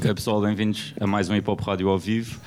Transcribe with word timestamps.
Ok, 0.00 0.14
pessoal, 0.14 0.40
bem-vindos 0.40 0.94
a 0.98 1.06
mais 1.06 1.28
um 1.28 1.36
Hip 1.36 1.50
Hop 1.50 1.60
Rádio 1.60 1.86
ao 1.90 1.98
vivo. 1.98 2.40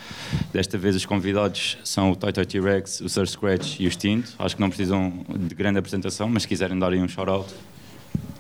Desta 0.51 0.75
vez 0.75 0.95
os 0.95 1.05
convidados 1.05 1.77
são 1.83 2.09
o 2.11 2.15
Toy 2.15 2.33
Toy 2.33 2.47
T-Rex, 2.47 3.01
o 3.01 3.07
Sir 3.07 3.27
Scratch 3.27 3.79
e 3.79 3.85
o 3.85 3.91
Stinto. 3.91 4.33
Acho 4.39 4.55
que 4.55 4.61
não 4.61 4.69
precisam 4.69 5.23
de 5.29 5.53
grande 5.53 5.77
apresentação, 5.77 6.27
mas 6.27 6.41
se 6.41 6.47
quiserem 6.47 6.79
dar 6.79 6.91
aí 6.91 6.99
um 6.99 7.07
shout-out. 7.07 7.53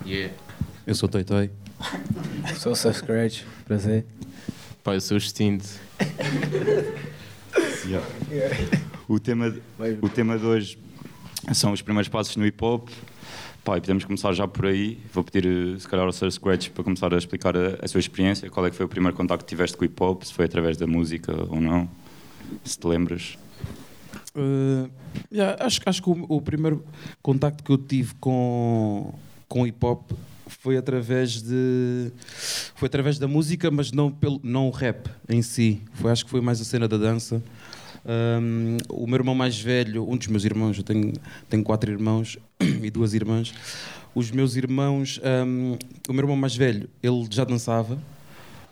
Yeah. 0.03 0.33
Eu 0.87 0.95
sou 0.95 1.07
Toy 1.07 1.23
Toy. 1.23 1.51
Sou 2.57 2.71
o 2.71 2.75
Sir 2.75 2.95
Scratch, 2.95 3.43
prazer. 3.65 4.03
Pá, 4.83 4.95
eu 4.95 5.01
sou 5.01 5.13
o 5.13 5.19
extinto. 5.19 5.67
Yeah. 7.85 8.07
O, 9.07 9.19
tema, 9.19 9.53
o 10.01 10.09
tema 10.09 10.39
de 10.39 10.45
hoje 10.45 10.79
são 11.53 11.71
os 11.71 11.81
primeiros 11.83 12.07
passos 12.07 12.35
no 12.35 12.45
hip 12.47 12.63
hop. 12.63 12.89
Pá, 13.63 13.77
e 13.77 13.81
podemos 13.81 14.03
começar 14.03 14.33
já 14.33 14.45
por 14.45 14.65
aí. 14.65 14.99
Vou 15.13 15.23
pedir, 15.23 15.45
eh, 15.45 15.79
se 15.79 15.87
calhar, 15.87 16.05
ao 16.05 16.11
Sir 16.11 16.29
Scratch 16.29 16.69
para 16.71 16.83
começar 16.83 17.13
a 17.13 17.17
explicar 17.17 17.55
a, 17.55 17.77
a 17.81 17.87
sua 17.87 17.99
experiência. 17.99 18.49
Qual 18.49 18.65
é 18.65 18.69
que 18.69 18.75
foi 18.75 18.85
o 18.85 18.89
primeiro 18.89 19.15
contacto 19.15 19.45
que 19.45 19.49
tiveste 19.49 19.77
com 19.77 19.83
o 19.83 19.85
hip 19.85 20.03
hop? 20.03 20.23
Se 20.23 20.33
foi 20.33 20.43
através 20.43 20.75
da 20.75 20.85
música 20.85 21.31
ou 21.49 21.61
não? 21.61 21.89
Se 22.65 22.77
te 22.77 22.85
lembras? 22.85 23.37
Uh, 24.35 24.89
yeah, 25.31 25.55
acho, 25.65 25.79
acho 25.85 26.03
que 26.03 26.09
o, 26.09 26.25
o 26.27 26.41
primeiro 26.41 26.83
contacto 27.21 27.63
que 27.63 27.71
eu 27.71 27.77
tive 27.77 28.13
com, 28.15 29.13
com 29.47 29.65
hip 29.65 29.85
hop 29.85 30.11
foi 30.45 30.75
através 30.75 31.41
de 31.41 32.11
foi 32.75 32.87
através 32.87 33.17
da 33.17 33.29
música, 33.29 33.71
mas 33.71 33.93
não 33.93 34.11
pelo 34.11 34.41
não 34.43 34.67
o 34.67 34.71
rap 34.71 35.09
em 35.29 35.41
si. 35.41 35.81
Foi 35.93 36.11
acho 36.11 36.25
que 36.25 36.31
foi 36.31 36.41
mais 36.41 36.59
a 36.59 36.65
cena 36.65 36.85
da 36.85 36.97
dança. 36.97 37.41
Um, 38.05 38.77
o 38.89 39.07
meu 39.07 39.15
irmão 39.15 39.33
mais 39.33 39.57
velho, 39.57 40.05
um 40.09 40.17
dos 40.17 40.27
meus 40.27 40.43
irmãos, 40.43 40.77
eu 40.77 40.83
tenho, 40.83 41.13
tenho 41.49 41.63
quatro 41.63 41.89
irmãos 41.89 42.37
e 42.81 42.89
duas 42.89 43.13
irmãs. 43.13 43.53
Os 44.15 44.29
meus 44.31 44.55
irmãos, 44.55 45.19
um, 45.45 45.77
o 46.07 46.13
meu 46.13 46.23
irmão 46.23 46.35
mais 46.35 46.55
velho, 46.55 46.89
ele 47.01 47.27
já 47.29 47.43
dançava. 47.43 47.99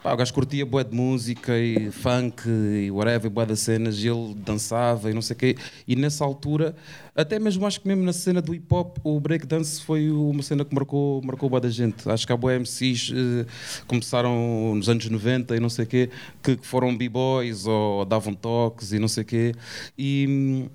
Pá, 0.03 0.13
o 0.13 0.17
gajo 0.17 0.33
curtia 0.33 0.65
bué 0.65 0.83
de 0.83 0.95
música 0.95 1.59
e 1.59 1.91
funk 1.91 2.49
e 2.49 2.89
whatever, 2.89 3.29
bué 3.29 3.45
de 3.45 3.55
cenas, 3.55 3.99
e 3.99 4.07
ele 4.07 4.33
dançava 4.33 5.11
e 5.11 5.13
não 5.13 5.21
sei 5.21 5.35
o 5.35 5.37
quê. 5.37 5.55
E 5.87 5.95
nessa 5.95 6.25
altura, 6.25 6.75
até 7.15 7.37
mesmo 7.37 7.67
acho 7.67 7.79
que 7.79 7.87
mesmo 7.87 8.03
na 8.03 8.11
cena 8.11 8.41
do 8.41 8.51
hip 8.51 8.65
hop, 8.73 8.97
o 9.03 9.19
breakdance 9.19 9.79
foi 9.79 10.09
uma 10.09 10.41
cena 10.41 10.65
que 10.65 10.73
marcou, 10.73 11.21
marcou 11.23 11.47
bué 11.47 11.59
da 11.59 11.69
gente. 11.69 12.09
Acho 12.09 12.25
que 12.25 12.33
há 12.33 12.37
bué 12.37 12.57
MCs 12.57 13.11
eh, 13.13 13.45
começaram 13.85 14.73
nos 14.73 14.89
anos 14.89 15.07
90 15.07 15.55
e 15.55 15.59
não 15.59 15.69
sei 15.69 15.85
o 15.85 15.87
quê, 15.87 16.09
que, 16.41 16.55
que 16.55 16.65
foram 16.65 16.97
b-boys 16.97 17.67
ou 17.67 18.03
davam 18.03 18.33
toques 18.33 18.93
e 18.93 18.97
não 18.97 19.07
sei 19.07 19.21
o 19.21 19.25
quê. 19.25 19.53
E 19.95 20.25
hum, 20.27 20.69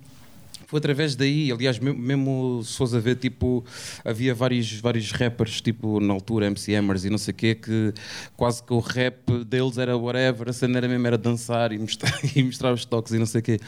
foi 0.66 0.78
através 0.78 1.14
daí, 1.14 1.52
aliás, 1.52 1.78
mesmo, 1.78 2.60
se 2.64 2.76
fosse 2.76 2.96
a 2.96 3.00
ver, 3.00 3.16
tipo, 3.16 3.64
havia 4.04 4.34
vários, 4.34 4.72
vários 4.80 5.12
rappers, 5.12 5.60
tipo, 5.60 6.00
na 6.00 6.12
altura, 6.12 6.46
MC 6.46 6.74
Hammers 6.74 7.04
e 7.04 7.10
não 7.10 7.18
sei 7.18 7.32
o 7.32 7.34
quê, 7.36 7.54
que 7.54 7.94
quase 8.36 8.62
que 8.62 8.72
o 8.72 8.80
rap 8.80 9.44
deles 9.44 9.78
era 9.78 9.96
whatever, 9.96 10.48
a 10.48 10.52
cena 10.52 10.78
era 10.78 10.88
mesmo 10.88 11.06
era 11.06 11.16
dançar 11.16 11.70
e 11.72 11.78
mostrar, 11.78 12.12
e 12.34 12.42
mostrar 12.42 12.72
os 12.72 12.84
toques 12.84 13.12
e 13.12 13.18
não 13.18 13.26
sei 13.26 13.40
o 13.40 13.44
quê. 13.44 13.60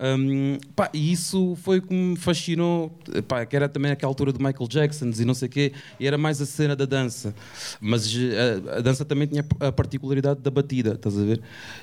Um, 0.00 0.58
pá, 0.74 0.90
e 0.92 1.12
isso 1.12 1.56
foi 1.62 1.78
o 1.78 1.82
que 1.82 1.94
me 1.94 2.16
fascinou, 2.16 2.90
pá, 3.28 3.46
que 3.46 3.54
era 3.54 3.68
também 3.68 3.92
aquela 3.92 4.10
altura 4.10 4.32
do 4.32 4.42
Michael 4.42 4.68
Jackson 4.68 5.12
e 5.20 5.24
não 5.24 5.34
sei 5.34 5.46
o 5.46 5.50
quê, 5.50 5.72
e 6.00 6.06
era 6.06 6.18
mais 6.18 6.40
a 6.40 6.46
cena 6.46 6.74
da 6.74 6.84
dança. 6.84 7.32
Mas 7.80 8.10
a, 8.12 8.78
a 8.78 8.80
dança 8.80 9.04
também 9.04 9.28
tinha 9.28 9.44
a 9.60 9.70
particularidade 9.70 10.40
da 10.40 10.50
batida, 10.50 10.94
estás 10.94 11.16
a 11.16 11.22
ver? 11.22 11.40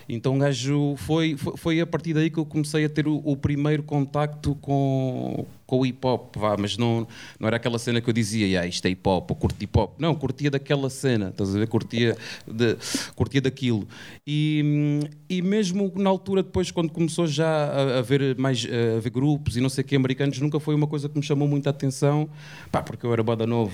Então 0.09 0.35
o 0.35 0.39
gajo 0.39 0.95
foi, 0.97 1.37
foi, 1.37 1.55
foi 1.55 1.79
a 1.79 1.87
partir 1.87 2.13
daí 2.13 2.29
que 2.29 2.37
eu 2.37 2.45
comecei 2.45 2.83
a 2.83 2.89
ter 2.89 3.07
o, 3.07 3.21
o 3.23 3.37
primeiro 3.37 3.81
contacto 3.81 4.56
com, 4.57 5.45
com 5.65 5.79
o 5.79 5.85
hip 5.85 6.05
hop, 6.05 6.35
vá, 6.35 6.55
mas 6.57 6.77
não, 6.77 7.07
não 7.39 7.47
era 7.47 7.57
aquela 7.57 7.77
cena 7.77 8.01
que 8.01 8.09
eu 8.09 8.13
dizia, 8.13 8.47
yeah, 8.47 8.67
isto 8.67 8.85
é 8.85 8.89
hip 8.89 9.07
hop, 9.07 9.29
ou 9.29 9.35
curto 9.35 9.61
hip 9.61 9.77
hop. 9.77 9.93
Não, 9.99 10.15
curtia 10.15 10.49
daquela 10.49 10.89
cena, 10.89 11.29
estás 11.29 11.55
a 11.55 11.59
ver? 11.59 11.67
Curtia, 11.67 12.17
de, 12.47 12.77
curtia 13.15 13.41
daquilo. 13.41 13.87
E, 14.25 15.01
e 15.29 15.41
mesmo 15.41 15.91
na 15.95 16.09
altura, 16.09 16.43
depois, 16.43 16.71
quando 16.71 16.91
começou 16.91 17.27
já 17.27 17.47
a, 17.47 17.99
a 17.99 18.01
ver 18.01 18.37
mais 18.37 18.65
a 18.65 18.99
ver 18.99 19.09
grupos 19.09 19.57
e 19.57 19.61
não 19.61 19.69
sei 19.69 19.83
o 19.83 19.87
que, 19.87 19.95
americanos, 19.95 20.39
nunca 20.39 20.59
foi 20.59 20.75
uma 20.75 20.87
coisa 20.87 21.07
que 21.09 21.17
me 21.17 21.23
chamou 21.23 21.47
muita 21.47 21.69
atenção, 21.69 22.29
pá, 22.71 22.81
porque 22.81 23.05
eu 23.05 23.13
era 23.13 23.23
bada 23.23 23.45
novo. 23.45 23.73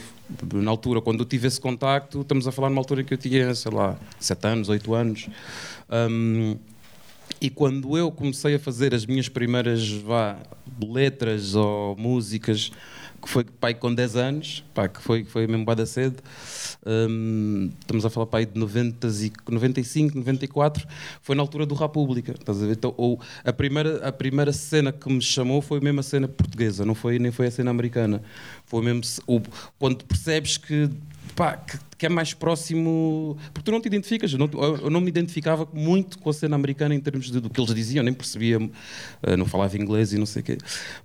Na 0.54 0.72
altura, 0.72 1.02
quando 1.02 1.20
eu 1.22 1.26
tive 1.26 1.48
esse 1.48 1.60
contacto, 1.60 2.22
estamos 2.22 2.48
a 2.48 2.52
falar 2.52 2.70
numa 2.70 2.82
altura 2.82 3.04
que 3.04 3.14
eu 3.14 3.18
tinha, 3.18 3.54
sei 3.54 3.72
lá, 3.72 3.98
7 4.20 4.48
anos, 4.48 4.70
8 4.70 4.94
anos. 4.94 5.30
Um, 5.90 6.58
e 7.44 7.50
quando 7.50 7.98
eu 7.98 8.10
comecei 8.10 8.56
a 8.56 8.60
fazer 8.60 8.96
as 8.96 9.06
minhas 9.06 9.28
primeiras 9.28 9.90
vá, 9.90 10.38
letras 10.82 11.56
ou 11.56 11.94
músicas, 11.98 12.72
que 13.22 13.28
foi 13.30 13.44
pai 13.44 13.74
com 13.74 13.94
10 13.94 14.16
anos, 14.16 14.64
pá, 14.74 14.88
que 14.88 15.02
foi, 15.02 15.26
foi 15.26 15.46
mesmo 15.46 15.66
bada 15.66 15.86
cedo, 15.86 16.24
um, 16.86 17.70
estamos 17.82 18.06
a 18.06 18.10
falar 18.10 18.28
pai 18.28 18.46
de 18.46 18.58
90 18.58 19.08
e, 19.08 19.32
95, 19.50 20.18
94, 20.18 20.88
foi 21.22 21.36
na 21.36 21.42
altura 21.42 21.66
do 21.66 21.76
República, 21.76 22.32
estás 22.32 22.64
a 22.64 22.66
ver? 22.66 22.78
Então, 22.78 22.94
ou 22.96 23.20
a 23.44 23.52
primeira, 23.52 24.08
a 24.08 24.12
primeira 24.14 24.54
cena 24.54 24.94
que 24.94 25.12
me 25.12 25.22
chamou 25.22 25.62
foi 25.62 25.82
mesmo 25.82 26.00
a 26.00 26.04
cena 26.04 26.30
portuguesa, 26.30 26.86
não 26.86 26.96
foi, 26.96 27.20
nem 27.20 27.32
foi 27.32 27.48
a 27.48 27.52
cena 27.52 27.72
americana. 27.72 28.24
Foi 28.66 28.82
mesmo 28.82 29.02
quando 29.78 30.06
percebes 30.06 30.56
que 30.56 30.90
pá, 31.36 31.58
que, 31.58 31.78
que, 31.98 32.06
é 32.06 32.10
mais 32.10 32.34
próximo. 32.34 33.38
Porque 33.54 33.64
tu 33.64 33.72
não 33.72 33.82
te 33.82 33.88
identificas. 33.88 34.32
Eu 34.32 34.40
não, 34.40 34.50
eu 34.82 34.90
não 34.90 35.02
me 35.02 35.08
identificava 35.08 35.68
muito 35.74 36.20
com 36.20 36.30
a 36.30 36.34
cena 36.34 36.56
americana 36.56 36.94
em 36.96 37.00
termos 37.00 37.32
de, 37.32 37.40
do 37.40 37.50
que 37.50 37.60
eles 37.60 37.74
diziam, 37.74 38.04
nem 38.04 38.14
percebia, 38.14 38.60
uh, 38.60 39.38
não 39.38 39.46
falava 39.46 39.78
inglês 39.78 40.14
e 40.14 40.18
não 40.18 40.26
sei 40.26 40.42
o 40.42 40.46
quê. 40.46 40.58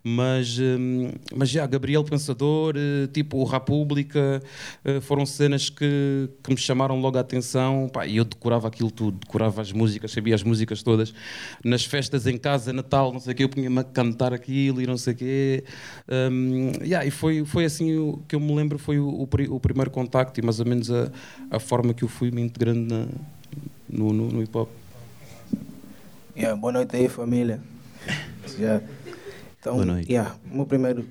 Mas, 0.03 0.59
um, 0.59 1.11
mas 1.34 1.49
já, 1.49 1.67
Gabriel 1.67 2.05
Pensador, 2.05 2.75
uh, 2.77 3.06
tipo, 3.09 3.38
o 3.38 3.44
República, 3.44 4.43
uh, 4.84 5.00
foram 5.00 5.25
cenas 5.25 5.71
que, 5.71 6.28
que 6.43 6.50
me 6.50 6.56
chamaram 6.56 7.00
logo 7.00 7.19
a 7.19 7.21
atenção. 7.21 7.88
Pá, 7.93 8.06
e 8.06 8.17
eu 8.17 8.25
decorava 8.25 8.69
aquilo 8.69 8.91
tudo, 8.91 9.19
decorava 9.19 9.62
as 9.62 9.72
músicas, 9.72 10.12
sabia 10.12 10.34
as 10.34 10.43
músicas 10.43 10.83
todas. 10.83 11.15
Nas 11.65 11.84
festas 11.84 12.27
em 12.27 12.37
casa, 12.37 12.72
Natal, 12.72 13.12
não 13.12 13.21
sei 13.21 13.33
o 13.33 13.37
quê, 13.37 13.44
eu 13.44 13.49
punha-me 13.49 13.81
a 13.81 13.84
cantar 13.84 14.33
aquilo 14.33 14.81
e 14.81 14.87
não 14.87 14.97
sei 14.97 15.15
o 15.15 15.17
quê. 15.17 15.65
Um, 16.09 16.72
yeah, 16.83 17.06
e 17.06 17.11
foi, 17.11 17.44
foi 17.44 17.65
assim 17.65 18.19
que 18.27 18.34
eu 18.34 18.41
me 18.41 18.55
lembro, 18.55 18.78
foi 18.78 18.99
o, 18.99 19.09
o, 19.09 19.22
o 19.22 19.61
primeiro 19.61 19.91
contacto 20.19 20.41
e 20.41 20.43
mais 20.43 20.59
ou 20.59 20.67
menos 20.67 20.91
a, 20.91 21.11
a 21.51 21.61
forma 21.61 21.95
que 21.95 22.03
eu 22.03 22.09
fui 22.09 22.31
me 22.31 22.43
integrando 22.43 22.95
na, 22.95 23.06
no, 23.89 24.12
no, 24.12 24.29
no 24.29 24.43
hip 24.43 24.56
hop. 24.56 24.69
Yeah, 26.37 26.59
boa 26.59 26.73
noite 26.73 26.97
aí, 26.97 27.09
família. 27.09 27.61
Yeah. 28.59 28.84
Então, 29.61 29.75
boa 29.75 29.87
noite. 29.87 30.11
Yeah, 30.11 30.34
meu 30.45 30.67
primeiro, 30.67 31.05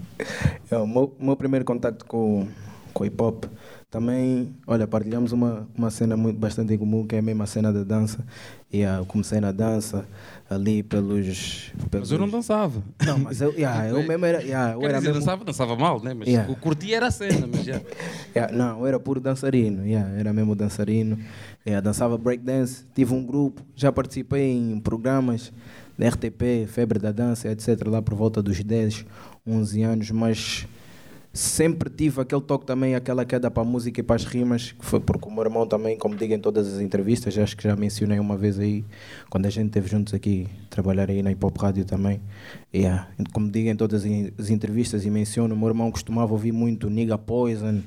yeah, 0.70 0.86
meu, 0.86 1.14
meu 1.18 1.36
primeiro 1.36 1.64
contacto 1.64 2.04
com, 2.04 2.46
com 2.92 3.04
hip 3.04 3.22
hop 3.22 3.44
também, 3.90 4.54
olha, 4.66 4.86
partilhamos 4.86 5.32
uma, 5.32 5.68
uma 5.76 5.90
cena 5.90 6.16
muito, 6.16 6.38
bastante 6.38 6.72
em 6.72 6.78
comum, 6.78 7.06
que 7.06 7.14
é 7.14 7.18
a 7.18 7.22
mesma 7.22 7.46
cena 7.46 7.70
da 7.70 7.84
dança. 7.84 8.24
E 8.72 8.78
yeah, 8.78 9.00
eu 9.00 9.04
comecei 9.04 9.38
na 9.38 9.52
dança 9.52 10.06
ali 10.54 10.82
pelos, 10.82 11.72
pelos... 11.90 12.08
Mas 12.08 12.12
eu 12.12 12.18
não 12.18 12.28
dançava. 12.28 12.82
Não, 13.04 13.18
mas 13.18 13.40
eu, 13.40 13.52
yeah, 13.52 13.88
eu 13.90 14.02
mesmo 14.06 14.24
era. 14.24 14.42
Yeah, 14.42 14.74
eu 14.74 14.82
era 14.82 14.98
dizer, 14.98 15.08
mesmo... 15.08 15.20
dançava, 15.20 15.44
dançava 15.44 15.76
mal, 15.76 16.02
né? 16.02 16.14
Mas 16.14 16.28
Yeah. 16.28 16.50
o 16.50 16.56
curtia 16.56 16.96
era 16.96 17.08
a 17.08 17.10
cena, 17.10 17.46
mas 17.46 17.64
já. 17.64 17.80
Yeah, 18.34 18.56
não, 18.56 18.80
eu 18.80 18.86
era 18.86 18.98
puro 19.00 19.20
dançarino, 19.20 19.86
yeah, 19.86 20.08
era 20.18 20.32
mesmo 20.32 20.54
dançarino. 20.54 21.18
Yeah, 21.66 21.80
dançava 21.84 22.16
breakdance, 22.16 22.84
tive 22.94 23.12
um 23.14 23.24
grupo, 23.24 23.62
já 23.76 23.92
participei 23.92 24.52
em 24.52 24.80
programas 24.80 25.52
da 25.98 26.08
RTP, 26.08 26.66
Febre 26.66 26.98
da 26.98 27.12
Dança, 27.12 27.48
etc., 27.48 27.86
lá 27.86 28.00
por 28.00 28.14
volta 28.14 28.42
dos 28.42 28.62
10, 28.62 29.04
11 29.46 29.82
anos, 29.82 30.10
mas 30.10 30.66
sempre 31.32 31.88
tive 31.88 32.20
aquele 32.20 32.42
toque 32.42 32.66
também, 32.66 32.94
aquela 32.94 33.24
queda 33.24 33.50
para 33.50 33.62
a 33.62 33.66
música 33.66 34.00
e 34.00 34.02
para 34.02 34.16
as 34.16 34.24
rimas, 34.24 34.72
que 34.72 34.84
foi 34.84 35.00
porque 35.00 35.26
o 35.26 35.30
meu 35.30 35.42
irmão 35.42 35.66
também, 35.66 35.96
como 35.96 36.14
digo 36.14 36.34
em 36.34 36.38
todas 36.38 36.74
as 36.74 36.80
entrevistas, 36.80 37.36
acho 37.38 37.56
que 37.56 37.62
já 37.64 37.74
mencionei 37.74 38.18
uma 38.18 38.36
vez 38.36 38.58
aí, 38.58 38.84
quando 39.30 39.46
a 39.46 39.50
gente 39.50 39.68
esteve 39.68 39.88
juntos 39.88 40.12
aqui, 40.12 40.46
trabalhar 40.68 41.08
aí 41.08 41.22
na 41.22 41.32
Hip 41.32 41.44
Hop 41.44 41.56
Rádio 41.56 41.84
também. 41.84 42.20
Yeah. 42.74 43.08
Como 43.32 43.50
digo 43.50 43.68
em 43.68 43.76
todas 43.76 44.04
as 44.38 44.50
entrevistas 44.50 45.06
e 45.06 45.10
menciono, 45.10 45.54
o 45.54 45.58
meu 45.58 45.68
irmão 45.68 45.90
costumava 45.90 46.32
ouvir 46.32 46.52
muito 46.52 46.90
Nigga 46.90 47.16
Poison, 47.16 47.80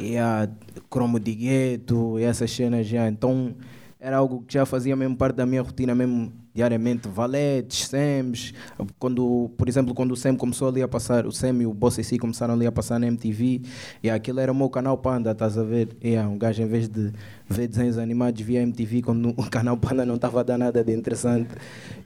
yeah, 0.00 0.50
Cromo 0.88 1.20
de 1.20 1.34
Gueto 1.34 2.18
essas 2.18 2.50
cenas 2.50 2.86
já. 2.86 3.06
Então 3.08 3.54
era 3.98 4.16
algo 4.16 4.42
que 4.46 4.54
já 4.54 4.64
fazia 4.64 4.96
mesmo 4.96 5.16
parte 5.16 5.36
da 5.36 5.44
minha 5.44 5.60
rotina 5.60 5.94
mesmo 5.94 6.32
diariamente, 6.54 7.08
valetes, 7.08 7.86
SEMs, 7.86 8.52
quando, 8.98 9.50
por 9.56 9.68
exemplo, 9.68 9.94
quando 9.94 10.12
o 10.12 10.16
SEM 10.16 10.36
começou 10.36 10.68
ali 10.68 10.82
a 10.82 10.88
passar, 10.88 11.26
o 11.26 11.32
SEM 11.32 11.62
e 11.62 11.66
o 11.66 11.72
Boss 11.72 11.94
C 11.94 12.18
começaram 12.18 12.54
ali 12.54 12.66
a 12.66 12.72
passar 12.72 12.98
na 12.98 13.06
MTV, 13.06 13.62
e 14.02 14.10
aquilo 14.10 14.40
era 14.40 14.50
o 14.50 14.54
meu 14.54 14.68
canal 14.68 14.98
Panda, 14.98 15.30
estás 15.30 15.56
a 15.56 15.62
ver? 15.62 15.96
E 16.02 16.18
um 16.18 16.36
gajo 16.36 16.62
em 16.62 16.66
vez 16.66 16.88
de 16.88 17.12
ver 17.48 17.68
desenhos 17.68 17.98
animados 17.98 18.40
via 18.40 18.62
MTV, 18.62 19.02
quando 19.02 19.30
o 19.30 19.44
canal 19.50 19.76
Panda 19.76 20.04
não 20.04 20.16
estava 20.16 20.40
a 20.40 20.42
dar 20.42 20.58
nada 20.58 20.82
de 20.82 20.92
interessante, 20.92 21.50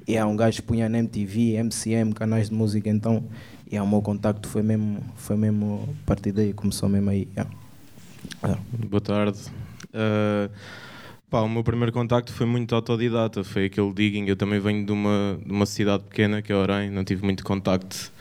e 0.06 0.22
um 0.22 0.36
gajo 0.36 0.62
punha 0.62 0.88
na 0.88 0.98
MTV, 0.98 1.56
MCM, 1.62 2.12
canais 2.12 2.50
de 2.50 2.54
música, 2.54 2.90
então, 2.90 3.24
e 3.70 3.78
o 3.78 3.86
meu 3.86 4.02
contacto 4.02 4.48
foi 4.48 4.62
mesmo, 4.62 5.00
foi 5.16 5.36
mesmo 5.36 5.88
a 6.02 6.06
partir 6.06 6.32
daí, 6.32 6.52
começou 6.52 6.88
mesmo 6.88 7.10
aí. 7.10 7.28
Boa 8.88 9.00
tarde. 9.00 9.38
Uh, 9.94 10.50
pá, 11.34 11.40
o 11.40 11.48
meu 11.48 11.64
primeiro 11.64 11.90
contacto 11.90 12.32
foi 12.32 12.46
muito 12.46 12.72
autodidata, 12.76 13.42
foi 13.42 13.64
aquele 13.64 13.92
digging. 13.92 14.26
Eu 14.28 14.36
também 14.36 14.60
venho 14.60 14.86
de 14.86 14.92
uma, 14.92 15.36
de 15.44 15.50
uma 15.50 15.66
cidade 15.66 16.04
pequena, 16.04 16.40
que 16.40 16.52
é 16.52 16.54
Orem, 16.54 16.90
não 16.90 17.02
tive 17.02 17.24
muito 17.24 17.42
contacto 17.42 18.12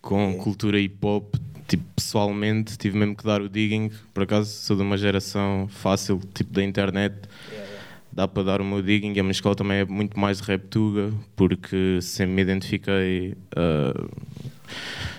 com 0.00 0.32
cultura 0.34 0.78
hip 0.78 0.96
hop. 1.04 1.34
Tipo, 1.66 1.82
pessoalmente, 1.96 2.78
tive 2.78 2.96
mesmo 2.96 3.16
que 3.16 3.24
dar 3.24 3.42
o 3.42 3.48
digging. 3.48 3.90
Por 4.14 4.22
acaso, 4.22 4.48
sou 4.48 4.76
de 4.76 4.82
uma 4.82 4.96
geração 4.96 5.66
fácil, 5.68 6.20
tipo 6.32 6.52
da 6.52 6.62
internet. 6.62 7.16
dá 8.12 8.28
para 8.28 8.44
dar 8.44 8.60
o 8.60 8.64
meu 8.64 8.80
digging. 8.80 9.18
A 9.18 9.24
minha 9.24 9.32
escola 9.32 9.56
também 9.56 9.78
é 9.78 9.84
muito 9.84 10.16
mais 10.16 10.38
rap 10.38 10.68
tuga, 10.68 11.12
porque 11.34 11.98
sempre 12.00 12.32
me 12.32 12.42
identifiquei. 12.42 13.34
Uh, 13.56 14.08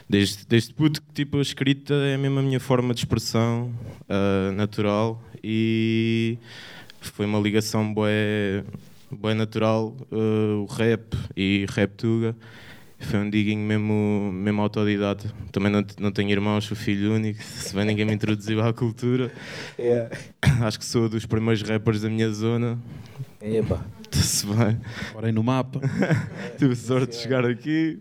desde, 0.08 0.46
desde 0.48 0.74
puto 0.74 1.02
que 1.02 1.14
tipo, 1.14 1.40
a 1.40 1.42
escrita 1.42 1.94
é 1.94 2.16
mesmo 2.16 2.40
a 2.40 2.42
minha 2.42 2.60
forma 2.62 2.94
de 2.94 3.02
expressão 3.02 3.70
uh, 4.04 4.54
natural 4.54 5.22
e 5.44 6.38
foi 7.02 7.26
uma 7.26 7.40
ligação 7.40 7.94
boa, 7.94 8.10
boa 9.12 9.34
natural 9.34 9.96
uh, 10.12 10.62
o 10.62 10.66
rap 10.66 11.16
e 11.36 11.66
rap 11.70 11.92
tuga. 11.96 12.36
Foi 13.00 13.20
um 13.20 13.30
digging 13.30 13.60
mesmo, 13.60 14.32
mesmo 14.34 14.62
autodidata. 14.62 15.32
Também 15.52 15.72
não, 15.72 15.86
não 16.00 16.12
tenho 16.12 16.32
irmãos, 16.32 16.66
sou 16.66 16.76
filho 16.76 17.14
único, 17.14 17.42
se 17.44 17.76
bem 17.76 17.86
ninguém 17.86 18.06
me 18.06 18.14
introduziu 18.14 18.62
à 18.62 18.74
cultura. 18.74 19.32
Yeah. 19.78 20.10
Acho 20.62 20.80
que 20.80 20.86
sou 20.86 21.08
dos 21.08 21.26
primeiros 21.26 21.62
rappers 21.62 22.02
da 22.02 22.10
minha 22.10 22.30
zona. 22.32 22.80
Eba. 23.42 23.86
Está-se 24.02 24.48
bem. 24.48 24.80
Porém 25.14 25.32
no 25.32 25.44
mapa. 25.44 25.80
Tive 26.58 26.76
sorte 26.76 27.12
de 27.12 27.16
chegar 27.18 27.46
aqui 27.46 28.00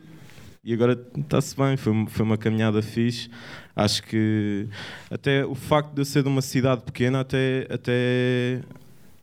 e 0.65 0.73
agora 0.73 0.99
está-se 1.19 1.55
bem. 1.55 1.77
Foi, 1.77 2.07
foi 2.09 2.25
uma 2.25 2.39
caminhada 2.39 2.81
fixe. 2.81 3.29
Acho 3.75 4.03
que 4.03 4.67
até 5.11 5.45
o 5.45 5.55
facto 5.55 5.93
de 5.93 6.01
eu 6.01 6.05
ser 6.07 6.23
de 6.23 6.29
uma 6.29 6.41
cidade 6.41 6.83
pequena 6.83 7.21
até, 7.21 7.67
até 7.69 8.61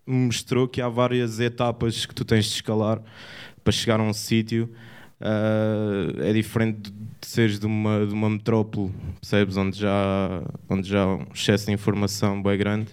mostrou 0.06 0.68
que 0.68 0.82
há 0.82 0.90
várias 0.90 1.40
etapas 1.40 2.06
que 2.06 2.14
tu 2.14 2.26
tens 2.26 2.46
de 2.46 2.52
escalar 2.56 3.02
para 3.64 3.72
chegar 3.72 4.00
a 4.00 4.04
um 4.04 4.14
sítio 4.14 4.70
uh, 5.22 6.22
é 6.22 6.34
diferente 6.34 6.92
de 6.92 7.28
seres 7.28 7.60
de 7.60 7.66
uma, 7.66 8.06
de 8.06 8.14
uma 8.14 8.30
metrópole, 8.30 8.92
percebes? 9.20 9.56
Onde 9.56 9.80
já, 9.80 10.44
onde 10.70 10.88
já 10.88 11.04
há 11.04 11.16
um 11.16 11.26
excesso 11.34 11.66
de 11.68 11.72
informação 11.72 12.42
bem 12.42 12.58
grande. 12.58 12.90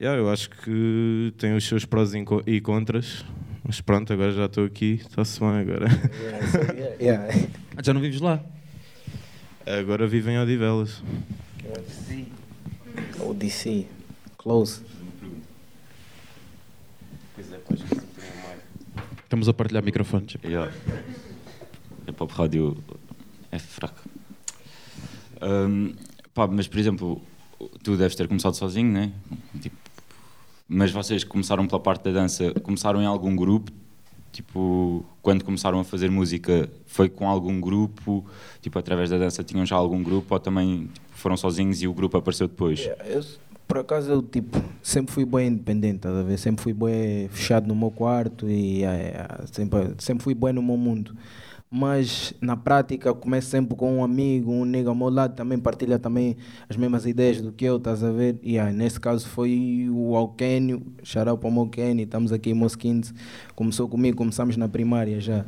Yeah, 0.00 0.20
eu 0.20 0.30
acho 0.30 0.50
que 0.50 1.32
tem 1.38 1.54
os 1.54 1.66
seus 1.66 1.84
prós 1.84 2.12
e 2.46 2.60
contras, 2.60 3.24
mas 3.62 3.80
pronto, 3.80 4.12
agora 4.12 4.32
já 4.32 4.46
estou 4.46 4.64
aqui, 4.64 5.00
está-se 5.00 5.40
bem 5.40 5.48
agora. 5.48 5.86
Yeah, 6.74 6.96
yeah. 7.00 7.48
Ah, 7.76 7.82
já 7.82 7.94
não 7.94 8.00
vives 8.00 8.20
lá? 8.20 8.42
Agora 9.66 10.06
vivo 10.06 10.30
em 10.30 10.38
Odivelas. 10.38 11.02
ODC, 13.20 13.86
close. 14.36 14.82
Pois 17.34 17.52
é, 17.52 17.58
pois 17.66 17.80
Estamos 19.24 19.48
a 19.48 19.52
partilhar 19.52 19.82
microfones. 19.82 20.36
Yeah. 20.44 20.72
A 22.06 22.12
pop 22.12 22.32
rádio 22.32 22.76
é 23.50 23.58
fraco. 23.58 24.00
Um, 25.42 25.94
pá, 26.32 26.46
mas, 26.46 26.68
por 26.68 26.78
exemplo, 26.78 27.20
tu 27.82 27.96
deves 27.96 28.14
ter 28.14 28.28
começado 28.28 28.54
sozinho, 28.54 28.92
né? 28.92 29.12
Tipo, 29.60 29.76
mas 30.68 30.92
vocês 30.92 31.24
começaram 31.24 31.66
pela 31.66 31.80
parte 31.80 32.04
da 32.04 32.12
dança, 32.12 32.52
começaram 32.62 33.02
em 33.02 33.06
algum 33.06 33.34
grupo? 33.34 33.72
Tipo, 34.32 35.04
quando 35.22 35.44
começaram 35.44 35.78
a 35.78 35.84
fazer 35.84 36.10
música, 36.10 36.68
foi 36.86 37.08
com 37.08 37.28
algum 37.28 37.60
grupo? 37.60 38.24
Tipo, 38.60 38.78
através 38.78 39.10
da 39.10 39.18
dança 39.18 39.44
tinham 39.44 39.64
já 39.64 39.76
algum 39.76 40.02
grupo? 40.02 40.34
Ou 40.34 40.40
também 40.40 40.88
tipo, 40.92 41.06
foram 41.12 41.36
sozinhos 41.36 41.82
e 41.82 41.88
o 41.88 41.94
grupo 41.94 42.16
apareceu 42.16 42.48
depois? 42.48 42.80
Yeah, 42.80 43.04
eu, 43.06 43.24
por 43.66 43.78
acaso 43.78 44.10
eu 44.10 44.22
tipo, 44.22 44.62
sempre 44.82 45.12
fui 45.12 45.24
bem 45.24 45.48
independente, 45.48 46.00
tá 46.00 46.22
ver? 46.22 46.38
Sempre 46.38 46.62
fui 46.62 46.72
bem 46.72 47.28
fechado 47.28 47.66
no 47.66 47.74
meu 47.74 47.90
quarto 47.90 48.48
e 48.48 48.84
é, 48.84 49.26
sempre, 49.50 49.94
sempre 49.98 50.22
fui 50.22 50.34
bem 50.34 50.52
no 50.52 50.62
meu 50.62 50.76
mundo. 50.76 51.16
Mas 51.70 52.32
na 52.40 52.56
prática 52.56 53.12
começo 53.12 53.48
sempre 53.48 53.74
com 53.74 53.98
um 53.98 54.04
amigo, 54.04 54.52
um 54.52 54.64
nego 54.64 54.90
ao 54.90 54.94
meu 54.94 55.08
lado 55.08 55.34
também 55.34 55.58
partilha 55.58 55.98
também 55.98 56.36
as 56.68 56.76
mesmas 56.76 57.04
ideias 57.04 57.40
do 57.40 57.50
que 57.50 57.64
eu, 57.64 57.78
estás 57.78 58.04
a 58.04 58.12
ver? 58.12 58.38
E 58.42 58.58
aí, 58.58 58.72
nesse 58.72 59.00
caso 59.00 59.28
foi 59.28 59.88
o 59.90 60.14
Alquênio, 60.14 60.80
xarau 61.02 61.36
para 61.36 61.50
o 61.50 61.58
Alquênio, 61.58 62.04
estamos 62.04 62.32
aqui 62.32 62.50
em 62.50 62.54
Mosquins, 62.54 63.12
começou 63.56 63.88
comigo, 63.88 64.16
começamos 64.16 64.56
na 64.56 64.68
primária 64.68 65.20
já 65.20 65.44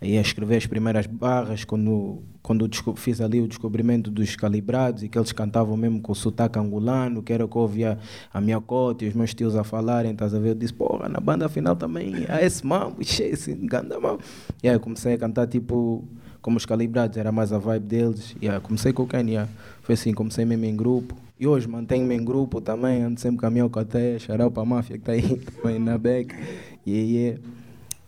aí 0.00 0.16
a 0.16 0.20
escrever 0.20 0.56
as 0.56 0.66
primeiras 0.66 1.06
barras 1.06 1.64
quando 1.64 2.22
quando 2.42 2.68
fiz 2.96 3.20
ali 3.20 3.40
o 3.40 3.46
descobrimento 3.46 4.10
dos 4.10 4.34
calibrados 4.34 5.02
e 5.02 5.08
que 5.08 5.18
eles 5.18 5.30
cantavam 5.30 5.76
mesmo 5.76 6.00
com 6.00 6.12
o 6.12 6.14
sotaque 6.14 6.58
angolano, 6.58 7.22
que 7.22 7.32
era 7.32 7.44
o 7.44 7.48
que 7.48 7.56
eu 7.56 7.62
ouvia 7.62 7.98
a 8.32 8.40
minha 8.40 8.60
cota 8.60 9.04
e 9.04 9.08
os 9.08 9.14
meus 9.14 9.34
tios 9.34 9.54
a 9.54 9.62
falarem, 9.62 10.12
estás 10.12 10.34
a 10.34 10.38
ver? 10.38 10.50
Eu 10.50 10.54
disse, 10.54 10.72
porra, 10.72 11.08
na 11.08 11.20
banda 11.20 11.48
final 11.48 11.76
também 11.76 12.24
há 12.28 12.42
esse 12.42 12.66
mambo, 12.66 12.96
esse 13.00 13.54
ganda 13.54 14.00
mambo. 14.00 14.20
E 14.62 14.68
aí 14.68 14.78
comecei 14.78 15.14
a 15.14 15.18
cantar 15.18 15.46
tipo 15.46 16.04
como 16.40 16.56
os 16.56 16.64
calibrados, 16.64 17.16
era 17.18 17.30
mais 17.30 17.52
a 17.52 17.58
vibe 17.58 17.86
deles. 17.86 18.34
E 18.40 18.48
aí 18.48 18.58
comecei 18.60 18.92
com 18.92 19.02
o 19.02 19.06
Ken, 19.06 19.26
yeah. 19.28 19.48
foi 19.82 19.94
assim, 19.94 20.12
comecei 20.12 20.44
mesmo 20.44 20.64
em 20.64 20.74
grupo. 20.74 21.14
E 21.38 21.46
hoje 21.46 21.68
mantenho-me 21.68 22.14
em 22.14 22.24
grupo 22.24 22.60
também, 22.60 23.02
ando 23.02 23.20
sempre 23.20 23.40
com 23.68 23.78
a 23.78 23.84
Té, 23.84 24.18
xarau 24.18 24.50
para 24.50 24.62
a 24.62 24.66
máfia 24.66 24.98
que 24.98 25.02
está 25.02 25.12
aí 25.12 25.38
também 25.62 25.78
na 25.78 25.96
back. 25.96 26.34
E 26.86 26.90
yeah, 26.90 27.40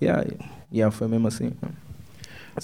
yeah. 0.00 0.23
yeah, 0.23 0.47
yeah, 0.73 0.91
foi 0.91 1.09
mesmo 1.09 1.29
assim. 1.29 1.53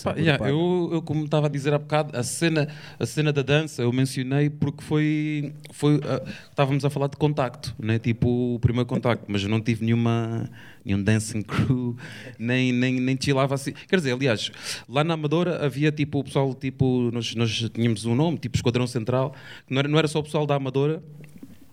Pá, 0.02 0.14
yeah, 0.16 0.48
eu, 0.48 0.90
eu, 0.92 1.02
como 1.02 1.24
estava 1.24 1.46
a 1.46 1.50
dizer 1.50 1.72
há 1.72 1.78
bocado, 1.78 2.16
a 2.16 2.22
cena, 2.22 2.68
a 2.98 3.06
cena 3.06 3.32
da 3.32 3.42
dança 3.42 3.82
eu 3.82 3.92
mencionei 3.92 4.50
porque 4.50 4.82
foi. 4.82 5.54
foi 5.72 5.96
uh, 5.96 6.28
estávamos 6.50 6.84
a 6.84 6.90
falar 6.90 7.08
de 7.08 7.16
contacto, 7.16 7.74
né? 7.78 7.98
tipo 7.98 8.54
o 8.54 8.58
primeiro 8.60 8.86
contacto, 8.86 9.24
mas 9.28 9.42
eu 9.42 9.48
não 9.48 9.60
tive 9.60 9.84
nenhuma, 9.84 10.48
nenhum 10.84 11.02
dancing 11.02 11.42
crew, 11.42 11.96
nem, 12.38 12.72
nem, 12.72 13.00
nem 13.00 13.16
chilava 13.18 13.54
assim. 13.54 13.72
Quer 13.88 13.96
dizer, 13.96 14.12
aliás, 14.12 14.50
lá 14.88 15.02
na 15.02 15.14
Amadora 15.14 15.64
havia 15.64 15.90
tipo 15.90 16.18
o 16.18 16.24
pessoal, 16.24 16.54
tipo, 16.54 17.10
nós, 17.12 17.34
nós 17.34 17.70
tínhamos 17.72 18.04
um 18.04 18.14
nome, 18.14 18.38
tipo 18.38 18.56
Esquadrão 18.56 18.86
Central, 18.86 19.34
que 19.66 19.72
não 19.72 19.80
era, 19.80 19.88
não 19.88 19.98
era 19.98 20.08
só 20.08 20.18
o 20.18 20.22
pessoal 20.22 20.46
da 20.46 20.54
Amadora, 20.54 21.02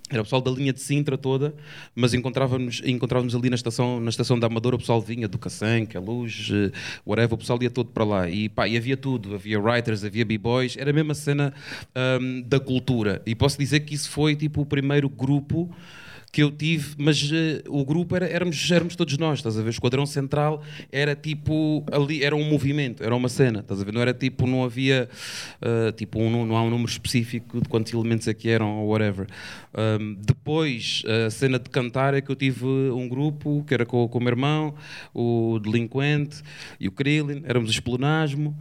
era 0.09 0.21
o 0.21 0.23
pessoal 0.23 0.41
da 0.41 0.51
linha 0.51 0.71
de 0.71 0.79
Sintra 0.79 1.17
toda, 1.17 1.55
mas 1.95 2.13
encontrávamos, 2.13 2.79
encontrávamos 2.85 3.33
ali 3.33 3.49
na 3.49 3.55
estação, 3.55 3.99
na 3.99 4.09
estação 4.09 4.37
da 4.37 4.45
Amadora, 4.45 4.75
o 4.75 4.79
pessoal 4.79 5.01
vinha 5.01 5.27
do 5.27 5.39
Caçanque, 5.39 5.97
a 5.97 5.99
Luz, 5.99 6.49
eh, 6.53 6.71
whatever, 7.03 7.33
o 7.33 7.37
pessoal 7.37 7.57
ia 7.61 7.71
todo 7.71 7.89
para 7.89 8.03
lá. 8.03 8.29
E, 8.29 8.47
pá, 8.47 8.67
e 8.67 8.77
havia 8.77 8.95
tudo, 8.95 9.33
havia 9.33 9.59
writers, 9.59 10.03
havia 10.03 10.23
b-boys, 10.23 10.77
era 10.77 10.91
a 10.91 10.93
mesma 10.93 11.15
cena 11.15 11.53
um, 12.21 12.41
da 12.41 12.59
cultura. 12.59 13.21
E 13.25 13.33
posso 13.33 13.57
dizer 13.57 13.79
que 13.79 13.95
isso 13.95 14.09
foi 14.11 14.35
tipo 14.35 14.61
o 14.61 14.65
primeiro 14.65 15.09
grupo 15.09 15.73
que 16.35 16.43
eu 16.43 16.51
tive, 16.51 16.95
mas 16.97 17.31
uh, 17.31 17.63
o 17.69 17.85
grupo 17.85 18.13
era, 18.13 18.27
éramos, 18.27 18.69
éramos 18.69 18.93
todos 18.97 19.17
nós, 19.17 19.39
estás 19.39 19.57
a 19.57 19.61
ver? 19.61 19.69
O 19.69 19.69
Esquadrão 19.69 20.05
Central 20.05 20.61
era 20.91 21.15
tipo, 21.15 21.85
ali 21.89 22.25
era 22.25 22.35
um 22.35 22.43
movimento, 22.43 23.01
era 23.01 23.15
uma 23.15 23.29
cena, 23.29 23.61
estás 23.61 23.79
a 23.79 23.85
ver? 23.85 23.93
Não 23.93 24.01
era 24.01 24.13
tipo, 24.13 24.45
não 24.45 24.61
havia, 24.65 25.07
uh, 25.61 25.93
tipo, 25.93 26.19
um, 26.19 26.45
não 26.45 26.57
há 26.57 26.61
um 26.61 26.69
número 26.69 26.91
específico 26.91 27.61
de 27.61 27.69
quantos 27.69 27.93
elementos 27.93 28.27
aqui 28.27 28.49
é 28.49 28.51
eram 28.51 28.79
ou 28.79 28.89
whatever. 28.89 29.27
Um, 29.73 30.15
depois, 30.15 31.03
a 31.25 31.29
cena 31.29 31.57
de 31.57 31.69
cantar 31.69 32.13
é 32.13 32.19
que 32.19 32.29
eu 32.29 32.35
tive 32.35 32.65
um 32.65 33.07
grupo 33.07 33.63
que 33.65 33.73
era 33.73 33.85
com, 33.85 34.05
com 34.05 34.17
o 34.17 34.21
meu 34.21 34.31
irmão, 34.31 34.75
o 35.13 35.57
Delinquente 35.63 36.41
e 36.81 36.89
o 36.89 36.91
Krillin, 36.91 37.43
éramos 37.45 37.69
o 37.69 37.71
Esplanasmo, 37.71 38.53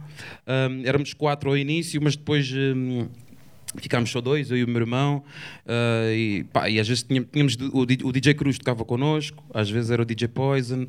um, 0.47 0.81
éramos 0.85 1.13
quatro 1.13 1.49
ao 1.49 1.57
início, 1.57 2.01
mas 2.01 2.15
depois. 2.15 2.49
Um, 2.53 3.09
Ficámos 3.77 4.09
só 4.09 4.21
dois, 4.21 4.51
eu 4.51 4.57
e 4.57 4.63
o 4.63 4.67
meu 4.67 4.81
irmão, 4.81 5.23
uh, 5.65 6.11
e, 6.13 6.45
pá, 6.51 6.69
e 6.69 6.79
às 6.79 6.87
vezes 6.87 7.03
tínhamos, 7.03 7.29
tínhamos 7.31 7.55
o, 7.73 7.81
o, 8.07 8.11
DJ 8.11 8.33
Cruz 8.33 8.57
tocava 8.57 8.83
connosco, 8.83 9.43
às 9.53 9.69
vezes 9.69 9.91
era 9.91 10.01
o 10.01 10.05
DJ 10.05 10.27
Poison, 10.27 10.87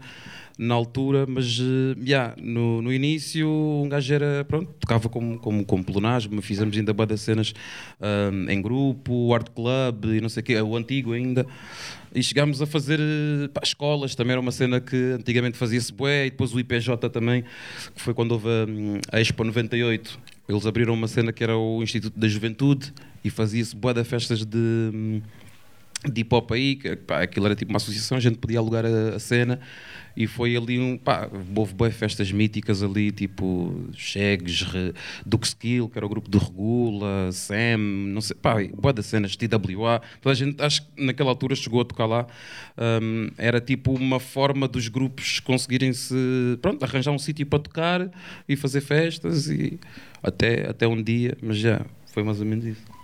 na 0.59 0.75
altura, 0.75 1.27
mas 1.29 1.59
uh, 1.59 1.97
yeah, 2.03 2.35
no, 2.41 2.81
no 2.81 2.93
início 2.93 3.47
um 3.49 3.89
gajo 3.89 4.15
era, 4.15 4.45
pronto, 4.45 4.73
tocava 4.81 5.09
como, 5.09 5.39
como, 5.39 5.65
como 5.65 5.85
pleonasmo, 5.85 6.41
fizemos 6.41 6.77
ainda 6.77 6.93
boas 6.93 7.21
cenas 7.21 7.53
uh, 8.01 8.51
em 8.51 8.61
grupo, 8.63 9.35
art 9.35 9.51
club 9.51 10.07
e 10.17 10.21
não 10.21 10.29
sei 10.29 10.41
o 10.41 10.45
quê, 10.45 10.61
o 10.61 10.77
antigo 10.77 11.13
ainda. 11.13 11.47
E 12.15 12.23
chegámos 12.23 12.63
a 12.63 12.67
fazer 12.67 12.99
pá, 13.53 13.61
escolas, 13.63 14.15
também 14.15 14.33
era 14.33 14.41
uma 14.41 14.53
cena 14.53 14.81
que 14.81 14.97
antigamente 15.19 15.59
fazia-se 15.59 15.93
bué, 15.93 16.27
e 16.27 16.31
depois 16.31 16.55
o 16.55 16.59
IPJ 16.59 17.11
também, 17.11 17.45
que 17.95 18.01
foi 18.01 18.15
quando 18.15 18.33
houve 18.33 18.49
a, 18.49 19.17
a 19.17 19.21
Expo 19.21 19.45
98, 19.45 20.19
eles 20.49 20.67
abriram 20.67 20.95
uma 20.95 21.09
cena 21.09 21.33
que 21.33 21.43
era 21.43 21.57
o 21.57 21.83
Instituto 21.83 22.19
da 22.19 22.29
Juventude 22.29 22.93
e 23.25 23.31
fazia-se 23.31 23.75
boa 23.75 23.93
festas 24.05 24.45
de, 24.45 25.23
de 26.05 26.21
hip 26.21 26.35
hop 26.35 26.53
aí, 26.53 26.77
que, 26.77 26.97
pá, 26.97 27.23
aquilo 27.23 27.47
era 27.47 27.55
tipo 27.55 27.71
uma 27.71 27.79
associação, 27.79 28.17
a 28.17 28.21
gente 28.21 28.39
podia 28.39 28.59
alugar 28.59 28.85
a, 28.85 29.17
a 29.17 29.19
cena 29.19 29.61
e 30.17 30.27
foi 30.27 30.57
ali 30.57 30.79
um. 30.79 30.97
pá, 30.97 31.29
houve 31.55 31.75
boas 31.75 31.95
festas 31.95 32.33
míticas 32.33 32.83
ali, 32.83 33.13
tipo 33.13 33.85
Chegs, 33.93 34.65
Duke 35.27 35.47
Skill, 35.47 35.91
que 35.91 35.99
era 35.99 36.07
o 36.07 36.09
grupo 36.09 36.31
do 36.31 36.39
Regula, 36.39 37.31
Sam, 37.33 37.79
não 37.79 38.23
sei, 38.23 38.35
pá, 38.35 38.55
boa 38.75 38.95
das 38.95 39.07
cenas, 39.07 39.37
TWA. 39.37 40.01
Toda 40.23 40.33
a 40.33 40.35
gente, 40.35 40.63
acho 40.63 40.83
que 40.83 41.05
naquela 41.05 41.31
altura 41.31 41.55
chegou 41.55 41.83
a 41.83 41.85
tocar 41.85 42.07
lá. 42.07 42.27
Um, 42.79 43.29
era 43.37 43.61
tipo 43.61 43.93
uma 43.93 44.19
forma 44.19 44.67
dos 44.67 44.89
grupos 44.89 45.39
conseguirem 45.41 45.93
se. 45.93 46.15
pronto, 46.63 46.83
arranjar 46.83 47.11
um 47.11 47.19
sítio 47.19 47.45
para 47.45 47.59
tocar 47.59 48.11
e 48.49 48.57
fazer 48.57 48.81
festas 48.81 49.49
e 49.49 49.79
até, 50.23 50.69
até 50.71 50.89
um 50.89 51.03
dia, 51.03 51.37
mas 51.43 51.59
já 51.59 51.85
foi 52.07 52.23
mais 52.23 52.41
ou 52.41 52.47
menos 52.47 52.65
isso. 52.65 52.96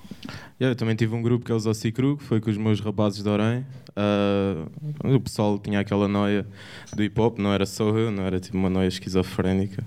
Yeah, 0.61 0.73
eu 0.73 0.77
também 0.77 0.95
tive 0.95 1.15
um 1.15 1.23
grupo 1.23 1.45
que 1.45 1.53
é 1.53 1.55
o 1.55 1.59
Zossi 1.59 1.91
que 1.91 2.17
foi 2.19 2.41
com 2.41 2.51
os 2.51 2.57
meus 2.57 2.81
rapazes 2.81 3.23
de 3.23 3.29
Orem. 3.29 3.67
Uh, 3.97 5.17
o 5.17 5.21
pessoal 5.21 5.59
tinha 5.59 5.81
aquela 5.81 6.07
noia 6.07 6.47
do 6.95 7.03
hip 7.03 7.21
hop, 7.21 7.39
não 7.39 7.53
era 7.53 7.67
só 7.67 7.89
eu, 7.91 8.11
não 8.11 8.25
era 8.25 8.39
tipo 8.39 8.57
uma 8.57 8.71
noia 8.71 8.89
esquizofrénica. 8.89 9.85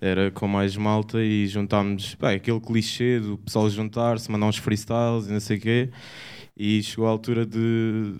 Era 0.00 0.32
com 0.32 0.48
mais 0.48 0.76
malta 0.76 1.22
e 1.22 1.46
juntámos 1.46 2.16
bem, 2.20 2.34
aquele 2.34 2.60
clichê 2.60 3.20
do 3.20 3.38
pessoal 3.38 3.70
juntar-se, 3.70 4.30
mandar 4.30 4.46
uns 4.46 4.56
freestyles 4.56 5.28
e 5.28 5.32
não 5.32 5.40
sei 5.40 5.58
o 5.58 5.60
quê. 5.60 5.90
E 6.56 6.82
chegou 6.82 7.06
a 7.06 7.10
altura 7.10 7.46
de 7.46 8.12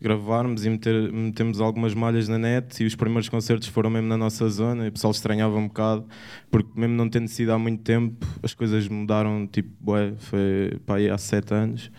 gravarmos 0.00 0.64
e 0.64 0.70
meter, 0.70 1.12
metemos 1.12 1.60
algumas 1.60 1.94
malhas 1.94 2.28
na 2.28 2.38
net 2.38 2.82
e 2.82 2.86
os 2.86 2.94
primeiros 2.94 3.28
concertos 3.28 3.68
foram 3.68 3.90
mesmo 3.90 4.08
na 4.08 4.16
nossa 4.16 4.48
zona 4.48 4.86
e 4.86 4.88
o 4.88 4.92
pessoal 4.92 5.10
estranhava 5.10 5.56
um 5.56 5.66
bocado 5.66 6.04
porque 6.50 6.68
mesmo 6.78 6.94
não 6.94 7.08
tendo 7.08 7.28
sido 7.28 7.52
há 7.52 7.58
muito 7.58 7.82
tempo 7.82 8.26
as 8.42 8.54
coisas 8.54 8.86
mudaram 8.88 9.46
tipo 9.46 9.70
bué, 9.80 10.14
foi 10.18 10.78
para 10.86 10.96
aí 10.96 11.10
há 11.10 11.18
7 11.18 11.52
anos 11.54 11.90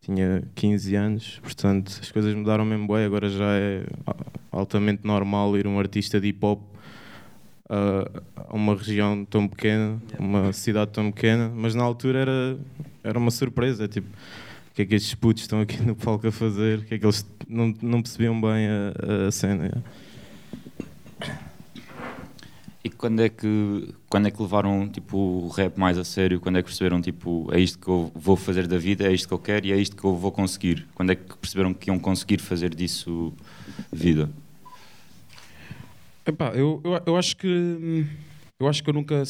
tinha 0.00 0.44
15 0.54 0.94
anos 0.94 1.40
portanto 1.42 1.98
as 2.00 2.10
coisas 2.10 2.34
mudaram 2.34 2.64
mesmo 2.64 2.86
bué, 2.86 3.04
agora 3.04 3.28
já 3.28 3.52
é 3.52 3.84
altamente 4.52 5.04
normal 5.04 5.56
ir 5.56 5.66
um 5.66 5.78
artista 5.78 6.20
de 6.20 6.28
hip 6.28 6.44
hop 6.44 6.74
a 7.68 8.54
uma 8.54 8.74
região 8.74 9.24
tão 9.24 9.48
pequena, 9.48 10.00
uma 10.18 10.52
cidade 10.52 10.92
tão 10.92 11.10
pequena, 11.10 11.50
mas 11.54 11.74
na 11.74 11.82
altura 11.82 12.20
era, 12.20 12.58
era 13.02 13.18
uma 13.18 13.30
surpresa, 13.30 13.88
tipo 13.88 14.06
que 14.74 14.82
é 14.82 14.84
que 14.84 14.94
estes 14.96 15.14
putos 15.14 15.44
estão 15.44 15.60
aqui 15.60 15.80
no 15.80 15.94
palco 15.94 16.26
a 16.26 16.32
fazer, 16.32 16.80
o 16.80 16.84
que 16.84 16.94
é 16.94 16.98
que 16.98 17.06
eles 17.06 17.24
não, 17.48 17.72
não 17.80 18.02
percebiam 18.02 18.38
bem 18.40 18.66
a, 18.68 19.28
a 19.28 19.30
cena. 19.30 19.84
E 22.82 22.90
quando 22.90 23.22
é 23.22 23.28
que 23.28 23.94
quando 24.10 24.28
é 24.28 24.30
que 24.30 24.42
levaram 24.42 24.86
tipo 24.88 25.16
o 25.16 25.48
rap 25.48 25.78
mais 25.78 25.96
a 25.96 26.04
sério? 26.04 26.38
Quando 26.38 26.58
é 26.58 26.62
que 26.62 26.68
perceberam 26.68 27.00
tipo 27.00 27.48
é 27.52 27.58
isto 27.58 27.78
que 27.78 27.88
eu 27.88 28.12
vou 28.14 28.36
fazer 28.36 28.66
da 28.66 28.76
vida, 28.76 29.06
é 29.06 29.12
isto 29.12 29.28
que 29.28 29.32
eu 29.32 29.38
quero 29.38 29.66
e 29.66 29.72
é 29.72 29.76
isto 29.76 29.96
que 29.96 30.04
eu 30.04 30.16
vou 30.16 30.32
conseguir? 30.32 30.86
Quando 30.94 31.12
é 31.12 31.14
que 31.14 31.36
perceberam 31.36 31.72
que 31.72 31.88
iam 31.88 31.98
conseguir 31.98 32.40
fazer 32.40 32.74
disso 32.74 33.32
vida? 33.92 34.28
Epá, 36.26 36.48
eu, 36.48 36.80
eu, 36.84 37.02
eu 37.06 37.16
acho 37.16 37.36
que 37.36 38.06
eu 38.58 38.68
acho 38.68 38.82
que 38.82 38.90
eu 38.90 38.94
nunca 38.94 39.22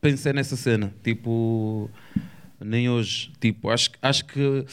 pensei 0.00 0.32
nessa 0.32 0.56
cena, 0.56 0.92
tipo 1.04 1.88
nem 2.64 2.88
hoje. 2.88 3.30
Tipo, 3.40 3.70
acho, 3.70 3.90
acho 4.02 4.24
que 4.24 4.64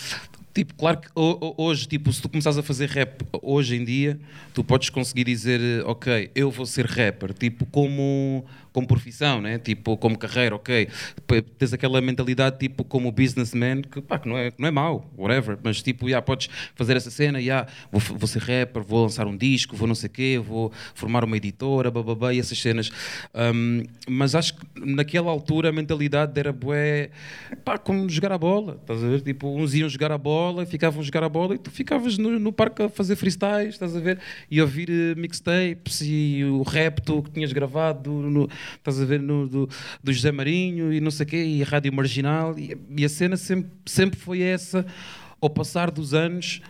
tipo, 0.53 0.74
claro 0.75 1.00
que 1.00 1.10
hoje, 1.15 1.88
tipo, 1.88 2.12
se 2.12 2.22
tu 2.22 2.27
começares 2.27 2.58
a 2.58 2.63
fazer 2.63 2.89
rap 2.89 3.24
hoje 3.41 3.75
em 3.75 3.86
dia, 3.86 4.19
tu 4.53 4.63
podes 4.63 4.89
conseguir 4.89 5.24
dizer, 5.24 5.62
ok, 5.86 6.31
eu 6.36 6.51
vou 6.51 6.65
ser 6.65 6.86
rapper, 6.86 7.34
tipo, 7.34 7.65
como 7.67 8.46
como 8.79 8.88
profissão, 8.88 9.41
né? 9.41 9.57
tipo, 9.57 9.98
como 9.98 10.17
carreira, 10.17 10.55
ok. 10.55 10.88
Tens 11.57 11.74
aquela 11.74 12.00
mentalidade 12.00 12.57
tipo 12.57 12.83
como 12.86 13.12
businessman, 13.12 13.81
que, 13.81 14.01
pá, 14.01 14.17
que, 14.17 14.29
não, 14.29 14.38
é, 14.38 14.51
que 14.51 14.62
não 14.62 14.67
é 14.67 14.71
mau, 14.71 15.12
whatever, 15.17 15.57
mas 15.62 15.81
tipo, 15.81 16.07
yeah, 16.07 16.25
podes 16.25 16.50
fazer 16.75 16.95
essa 16.95 17.12
cena, 17.12 17.39
yeah, 17.41 17.69
vou, 17.91 18.00
vou 18.00 18.27
ser 18.27 18.39
rapper, 18.39 18.81
vou 18.81 19.03
lançar 19.03 19.27
um 19.27 19.36
disco, 19.36 19.75
vou 19.75 19.88
não 19.88 19.95
sei 19.95 20.07
o 20.07 20.12
quê, 20.12 20.41
vou 20.41 20.71
formar 20.95 21.25
uma 21.25 21.36
editora, 21.36 21.91
bababá, 21.91 22.33
e 22.33 22.39
essas 22.39 22.57
cenas. 22.57 22.89
Um, 23.33 23.83
mas 24.07 24.33
acho 24.33 24.55
que 24.55 24.65
naquela 24.79 25.29
altura 25.29 25.69
a 25.69 25.71
mentalidade 25.71 26.39
era 26.39 26.53
bué, 26.53 27.09
pá, 27.65 27.77
como 27.77 28.07
jogar 28.09 28.31
a 28.31 28.38
bola, 28.38 28.77
estás 28.79 29.03
a 29.03 29.07
ver? 29.07 29.21
Tipo, 29.21 29.50
uns 29.50 29.74
iam 29.74 29.89
jogar 29.89 30.12
a 30.12 30.17
bola, 30.17 30.65
ficavam 30.65 31.01
a 31.01 31.03
jogar 31.03 31.24
a 31.24 31.29
bola 31.29 31.55
e 31.55 31.57
tu 31.57 31.69
ficavas 31.69 32.17
no, 32.17 32.39
no 32.39 32.53
parque 32.53 32.83
a 32.83 32.89
fazer 32.89 33.17
freestyles, 33.17 33.74
estás 33.74 33.93
a 33.93 34.00
ver? 34.00 34.19
E 34.50 34.62
ouvir 34.62 34.89
uh, 34.89 35.19
mixtapes 35.19 36.01
e 36.01 36.45
o 36.45 36.62
rap 36.62 37.01
tu, 37.01 37.21
que 37.21 37.31
tinhas 37.31 37.51
gravado 37.51 38.09
no, 38.09 38.50
estás 38.75 39.01
a 39.01 39.05
ver, 39.05 39.19
no, 39.19 39.47
do, 39.47 39.69
do 40.03 40.13
José 40.13 40.31
Marinho 40.31 40.93
e 40.93 40.99
não 40.99 41.11
sei 41.11 41.25
o 41.25 41.29
quê, 41.29 41.43
e 41.43 41.63
a 41.63 41.65
Rádio 41.65 41.93
Marginal, 41.93 42.57
e, 42.57 42.77
e, 42.97 43.05
a 43.05 43.09
cena 43.09 43.38
sempre, 43.38 43.71
sempre 43.85 44.19
foi 44.19 44.41
essa, 44.41 44.85
ao 45.41 45.49
passar 45.49 45.91
dos 45.91 46.13
anos. 46.13 46.61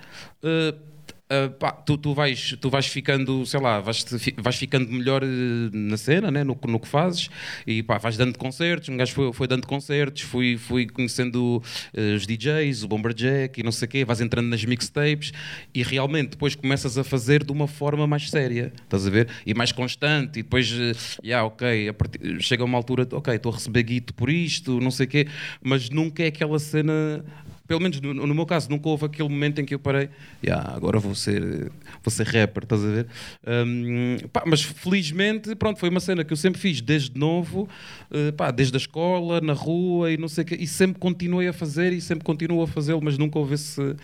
Uh, 0.44 0.89
Uh, 1.32 1.48
pá, 1.52 1.72
tu, 1.72 1.96
tu, 1.96 2.12
vais, 2.12 2.58
tu 2.60 2.72
vais 2.72 2.88
ficando, 2.88 3.46
sei 3.46 3.60
lá, 3.60 3.80
vais, 3.80 4.04
vais 4.36 4.56
ficando 4.56 4.92
melhor 4.92 5.24
uh, 5.24 5.70
na 5.72 5.96
cena, 5.96 6.32
né? 6.32 6.44
no, 6.44 6.58
no 6.68 6.80
que 6.80 6.88
fazes, 6.88 7.30
e 7.68 7.84
pá, 7.84 8.00
vais 8.00 8.18
dando 8.18 8.36
concertos. 8.36 8.90
Um 8.90 8.98
gajo 8.98 9.14
foi, 9.14 9.32
foi 9.32 9.48
dando 9.48 9.68
concertos, 9.68 10.24
fui, 10.24 10.58
fui 10.58 10.88
conhecendo 10.88 11.62
uh, 11.96 12.16
os 12.16 12.26
DJs, 12.26 12.82
o 12.82 12.88
Bomberjack 12.88 13.60
e 13.60 13.64
não 13.64 13.72
sei 13.72 13.86
o 13.86 13.90
quê, 13.90 14.04
vais 14.04 14.22
entrando 14.22 14.48
nas 14.48 14.66
mixtapes. 14.66 15.32
E 15.72 15.84
realmente 15.84 16.32
depois 16.32 16.56
começas 16.56 16.98
a 16.98 17.04
fazer 17.04 17.44
de 17.44 17.52
uma 17.52 17.68
forma 17.68 18.08
mais 18.08 18.28
séria, 18.28 18.74
estás 18.82 19.06
a 19.06 19.10
ver? 19.12 19.30
E 19.46 19.54
mais 19.54 19.72
constante, 19.72 20.40
e 20.40 20.42
depois, 20.42 20.72
uh, 20.72 21.24
yeah, 21.24 21.46
ok, 21.46 21.94
partir, 21.94 22.42
chega 22.42 22.64
uma 22.64 22.76
altura, 22.76 23.08
ok, 23.12 23.36
estou 23.36 23.52
a 23.52 23.56
receber 23.56 23.84
guito 23.84 24.16
por 24.16 24.32
isto, 24.32 24.80
não 24.80 24.90
sei 24.90 25.06
o 25.06 25.10
quê, 25.10 25.28
mas 25.62 25.92
nunca 25.92 26.24
é 26.24 26.28
aquela 26.28 26.58
cena 26.58 27.24
pelo 27.70 27.80
menos 27.80 28.02
no, 28.02 28.16
no, 28.16 28.34
meu 28.34 28.48
caso, 28.48 28.68
nunca 28.68 28.90
houve 28.90 29.06
aquele 29.06 29.30
momento 29.30 29.62
em 29.62 29.66
que 29.66 29.76
eu 29.76 29.80
parei, 29.80 30.10
yeah, 30.44 30.76
agora 30.76 30.98
vou 30.98 31.14
ser, 31.14 31.72
vou 32.04 32.10
ser 32.10 32.26
rapper, 32.26 32.64
estás 32.64 32.84
a 32.84 32.88
ver? 32.88 33.08
Um, 33.46 34.18
pá, 34.34 34.42
mas 34.44 34.64
felizmente, 34.64 35.54
pronto, 35.54 35.80
foi 35.80 35.88
uma 35.90 36.00
cena 36.00 36.24
que 36.24 36.34
eu 36.34 36.38
sempre 36.38 36.60
fiz 36.60 36.82
desde 36.82 37.16
novo, 37.16 37.70
uh, 38.10 38.34
pá, 38.34 38.50
desde 38.50 38.76
a 38.76 38.80
escola, 38.80 39.40
na 39.40 39.54
rua 39.54 40.12
e 40.12 40.18
não 40.18 40.28
sei 40.28 40.44
o 40.44 40.48
quê, 40.48 40.58
e 40.60 40.66
sempre 40.66 41.00
continuei 41.00 41.48
a 41.48 41.54
fazer 41.54 41.94
e 41.94 42.02
sempre 42.02 42.26
continuo 42.26 42.64
a 42.64 42.68
fazê-lo, 42.68 43.02
mas 43.04 43.20
nunca 43.20 43.38
houve 43.38 43.54
esse, 43.54 43.96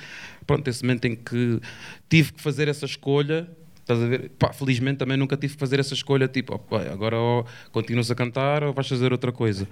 pronto, 0.46 0.68
esse 0.68 0.84
momento 0.84 1.06
em 1.06 1.16
que 1.16 1.60
tive 2.08 2.34
que 2.34 2.44
fazer 2.44 2.68
essa 2.68 2.86
escolha 2.86 3.50
Estás 3.86 4.02
a 4.02 4.08
ver? 4.08 4.32
Pá, 4.40 4.52
felizmente 4.52 4.98
também 4.98 5.16
nunca 5.16 5.38
tive 5.38 5.54
que 5.54 5.60
fazer 5.60 5.80
essa 5.80 5.94
escolha, 5.94 6.28
tipo, 6.28 6.60
agora 6.92 7.20
ou 7.20 7.46
continuas 7.72 8.10
a 8.10 8.16
cantar 8.16 8.64
ou 8.64 8.74
vais 8.74 8.88
fazer 8.88 9.12
outra 9.12 9.32
coisa. 9.32 9.68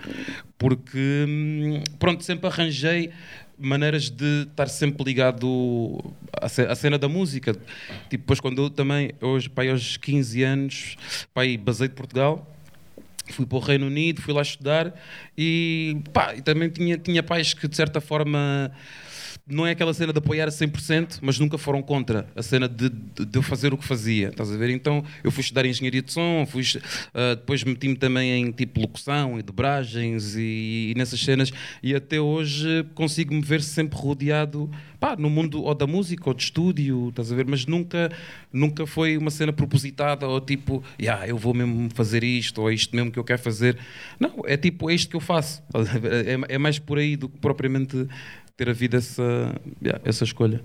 Porque, 0.56 1.26
hum, 1.28 1.82
pronto, 1.98 2.24
sempre 2.24 2.46
arranjei 2.46 3.10
maneiras 3.58 4.10
de 4.10 4.44
estar 4.44 4.68
sempre 4.68 5.04
ligado 5.04 6.04
à 6.42 6.76
cena 6.76 6.98
da 6.98 7.08
música. 7.08 7.54
Tipo, 7.54 7.66
depois 8.10 8.40
quando 8.40 8.64
eu 8.64 8.70
também, 8.70 9.12
hoje, 9.22 9.50
pai, 9.50 9.70
aos 9.70 9.98
15 9.98 10.44
anos, 10.44 10.98
pai, 11.34 11.58
basei 11.58 11.88
de 11.88 11.94
Portugal, 11.94 12.48
fui 13.32 13.46
para 13.46 13.58
o 13.58 13.62
Reino 13.62 13.88
Unido, 13.88 14.22
fui 14.22 14.34
lá 14.34 14.42
estudar 14.42 14.94
e, 15.38 15.98
pá, 16.12 16.36
e 16.36 16.42
também 16.42 16.70
tinha, 16.70 16.98
tinha 16.98 17.24
pais 17.24 17.54
que 17.54 17.68
de 17.68 17.76
certa 17.76 18.02
forma 18.02 18.72
não 19.48 19.66
é 19.66 19.72
aquela 19.72 19.94
cena 19.94 20.12
de 20.12 20.20
apoiar 20.20 20.48
a 20.48 20.52
100%, 20.52 21.20
mas 21.22 21.40
nunca 21.40 21.58
foram 21.58 21.82
contra 21.82 22.28
a 22.36 22.42
cena 22.42 22.68
de, 22.68 22.90
de, 22.90 23.26
de 23.26 23.38
eu 23.38 23.42
fazer 23.42 23.74
o 23.74 23.78
que 23.78 23.86
fazia, 23.86 24.30
estás 24.30 24.52
a 24.52 24.58
ver? 24.58 24.70
Então 24.70 25.04
eu 25.24 25.32
fui 25.32 25.42
estudar 25.42 25.66
engenharia 25.66 26.02
de 26.02 26.12
som, 26.12 26.46
fui, 26.46 26.62
uh, 26.64 27.36
depois 27.36 27.64
meti-me 27.64 27.96
também 27.96 28.32
em 28.32 28.52
tipo 28.52 28.80
locução 28.80 29.40
e 29.40 29.44
dobragens 29.44 30.36
e, 30.36 30.92
e, 30.92 30.94
nessas 30.98 31.20
cenas 31.20 31.52
e 31.82 31.96
até 31.96 32.20
hoje 32.20 32.86
consigo 32.96 33.34
me 33.34 33.42
ver 33.42 33.62
sempre 33.62 33.98
rodeado 33.98 34.70
pá, 35.04 35.18
no 35.18 35.30
mundo 35.30 35.62
ou 35.62 35.76
da 35.76 35.86
música 35.86 36.30
ou 36.30 36.34
de 36.34 36.44
estúdio, 36.44 37.10
estás 37.10 37.30
a 37.30 37.36
ver? 37.36 37.46
Mas 37.46 37.66
nunca, 37.66 38.10
nunca 38.54 38.88
foi 38.88 39.18
uma 39.18 39.30
cena 39.30 39.52
propositada 39.52 40.26
ou 40.26 40.40
tipo, 40.40 40.82
yeah, 40.98 41.28
eu 41.28 41.38
vou 41.38 41.54
mesmo 41.54 41.90
fazer 41.94 42.24
isto 42.24 42.62
ou 42.62 42.72
é 42.72 42.74
isto 42.74 42.96
mesmo 42.96 43.12
que 43.12 43.20
eu 43.20 43.24
quero 43.26 43.42
fazer. 43.42 43.78
Não, 44.18 44.44
é 44.46 44.56
tipo, 44.56 44.90
é 44.90 44.96
isto 44.96 45.10
que 45.10 45.16
eu 45.18 45.20
faço. 45.20 45.62
É, 46.04 46.56
é 46.56 46.58
mais 46.58 46.80
por 46.80 46.98
aí 46.98 47.16
do 47.16 47.28
que 47.28 47.38
propriamente 47.40 48.08
ter 48.56 48.70
havido 48.70 48.98
essa, 48.98 49.56
essa 50.04 50.24
escolha? 50.24 50.62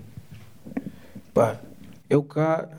Pá, 1.33 1.59
eu 2.09 2.23
cá 2.23 2.69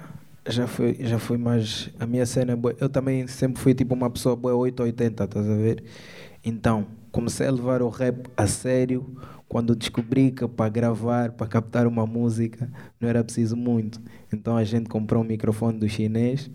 já 0.48 0.66
fui, 0.66 0.96
já 1.00 1.18
fui 1.18 1.36
mais. 1.36 1.90
A 1.98 2.06
minha 2.06 2.24
cena, 2.26 2.58
eu 2.78 2.88
também 2.88 3.26
sempre 3.26 3.60
fui 3.60 3.74
tipo 3.74 3.94
uma 3.94 4.10
pessoa 4.10 4.36
boa 4.36 4.54
880, 4.54 5.24
estás 5.24 5.48
a 5.48 5.56
ver? 5.56 5.82
Então, 6.44 6.86
comecei 7.10 7.46
a 7.46 7.50
levar 7.50 7.82
o 7.82 7.88
rap 7.88 8.28
a 8.36 8.46
sério 8.46 9.16
quando 9.48 9.74
descobri 9.74 10.30
que 10.30 10.46
para 10.46 10.70
gravar, 10.70 11.32
para 11.32 11.46
captar 11.46 11.86
uma 11.86 12.06
música, 12.06 12.70
não 13.00 13.08
era 13.08 13.22
preciso 13.24 13.56
muito. 13.56 14.00
Então 14.32 14.56
a 14.56 14.62
gente 14.62 14.88
comprou 14.88 15.24
um 15.24 15.26
microfone 15.26 15.76
do 15.76 15.88
chinês, 15.88 16.48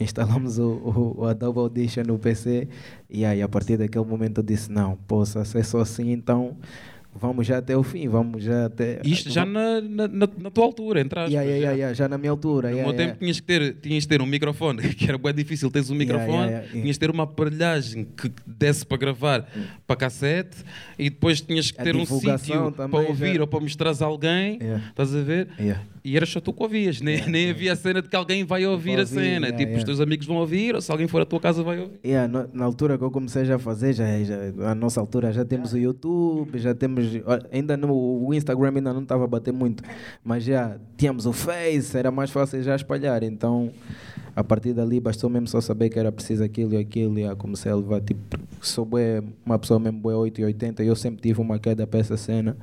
instalamos 0.00 0.58
o, 0.58 0.68
o, 0.68 1.20
o 1.20 1.24
Adobe 1.26 1.60
Audition 1.60 2.02
no 2.02 2.18
PC 2.18 2.68
e 3.08 3.24
aí 3.24 3.40
a 3.40 3.48
partir 3.48 3.76
daquele 3.76 4.04
momento 4.04 4.38
eu 4.38 4.42
disse, 4.42 4.70
não, 4.70 4.96
posso 5.06 5.42
ser 5.44 5.64
só 5.64 5.78
assim, 5.78 6.10
então 6.10 6.56
vamos 7.14 7.46
já 7.46 7.58
até 7.58 7.76
o 7.76 7.82
fim, 7.82 8.08
vamos 8.08 8.44
já 8.44 8.66
até. 8.66 9.00
Isto 9.04 9.30
já 9.30 9.44
na, 9.44 9.80
na, 9.80 10.08
na 10.08 10.50
tua 10.50 10.64
altura, 10.64 11.00
entras. 11.00 11.30
Yeah, 11.30 11.48
yeah, 11.48 11.72
yeah, 11.72 11.94
já 11.94 12.08
na 12.08 12.16
minha 12.16 12.30
altura. 12.30 12.70
No 12.70 12.76
yeah, 12.76 12.92
meu 12.92 12.96
tempo 12.96 13.18
tinhas 13.18 13.40
que 13.40 13.46
ter, 13.46 13.74
tinhas 13.80 14.06
ter 14.06 14.22
um 14.22 14.26
microfone, 14.26 14.82
que 14.94 15.08
era 15.08 15.18
bem 15.18 15.34
difícil, 15.34 15.70
tens 15.70 15.90
um 15.90 15.94
microfone, 15.94 16.52
tinhas 16.72 16.96
que 16.96 17.00
ter 17.00 17.10
uma 17.10 17.24
aparelhagem 17.24 18.04
que 18.04 18.30
desse 18.46 18.84
para 18.86 18.98
gravar 18.98 19.48
para 19.86 19.96
cassete 19.96 20.58
e 20.98 21.10
depois 21.10 21.40
tinhas 21.40 21.70
que 21.70 21.82
ter 21.82 21.96
um 21.96 22.06
sítio 22.06 22.72
para 22.72 23.00
ouvir 23.00 23.34
já... 23.36 23.40
ou 23.40 23.46
para 23.46 23.60
mostrar 23.60 23.90
a 23.90 24.04
alguém, 24.04 24.58
estás 24.90 25.14
a 25.14 25.22
ver? 25.22 25.48
E 26.02 26.16
era 26.16 26.24
só 26.24 26.40
tu 26.40 26.52
que 26.52 26.62
ouvias, 26.62 27.00
nem, 27.00 27.26
nem 27.28 27.50
havia 27.50 27.72
a 27.72 27.76
cena 27.76 28.00
de 28.00 28.08
que 28.08 28.16
alguém 28.16 28.44
vai 28.44 28.66
ouvir 28.66 28.98
a 28.98 29.06
cena. 29.06 29.52
tipo, 29.52 29.76
os 29.76 29.84
teus 29.84 30.00
amigos 30.00 30.26
vão 30.26 30.36
ouvir, 30.36 30.74
ou 30.74 30.80
se 30.80 30.90
alguém 30.90 31.06
for 31.06 31.20
à 31.20 31.26
tua 31.26 31.40
casa 31.40 31.62
vai 31.62 31.78
ouvir. 31.78 32.00
Yeah, 32.04 32.48
na 32.52 32.64
altura 32.64 32.96
que 32.96 33.04
eu 33.04 33.10
comecei 33.10 33.44
já 33.44 33.56
a 33.56 33.58
fazer, 33.58 33.92
já, 33.92 34.06
já, 34.22 34.36
a 34.70 34.74
nossa 34.74 35.00
altura 35.00 35.32
já 35.32 35.44
temos 35.44 35.72
o 35.72 35.78
YouTube, 35.78 36.58
já 36.58 36.74
temos 36.74 37.06
ainda 37.52 37.76
no 37.76 37.90
o 37.90 38.34
Instagram 38.34 38.72
ainda 38.76 38.92
não 38.92 39.02
estava 39.02 39.24
a 39.24 39.26
bater 39.26 39.52
muito, 39.52 39.82
mas 40.24 40.44
já 40.44 40.78
tínhamos 40.96 41.26
o 41.26 41.32
Face, 41.32 41.96
era 41.96 42.10
mais 42.10 42.30
fácil 42.30 42.62
já 42.62 42.74
espalhar. 42.74 43.22
Então, 43.22 43.70
a 44.34 44.44
partir 44.44 44.72
dali 44.72 45.00
bastou 45.00 45.28
mesmo 45.28 45.48
só 45.48 45.60
saber 45.60 45.90
que 45.90 45.98
era 45.98 46.10
preciso 46.10 46.42
aquilo 46.44 46.74
e 46.74 46.76
aquilo 46.76 47.18
e 47.18 47.36
comecei 47.36 47.70
a 47.70 47.76
levar 47.76 48.00
tipo, 48.00 48.20
sou 48.60 48.84
bué, 48.84 49.22
uma 49.44 49.58
pessoa 49.58 49.78
mesmo 49.78 49.98
boa 49.98 50.16
8 50.16 50.40
e 50.40 50.44
80, 50.44 50.82
eu 50.82 50.96
sempre 50.96 51.20
tive 51.20 51.40
uma 51.40 51.58
queda 51.58 51.86
para 51.86 52.00
essa 52.00 52.16
cena 52.16 52.56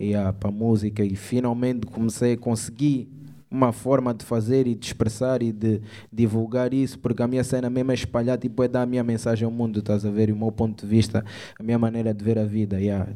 e 0.00 0.12
para 0.38 0.48
a 0.48 0.52
música 0.52 1.04
e 1.04 1.14
finalmente 1.14 1.86
comecei 1.86 2.32
a 2.32 2.36
conseguir 2.36 3.08
uma 3.50 3.72
forma 3.72 4.14
de 4.14 4.24
fazer 4.24 4.66
e 4.66 4.74
de 4.74 4.86
expressar 4.86 5.42
e 5.42 5.52
de 5.52 5.80
divulgar 6.12 6.72
isso, 6.72 6.98
porque 6.98 7.22
a 7.22 7.26
minha 7.26 7.44
cena 7.44 7.68
mesmo 7.68 7.90
é 7.90 7.94
espalhar, 7.94 8.38
tipo, 8.38 8.62
é 8.62 8.68
dar 8.68 8.82
a 8.82 8.86
minha 8.86 9.02
mensagem 9.04 9.44
ao 9.44 9.50
mundo, 9.50 9.80
estás 9.80 10.06
a 10.06 10.10
ver? 10.10 10.28
E 10.28 10.32
o 10.32 10.36
meu 10.36 10.52
ponto 10.52 10.86
de 10.86 10.88
vista, 10.88 11.24
a 11.58 11.62
minha 11.62 11.78
maneira 11.78 12.14
de 12.14 12.24
ver 12.24 12.38
a 12.38 12.44
vida. 12.44 12.80
Yeah 12.80 13.12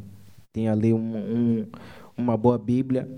tinha 0.54 0.70
ali 0.70 0.94
um, 0.94 1.16
um, 1.16 1.66
uma 2.16 2.36
boa 2.36 2.56
Bíblia 2.56 3.10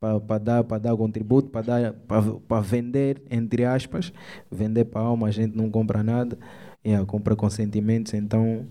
para 0.00 0.38
dar, 0.38 0.64
para 0.64 0.78
dar 0.78 0.96
contributo, 0.96 1.50
para 1.50 2.60
vender, 2.62 3.22
entre 3.30 3.64
aspas, 3.64 4.12
vender 4.50 4.86
para 4.86 5.02
alma, 5.02 5.28
a 5.28 5.30
gente 5.30 5.54
não 5.54 5.70
compra 5.70 6.02
nada, 6.02 6.38
yeah, 6.84 7.04
compra 7.04 7.36
com 7.36 7.50
sentimentos, 7.50 8.14
então 8.14 8.64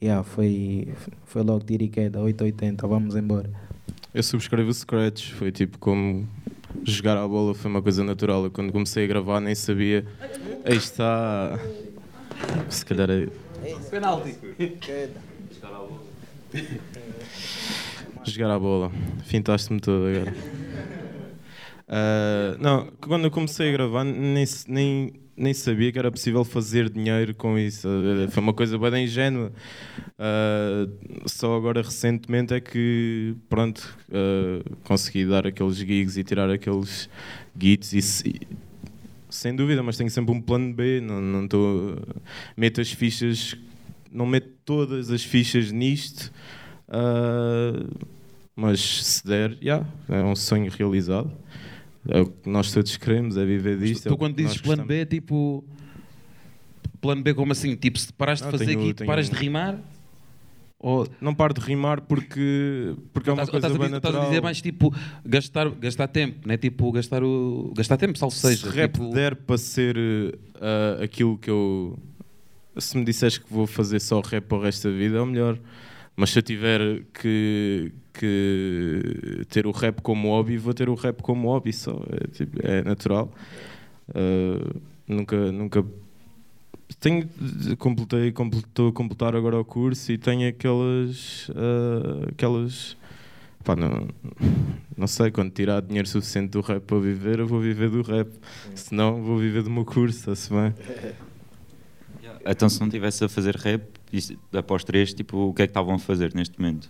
yeah, 0.00 0.22
foi, 0.22 0.94
foi 1.24 1.42
logo 1.42 1.64
tiro 1.64 1.82
e 1.82 1.88
queda, 1.88 2.20
880, 2.20 2.86
vamos 2.86 3.16
embora. 3.16 3.50
Eu 4.14 4.22
subscrevo 4.22 4.70
o 4.70 4.72
Scratch, 4.72 5.32
foi 5.32 5.50
tipo 5.50 5.76
como 5.76 6.28
jogar 6.84 7.16
a 7.16 7.26
bola, 7.26 7.52
foi 7.52 7.68
uma 7.68 7.82
coisa 7.82 8.04
natural. 8.04 8.44
Eu, 8.44 8.50
quando 8.52 8.70
comecei 8.70 9.04
a 9.04 9.08
gravar 9.08 9.40
nem 9.40 9.56
sabia. 9.56 10.06
Aí 10.64 10.76
está. 10.76 11.58
Se 12.70 12.86
calhar 12.86 13.10
é. 13.10 13.26
Penalti. 13.90 14.36
Jogar 18.24 18.54
a 18.54 18.58
bola. 18.60 18.92
Fintaste-me 19.24 19.80
todo 19.80 20.06
agora. 20.06 20.32
Uh, 21.88 22.56
não, 22.62 22.92
quando 23.00 23.24
eu 23.24 23.32
comecei 23.32 23.68
a 23.68 23.72
gravar, 23.72 24.04
nem, 24.04 24.44
nem, 24.68 25.12
nem 25.36 25.52
sabia 25.52 25.90
que 25.90 25.98
era 25.98 26.10
possível 26.10 26.44
fazer 26.44 26.88
dinheiro 26.88 27.34
com 27.34 27.58
isso. 27.58 27.88
Foi 28.30 28.42
uma 28.42 28.52
coisa 28.52 28.78
bem 28.78 29.04
ingênua. 29.04 29.52
Uh, 30.18 31.28
só 31.28 31.56
agora 31.56 31.82
recentemente 31.82 32.54
é 32.54 32.60
que 32.60 33.34
pronto 33.48 33.96
uh, 34.08 34.76
consegui 34.84 35.26
dar 35.26 35.46
aqueles 35.46 35.76
gigs 35.76 36.16
e 36.16 36.24
tirar 36.24 36.50
aqueles 36.50 37.08
gits 37.58 37.92
e, 38.24 38.40
sem 39.28 39.54
dúvida, 39.54 39.82
mas 39.82 39.96
tenho 39.96 40.10
sempre 40.10 40.32
um 40.32 40.40
plano 40.40 40.72
B. 40.72 41.00
Não, 41.00 41.20
não 41.20 41.48
tô, 41.48 41.96
meto 42.56 42.80
as 42.80 42.92
fichas, 42.92 43.56
não 44.12 44.26
meto 44.26 44.50
todas 44.64 45.10
as 45.10 45.24
fichas 45.24 45.72
nisto. 45.72 46.32
mas 48.54 48.80
se 48.80 49.26
der, 49.26 49.58
yeah, 49.60 49.86
é 50.08 50.22
um 50.22 50.36
sonho 50.36 50.70
realizado. 50.70 51.30
É 52.08 52.20
o 52.20 52.26
que 52.26 52.48
nós 52.48 52.70
todos 52.72 52.96
queremos, 52.96 53.36
é 53.36 53.44
viver 53.44 53.78
disto. 53.78 54.08
Tu, 54.08 54.14
é 54.14 54.16
quando 54.16 54.36
dizes 54.36 54.60
plano 54.60 54.84
B, 54.84 55.00
é 55.00 55.04
tipo. 55.04 55.64
Plano 57.00 57.22
B, 57.22 57.34
como 57.34 57.52
assim? 57.52 57.76
Tipo, 57.76 57.98
se 57.98 58.12
parares 58.12 58.42
de 58.42 58.50
fazer 58.50 58.72
aqui, 58.72 58.94
tenho... 58.94 59.06
paras 59.06 59.28
de 59.28 59.36
rimar? 59.36 59.78
Ou... 60.78 61.08
Não 61.18 61.34
paro 61.34 61.54
de 61.54 61.62
rimar 61.62 62.02
porque, 62.02 62.94
porque 63.10 63.30
é 63.30 63.32
uma 63.32 63.46
coisa 63.46 63.70
bem 63.70 63.88
natural. 63.88 63.96
Estás 63.96 64.16
a 64.16 64.28
dizer 64.28 64.42
mais 64.42 64.60
tipo 64.60 64.94
gastar, 65.24 65.70
gastar 65.70 66.08
tempo, 66.08 66.46
não 66.46 66.52
é 66.52 66.58
tipo 66.58 66.92
gastar, 66.92 67.24
o, 67.24 67.72
gastar 67.74 67.96
tempo, 67.96 68.18
salvo 68.18 68.34
seja. 68.34 68.70
Se 68.70 68.76
rap 68.76 68.92
tipo... 68.92 69.10
der 69.10 69.34
para 69.34 69.56
ser 69.56 69.96
uh, 69.96 71.02
aquilo 71.02 71.38
que 71.38 71.50
eu. 71.50 71.98
Se 72.76 72.98
me 72.98 73.04
disseres 73.04 73.38
que 73.38 73.50
vou 73.50 73.66
fazer 73.66 73.98
só 73.98 74.20
rap 74.20 74.44
para 74.44 74.58
o 74.58 74.60
resto 74.60 74.90
da 74.90 74.94
vida, 74.94 75.16
é 75.16 75.20
o 75.22 75.26
melhor. 75.26 75.58
Mas 76.16 76.30
se 76.30 76.38
eu 76.38 76.42
tiver 76.42 77.02
que, 77.12 77.92
que 78.12 79.42
ter 79.48 79.66
o 79.66 79.72
rap 79.72 80.00
como 80.00 80.28
hobby, 80.28 80.56
vou 80.56 80.72
ter 80.72 80.88
o 80.88 80.94
rap 80.94 81.22
como 81.22 81.48
hobby 81.48 81.72
só. 81.72 82.00
É, 82.10 82.28
tipo, 82.28 82.58
é 82.64 82.82
natural. 82.82 83.32
Uh, 84.08 84.80
nunca, 85.08 85.50
nunca 85.50 85.84
tenho 87.00 87.28
completei, 87.78 88.28
estou 88.28 88.88
a 88.88 88.92
completar 88.92 89.34
agora 89.34 89.58
o 89.58 89.64
curso 89.64 90.12
e 90.12 90.18
tenho 90.18 90.48
aquelas 90.48 91.48
uh, 91.48 92.28
aquelas 92.28 92.96
pá, 93.64 93.74
não, 93.74 94.08
não 94.96 95.06
sei, 95.06 95.30
quando 95.30 95.50
tirar 95.50 95.80
dinheiro 95.80 96.06
suficiente 96.06 96.50
do 96.50 96.60
rap 96.60 96.82
para 96.82 96.98
viver, 96.98 97.40
eu 97.40 97.46
vou 97.46 97.60
viver 97.60 97.88
do 97.88 98.02
rap. 98.02 98.28
Se 98.74 98.94
não, 98.94 99.22
vou 99.22 99.38
viver 99.38 99.62
do 99.62 99.70
meu 99.70 99.84
curso, 99.84 100.18
está-se 100.18 100.50
bem. 100.50 100.74
Então 102.46 102.68
se 102.68 102.78
não 102.78 102.88
estivesse 102.88 103.24
a 103.24 103.28
fazer 103.28 103.56
rap, 103.56 103.82
após 104.52 104.84
três, 104.84 105.12
tipo, 105.14 105.48
o 105.48 105.54
que 105.54 105.62
é 105.62 105.66
que 105.66 105.70
estavam 105.70 105.94
a 105.94 105.98
fazer 105.98 106.34
neste 106.34 106.58
momento? 106.58 106.88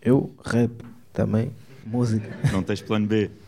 Eu, 0.00 0.34
rap, 0.44 0.84
também, 1.12 1.52
música. 1.84 2.28
Não 2.52 2.62
tens 2.62 2.80
plano 2.80 3.06
B? 3.06 3.30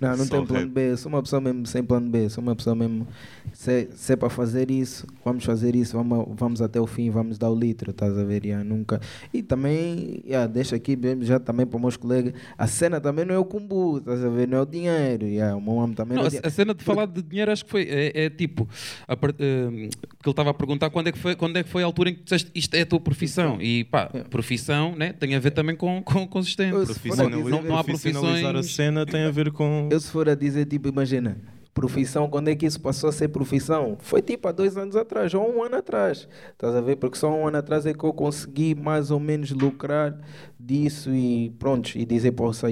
Não, 0.00 0.16
não 0.16 0.26
tenho 0.26 0.46
plano 0.46 0.68
B. 0.68 0.96
Sou 0.96 1.10
uma 1.10 1.22
pessoa 1.22 1.40
mesmo 1.40 1.66
sem 1.66 1.82
plano 1.82 2.08
B. 2.08 2.28
Sou 2.28 2.42
uma 2.42 2.54
pessoa 2.54 2.74
mesmo. 2.74 3.06
Se, 3.52 3.88
se 3.94 4.12
é 4.12 4.16
para 4.16 4.28
fazer 4.28 4.70
isso, 4.70 5.06
vamos 5.24 5.44
fazer 5.44 5.76
isso, 5.76 5.96
vamos, 5.96 6.26
vamos 6.36 6.62
até 6.62 6.80
o 6.80 6.86
fim, 6.86 7.10
vamos 7.10 7.38
dar 7.38 7.50
o 7.50 7.54
litro, 7.54 7.90
estás 7.90 8.16
a 8.18 8.24
ver? 8.24 8.44
Yeah, 8.44 8.64
nunca. 8.64 9.00
E 9.32 9.42
também, 9.42 10.22
yeah, 10.26 10.46
deixa 10.46 10.76
aqui 10.76 10.98
já 11.20 11.38
também 11.38 11.64
para 11.64 11.76
os 11.76 11.82
meus 11.82 11.96
colegas, 11.96 12.34
a 12.58 12.66
cena 12.66 13.00
também 13.00 13.24
não 13.24 13.34
é 13.34 13.38
o 13.38 13.44
cumbu, 13.44 13.98
estás 13.98 14.24
a 14.24 14.28
ver? 14.28 14.48
Não 14.48 14.58
é 14.58 14.60
o 14.62 14.66
dinheiro. 14.66 15.26
Yeah, 15.26 15.56
o 15.56 15.60
meu 15.60 15.80
amo 15.80 15.94
também 15.94 16.16
não, 16.16 16.24
não 16.24 16.30
é 16.30 16.40
a, 16.42 16.48
a 16.48 16.50
cena 16.50 16.74
de 16.74 16.82
falar 16.82 17.06
de 17.06 17.22
dinheiro 17.22 17.52
acho 17.52 17.64
que 17.64 17.70
foi. 17.70 17.82
É, 17.88 18.24
é 18.24 18.30
tipo. 18.30 18.68
A, 19.06 19.14
uh, 19.14 19.16
que 19.16 19.30
ele 19.30 19.90
estava 20.26 20.50
a 20.50 20.54
perguntar 20.54 20.90
quando 20.90 21.08
é, 21.08 21.12
que 21.12 21.18
foi, 21.18 21.36
quando 21.36 21.56
é 21.58 21.62
que 21.62 21.68
foi 21.68 21.82
a 21.82 21.86
altura 21.86 22.10
em 22.10 22.14
que 22.14 22.22
disseste 22.22 22.50
isto 22.54 22.74
é 22.74 22.82
a 22.82 22.86
tua 22.86 23.00
profissão. 23.00 23.60
E 23.60 23.84
pá, 23.84 24.08
yeah. 24.12 24.28
profissão 24.28 24.94
né, 24.96 25.12
tem 25.12 25.34
a 25.34 25.38
ver 25.38 25.50
também 25.50 25.76
com, 25.76 26.02
com 26.02 26.26
consistente. 26.26 26.72
Profissionalizar, 26.72 27.50
não, 27.50 27.62
não 27.62 27.78
há 27.78 27.84
profissões. 27.84 28.44
a 28.44 28.62
cena 28.62 29.06
tem 29.06 29.24
a 29.24 29.30
ver 29.30 29.52
com. 29.52 29.83
Eu 29.90 30.00
se 30.00 30.10
for 30.10 30.28
a 30.28 30.34
dizer, 30.34 30.66
tipo, 30.66 30.88
imagina 30.88 31.36
profissão, 31.74 32.30
quando 32.30 32.48
é 32.48 32.54
que 32.54 32.64
isso 32.64 32.80
passou 32.80 33.10
a 33.10 33.12
ser 33.12 33.28
profissão? 33.28 33.96
Foi 33.98 34.22
tipo 34.22 34.46
há 34.46 34.52
dois 34.52 34.76
anos 34.76 34.94
atrás, 34.94 35.34
ou 35.34 35.56
um 35.56 35.62
ano 35.62 35.76
atrás. 35.76 36.28
Estás 36.52 36.74
a 36.74 36.80
ver? 36.80 36.96
Porque 36.96 37.18
só 37.18 37.28
um 37.34 37.48
ano 37.48 37.58
atrás 37.58 37.84
é 37.84 37.92
que 37.92 38.04
eu 38.04 38.12
consegui 38.12 38.74
mais 38.76 39.10
ou 39.10 39.18
menos 39.18 39.50
lucrar 39.50 40.16
disso 40.58 41.10
e 41.10 41.50
pronto, 41.58 41.96
e 41.96 42.06
dizer, 42.06 42.30
poxa, 42.32 42.68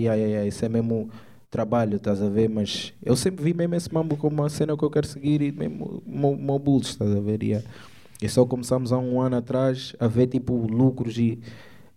isso 0.46 0.64
é 0.64 0.68
mesmo 0.68 1.10
trabalho, 1.50 1.96
estás 1.96 2.22
a 2.22 2.28
ver? 2.28 2.48
Mas 2.48 2.94
eu 3.02 3.16
sempre 3.16 3.44
vi 3.44 3.52
mesmo 3.52 3.74
esse 3.74 3.92
mambo 3.92 4.16
como 4.16 4.40
uma 4.40 4.48
cena 4.48 4.76
que 4.76 4.84
eu 4.84 4.90
quero 4.90 5.06
seguir 5.06 5.42
e 5.42 5.50
mesmo 5.50 6.02
meu, 6.06 6.36
meu 6.36 6.78
estás 6.78 7.10
a 7.10 7.20
ver? 7.20 7.42
E, 7.42 8.28
só 8.28 8.46
começamos 8.46 8.92
há 8.92 8.98
um 8.98 9.20
ano 9.20 9.36
atrás 9.36 9.96
a 9.98 10.06
ver 10.06 10.28
tipo 10.28 10.54
lucros 10.54 11.18
e, 11.18 11.40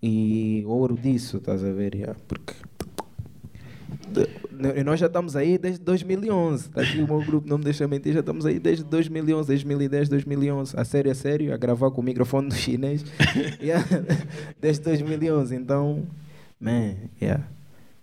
e 0.02 0.64
ouro 0.66 0.98
disso, 0.98 1.38
estás 1.38 1.64
a 1.64 1.72
ver? 1.72 2.16
Porque 2.28 2.54
nós 4.84 5.00
já 5.00 5.08
estamos 5.08 5.36
aí 5.36 5.58
desde 5.58 5.84
2011. 5.84 6.70
Tá 6.70 6.82
aqui 6.82 7.02
o 7.02 7.08
meu 7.08 7.22
grupo 7.22 7.48
não 7.48 7.58
me 7.58 7.64
deixa 7.64 7.88
mentir, 7.88 8.14
já 8.14 8.20
estamos 8.22 8.46
aí 8.46 8.60
desde 8.60 8.84
2011, 8.84 9.48
2010, 9.48 10.10
2011. 10.10 10.80
A 10.80 10.86
sério, 10.86 11.12
a 11.12 11.16
sério, 11.16 11.54
a 11.54 11.58
gravar 11.58 11.92
com 11.92 12.02
o 12.02 12.04
microfone 12.04 12.50
do 12.50 12.56
chinês. 12.56 13.04
yeah, 13.62 13.86
desde 14.60 14.84
2011. 14.84 15.56
Então, 15.56 16.06
man, 16.60 16.96
yeah, 17.22 17.44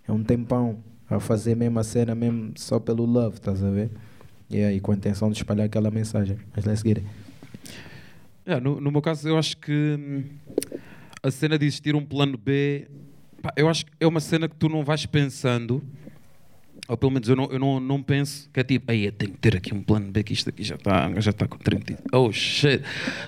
é 0.07 0.11
um 0.11 0.23
tempão 0.23 0.77
a 1.09 1.19
fazer 1.19 1.55
mesmo 1.55 1.79
a 1.79 1.83
cena 1.83 2.15
mesmo 2.15 2.53
só 2.55 2.79
pelo 2.79 3.05
love, 3.05 3.35
estás 3.35 3.63
a 3.63 3.69
ver? 3.69 3.89
Yeah, 4.51 4.75
e 4.75 4.79
com 4.79 4.91
a 4.91 4.95
intenção 4.95 5.31
de 5.31 5.37
espalhar 5.37 5.65
aquela 5.65 5.89
mensagem. 5.89 6.37
Mas 6.55 6.65
let's 6.65 6.81
get 6.81 6.97
it. 6.97 7.07
Yeah, 8.45 8.63
no, 8.63 8.79
no 8.79 8.91
meu 8.91 9.01
caso, 9.01 9.27
eu 9.27 9.37
acho 9.37 9.57
que 9.57 9.97
hum, 9.99 10.23
a 11.21 11.31
cena 11.31 11.57
de 11.57 11.65
existir 11.65 11.95
um 11.95 12.05
plano 12.05 12.37
B 12.37 12.87
Eu 13.55 13.67
acho 13.67 13.85
que 13.85 13.91
é 13.99 14.07
uma 14.07 14.19
cena 14.19 14.47
que 14.47 14.55
tu 14.55 14.69
não 14.69 14.83
vais 14.83 15.05
pensando, 15.05 15.83
ou 16.87 16.97
pelo 16.97 17.11
menos 17.11 17.27
eu 17.29 17.35
não, 17.35 17.51
eu 17.51 17.59
não, 17.59 17.79
não 17.79 18.03
penso 18.03 18.49
que 18.51 18.59
é 18.59 18.63
tipo, 18.63 18.91
aí 18.91 19.05
eu 19.05 19.11
tenho 19.11 19.31
que 19.31 19.37
ter 19.37 19.55
aqui 19.55 19.73
um 19.73 19.81
plano 19.81 20.11
B, 20.11 20.23
que 20.23 20.33
isto 20.33 20.49
aqui 20.49 20.63
já 20.63 20.75
está 20.75 21.09
já 21.19 21.31
está 21.31 21.47
com 21.47 21.57
30. 21.57 21.97
Oh 22.11 22.31
shit, 22.31 22.83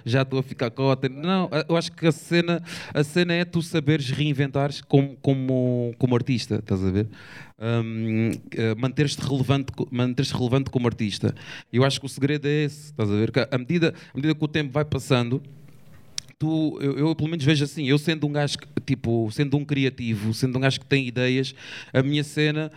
já 0.06 0.21
estou 0.21 0.39
a 0.39 0.43
ficar 0.43 0.69
cota. 0.71 1.08
Não, 1.10 1.49
eu 1.67 1.75
acho 1.75 1.91
que 1.91 2.06
a 2.06 2.12
cena, 2.12 2.62
a 2.93 3.04
cena 3.04 3.34
é 3.34 3.45
tu 3.45 3.62
saberes 3.62 4.10
reinventares 4.10 4.82
como, 4.82 5.15
como, 5.21 5.93
como 5.97 6.15
artista, 6.15 6.56
estás 6.56 6.84
a 6.84 6.91
ver? 6.91 7.08
Um, 7.58 8.32
eh, 8.51 8.75
manter-te 8.75 9.21
relevante, 9.21 9.71
manter 9.89 10.25
relevante 10.25 10.69
como 10.69 10.88
artista. 10.88 11.34
Eu 11.71 11.86
acho 11.86 11.99
que 11.99 12.06
o 12.06 12.10
segredo 12.10 12.47
é 12.47 12.65
esse, 12.65 12.91
estás 12.91 13.10
a 13.10 13.15
ver? 13.15 13.32
Que 13.32 13.47
à 13.49 13.58
medida, 13.58 13.93
à 14.13 14.17
medida 14.17 14.36
que 14.36 14.43
o 14.43 14.47
tempo 14.47 14.71
vai 14.73 14.84
passando 14.84 15.41
tu, 16.37 16.77
eu, 16.81 16.97
eu, 16.97 17.15
pelo 17.15 17.29
menos 17.29 17.45
vejo 17.45 17.63
assim, 17.63 17.85
eu 17.85 17.97
sendo 17.97 18.27
um 18.27 18.31
gajo, 18.31 18.57
tipo, 18.85 19.29
sendo 19.31 19.57
um 19.57 19.63
criativo, 19.63 20.33
sendo 20.33 20.57
um 20.57 20.61
gajo 20.61 20.79
que 20.79 20.85
tem 20.85 21.07
ideias, 21.07 21.55
a 21.93 22.03
minha 22.03 22.23
cena 22.23 22.71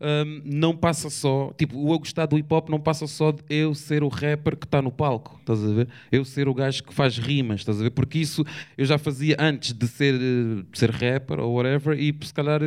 um, 0.00 0.42
não 0.44 0.76
passa 0.76 1.10
só, 1.10 1.52
tipo, 1.56 1.78
o 1.78 1.92
eu 1.92 1.98
gostar 1.98 2.26
do 2.26 2.38
hip 2.38 2.52
hop 2.52 2.70
não 2.70 2.80
passa 2.80 3.06
só 3.06 3.32
de 3.32 3.42
eu 3.50 3.74
ser 3.74 4.02
o 4.02 4.08
rapper 4.08 4.56
que 4.56 4.66
está 4.66 4.80
no 4.80 4.90
palco, 4.90 5.36
estás 5.40 5.62
a 5.62 5.68
ver? 5.68 5.88
Eu 6.10 6.24
ser 6.24 6.48
o 6.48 6.54
gajo 6.54 6.82
que 6.84 6.94
faz 6.94 7.18
rimas, 7.18 7.60
estás 7.60 7.80
a 7.80 7.82
ver? 7.82 7.90
Porque 7.90 8.18
isso 8.18 8.44
eu 8.78 8.84
já 8.84 8.96
fazia 8.96 9.36
antes 9.38 9.72
de 9.72 9.86
ser, 9.86 10.18
de 10.18 10.64
ser 10.72 10.90
rapper 10.90 11.38
ou 11.38 11.54
whatever, 11.54 11.98
e 11.98 12.14
se 12.22 12.32
calhar, 12.32 12.60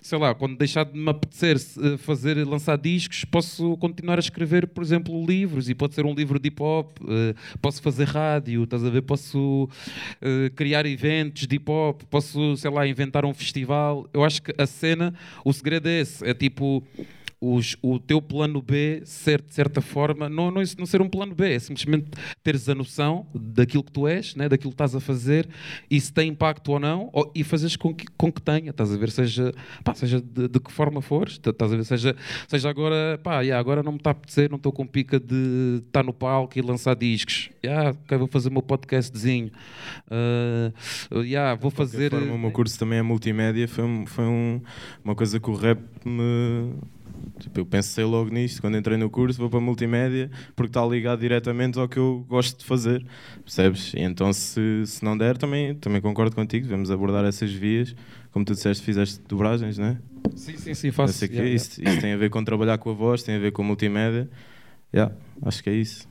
sei 0.00 0.18
lá, 0.18 0.34
quando 0.34 0.56
deixar 0.56 0.84
de 0.84 0.96
me 0.96 1.10
apetecer 1.10 1.56
eh, 1.56 1.96
fazer, 1.96 2.46
lançar 2.46 2.78
discos, 2.78 3.24
posso 3.24 3.76
continuar 3.78 4.16
a 4.16 4.20
escrever, 4.20 4.68
por 4.68 4.82
exemplo, 4.82 5.24
livros, 5.26 5.68
e 5.68 5.74
pode 5.74 5.94
ser 5.94 6.06
um 6.06 6.14
livro 6.14 6.38
de 6.38 6.48
hip 6.48 6.62
hop, 6.62 6.98
eh, 7.08 7.34
posso 7.60 7.82
fazer 7.82 8.06
rádio, 8.06 8.62
estás 8.62 8.84
a 8.84 8.90
ver? 8.90 9.02
Posso 9.02 9.68
uh, 10.20 10.50
criar 10.54 10.86
eventos 10.86 11.46
de 11.46 11.56
hip 11.56 11.70
hop, 11.70 12.02
posso, 12.10 12.56
sei 12.56 12.70
lá, 12.70 12.86
inventar 12.86 13.24
um 13.24 13.34
festival. 13.34 14.08
Eu 14.12 14.24
acho 14.24 14.42
que 14.42 14.54
a 14.56 14.66
cena, 14.66 15.14
o 15.44 15.52
segredo 15.52 15.88
é 15.88 16.00
esse: 16.00 16.26
é 16.26 16.34
tipo 16.34 16.82
os, 17.42 17.76
o 17.82 17.98
teu 17.98 18.22
plano 18.22 18.62
B 18.62 19.02
ser, 19.04 19.42
de 19.42 19.52
certa 19.52 19.80
forma, 19.80 20.28
não, 20.28 20.48
não, 20.48 20.62
não 20.78 20.86
ser 20.86 21.02
um 21.02 21.08
plano 21.08 21.34
B, 21.34 21.54
é 21.54 21.58
simplesmente 21.58 22.06
teres 22.40 22.68
a 22.68 22.74
noção 22.74 23.26
daquilo 23.34 23.82
que 23.82 23.90
tu 23.90 24.06
és, 24.06 24.36
né? 24.36 24.48
daquilo 24.48 24.70
que 24.70 24.74
estás 24.74 24.94
a 24.94 25.00
fazer 25.00 25.48
e 25.90 26.00
se 26.00 26.12
tem 26.12 26.28
impacto 26.28 26.70
ou 26.70 26.78
não, 26.78 27.10
ou, 27.12 27.32
e 27.34 27.42
fazeres 27.42 27.74
com 27.74 27.92
que, 27.92 28.06
com 28.16 28.30
que 28.30 28.40
tenha, 28.40 28.70
estás 28.70 28.94
a 28.94 28.96
ver, 28.96 29.10
seja, 29.10 29.52
pá, 29.82 29.92
seja 29.92 30.20
de, 30.20 30.46
de, 30.46 30.60
que 30.60 30.70
forma 30.70 31.02
fores, 31.02 31.32
estás 31.32 31.72
a 31.72 31.76
ver, 31.76 31.84
seja, 31.84 32.14
seja 32.46 32.70
agora, 32.70 33.18
pá, 33.20 33.40
yeah, 33.40 33.58
agora 33.58 33.82
não 33.82 33.90
me 33.90 33.98
está 33.98 34.10
a 34.10 34.12
apetecer, 34.12 34.48
não 34.48 34.56
estou 34.56 34.70
com 34.70 34.86
pica 34.86 35.18
de 35.18 35.82
estar 35.84 36.04
no 36.04 36.12
palco 36.12 36.56
e 36.56 36.62
lançar 36.62 36.94
discos, 36.94 37.50
yeah, 37.64 37.90
okay, 37.90 38.18
vou 38.18 38.28
fazer 38.28 38.50
o 38.50 38.52
meu 38.52 38.62
podcastzinho, 38.62 39.50
uh, 40.06 41.22
yeah, 41.22 41.56
vou 41.56 41.72
fazer... 41.72 42.10
Forma, 42.12 42.34
o 42.34 42.38
meu 42.38 42.52
curso 42.52 42.78
também 42.78 43.00
é 43.00 43.02
multimédia, 43.02 43.66
foi, 43.66 43.84
foi 44.06 44.24
um, 44.26 44.60
uma 45.02 45.16
coisa 45.16 45.40
que 45.40 45.50
o 45.50 45.54
rap 45.54 45.80
me 46.04 46.70
Tipo, 47.38 47.60
eu 47.60 47.66
pensei 47.66 48.04
logo 48.04 48.30
nisto 48.30 48.60
quando 48.60 48.76
entrei 48.76 48.96
no 48.96 49.10
curso, 49.10 49.38
vou 49.38 49.50
para 49.50 49.60
multimédia 49.60 50.30
porque 50.54 50.70
está 50.70 50.84
ligado 50.84 51.20
diretamente 51.20 51.78
ao 51.78 51.88
que 51.88 51.98
eu 51.98 52.24
gosto 52.28 52.58
de 52.58 52.64
fazer, 52.64 53.04
percebes? 53.44 53.92
E 53.94 54.00
então 54.00 54.32
se, 54.32 54.84
se 54.86 55.04
não 55.04 55.16
der, 55.16 55.36
também, 55.36 55.74
também 55.74 56.00
concordo 56.00 56.34
contigo, 56.34 56.66
devemos 56.66 56.90
abordar 56.90 57.24
essas 57.24 57.52
vias. 57.52 57.94
Como 58.30 58.44
tu 58.44 58.54
disseste, 58.54 58.82
fizeste 58.82 59.20
dobragens, 59.28 59.76
não 59.76 59.86
é? 59.86 59.98
Sim, 60.34 60.56
sim, 60.56 60.74
sim, 60.74 60.90
faço. 60.90 61.28
Que 61.28 61.34
yeah, 61.34 61.54
isso, 61.54 61.80
yeah. 61.80 61.92
isso 61.92 62.00
tem 62.00 62.12
a 62.12 62.16
ver 62.16 62.30
com 62.30 62.42
trabalhar 62.42 62.78
com 62.78 62.90
a 62.90 62.94
voz, 62.94 63.22
tem 63.22 63.36
a 63.36 63.38
ver 63.38 63.52
com 63.52 63.62
multimédia. 63.62 64.28
Yeah, 64.94 65.14
acho 65.42 65.62
que 65.62 65.70
é 65.70 65.74
isso. 65.74 66.08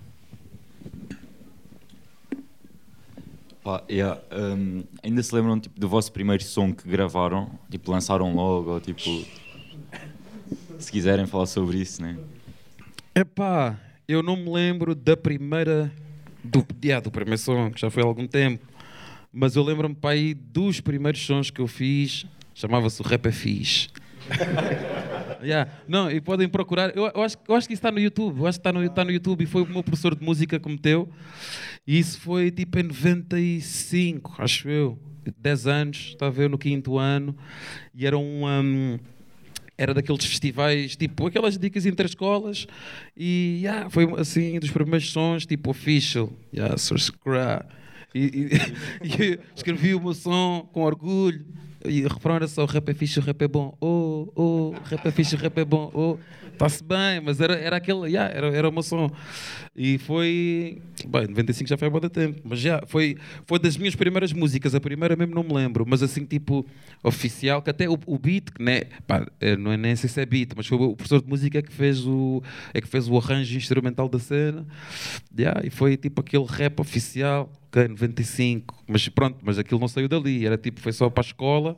Pá, 3.64 3.84
yeah, 3.90 4.20
um, 4.32 4.84
ainda 5.04 5.22
se 5.22 5.34
lembram 5.36 5.60
tipo, 5.60 5.80
do 5.80 5.88
vosso 5.88 6.12
primeiro 6.12 6.44
som 6.44 6.74
que 6.74 6.88
gravaram? 6.88 7.52
Tipo, 7.70 7.92
lançaram 7.92 8.34
logo, 8.34 8.72
ou 8.72 8.80
tipo 8.80 9.02
se 10.82 10.92
quiserem 10.92 11.26
falar 11.26 11.46
sobre 11.46 11.78
isso, 11.78 12.02
né? 12.02 12.18
Epá, 13.14 13.80
eu 14.08 14.24
não 14.24 14.36
me 14.36 14.52
lembro 14.52 14.96
da 14.96 15.16
primeira, 15.16 15.92
do, 16.44 16.66
yeah, 16.84 17.04
do 17.04 17.12
primeiro 17.12 17.38
som, 17.38 17.72
que 17.72 17.80
já 17.80 17.90
foi 17.90 18.04
há 18.04 18.06
algum 18.06 18.28
tempo, 18.28 18.66
mas 19.32 19.56
eu 19.56 19.64
lembro-me 19.64 19.96
aí 20.04 20.34
dos 20.34 20.82
primeiros 20.82 21.26
sons 21.26 21.50
que 21.50 21.62
eu 21.62 21.68
fiz, 21.68 22.26
chamava-se 22.54 23.02
o 23.02 23.06
Rap 23.06 23.26
é 23.28 23.32
Fixe. 23.32 23.90
yeah. 25.44 25.72
Não, 25.88 26.10
e 26.10 26.22
podem 26.22 26.48
procurar. 26.48 26.96
Eu, 26.96 27.12
eu, 27.14 27.22
acho, 27.22 27.38
eu 27.48 27.56
acho 27.56 27.68
que 27.68 27.74
isso 27.74 27.80
está 27.80 27.92
no 27.92 28.00
YouTube. 28.00 28.40
Eu 28.40 28.48
acho 28.48 28.60
que 28.60 28.68
está 28.68 28.72
no, 28.72 28.84
está 28.84 29.04
no 29.04 29.12
YouTube 29.12 29.44
e 29.44 29.48
foi 29.48 29.64
o 29.64 29.68
meu 29.68 29.84
professor 29.84 30.16
de 30.16 30.24
música 30.24 30.60
que 30.60 30.70
meteu. 30.70 31.10
E 31.86 31.98
isso 31.98 32.20
foi 32.20 32.52
tipo 32.52 32.80
em 32.80 32.84
95, 32.84 34.36
acho 34.38 34.70
eu. 34.70 34.98
10 35.38 35.68
anos, 35.68 35.98
estava 36.10 36.32
a 36.32 36.34
ver 36.34 36.50
no 36.50 36.58
quinto 36.58 36.98
ano. 36.98 37.36
E 37.94 38.06
era 38.06 38.18
um, 38.18 38.46
um 38.46 39.00
era 39.78 39.94
daqueles 39.94 40.26
festivais, 40.26 40.96
tipo, 40.96 41.28
aquelas 41.28 41.58
dicas 41.58 41.86
entre 41.86 42.06
escolas, 42.06 42.68
e 43.16 43.62
yeah, 43.64 43.90
foi 43.90 44.06
assim, 44.18 44.60
dos 44.60 44.72
primeiros 44.72 45.12
sons, 45.12 45.46
tipo, 45.46 45.72
official, 45.72 46.32
yeah, 46.54 46.78
subscribe. 46.78 47.66
E, 48.14 48.20
e, 48.20 48.50
e 49.34 49.40
escrevi 49.56 49.96
o 49.96 50.02
meu 50.02 50.14
som 50.14 50.70
com 50.72 50.82
orgulho. 50.82 51.46
E 51.86 52.06
o 52.06 52.10
refrão 52.10 52.36
era 52.36 52.48
só: 52.48 52.66
rap 52.66 52.90
é 52.90 52.94
fixe, 52.94 53.20
o 53.20 53.24
rap 53.24 53.42
é 53.42 53.48
bom. 53.48 53.76
Oh, 53.80 54.28
oh, 54.36 54.74
rap 54.86 55.06
é 55.06 55.12
fixe, 55.12 55.36
o 55.36 55.38
rap 55.38 55.58
é 55.58 55.66
bom. 55.66 55.92
Oh, 55.94 56.18
está-se 56.62 56.84
bem, 56.84 57.22
mas 57.24 57.42
era, 57.42 57.56
era 57.56 57.78
aquele, 57.78 58.08
yeah, 58.08 58.32
era, 58.34 58.48
era 58.48 58.70
uma 58.70 58.84
som. 58.84 59.10
E 59.76 59.98
foi, 60.00 60.82
bem, 61.08 61.28
95 61.28 61.70
já 61.70 61.78
foi 61.78 61.88
há 61.88 61.92
muito 61.92 62.10
tempo, 62.10 62.42
mas 62.44 62.60
já 62.60 62.82
foi, 62.86 63.18
foi 63.46 63.58
das 63.58 63.78
minhas 63.78 63.96
primeiras 63.96 64.32
músicas, 64.34 64.76
a 64.76 64.80
primeira 64.80 65.16
mesmo 65.16 65.34
não 65.34 65.44
me 65.44 65.54
lembro, 65.54 65.86
mas 65.88 66.04
assim, 66.04 66.26
tipo, 66.26 66.66
oficial, 67.04 67.62
que 67.62 67.70
até 67.70 67.90
o, 67.90 67.98
o 68.06 68.20
beat, 68.20 68.50
né, 68.60 68.82
pá, 69.08 69.26
é, 69.40 69.56
não 69.56 69.72
é 69.72 69.78
nem 69.78 69.96
sei 69.96 70.10
se 70.10 70.22
é 70.22 70.26
beat, 70.26 70.52
mas 70.56 70.68
foi 70.68 70.78
o 70.78 70.96
professor 70.96 71.22
de 71.22 71.28
música 71.28 71.62
que 71.62 71.72
fez 71.72 72.06
o, 72.06 72.44
é 72.74 72.82
que 72.82 72.88
fez 72.88 73.08
o 73.08 73.18
arranjo 73.18 73.58
instrumental 73.58 74.08
da 74.10 74.20
cena, 74.20 74.68
yeah, 75.38 75.62
e 75.66 75.70
foi 75.70 75.98
tipo 75.98 76.22
aquele 76.22 76.46
rap 76.46 76.80
oficial, 76.80 77.52
ok, 77.72 77.88
95, 77.88 78.84
mas 78.86 79.08
pronto, 79.08 79.38
mas 79.42 79.58
aquilo 79.58 79.80
não 79.80 79.88
saiu 79.88 80.10
dali, 80.10 80.46
era 80.46 80.58
tipo, 80.58 80.82
foi 80.82 80.92
só 80.92 81.10
para 81.10 81.22
a 81.22 81.26
escola. 81.26 81.78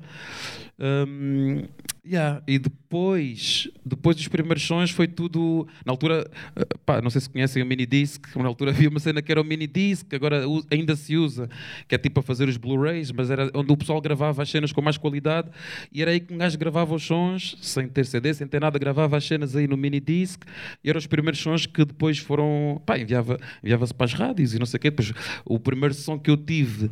Um, 0.80 1.64
yeah. 2.06 2.42
E 2.48 2.60
depois, 2.60 3.70
depois 3.86 4.16
dos 4.16 4.28
primeiros 4.28 4.64
sons 4.64 4.92
foi 4.92 5.08
tudo. 5.08 5.68
Na 5.86 5.92
altura, 5.92 6.30
eh, 6.56 6.66
pá, 6.86 7.02
não 7.02 7.10
sei 7.10 7.22
se 7.22 7.30
conhecem 7.30 7.64
o 7.64 7.66
mini 7.66 7.86
disc, 7.86 8.24
na 8.36 8.48
altura 8.48 8.72
havia 8.72 8.90
uma 8.90 9.00
cena 9.00 9.22
que 9.22 9.32
era 9.32 9.42
o 9.42 9.44
mini 9.44 9.68
disc, 9.68 10.08
que 10.08 10.16
agora 10.16 10.44
ainda 10.70 10.96
se 10.96 11.16
usa, 11.16 11.50
que 11.88 11.96
é 11.96 11.98
tipo 11.98 12.20
a 12.20 12.24
fazer 12.24 12.48
os 12.50 12.58
Blu-rays, 12.58 13.12
mas 13.12 13.30
era 13.30 13.50
onde 13.54 13.72
o 13.72 13.78
pessoal 13.78 14.02
gravava 14.02 14.42
as 14.42 14.50
cenas 14.50 14.72
com 14.72 14.82
mais 14.82 14.98
qualidade 14.98 15.50
e 15.92 16.02
era 16.02 16.12
aí 16.12 16.20
que 16.20 16.34
um 16.34 16.38
gajo 16.38 16.58
gravava 16.58 16.94
os 16.94 17.04
sons, 17.04 17.58
sem 17.62 17.88
ter 17.88 18.06
CD, 18.06 18.34
sem 18.34 18.48
ter 18.48 18.60
nada, 18.60 18.78
gravava 18.78 19.18
as 19.18 19.26
cenas 19.26 19.56
aí 19.56 19.68
no 19.68 19.78
mini 19.78 20.00
disc 20.00 20.42
e 20.84 20.90
eram 20.90 21.00
os 21.00 21.08
primeiros 21.08 21.40
sons 21.40 21.66
que 21.66 21.86
depois 21.86 22.18
foram. 22.18 22.82
pá, 22.86 22.98
enviava, 22.98 23.40
enviava-se 23.64 23.94
para 23.94 24.06
as 24.06 24.14
rádios 24.14 24.54
e 24.54 24.60
não 24.60 24.66
sei 24.66 24.78
o 24.78 24.82
quê. 24.82 24.90
Depois, 24.90 25.14
o 25.46 25.60
primeiro 25.60 25.94
som 25.94 26.20
que 26.20 26.30
eu 26.30 26.38
tive 26.38 26.92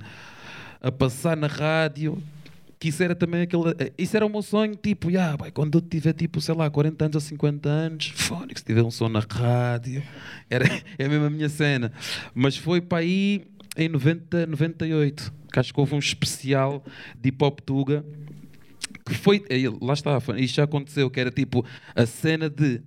a 0.82 0.92
passar 0.92 1.38
na 1.38 1.48
rádio 1.48 2.22
que 2.82 2.90
isso 2.90 3.04
era 3.04 3.14
também 3.14 3.44
aquele. 3.44 3.64
Isso 3.96 4.18
era 4.18 4.26
o 4.26 4.30
meu 4.30 4.42
sonho, 4.42 4.76
tipo, 4.76 5.12
yeah, 5.12 5.38
boy, 5.38 5.52
quando 5.52 5.78
eu 5.78 5.82
tiver, 5.82 6.14
tipo, 6.14 6.42
sei 6.42 6.56
lá, 6.56 6.68
40 6.68 7.06
anos 7.06 7.16
ou 7.16 7.22
50 7.22 7.70
anos, 7.70 8.12
se 8.56 8.66
tiver 8.66 8.82
um 8.82 8.90
som 8.90 9.08
na 9.08 9.20
rádio, 9.20 10.02
era, 10.50 10.66
é 10.98 11.08
mesmo 11.08 11.26
a 11.26 11.30
minha 11.30 11.48
cena. 11.48 11.94
Mas 12.34 12.58
foi 12.58 12.82
para 12.82 12.98
aí 12.98 13.44
em 13.78 13.88
90, 13.88 14.48
98, 14.48 15.32
que 15.54 15.60
acho 15.60 15.72
que 15.72 15.80
houve 15.80 15.94
um 15.94 16.00
especial 16.00 16.84
de 17.16 17.30
hip 17.30 17.44
hop 17.44 17.60
Tuga. 17.60 18.04
Que 19.06 19.14
foi, 19.14 19.44
lá 19.80 19.94
está, 19.94 20.18
isto 20.38 20.56
já 20.56 20.64
aconteceu, 20.64 21.08
que 21.12 21.20
era 21.20 21.30
tipo 21.30 21.64
a 21.96 22.08
cena 22.08 22.50
de 22.50 22.82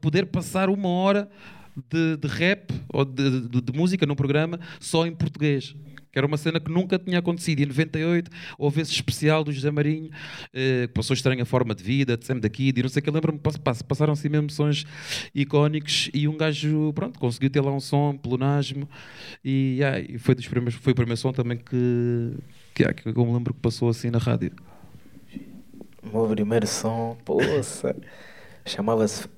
poder 0.00 0.26
passar 0.26 0.68
uma 0.68 0.88
hora 0.88 1.30
de, 1.88 2.16
de 2.16 2.26
rap 2.26 2.74
ou 2.92 3.04
de, 3.04 3.42
de, 3.42 3.60
de 3.60 3.72
música 3.72 4.06
no 4.06 4.16
programa 4.16 4.58
só 4.80 5.06
em 5.06 5.14
português 5.14 5.74
que 6.14 6.18
era 6.20 6.26
uma 6.28 6.36
cena 6.36 6.60
que 6.60 6.70
nunca 6.70 6.96
tinha 6.96 7.18
acontecido. 7.18 7.58
E 7.58 7.62
em 7.64 7.66
98 7.66 8.30
houve 8.56 8.80
esse 8.80 8.92
especial 8.92 9.42
do 9.42 9.52
José 9.52 9.68
Marinho, 9.72 10.10
eh, 10.52 10.86
que 10.86 10.94
passou 10.94 11.12
estranha 11.12 11.44
forma 11.44 11.74
de 11.74 11.82
vida, 11.82 12.16
de 12.16 12.24
Sam 12.24 12.38
daqui, 12.38 12.72
e 12.74 12.82
não 12.82 12.88
sei 12.88 13.00
o 13.00 13.02
que. 13.02 13.10
Lembro-me, 13.10 13.40
passaram 13.84 14.12
assim 14.12 14.28
mesmo 14.28 14.48
sons 14.48 14.86
icónicos 15.34 16.08
e 16.14 16.28
um 16.28 16.36
gajo, 16.36 16.92
pronto, 16.94 17.18
conseguiu 17.18 17.50
ter 17.50 17.60
lá 17.60 17.72
um 17.72 17.80
som, 17.80 18.16
pelonasmo, 18.16 18.88
e, 19.44 19.78
yeah, 19.80 19.98
e 19.98 20.16
foi, 20.16 20.36
dos 20.36 20.46
primeiros, 20.46 20.76
foi 20.76 20.92
o 20.92 20.96
primeiro 20.96 21.20
som 21.20 21.32
também 21.32 21.58
que, 21.58 22.34
que, 22.72 22.84
yeah, 22.84 22.94
que 22.94 23.08
eu 23.08 23.26
me 23.26 23.32
lembro 23.32 23.52
que 23.52 23.60
passou 23.60 23.88
assim 23.88 24.08
na 24.08 24.18
rádio. 24.18 24.52
O 26.00 26.16
meu 26.16 26.28
primeiro 26.28 26.66
som, 26.68 27.16
poça. 27.24 27.96
chamava-se 28.64 29.28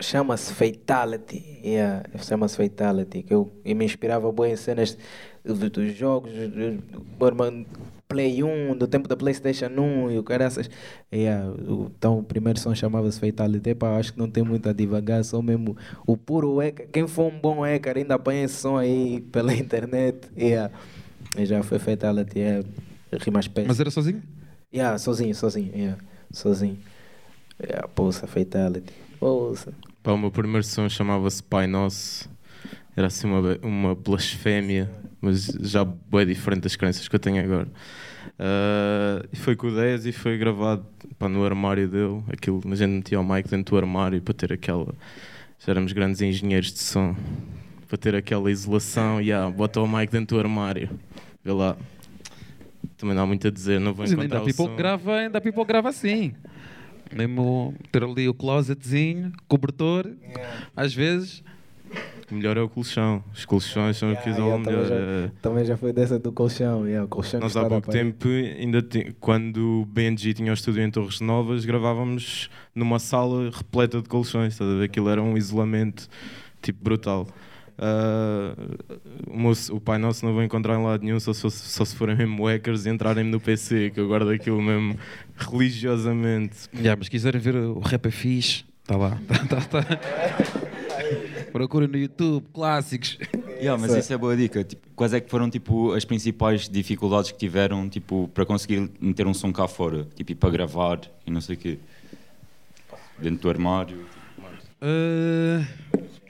chama-se 0.00 0.52
Fatality 0.54 1.60
yeah, 1.64 2.02
chama-se 2.18 2.56
Fatality 2.56 3.22
que 3.22 3.32
eu, 3.32 3.52
me 3.64 3.84
inspirava 3.84 4.32
bem 4.32 4.52
em 4.52 4.56
cenas 4.56 4.98
dos 5.44 5.96
jogos, 5.96 6.30
do 6.32 7.02
Play 8.12 8.42
1, 8.42 8.76
do 8.76 8.86
tempo 8.86 9.08
da 9.08 9.16
Playstation 9.16 9.68
1 9.68 10.10
e 10.10 10.18
o 10.18 10.22
caraças. 10.22 10.68
Yeah, 11.12 11.50
então 11.96 12.18
o 12.18 12.22
primeiro 12.22 12.60
som 12.60 12.74
chamava-se 12.74 13.18
Fatality. 13.18 13.74
Pá, 13.74 13.96
acho 13.96 14.12
que 14.12 14.18
não 14.18 14.30
tem 14.30 14.44
muito 14.44 14.68
a 14.68 14.72
divagar, 14.72 15.24
só 15.24 15.40
mesmo 15.40 15.74
o 16.06 16.14
puro 16.14 16.58
hacker. 16.58 16.88
Quem 16.92 17.08
for 17.08 17.32
um 17.32 17.40
bom 17.40 17.62
hacker 17.62 17.96
ainda 17.96 18.16
apanha 18.16 18.44
esse 18.44 18.56
som 18.56 18.76
aí 18.76 19.20
pela 19.32 19.54
internet. 19.54 20.28
Yeah. 20.36 20.72
E 21.38 21.46
já 21.46 21.62
foi 21.62 21.78
Fatality, 21.78 22.40
é 22.40 22.62
rimas 23.18 23.48
pés. 23.48 23.66
Mas 23.66 23.80
era 23.80 23.90
sozinho? 23.90 24.22
Yeah, 24.72 24.98
sozinho, 24.98 25.34
sozinho, 25.34 25.72
yeah, 25.74 25.98
sozinho. 26.30 26.78
Yeah, 27.62 27.88
poça, 27.88 28.26
Fatality. 28.26 28.92
Poça. 29.18 29.72
Pá, 30.02 30.12
o 30.12 30.18
meu 30.18 30.30
primeiro 30.30 30.64
som 30.64 30.86
chamava-se 30.88 31.42
Pai 31.42 31.66
Nosso. 31.66 32.30
Era 32.94 33.06
assim 33.06 33.26
uma, 33.26 33.58
uma 33.62 33.94
blasfémia 33.94 34.90
mas 35.22 35.46
já 35.60 35.84
bem 35.84 36.26
diferente 36.26 36.62
das 36.62 36.74
crenças 36.74 37.06
que 37.06 37.14
eu 37.14 37.20
tenho 37.20 37.42
agora. 37.42 37.68
Uh, 38.32 39.28
e 39.32 39.36
foi 39.36 39.54
com 39.54 39.68
o 39.68 39.74
10 39.74 40.06
e 40.06 40.12
foi 40.12 40.36
gravado 40.36 40.84
pá, 41.16 41.28
no 41.28 41.44
armário 41.44 41.88
dele. 41.88 42.24
Aquilo, 42.26 42.60
a 42.68 42.74
gente 42.74 42.90
metia 42.90 43.20
o 43.20 43.24
mic 43.24 43.48
dentro 43.48 43.76
do 43.76 43.78
armário 43.78 44.20
para 44.20 44.34
ter 44.34 44.52
aquela. 44.52 44.92
Já 45.60 45.70
éramos 45.70 45.92
grandes 45.92 46.20
engenheiros 46.20 46.72
de 46.72 46.80
som. 46.80 47.14
Para 47.88 47.96
ter 47.96 48.16
aquela 48.16 48.50
isolação. 48.50 49.20
E 49.20 49.26
yeah, 49.26 49.48
bota 49.48 49.80
o 49.80 49.86
mic 49.86 50.10
dentro 50.10 50.36
do 50.36 50.40
armário. 50.40 50.90
Vê 51.44 51.52
lá. 51.52 51.76
Também 52.96 53.14
não 53.14 53.22
há 53.22 53.26
muito 53.26 53.46
a 53.46 53.50
dizer, 53.50 53.78
não 53.78 53.94
vou 53.94 54.02
mas 54.02 54.12
encontrar 54.12 54.38
ainda 54.38 54.42
o 54.42 54.46
people 54.46 54.66
som. 54.66 54.76
Grava, 54.76 55.16
ainda 55.16 55.40
people 55.40 55.64
grava 55.64 55.88
assim. 55.88 56.34
Mesmo 57.12 57.74
ter 57.92 58.02
ali 58.02 58.28
o 58.28 58.34
closetzinho, 58.34 59.32
cobertor, 59.46 60.06
yeah. 60.06 60.66
às 60.74 60.94
vezes 60.94 61.44
o 62.30 62.34
melhor 62.34 62.56
é 62.56 62.60
o 62.60 62.68
colchão. 62.68 63.22
Os 63.34 63.44
colchões 63.44 63.96
são 63.96 64.10
yeah, 64.10 64.20
o 64.20 64.24
que 64.24 64.30
usam 64.30 64.46
yeah, 64.46 64.64
melhor. 64.64 64.86
Também 64.86 65.22
já, 65.22 65.32
também 65.42 65.64
já 65.64 65.76
foi 65.76 65.92
dessa 65.92 66.18
do 66.18 66.32
colchão. 66.32 66.86
Yeah, 66.86 67.04
o 67.04 67.08
colchão 67.08 67.40
Nós 67.40 67.56
há 67.56 67.64
pouco 67.64 67.90
tempo, 67.90 68.28
ainda 68.28 68.84
quando 69.20 69.82
o 69.82 69.84
Benji 69.86 70.34
tinha 70.34 70.50
o 70.50 70.54
estúdio 70.54 70.82
em 70.82 70.90
Torres 70.90 71.20
Novas, 71.20 71.64
gravávamos 71.64 72.50
numa 72.74 72.98
sala 72.98 73.50
repleta 73.50 74.00
de 74.00 74.08
colchões. 74.08 74.58
Aquilo 74.82 75.08
era 75.08 75.22
um 75.22 75.36
isolamento 75.36 76.08
tipo 76.60 76.82
brutal. 76.82 77.26
Uh, 77.78 78.78
o, 79.26 79.36
meu, 79.36 79.52
o, 79.70 79.80
Pai 79.80 79.98
Nosso 79.98 80.24
não 80.24 80.32
vou 80.32 80.42
encontrar 80.42 80.78
em 80.78 80.84
lado 80.84 81.02
nenhum 81.02 81.18
só, 81.18 81.32
só, 81.32 81.48
só 81.48 81.84
se 81.84 81.96
forem 81.96 82.14
mesmo 82.14 82.46
hackers 82.46 82.86
e 82.86 82.90
entrarem 82.90 83.24
no 83.24 83.40
PC, 83.40 83.90
que 83.90 83.98
eu 83.98 84.06
guardo 84.06 84.28
aquilo 84.30 84.62
mesmo 84.62 84.96
religiosamente. 85.36 86.68
Yeah, 86.74 86.96
mas 86.96 87.08
quiserem 87.08 87.40
ver 87.40 87.56
o 87.56 87.80
rap 87.80 88.06
é 88.06 88.10
fixe, 88.10 88.64
Está 88.82 88.96
lá. 88.96 89.18
Tá, 89.48 89.60
tá, 89.60 89.82
tá. 89.82 90.61
Procura 91.52 91.86
no 91.86 91.96
YouTube, 91.98 92.46
clássicos. 92.52 93.18
Yeah, 93.62 93.80
mas 93.80 93.94
isso 93.94 94.12
é 94.12 94.18
boa 94.18 94.36
dica. 94.36 94.64
Tipo, 94.64 94.88
quais 94.96 95.12
é 95.12 95.20
que 95.20 95.30
foram 95.30 95.48
tipo, 95.48 95.92
as 95.92 96.04
principais 96.04 96.68
dificuldades 96.68 97.30
que 97.30 97.38
tiveram 97.38 97.88
tipo, 97.88 98.28
para 98.34 98.44
conseguir 98.44 98.90
meter 99.00 99.24
um 99.24 99.32
som 99.32 99.52
cá 99.52 99.68
fora? 99.68 100.04
Tipo, 100.16 100.32
e 100.32 100.34
para 100.34 100.50
gravar 100.50 101.00
e 101.24 101.30
não 101.30 101.40
sei 101.40 101.54
o 101.54 101.58
quê? 101.58 101.78
Dentro 103.20 103.42
do 103.42 103.48
armário? 103.48 104.04
Uh, 104.82 105.64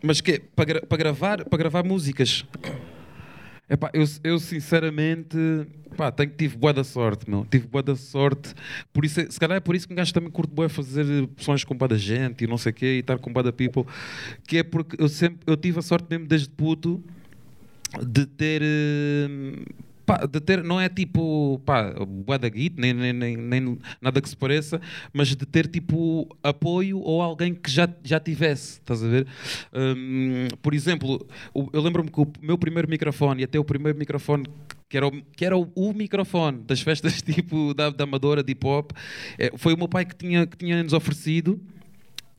mas 0.03 0.21
que 0.21 0.41
para, 0.55 0.65
gra 0.67 0.83
para, 0.83 0.99
gravar, 0.99 1.45
para 1.47 1.59
gravar 1.59 1.83
músicas? 1.83 2.45
Epá, 3.73 3.91
eu, 3.95 4.05
eu 4.23 4.39
sinceramente 4.39 5.35
tenho, 6.15 6.31
tive 6.37 6.59
boa 6.59 6.75
da 6.75 6.85
sorte, 6.85 7.29
meu. 7.29 7.47
Tive 7.51 7.67
boa 7.67 7.83
da 7.83 7.97
sorte. 7.97 8.55
Por 8.93 9.03
isso, 9.03 9.19
se 9.33 9.41
calhar 9.41 9.57
é 9.57 9.61
por 9.61 9.75
isso 9.75 9.87
que 9.89 9.95
um 9.95 9.97
gajo 9.97 10.13
também 10.13 10.31
curte 10.31 10.53
boa 10.53 10.69
fazer 10.69 11.07
sons 11.39 11.65
com 11.65 11.75
boa 11.75 11.89
da 11.89 11.97
gente 11.97 12.45
e 12.45 12.47
não 12.47 12.59
sei 12.59 12.71
o 12.71 12.75
quê, 12.75 12.97
e 12.97 12.99
estar 12.99 13.19
com 13.19 13.33
boa 13.33 13.43
da 13.43 13.51
people. 13.51 13.87
Que 14.47 14.59
é 14.59 14.63
porque 14.63 15.03
eu 15.03 15.09
sempre 15.09 15.39
eu 15.47 15.57
tive 15.57 15.79
a 15.79 15.83
sorte 15.83 16.07
mesmo 16.11 16.27
desde 16.27 16.51
puto 16.51 17.03
de 18.07 18.27
ter. 18.27 18.61
Uh, 18.61 19.92
pá, 20.05 20.27
de 20.27 20.41
ter, 20.41 20.63
não 20.63 20.81
é 20.81 20.89
tipo, 20.89 21.61
pá, 21.65 21.93
da 22.39 22.49
guito, 22.49 22.81
nem, 22.81 22.93
nem, 22.93 23.13
nem, 23.13 23.37
nem, 23.37 23.79
nada 24.01 24.21
que 24.21 24.29
se 24.29 24.37
pareça, 24.37 24.81
mas 25.13 25.29
de 25.29 25.47
ter 25.47 25.67
tipo 25.67 26.29
apoio 26.43 26.99
ou 27.01 27.23
alguém 27.23 27.55
que 27.55 27.71
já, 27.71 27.89
já 28.03 28.19
tivesse, 28.19 28.81
estás 28.81 29.03
a 29.03 29.09
ver? 29.09 29.27
Um, 29.73 30.49
por 30.61 30.75
exemplo, 30.75 31.27
eu 31.73 31.81
lembro-me 31.81 32.11
que 32.11 32.21
o 32.21 32.33
meu 32.41 32.59
primeiro 32.59 32.89
microfone, 32.89 33.43
e 33.43 33.45
até 33.45 33.59
o 33.59 33.65
primeiro 33.65 33.99
microfone 33.99 34.47
que 34.89 34.97
era, 34.99 35.07
o, 35.07 35.11
que 35.11 35.45
era 35.45 35.57
o, 35.57 35.73
o, 35.75 35.95
microfone 35.95 36.59
das 36.67 36.83
festas 36.83 37.21
tipo 37.23 37.73
da, 37.73 37.89
da 37.89 38.05
Amadora 38.05 38.43
de 38.43 38.53
hip 38.53 38.67
hop, 38.67 38.93
é, 39.39 39.51
foi 39.57 39.73
o 39.73 39.79
meu 39.79 39.89
pai 39.89 40.05
que 40.05 40.15
tinha, 40.15 40.47
que 40.47 40.57
tinha 40.57 40.83
nos 40.83 40.93
oferecido 40.93 41.59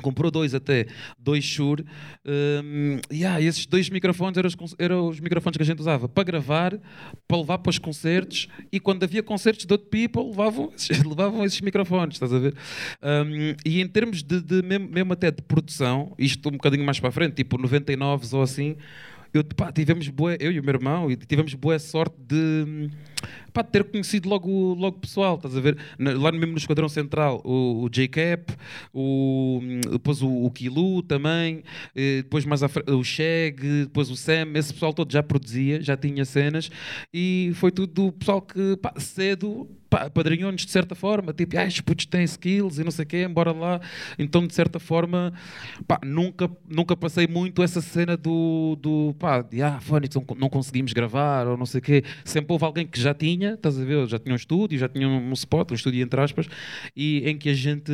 comprou 0.03 0.29
dois 0.29 0.53
até, 0.53 0.85
dois 1.17 1.43
Shure, 1.43 1.83
um, 2.25 2.99
yeah, 3.11 3.41
esses 3.41 3.65
dois 3.65 3.89
microfones 3.89 4.37
eram 4.37 4.47
os, 4.47 4.75
eram 4.77 5.07
os, 5.07 5.19
microfones 5.19 5.57
que 5.57 5.63
a 5.63 5.65
gente 5.65 5.79
usava 5.79 6.07
para 6.07 6.23
gravar, 6.23 6.77
para 7.27 7.37
levar 7.37 7.57
para 7.57 7.69
os 7.71 7.79
concertos, 7.79 8.47
e 8.71 8.79
quando 8.79 9.03
havia 9.03 9.23
concertos 9.23 9.65
de 9.65 9.73
outro 9.73 9.87
people, 9.87 10.29
levavam, 10.29 10.71
levavam 11.07 11.43
esses 11.43 11.61
microfones, 11.61 12.15
estás 12.15 12.31
a 12.31 12.37
ver? 12.37 12.53
Um, 13.01 13.55
e 13.65 13.81
em 13.81 13.87
termos 13.87 14.21
de, 14.21 14.41
de 14.41 14.61
mesmo, 14.61 14.89
mesmo, 14.89 15.13
até 15.13 15.31
de 15.31 15.41
produção, 15.41 16.13
isto 16.19 16.49
um 16.49 16.53
bocadinho 16.53 16.85
mais 16.85 16.99
para 16.99 17.09
a 17.09 17.11
frente, 17.11 17.33
tipo 17.35 17.57
99 17.57 18.35
ou 18.35 18.41
assim, 18.43 18.75
eu, 19.33 19.43
pá, 19.43 19.71
tivemos 19.71 20.07
boa, 20.09 20.35
eu 20.39 20.51
e 20.51 20.59
o 20.59 20.63
meu 20.63 20.75
irmão, 20.75 21.07
tivemos 21.27 21.53
boa 21.55 21.79
sorte 21.79 22.15
de, 22.19 22.89
pá, 23.51 23.63
de 23.63 23.69
ter 23.69 23.83
conhecido 23.83 24.29
logo, 24.29 24.75
logo 24.75 24.99
pessoal, 24.99 25.35
estás 25.35 25.57
a 25.57 25.59
ver? 25.59 25.75
Lá 25.97 26.31
mesmo 26.31 26.51
no 26.51 26.57
Esquadrão 26.57 26.87
Central, 26.87 27.41
o, 27.43 27.83
o 27.83 27.89
J-Cap, 27.89 28.53
o, 28.93 29.59
depois 29.91 30.21
o, 30.21 30.29
o 30.29 30.51
Kilu 30.51 31.01
também, 31.01 31.63
eh, 31.95 32.17
depois 32.17 32.45
mais 32.45 32.61
o 32.61 33.03
Shag, 33.03 33.85
depois 33.85 34.11
o 34.11 34.15
Sam, 34.15 34.53
esse 34.55 34.71
pessoal 34.71 34.93
todo 34.93 35.11
já 35.11 35.23
produzia, 35.23 35.81
já 35.81 35.97
tinha 35.97 36.23
cenas, 36.25 36.69
e 37.11 37.51
foi 37.55 37.71
tudo 37.71 37.91
do 37.91 38.11
pessoal 38.11 38.41
que, 38.41 38.77
pá, 38.77 38.93
cedo 38.97 39.67
padrinhou-nos 40.13 40.65
de 40.65 40.71
certa 40.71 40.95
forma, 40.95 41.33
tipo, 41.33 41.57
ah, 41.57 41.65
estes 41.65 41.81
putos 41.81 42.05
têm 42.05 42.23
skills 42.23 42.79
e 42.79 42.83
não 42.83 42.91
sei 42.91 43.03
o 43.03 43.07
quê, 43.07 43.23
embora 43.23 43.51
lá. 43.51 43.81
Então, 44.17 44.45
de 44.45 44.53
certa 44.53 44.79
forma, 44.79 45.33
pá, 45.87 45.99
nunca, 46.03 46.49
nunca 46.67 46.95
passei 46.95 47.27
muito 47.27 47.61
essa 47.63 47.81
cena 47.81 48.15
do, 48.17 48.77
do 48.79 49.15
pá, 49.19 49.41
de, 49.41 49.61
ah, 49.61 49.79
Phonics, 49.79 50.15
não, 50.15 50.25
não 50.37 50.49
conseguimos 50.49 50.93
gravar 50.93 51.47
ou 51.47 51.57
não 51.57 51.65
sei 51.65 51.79
o 51.79 51.81
quê. 51.81 52.03
Sempre 52.25 52.53
houve 52.53 52.65
alguém 52.65 52.85
que 52.87 52.99
já 52.99 53.13
tinha, 53.13 53.53
estás 53.53 53.79
a 53.79 53.83
ver, 53.83 54.07
já 54.07 54.19
tinha 54.19 54.33
um 54.33 54.37
estúdio, 54.37 54.77
já 54.77 54.89
tinha 54.89 55.07
um 55.07 55.33
spot, 55.33 55.71
um 55.71 55.75
estúdio 55.75 56.01
entre 56.03 56.19
aspas, 56.21 56.47
e 56.95 57.27
em 57.29 57.37
que 57.37 57.49
a 57.49 57.53
gente 57.53 57.91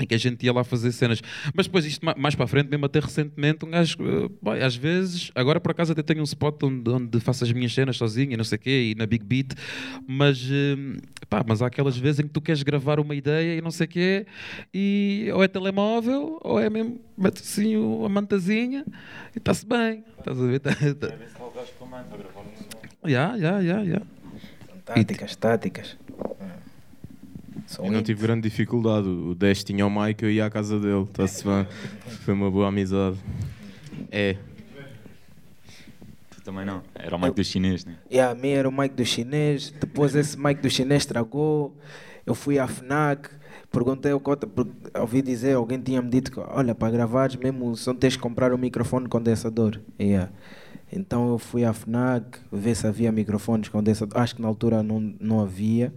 em 0.00 0.06
que 0.06 0.14
a 0.14 0.18
gente 0.18 0.44
ia 0.44 0.52
lá 0.52 0.64
fazer 0.64 0.90
cenas. 0.92 1.22
Mas 1.54 1.66
depois, 1.66 1.84
isto 1.84 2.04
mais 2.16 2.34
para 2.34 2.44
a 2.44 2.48
frente, 2.48 2.68
mesmo 2.68 2.86
até 2.86 2.98
recentemente, 3.00 3.64
um 3.64 3.70
gajo, 3.70 3.96
boy, 4.40 4.62
às 4.62 4.74
vezes, 4.74 5.30
agora 5.34 5.60
por 5.60 5.70
acaso 5.70 5.92
até 5.92 6.02
tenho 6.02 6.20
um 6.20 6.24
spot 6.24 6.62
onde, 6.62 6.88
onde 6.90 7.20
faço 7.20 7.44
as 7.44 7.52
minhas 7.52 7.72
cenas 7.72 7.96
sozinho 7.96 8.32
e 8.32 8.36
não 8.36 8.44
sei 8.44 8.56
o 8.56 8.60
quê, 8.60 8.92
e 8.92 8.94
na 8.94 9.06
Big 9.06 9.24
Beat, 9.24 9.52
mas, 10.06 10.42
hum, 10.50 10.96
pá, 11.28 11.44
mas 11.46 11.60
há 11.62 11.66
aquelas 11.66 11.96
vezes 11.96 12.20
em 12.20 12.22
que 12.24 12.30
tu 12.30 12.40
queres 12.40 12.62
gravar 12.62 12.98
uma 12.98 13.14
ideia 13.14 13.56
e 13.56 13.60
não 13.60 13.70
sei 13.70 13.86
o 13.86 13.88
quê, 13.88 14.26
e 14.72 15.28
ou 15.34 15.42
é 15.44 15.48
telemóvel, 15.48 16.38
ou 16.42 16.58
é 16.58 16.70
mesmo, 16.70 17.00
mete 17.16 17.40
assim 17.42 17.74
a 18.04 18.08
mantazinha 18.08 18.84
e 19.34 19.38
está-se 19.38 19.66
bem. 19.66 20.04
Estás 20.18 20.40
a 20.40 20.46
ver? 20.46 20.60
Tá, 20.60 20.74
tá. 20.74 21.16
Já, 23.06 23.38
já, 23.38 23.62
já, 23.62 23.84
já. 23.84 24.02
Táticas, 24.84 25.36
táticas. 25.36 25.96
Eu 27.78 27.90
não 27.90 28.02
tive 28.02 28.22
grande 28.22 28.42
dificuldade. 28.48 29.08
O 29.08 29.34
Dash 29.34 29.62
tinha 29.62 29.86
o 29.86 29.90
Mike, 29.90 30.24
eu 30.24 30.30
ia 30.30 30.46
à 30.46 30.50
casa 30.50 30.78
dele. 30.80 31.06
Tá-se 31.12 31.44
bem. 31.46 31.66
Foi 32.24 32.34
uma 32.34 32.50
boa 32.50 32.68
amizade. 32.68 33.16
É. 34.10 34.36
Tu 36.30 36.42
também 36.42 36.64
não. 36.64 36.82
Era 36.94 37.14
o 37.14 37.18
Mike 37.18 37.30
eu, 37.30 37.34
do 37.34 37.44
chinês, 37.44 37.84
né? 37.84 37.96
Yeah, 38.10 38.32
a 38.32 38.34
mim 38.34 38.48
era 38.48 38.68
o 38.68 38.72
Mike 38.72 38.94
do 38.94 39.04
chinês. 39.04 39.72
Depois 39.78 40.14
esse 40.14 40.38
Mike 40.38 40.60
do 40.60 40.70
chinês 40.70 41.02
estragou. 41.02 41.76
Eu 42.26 42.34
fui 42.34 42.58
à 42.58 42.66
FNAC. 42.66 43.30
Perguntei 43.70 44.10
ao 44.10 44.18
Cota, 44.18 44.48
ouvi 44.98 45.22
dizer, 45.22 45.54
alguém 45.54 45.80
tinha-me 45.80 46.10
dito 46.10 46.32
que, 46.32 46.40
olha, 46.40 46.74
para 46.74 46.90
gravares 46.90 47.36
mesmo, 47.36 47.76
só 47.76 47.94
tens 47.94 48.14
de 48.14 48.18
comprar 48.18 48.52
um 48.52 48.58
microfone 48.58 49.08
condensador. 49.08 49.78
Yeah. 49.98 50.32
Então 50.92 51.28
eu 51.30 51.38
fui 51.38 51.64
à 51.64 51.72
FNAC, 51.72 52.40
ver 52.50 52.74
se 52.74 52.84
havia 52.84 53.12
microfones 53.12 53.68
condensador. 53.68 54.20
Acho 54.20 54.34
que 54.34 54.42
na 54.42 54.48
altura 54.48 54.82
não, 54.82 54.98
não 55.20 55.40
havia. 55.40 55.92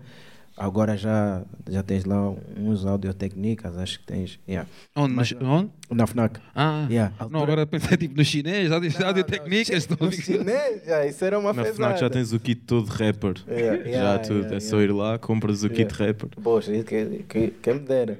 Agora 0.55 0.95
já, 0.95 1.41
já 1.67 1.81
tens 1.81 2.05
lá 2.05 2.31
uns 2.55 2.85
audiotecnicas, 2.85 3.75
acho 3.75 3.99
que 3.99 4.05
tens. 4.05 4.39
Yeah. 4.47 4.69
Onde? 4.95 5.13
Mas, 5.15 5.33
onde? 5.41 5.71
Na 5.89 6.05
FNAC. 6.05 6.39
Ah, 6.53 6.85
yeah. 6.89 7.11
não, 7.31 7.41
agora 7.41 7.65
pensei 7.65 7.97
tipo 7.97 8.15
no 8.15 8.23
chinês, 8.23 8.71
audiotecnicas. 8.71 9.87
No, 9.87 10.11
chinês, 10.11 10.83
yeah, 10.83 11.07
isso 11.07 11.25
era 11.25 11.39
uma 11.39 11.53
Na 11.53 11.65
FNAC 11.65 11.99
já 11.99 12.09
tens 12.09 12.33
o 12.33 12.39
kit 12.39 12.61
todo 12.61 12.87
rapper. 12.87 13.33
Yeah, 13.47 13.89
já 13.89 14.19
tudo, 14.19 14.53
é 14.53 14.59
só 14.59 14.79
ir 14.79 14.91
lá, 14.91 15.17
compras 15.17 15.63
o 15.63 15.69
kit 15.69 15.91
rapper. 15.91 16.29
Poxa, 16.41 16.71
que, 16.83 17.25
que, 17.27 17.47
quem 17.61 17.73
me 17.73 17.79
dera. 17.79 18.19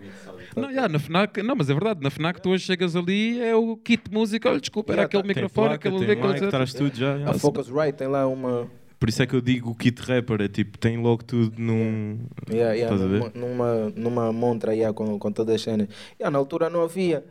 Não, 0.55 0.69
yeah, 0.69 0.87
na 0.87 0.99
FNAC, 0.99 1.43
não, 1.43 1.55
mas 1.55 1.69
é 1.69 1.73
verdade, 1.73 2.01
na 2.01 2.09
FNAC 2.09 2.41
tu 2.41 2.49
hoje 2.49 2.65
chegas 2.65 2.95
ali, 2.95 3.41
é 3.41 3.55
o 3.55 3.77
kit 3.77 4.11
música, 4.11 4.49
olha, 4.49 4.59
desculpa, 4.59 4.93
era 4.93 5.03
aquele 5.03 5.23
microfone, 5.23 5.69
placa, 5.69 5.89
aquele 5.89 6.05
tem 6.05 6.15
mic, 6.15 6.49
traz 6.49 6.73
tudo 6.73 6.95
já. 6.95 7.29
A 7.29 7.33
Focusrite 7.33 7.93
tem 7.93 8.07
lá 8.07 8.27
uma 8.27 8.67
por 9.03 9.09
isso 9.09 9.21
é 9.21 9.27
que 9.27 9.35
eu 9.35 9.41
digo 9.41 9.69
o 9.69 9.75
kit 9.75 10.01
rapper, 10.01 10.43
é 10.43 10.47
tipo, 10.47 10.77
tem 10.77 10.95
logo 10.95 11.25
tudo 11.25 11.61
num. 11.61 12.19
Yeah, 12.49 12.73
yeah, 12.73 12.95
numa, 12.95 13.31
numa, 13.35 13.93
numa 13.97 14.31
montra 14.31 14.73
yeah, 14.73 14.95
com, 14.95 15.19
com 15.19 15.29
todas 15.29 15.55
as 15.55 15.61
cenas. 15.61 15.89
Yeah, 16.17 16.31
na 16.31 16.39
altura 16.39 16.69
não 16.69 16.81
havia. 16.81 17.21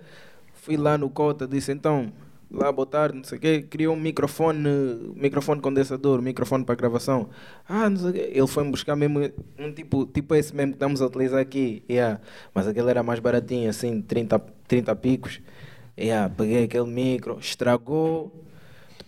Fui 0.52 0.76
lá 0.76 0.98
no 0.98 1.08
Cota, 1.08 1.48
disse 1.48 1.72
então, 1.72 2.12
lá 2.50 2.70
botar, 2.70 3.14
não 3.14 3.24
sei 3.24 3.38
o 3.38 3.40
quê, 3.40 3.62
criou 3.62 3.96
um 3.96 3.98
microfone, 3.98 5.14
microfone 5.16 5.62
condensador, 5.62 6.20
microfone 6.20 6.62
para 6.62 6.74
gravação. 6.74 7.30
Ah, 7.66 7.88
não 7.88 7.96
sei 7.96 8.10
o 8.10 8.12
quê. 8.12 8.30
Ele 8.34 8.46
foi-me 8.46 8.70
buscar 8.70 8.94
mesmo 8.94 9.20
um 9.58 9.72
tipo, 9.72 10.04
tipo 10.04 10.34
esse 10.34 10.54
mesmo 10.54 10.72
que 10.72 10.76
estamos 10.76 11.00
a 11.00 11.06
utilizar 11.06 11.40
aqui. 11.40 11.82
Yeah. 11.88 12.20
Mas 12.54 12.68
aquele 12.68 12.90
era 12.90 13.02
mais 13.02 13.18
baratinho, 13.18 13.70
assim, 13.70 14.02
30, 14.02 14.38
30 14.68 14.94
picos. 14.96 15.40
Yeah, 15.98 16.28
peguei 16.28 16.64
aquele 16.64 16.90
micro, 16.90 17.38
estragou 17.40 18.30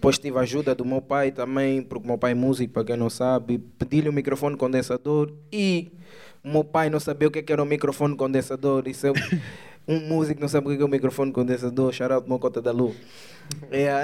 depois 0.05 0.19
tive 0.19 0.37
a 0.37 0.43
ajuda 0.43 0.75
do 0.75 0.85
meu 0.85 1.01
pai 1.01 1.33
também, 1.33 1.81
porque 1.81 2.05
o 2.05 2.07
meu 2.07 2.19
pai 2.19 2.33
é 2.33 2.35
músico, 2.35 2.75
para 2.75 2.85
quem 2.85 2.95
não 2.95 3.09
sabe. 3.09 3.57
Pedi-lhe 3.57 4.07
um 4.07 4.13
microfone 4.13 4.55
condensador 4.55 5.33
e 5.51 5.93
o 6.45 6.53
meu 6.53 6.63
pai 6.63 6.91
não 6.91 7.01
sabia 7.01 7.27
o 7.27 7.31
que 7.31 7.39
é 7.39 7.45
era 7.49 7.63
um 7.63 7.65
microfone 7.65 8.15
condensador. 8.15 8.87
Isso 8.87 9.07
é 9.09 9.13
um 9.89 10.01
músico 10.01 10.43
não 10.43 10.49
sabe 10.49 10.69
o 10.69 10.77
que 10.77 10.83
é 10.83 10.85
um 10.85 10.89
microfone 10.89 11.33
condensador. 11.33 11.91
Shout 11.91 12.13
out 12.13 12.29
meu 12.29 12.39
cota 12.39 12.61
da 12.61 12.71
Lu. 12.71 12.95
É, 13.71 14.03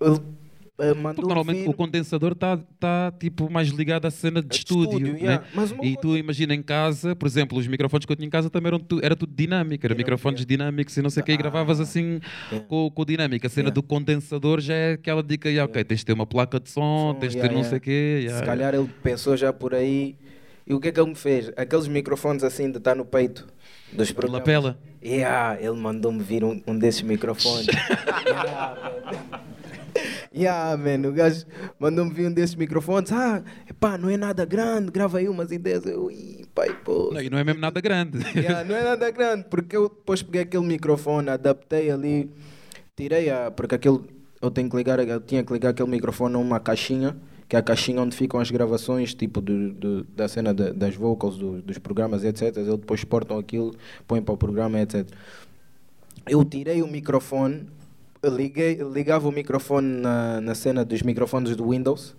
Uh, 0.78 0.94
Porque 1.14 1.20
normalmente 1.20 1.60
vir... 1.60 1.68
o 1.68 1.74
condensador 1.74 2.32
está 2.32 2.56
tá, 2.80 3.12
tipo 3.20 3.50
mais 3.50 3.68
ligado 3.68 4.06
à 4.06 4.10
cena 4.10 4.40
de, 4.40 4.48
de 4.48 4.56
estúdio, 4.56 4.98
estúdio 4.98 5.12
né? 5.12 5.18
yeah. 5.20 5.44
e 5.82 5.96
tu 5.98 6.16
imagina 6.16 6.54
em 6.54 6.62
casa, 6.62 7.14
por 7.14 7.26
exemplo, 7.26 7.58
os 7.58 7.66
microfones 7.66 8.06
que 8.06 8.12
eu 8.12 8.16
tinha 8.16 8.26
em 8.26 8.30
casa 8.30 8.48
também 8.48 8.68
eram 8.68 8.80
tu, 8.80 8.98
era 9.02 9.14
tudo 9.14 9.34
dinâmico, 9.34 9.84
eram 9.84 9.94
microfones 9.94 10.40
yeah. 10.40 10.48
dinâmicos 10.48 10.96
e 10.96 11.02
não 11.02 11.10
sei 11.10 11.20
o 11.20 11.22
ah, 11.22 11.26
que, 11.26 11.32
e 11.32 11.36
gravavas 11.36 11.78
assim 11.78 12.20
yeah. 12.50 12.66
com, 12.66 12.90
com 12.90 13.04
dinâmica. 13.04 13.46
A 13.46 13.50
cena 13.50 13.70
do 13.70 13.82
condensador 13.82 14.60
já 14.60 14.74
é 14.74 14.92
aquela 14.94 15.22
dica, 15.22 15.50
yeah, 15.50 15.70
ok, 15.70 15.84
tens 15.84 16.00
de 16.00 16.06
ter 16.06 16.14
uma 16.14 16.26
placa 16.26 16.58
de 16.58 16.70
som, 16.70 17.12
som 17.12 17.18
tens 17.20 17.34
de 17.34 17.40
ter 17.40 17.52
não 17.52 17.64
sei 17.64 17.76
o 17.76 17.80
quê. 17.80 18.26
Se 18.30 18.42
calhar 18.42 18.74
ele 18.74 18.88
pensou 19.02 19.36
já 19.36 19.52
por 19.52 19.74
aí. 19.74 20.16
E 20.66 20.72
o 20.72 20.80
que 20.80 20.88
é 20.88 20.92
que 20.92 21.00
ele 21.00 21.10
me 21.10 21.16
fez? 21.16 21.52
Aqueles 21.56 21.86
microfones 21.86 22.42
assim 22.42 22.70
de 22.70 22.78
estar 22.78 22.94
no 22.94 23.04
peito 23.04 23.46
dos 23.92 24.10
programas. 24.10 24.40
Lapela. 24.40 24.78
Yeah, 25.04 25.60
ele 25.60 25.76
mandou-me 25.76 26.22
vir 26.22 26.44
um, 26.44 26.62
um 26.66 26.78
desses 26.78 27.02
microfones. 27.02 27.66
yeah, 28.24 29.42
yeah, 30.34 30.76
man, 30.76 31.08
o 31.08 31.12
gajo 31.12 31.44
mandou-me 31.78 32.12
vir 32.12 32.28
um 32.28 32.32
desses 32.32 32.54
microfones. 32.54 33.12
Ah, 33.12 33.42
pá, 33.78 33.96
não 33.98 34.08
é 34.08 34.16
nada 34.16 34.44
grande, 34.44 34.90
grava 34.90 35.18
aí 35.18 35.28
umas 35.28 35.50
ideias. 35.50 35.84
Eu, 35.86 36.10
pai, 36.54 36.76
pô. 36.84 37.10
Não, 37.12 37.20
e 37.20 37.30
não 37.30 37.38
é 37.38 37.44
mesmo 37.44 37.60
nada 37.60 37.80
grande. 37.80 38.18
yeah, 38.36 38.64
não 38.64 38.76
é 38.76 38.82
nada 38.82 39.10
grande, 39.10 39.44
porque 39.50 39.76
eu 39.76 39.88
depois 39.88 40.22
peguei 40.22 40.42
aquele 40.42 40.66
microfone, 40.66 41.28
adaptei 41.30 41.90
ali, 41.90 42.30
tirei 42.96 43.30
a. 43.30 43.50
Porque 43.50 43.74
aquele. 43.74 44.00
Eu 44.40 44.50
tenho 44.50 44.68
que 44.68 44.76
ligar, 44.76 44.98
eu 44.98 45.20
tinha 45.20 45.44
que 45.44 45.52
ligar 45.52 45.70
aquele 45.70 45.88
microfone 45.88 46.34
a 46.34 46.38
uma 46.38 46.58
caixinha 46.58 47.16
que 47.52 47.56
é 47.56 47.58
a 47.58 47.62
caixinha 47.62 48.00
onde 48.00 48.16
ficam 48.16 48.40
as 48.40 48.50
gravações, 48.50 49.12
tipo 49.14 49.38
do, 49.38 49.74
do 49.74 50.04
da 50.04 50.26
cena 50.26 50.54
de, 50.54 50.72
das 50.72 50.94
vocals, 50.94 51.36
do, 51.36 51.60
dos 51.60 51.76
programas, 51.76 52.24
etc. 52.24 52.44
Eles 52.56 52.66
depois 52.66 53.00
exportam 53.00 53.38
aquilo, 53.38 53.74
põem 54.08 54.22
para 54.22 54.32
o 54.32 54.38
programa, 54.38 54.80
etc. 54.80 55.06
Eu 56.26 56.42
tirei 56.46 56.80
o 56.80 56.86
microfone, 56.86 57.66
liguei, 58.30 58.76
ligava 58.76 59.28
o 59.28 59.32
microfone 59.32 60.00
na, 60.00 60.40
na 60.40 60.54
cena 60.54 60.84
dos 60.84 61.02
microfones 61.02 61.56
do 61.56 61.70
Windows, 61.70 62.14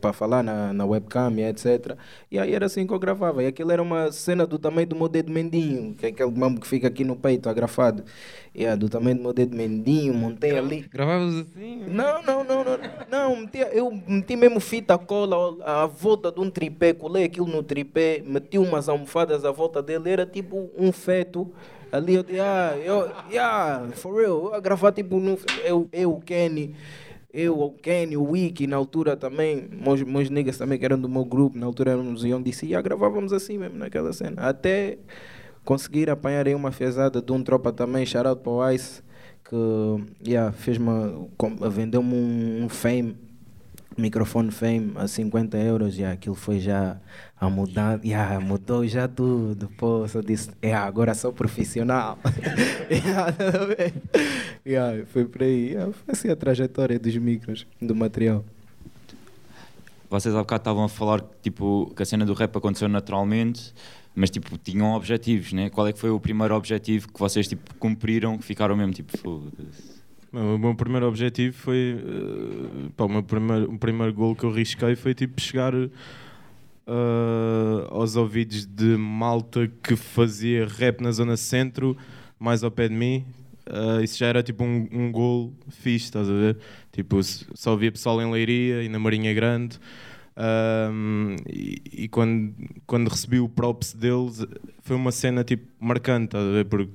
para 0.00 0.12
falar 0.12 0.42
na, 0.42 0.72
na 0.72 0.86
webcam 0.86 1.34
e 1.36 1.42
etc. 1.42 1.96
E 2.30 2.38
aí 2.38 2.54
era 2.54 2.66
assim 2.66 2.86
que 2.86 2.92
eu 2.92 2.98
gravava. 2.98 3.42
E 3.42 3.46
aquilo 3.46 3.70
era 3.70 3.82
uma 3.82 4.10
cena 4.10 4.46
do 4.46 4.58
tamanho 4.58 4.86
do 4.86 4.96
meu 4.96 5.08
dedo 5.08 5.30
mendinho, 5.30 5.94
que 5.94 6.06
é 6.06 6.08
aquele 6.08 6.30
mambo 6.30 6.60
que 6.60 6.66
fica 6.66 6.88
aqui 6.88 7.04
no 7.04 7.16
peito, 7.16 7.48
agrafado. 7.48 8.04
E 8.54 8.60
yeah, 8.60 8.76
do 8.76 8.88
tamanho 8.88 9.16
do 9.16 9.22
meu 9.22 9.32
dedo 9.32 9.54
mendinho, 9.56 10.14
montei 10.14 10.56
ali. 10.56 10.82
Gravavas 10.90 11.34
assim? 11.34 11.84
Não, 11.88 12.22
não, 12.22 12.44
não, 12.44 12.64
não. 12.64 12.78
Não, 13.10 13.48
eu 13.72 13.90
meti 14.06 14.36
mesmo 14.36 14.60
fita 14.60 14.96
cola 14.96 15.56
à 15.64 15.86
volta 15.86 16.30
de 16.30 16.40
um 16.40 16.50
tripé, 16.50 16.92
colei 16.92 17.24
aquilo 17.24 17.46
no 17.46 17.62
tripé, 17.62 18.22
meti 18.24 18.58
umas 18.58 18.88
almofadas 18.88 19.44
à 19.44 19.50
volta 19.50 19.82
dele, 19.82 20.10
era 20.10 20.24
tipo 20.24 20.70
um 20.78 20.92
feto. 20.92 21.50
Ali 21.92 22.14
eu 22.14 22.22
disse, 22.22 22.40
ah, 22.40 22.74
eu, 22.82 23.10
yeah, 23.30 23.86
for 23.92 24.16
real, 24.16 24.54
a 24.54 24.60
gravar 24.60 24.92
tipo, 24.92 25.20
no, 25.20 25.38
eu, 25.64 25.88
eu, 25.92 26.16
Kenny 26.24 26.74
eu, 27.32 27.58
o 27.58 27.70
Kenny, 27.70 28.16
o 28.16 28.30
Wiki, 28.30 28.66
na 28.66 28.76
altura 28.76 29.16
também, 29.16 29.66
meus, 29.70 30.02
meus 30.02 30.28
niggas 30.28 30.58
também 30.58 30.78
que 30.78 30.84
eram 30.84 31.00
do 31.00 31.08
meu 31.08 31.24
grupo, 31.24 31.56
na 31.56 31.64
altura 31.64 31.92
éramos 31.92 32.24
em 32.24 32.42
DC, 32.42 32.66
e 32.66 32.82
gravávamos 32.82 33.32
assim 33.32 33.56
mesmo 33.56 33.78
naquela 33.78 34.12
cena. 34.12 34.42
Até 34.42 34.98
conseguir 35.64 36.10
apanhar 36.10 36.46
aí 36.46 36.54
uma 36.54 36.70
fezada 36.70 37.22
de 37.22 37.32
um 37.32 37.42
tropa 37.42 37.72
também, 37.72 38.04
shout 38.04 38.26
out 38.26 38.42
para 38.42 38.52
o 38.52 38.70
Ice, 38.70 39.02
que 39.44 39.56
yeah, 40.28 40.52
fez-me, 40.52 40.90
vendeu-me 41.70 42.14
um, 42.14 42.64
um 42.64 42.68
fame 42.68 43.16
microfone 43.96 44.50
Fame 44.50 44.92
a 44.96 45.06
50 45.06 45.56
euros, 45.58 45.98
e 45.98 46.04
aquilo 46.04 46.34
foi 46.34 46.60
já 46.60 46.96
a 47.38 47.50
mudar, 47.50 48.00
yeah, 48.04 48.38
mudou 48.40 48.86
já 48.86 49.08
tudo. 49.08 49.68
Pô, 49.76 50.06
só 50.06 50.20
disse, 50.20 50.50
yeah, 50.62 50.86
agora 50.86 51.14
sou 51.14 51.32
profissional. 51.32 52.18
yeah, 54.66 55.04
foi 55.06 55.24
por 55.24 55.42
aí. 55.42 55.70
Yeah, 55.70 55.92
foi 55.92 56.12
assim 56.12 56.30
a 56.30 56.36
trajetória 56.36 56.98
dos 56.98 57.16
micros, 57.16 57.66
do 57.80 57.94
material. 57.94 58.44
Vocês 60.08 60.34
há 60.34 60.38
bocado 60.38 60.60
estavam 60.60 60.84
a 60.84 60.88
falar 60.88 61.22
tipo, 61.42 61.92
que 61.96 62.02
a 62.02 62.06
cena 62.06 62.26
do 62.26 62.34
rap 62.34 62.54
aconteceu 62.56 62.86
naturalmente, 62.86 63.74
mas 64.14 64.30
tipo, 64.30 64.58
tinham 64.58 64.94
objetivos, 64.94 65.52
né? 65.52 65.70
Qual 65.70 65.86
é 65.86 65.92
que 65.92 65.98
foi 65.98 66.10
o 66.10 66.20
primeiro 66.20 66.54
objetivo 66.54 67.10
que 67.10 67.18
vocês 67.18 67.48
tipo, 67.48 67.74
cumpriram, 67.76 68.36
que 68.36 68.44
ficaram 68.44 68.76
mesmo 68.76 68.92
tipo, 68.92 69.16
foda-se? 69.16 69.91
O 70.32 70.56
meu 70.56 70.74
primeiro 70.74 71.06
objetivo 71.06 71.54
foi. 71.54 71.94
Uh, 71.94 72.90
pá, 72.96 73.04
o 73.04 73.08
meu 73.08 73.22
primeiro, 73.22 73.70
o 73.70 73.78
primeiro 73.78 74.14
gol 74.14 74.34
que 74.34 74.44
eu 74.44 74.50
risquei 74.50 74.96
foi 74.96 75.14
tipo 75.14 75.38
chegar 75.38 75.74
uh, 75.74 75.90
aos 77.90 78.16
ouvidos 78.16 78.64
de 78.64 78.96
malta 78.96 79.70
que 79.82 79.94
fazia 79.94 80.66
rap 80.66 81.02
na 81.02 81.12
zona 81.12 81.36
centro, 81.36 81.94
mais 82.38 82.64
ao 82.64 82.70
pé 82.70 82.88
de 82.88 82.94
mim. 82.94 83.26
Uh, 83.68 84.02
isso 84.02 84.18
já 84.18 84.26
era 84.26 84.42
tipo 84.42 84.64
um, 84.64 84.88
um 84.90 85.12
gol 85.12 85.52
fixe, 85.68 86.06
estás 86.06 86.28
a 86.28 86.32
ver? 86.32 86.56
Tipo, 86.90 87.20
só 87.22 87.76
via 87.76 87.92
pessoal 87.92 88.20
em 88.22 88.30
Leiria 88.30 88.82
e 88.82 88.88
na 88.88 88.98
Marinha 88.98 89.34
Grande. 89.34 89.78
Um, 90.34 91.36
e, 91.46 91.82
e 91.92 92.08
quando, 92.08 92.54
quando 92.86 93.08
recebi 93.08 93.38
o 93.38 93.50
props 93.50 93.92
deles, 93.92 94.46
foi 94.80 94.96
uma 94.96 95.12
cena 95.12 95.44
tipo 95.44 95.68
marcante, 95.78 96.24
estás 96.28 96.44
a 96.44 96.52
ver? 96.52 96.64
Porque 96.64 96.90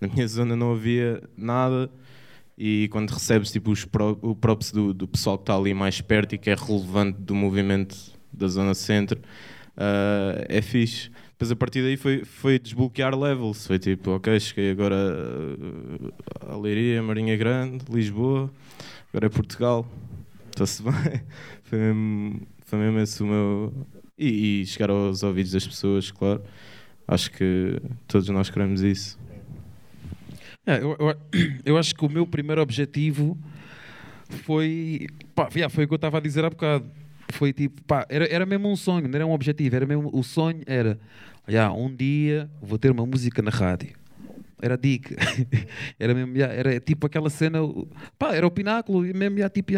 na 0.00 0.08
minha 0.08 0.26
zona 0.26 0.56
não 0.56 0.72
havia 0.72 1.22
nada 1.36 1.90
e 2.58 2.88
quando 2.88 3.10
recebes 3.10 3.52
tipo, 3.52 3.70
os 3.70 3.86
o 4.20 4.34
props 4.34 4.72
do, 4.72 4.92
do 4.92 5.06
pessoal 5.06 5.38
que 5.38 5.42
está 5.42 5.56
ali 5.56 5.72
mais 5.72 6.00
perto 6.00 6.34
e 6.34 6.38
que 6.38 6.50
é 6.50 6.56
relevante 6.56 7.20
do 7.20 7.32
movimento 7.32 7.96
da 8.32 8.48
zona 8.48 8.74
centro, 8.74 9.20
uh, 9.76 10.44
é 10.48 10.60
fixe. 10.60 11.08
Depois 11.30 11.52
a 11.52 11.56
partir 11.56 11.82
daí 11.82 11.96
foi, 11.96 12.24
foi 12.24 12.58
desbloquear 12.58 13.16
levels, 13.16 13.64
foi 13.64 13.78
tipo, 13.78 14.10
ok, 14.10 14.40
cheguei 14.40 14.72
agora 14.72 14.96
a 16.48 16.56
Leiria, 16.56 17.00
Marinha 17.00 17.36
Grande, 17.36 17.84
Lisboa, 17.88 18.50
agora 19.10 19.26
é 19.26 19.28
Portugal, 19.28 19.86
está-se 20.50 20.82
bem. 20.82 21.22
Foi 21.62 21.78
mesmo, 21.78 22.40
foi 22.64 22.78
mesmo 22.78 22.98
esse 23.00 23.22
o 23.22 23.26
meu. 23.26 23.86
E, 24.16 24.62
e 24.62 24.66
chegar 24.66 24.88
aos 24.88 25.22
ouvidos 25.22 25.52
das 25.52 25.66
pessoas, 25.66 26.10
claro. 26.10 26.42
Acho 27.06 27.30
que 27.30 27.78
todos 28.06 28.26
nós 28.30 28.48
queremos 28.48 28.80
isso. 28.80 29.17
É, 30.68 30.82
eu, 30.82 30.94
eu, 31.00 31.16
eu, 31.64 31.78
acho 31.78 31.94
que 31.94 32.04
o 32.04 32.10
meu 32.10 32.26
primeiro 32.26 32.60
objetivo 32.60 33.38
foi. 34.44 35.06
Pá, 35.34 35.48
yeah, 35.54 35.74
foi 35.74 35.84
o 35.84 35.88
que 35.88 35.94
eu 35.94 35.96
estava 35.96 36.18
a 36.18 36.20
dizer 36.20 36.44
há 36.44 36.50
bocado. 36.50 36.84
Foi 37.30 37.54
tipo, 37.54 37.82
pá, 37.84 38.06
era, 38.10 38.26
era 38.26 38.44
mesmo 38.44 38.70
um 38.70 38.76
sonho, 38.76 39.08
não 39.08 39.16
era 39.16 39.26
um 39.26 39.32
objetivo, 39.32 39.74
era 39.74 39.86
mesmo. 39.86 40.10
O 40.12 40.22
sonho 40.22 40.60
era, 40.66 41.00
yeah, 41.48 41.72
um 41.72 41.94
dia 41.94 42.50
vou 42.60 42.78
ter 42.78 42.90
uma 42.90 43.06
música 43.06 43.40
na 43.40 43.50
rádio. 43.50 43.96
Era 44.60 44.76
dica. 44.76 45.16
era 45.98 46.12
mesmo, 46.12 46.36
era 46.36 46.78
tipo 46.80 47.06
aquela 47.06 47.30
cena, 47.30 47.60
pá, 48.18 48.34
era 48.34 48.46
o 48.46 48.50
pináculo, 48.50 49.00
mesmo, 49.00 49.38
yeah, 49.38 49.48
tipo, 49.48 49.72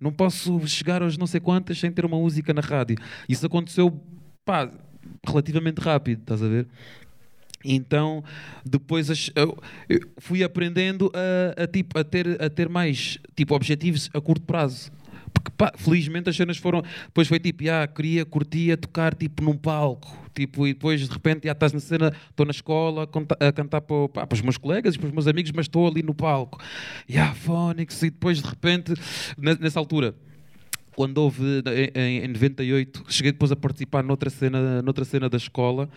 não 0.00 0.12
posso 0.12 0.64
chegar 0.68 1.02
aos 1.02 1.18
não 1.18 1.26
sei 1.26 1.40
quantas 1.40 1.76
sem 1.76 1.90
ter 1.90 2.04
uma 2.04 2.18
música 2.18 2.54
na 2.54 2.60
rádio. 2.60 2.96
Isso 3.28 3.44
aconteceu, 3.44 4.00
pá, 4.44 4.70
relativamente 5.26 5.80
rápido, 5.80 6.20
estás 6.20 6.40
a 6.40 6.46
ver? 6.46 6.68
Então, 7.64 8.24
depois 8.64 9.30
eu 9.34 9.58
fui 10.18 10.42
aprendendo 10.42 11.12
a, 11.14 11.64
a, 11.64 11.66
tipo, 11.66 11.98
a, 11.98 12.04
ter, 12.04 12.42
a 12.42 12.48
ter 12.48 12.68
mais 12.68 13.18
tipo, 13.36 13.54
objetivos 13.54 14.08
a 14.14 14.20
curto 14.20 14.44
prazo. 14.44 14.90
Porque, 15.32 15.50
pá, 15.56 15.72
felizmente 15.76 16.28
as 16.28 16.36
cenas 16.36 16.56
foram. 16.56 16.82
Depois 17.06 17.28
foi 17.28 17.38
tipo, 17.38 17.62
ah, 17.70 17.86
queria, 17.86 18.24
curtia 18.24 18.76
tocar 18.76 19.14
tipo 19.14 19.44
num 19.44 19.56
palco. 19.56 20.18
Tipo, 20.34 20.66
e 20.66 20.72
depois 20.72 21.00
de 21.00 21.12
repente 21.12 21.46
já 21.46 21.52
estás 21.52 21.72
na 21.72 21.80
cena, 21.80 22.12
estou 22.30 22.46
na 22.46 22.52
escola 22.52 23.02
a 23.02 23.52
cantar 23.52 23.80
para, 23.80 24.08
pá, 24.08 24.26
para 24.26 24.36
os 24.36 24.42
meus 24.42 24.56
colegas 24.56 24.94
e 24.94 24.98
para 24.98 25.08
os 25.08 25.12
meus 25.12 25.26
amigos, 25.26 25.52
mas 25.54 25.66
estou 25.66 25.86
ali 25.86 26.02
no 26.02 26.14
palco. 26.14 26.58
E 27.08 27.18
ah, 27.18 27.34
Phonics, 27.34 28.02
e 28.02 28.10
depois 28.10 28.40
de 28.40 28.48
repente, 28.48 28.94
nessa 29.36 29.78
altura 29.78 30.14
quando 30.96 31.18
houve 31.18 31.62
em 31.94 32.28
98, 32.28 33.04
cheguei 33.08 33.32
depois 33.32 33.50
a 33.50 33.56
participar 33.56 34.02
noutra 34.02 34.28
cena, 34.28 34.82
noutra 34.82 35.04
cena 35.04 35.30
da 35.30 35.36
escola 35.38 35.88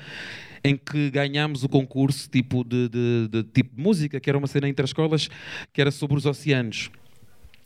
em 0.63 0.77
que 0.77 1.09
ganhámos 1.09 1.63
o 1.63 1.69
concurso 1.69 2.29
tipo 2.29 2.63
de, 2.63 2.87
de, 2.89 3.27
de 3.29 3.43
tipo 3.43 3.75
de 3.75 3.81
música, 3.81 4.19
que 4.19 4.29
era 4.29 4.37
uma 4.37 4.47
cena 4.47 4.67
entre 4.69 4.83
as 4.83 4.89
escolas, 4.89 5.29
que 5.71 5.81
era 5.81 5.91
sobre 5.91 6.17
os 6.17 6.25
oceanos. 6.25 6.89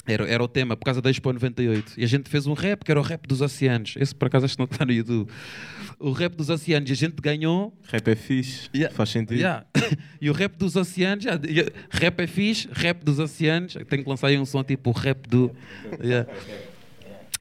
Era, 0.08 0.26
era 0.26 0.42
o 0.42 0.48
tema, 0.48 0.78
por 0.78 0.86
causa 0.86 1.02
da 1.02 1.10
Expo 1.10 1.34
98. 1.34 1.94
E 1.98 2.04
a 2.04 2.08
gente 2.08 2.30
fez 2.30 2.48
um 2.48 2.54
rap, 2.54 2.84
que 2.84 2.90
era 2.90 3.00
o 3.00 3.04
rap 3.04 3.28
dos 3.28 3.42
oceanos. 3.42 3.96
Esse, 4.00 4.16
por 4.16 4.28
acaso, 4.28 4.46
acho 4.46 4.56
que 4.56 4.60
não 4.60 4.70
está 4.72 4.86
no 4.86 4.94
YouTube. 4.94 5.30
O 6.00 6.12
rap 6.12 6.34
dos 6.34 6.50
oceanos. 6.50 6.90
E 6.90 6.94
a 6.94 6.96
gente 6.96 7.16
ganhou... 7.22 7.78
Rap 7.90 8.08
é 8.08 8.16
fixe. 8.16 8.70
Yeah. 8.74 8.96
Faz 8.96 9.10
sentido. 9.10 9.38
Yeah. 9.38 9.66
e 10.22 10.30
o 10.30 10.34
rap 10.34 10.56
dos 10.56 10.78
oceanos... 10.78 11.26
Yeah. 11.26 11.72
Rap 11.90 12.22
é 12.22 12.28
fixe, 12.28 12.70
rap 12.72 13.04
dos 13.04 13.20
oceanos. 13.20 13.74
Tenho 13.90 14.04
que 14.04 14.10
lançar 14.10 14.28
aí 14.28 14.40
um 14.40 14.46
som 14.46 14.64
tipo 14.64 14.92
o 14.92 14.94
rap 14.94 15.28
do... 15.28 15.52
Yeah. 16.02 16.32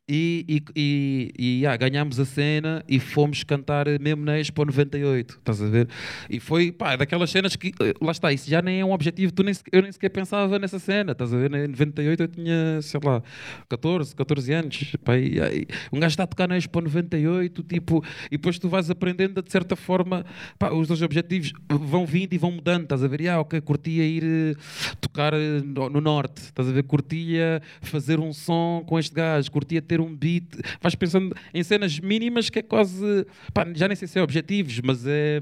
E, 0.08 0.44
e, 0.48 0.62
e, 0.76 1.32
e 1.36 1.60
yeah, 1.62 1.76
ganhámos 1.76 2.20
a 2.20 2.24
cena 2.24 2.84
e 2.88 3.00
fomos 3.00 3.42
cantar 3.42 3.86
mesmo 3.98 4.24
na 4.24 4.38
Expo 4.38 4.64
98, 4.64 5.34
estás 5.34 5.60
a 5.60 5.66
ver? 5.66 5.88
E 6.30 6.38
foi, 6.38 6.70
pá, 6.70 6.94
daquelas 6.94 7.28
cenas 7.28 7.56
que, 7.56 7.72
eh, 7.80 7.92
lá 8.00 8.12
está, 8.12 8.32
isso 8.32 8.48
já 8.48 8.62
nem 8.62 8.78
é 8.78 8.84
um 8.84 8.92
objetivo, 8.92 9.32
tu 9.32 9.42
nem, 9.42 9.52
eu 9.72 9.82
nem 9.82 9.90
sequer 9.90 10.10
pensava 10.10 10.60
nessa 10.60 10.78
cena, 10.78 11.10
estás 11.10 11.34
a 11.34 11.36
ver? 11.36 11.52
Em 11.52 11.66
98 11.66 12.22
eu 12.22 12.28
tinha, 12.28 12.80
sei 12.82 13.00
lá, 13.02 13.20
14, 13.68 14.14
14 14.14 14.52
anos, 14.52 14.96
pá, 15.04 15.16
e, 15.16 15.40
e, 15.40 15.66
um 15.92 15.98
gajo 15.98 16.12
está 16.12 16.22
a 16.22 16.26
tocar 16.28 16.46
na 16.46 16.56
Expo 16.56 16.80
98, 16.80 17.64
tipo, 17.64 18.04
e 18.26 18.36
depois 18.36 18.60
tu 18.60 18.68
vais 18.68 18.88
aprendendo 18.88 19.42
de 19.42 19.50
certa 19.50 19.74
forma, 19.74 20.24
pá, 20.56 20.70
os 20.70 20.86
dois 20.86 21.02
objetivos 21.02 21.52
vão 21.68 22.06
vindo 22.06 22.32
e 22.32 22.38
vão 22.38 22.52
mudando, 22.52 22.84
estás 22.84 23.02
a 23.02 23.08
ver? 23.08 23.22
E, 23.22 23.28
ah, 23.28 23.40
ok, 23.40 23.60
curtia 23.60 24.04
ir 24.04 24.22
uh, 24.22 24.96
tocar 25.00 25.34
uh, 25.34 25.64
no, 25.64 25.90
no 25.90 26.00
Norte, 26.00 26.42
estás 26.42 26.68
a 26.68 26.70
ver? 26.70 26.84
Curtia 26.84 27.60
fazer 27.82 28.20
um 28.20 28.32
som 28.32 28.84
com 28.86 29.00
este 29.00 29.12
gajo, 29.12 29.50
curtia 29.50 29.82
ter 29.82 29.95
ter 29.96 30.00
um 30.00 30.14
beat, 30.14 30.44
vais 30.80 30.94
pensando 30.94 31.34
em 31.52 31.62
cenas 31.62 31.98
mínimas 31.98 32.50
que 32.50 32.58
é 32.58 32.62
quase, 32.62 33.26
pá, 33.52 33.66
já 33.74 33.88
nem 33.88 33.96
sei 33.96 34.06
se 34.06 34.18
é 34.18 34.22
objetivos, 34.22 34.80
mas 34.80 35.06
é... 35.06 35.40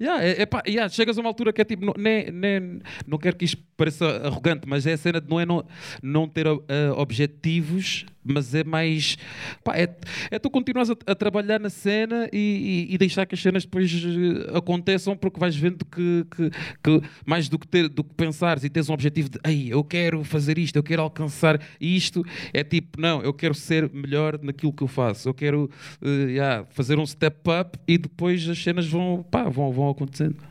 Yeah, 0.00 0.24
é, 0.24 0.42
é 0.42 0.46
pá, 0.46 0.62
yeah, 0.66 0.88
chegas 0.88 1.18
a 1.18 1.20
uma 1.20 1.28
altura 1.28 1.52
que 1.52 1.60
é 1.60 1.64
tipo, 1.64 1.84
não, 1.84 1.92
nem, 1.94 2.30
nem, 2.30 2.80
não 3.06 3.18
quero 3.18 3.36
que 3.36 3.44
isto 3.44 3.62
pareça 3.80 4.04
arrogante, 4.26 4.68
mas 4.68 4.86
é 4.86 4.92
a 4.92 4.96
cena 4.98 5.22
de 5.22 5.30
não 5.30 5.40
é 5.40 5.46
não, 5.46 5.64
não 6.02 6.28
ter 6.28 6.46
uh, 6.46 6.60
objetivos, 6.96 8.04
mas 8.22 8.54
é 8.54 8.62
mais. 8.62 9.16
Pá, 9.64 9.74
é, 9.74 9.88
é 10.30 10.38
tu 10.38 10.50
continuas 10.50 10.90
a, 10.90 10.96
a 11.06 11.14
trabalhar 11.14 11.58
na 11.58 11.70
cena 11.70 12.28
e, 12.30 12.86
e, 12.90 12.94
e, 12.94 12.98
deixar 12.98 13.24
que 13.24 13.34
as 13.34 13.40
cenas 13.40 13.64
depois 13.64 13.90
uh, 13.90 14.54
aconteçam, 14.54 15.16
porque 15.16 15.40
vais 15.40 15.56
vendo 15.56 15.82
que, 15.86 16.26
que, 16.30 16.50
que, 16.82 17.08
mais 17.24 17.48
do 17.48 17.58
que, 17.58 17.66
ter, 17.66 17.88
do 17.88 18.04
que 18.04 18.12
pensares 18.12 18.64
e 18.64 18.68
tens 18.68 18.90
um 18.90 18.92
objetivo 18.92 19.30
de, 19.30 19.38
ei, 19.46 19.72
eu 19.72 19.82
quero 19.82 20.22
fazer 20.24 20.58
isto, 20.58 20.76
eu 20.76 20.82
quero 20.82 21.00
alcançar 21.00 21.58
isto, 21.80 22.22
é 22.52 22.62
tipo, 22.62 23.00
não, 23.00 23.22
eu 23.22 23.32
quero 23.32 23.54
ser 23.54 23.90
melhor 23.90 24.38
naquilo 24.42 24.74
que 24.74 24.82
eu 24.82 24.88
faço, 24.88 25.26
eu 25.26 25.32
quero 25.32 25.70
uh, 26.02 26.28
yeah, 26.28 26.66
fazer 26.68 26.98
um 26.98 27.06
step 27.06 27.38
up 27.48 27.78
e 27.88 27.96
depois 27.96 28.46
as 28.46 28.62
cenas 28.62 28.86
vão, 28.86 29.24
pá, 29.30 29.44
vão, 29.44 29.72
vão 29.72 29.88
acontecendo. 29.88 30.49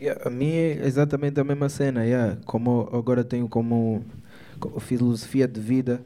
Yeah, 0.00 0.22
a 0.26 0.30
mim 0.30 0.50
é 0.50 0.86
exatamente 0.86 1.40
a 1.40 1.44
mesma 1.44 1.68
cena. 1.68 2.04
Yeah. 2.04 2.38
Como 2.44 2.88
agora 2.92 3.24
tenho 3.24 3.48
como, 3.48 4.04
como 4.58 4.80
filosofia 4.80 5.48
de 5.48 5.60
vida 5.60 6.02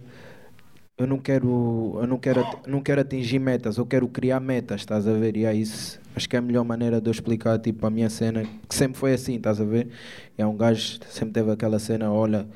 eu 1.00 1.06
não 1.06 1.18
quero, 1.18 1.96
eu 1.98 2.06
não 2.06 2.18
quero, 2.18 2.44
não 2.66 2.82
quero 2.82 3.00
atingir 3.00 3.38
metas, 3.38 3.78
eu 3.78 3.86
quero 3.86 4.06
criar 4.06 4.38
metas, 4.38 4.82
estás 4.82 5.08
a 5.08 5.14
ver? 5.14 5.34
E 5.34 5.46
é 5.46 5.54
isso. 5.54 5.98
Acho 6.14 6.28
que 6.28 6.36
é 6.36 6.38
a 6.38 6.42
melhor 6.42 6.62
maneira 6.62 7.00
de 7.00 7.08
eu 7.08 7.10
explicar 7.10 7.58
tipo, 7.58 7.86
a 7.86 7.90
minha 7.90 8.10
cena, 8.10 8.44
que 8.68 8.74
sempre 8.74 8.98
foi 8.98 9.14
assim, 9.14 9.36
estás 9.36 9.60
a 9.62 9.64
ver? 9.64 9.88
É 10.36 10.44
um 10.44 10.54
gajo 10.54 10.98
sempre 11.08 11.32
teve 11.32 11.50
aquela 11.50 11.78
cena, 11.78 12.12
olha, 12.12 12.46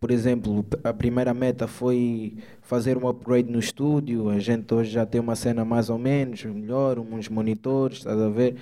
por 0.00 0.10
exemplo, 0.10 0.64
a 0.82 0.94
primeira 0.94 1.34
meta 1.34 1.66
foi 1.66 2.38
fazer 2.62 2.96
um 2.96 3.06
upgrade 3.06 3.52
no 3.52 3.58
estúdio, 3.58 4.30
a 4.30 4.38
gente 4.38 4.72
hoje 4.72 4.90
já 4.90 5.04
tem 5.04 5.20
uma 5.20 5.36
cena 5.36 5.62
mais 5.62 5.90
ou 5.90 5.98
menos 5.98 6.42
melhor, 6.44 6.98
uns 6.98 7.28
monitores, 7.28 7.98
estás 7.98 8.18
a 8.18 8.30
ver? 8.30 8.56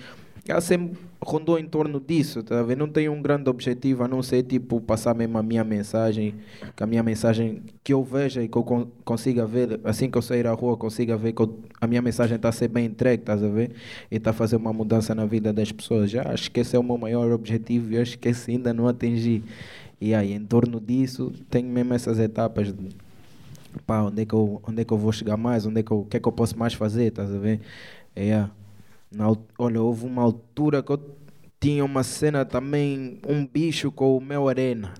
Ela 0.47 0.61
sempre 0.61 0.99
rondou 1.24 1.57
em 1.57 1.64
torno 1.64 2.01
disso, 2.01 2.43
tá 2.43 2.62
ver? 2.62 2.76
Não 2.76 2.88
tem 2.88 3.09
um 3.09 3.22
grande 3.22 3.49
objetivo 3.49 4.03
a 4.03 4.09
não 4.09 4.22
ser 4.22 4.43
tipo 4.43 4.80
passar 4.80 5.14
mesmo 5.14 5.38
a 5.38 5.43
minha 5.43 5.62
mensagem, 5.62 6.34
que 6.74 6.82
a 6.82 6.86
minha 6.86 7.03
mensagem 7.03 7.62
que 7.84 7.93
eu 7.93 8.03
veja 8.03 8.43
e 8.43 8.49
que 8.49 8.59
eu 8.59 8.64
consiga 9.05 9.47
ver, 9.47 9.80
assim 9.84 10.11
que 10.11 10.18
eu 10.18 10.22
sair 10.22 10.47
à 10.49 10.53
rua, 10.53 10.76
consiga 10.76 11.16
ver 11.16 11.32
que 11.32 11.43
eu, 11.43 11.61
a 11.80 11.86
minha 11.86 12.03
mensagem 12.03 12.34
está 12.36 12.49
a 12.49 12.53
ser 12.53 12.66
bem 12.68 12.86
entregue, 12.86 13.22
estás 13.22 13.43
a 13.43 13.49
ver? 13.49 13.70
E 14.11 14.16
está 14.16 14.30
a 14.30 14.32
fazer 14.32 14.57
uma 14.57 14.72
mudança 14.72 15.14
na 15.14 15.24
vida 15.24 15.53
das 15.53 15.70
pessoas. 15.70 16.11
Já 16.11 16.28
acho 16.28 16.51
que 16.51 16.59
esse 16.59 16.74
é 16.74 16.78
o 16.78 16.82
meu 16.82 16.99
maior 16.99 17.30
objetivo 17.30 17.93
e 17.93 17.99
acho 17.99 18.18
que 18.18 18.28
esse 18.28 18.51
ainda 18.51 18.74
não 18.74 18.88
atingi. 18.88 19.45
E 20.01 20.12
aí, 20.12 20.32
em 20.32 20.45
torno 20.45 20.80
disso, 20.80 21.32
tenho 21.49 21.68
mesmo 21.68 21.95
essas 21.95 22.18
etapas 22.18 22.72
de 22.72 22.88
pá, 23.86 24.03
onde 24.03 24.22
é 24.22 24.26
que 24.26 24.34
eu, 24.34 24.61
onde 24.66 24.82
é 24.82 24.84
que 24.84 24.93
eu 24.93 24.99
vou 24.99 25.12
chegar 25.12 25.36
mais, 25.36 25.64
onde 25.66 25.80
é 25.80 25.82
que 25.84 25.93
eu, 25.93 26.01
o 26.01 26.05
que 26.05 26.16
é 26.16 26.20
que 26.20 26.26
eu 26.26 26.32
posso 26.32 26.59
mais 26.59 26.74
fazer, 26.74 27.05
estás 27.05 27.32
a 27.32 27.38
ver? 27.38 27.61
É, 28.16 28.24
yeah. 28.24 28.51
Na, 29.14 29.32
olha, 29.58 29.82
houve 29.82 30.06
uma 30.06 30.22
altura 30.22 30.82
que 30.82 30.92
eu 30.92 31.00
tinha 31.60 31.84
uma 31.84 32.02
cena 32.02 32.44
também, 32.44 33.20
um 33.26 33.46
bicho 33.46 33.92
com 33.92 34.16
o 34.16 34.20
meu 34.20 34.48
arena. 34.48 34.94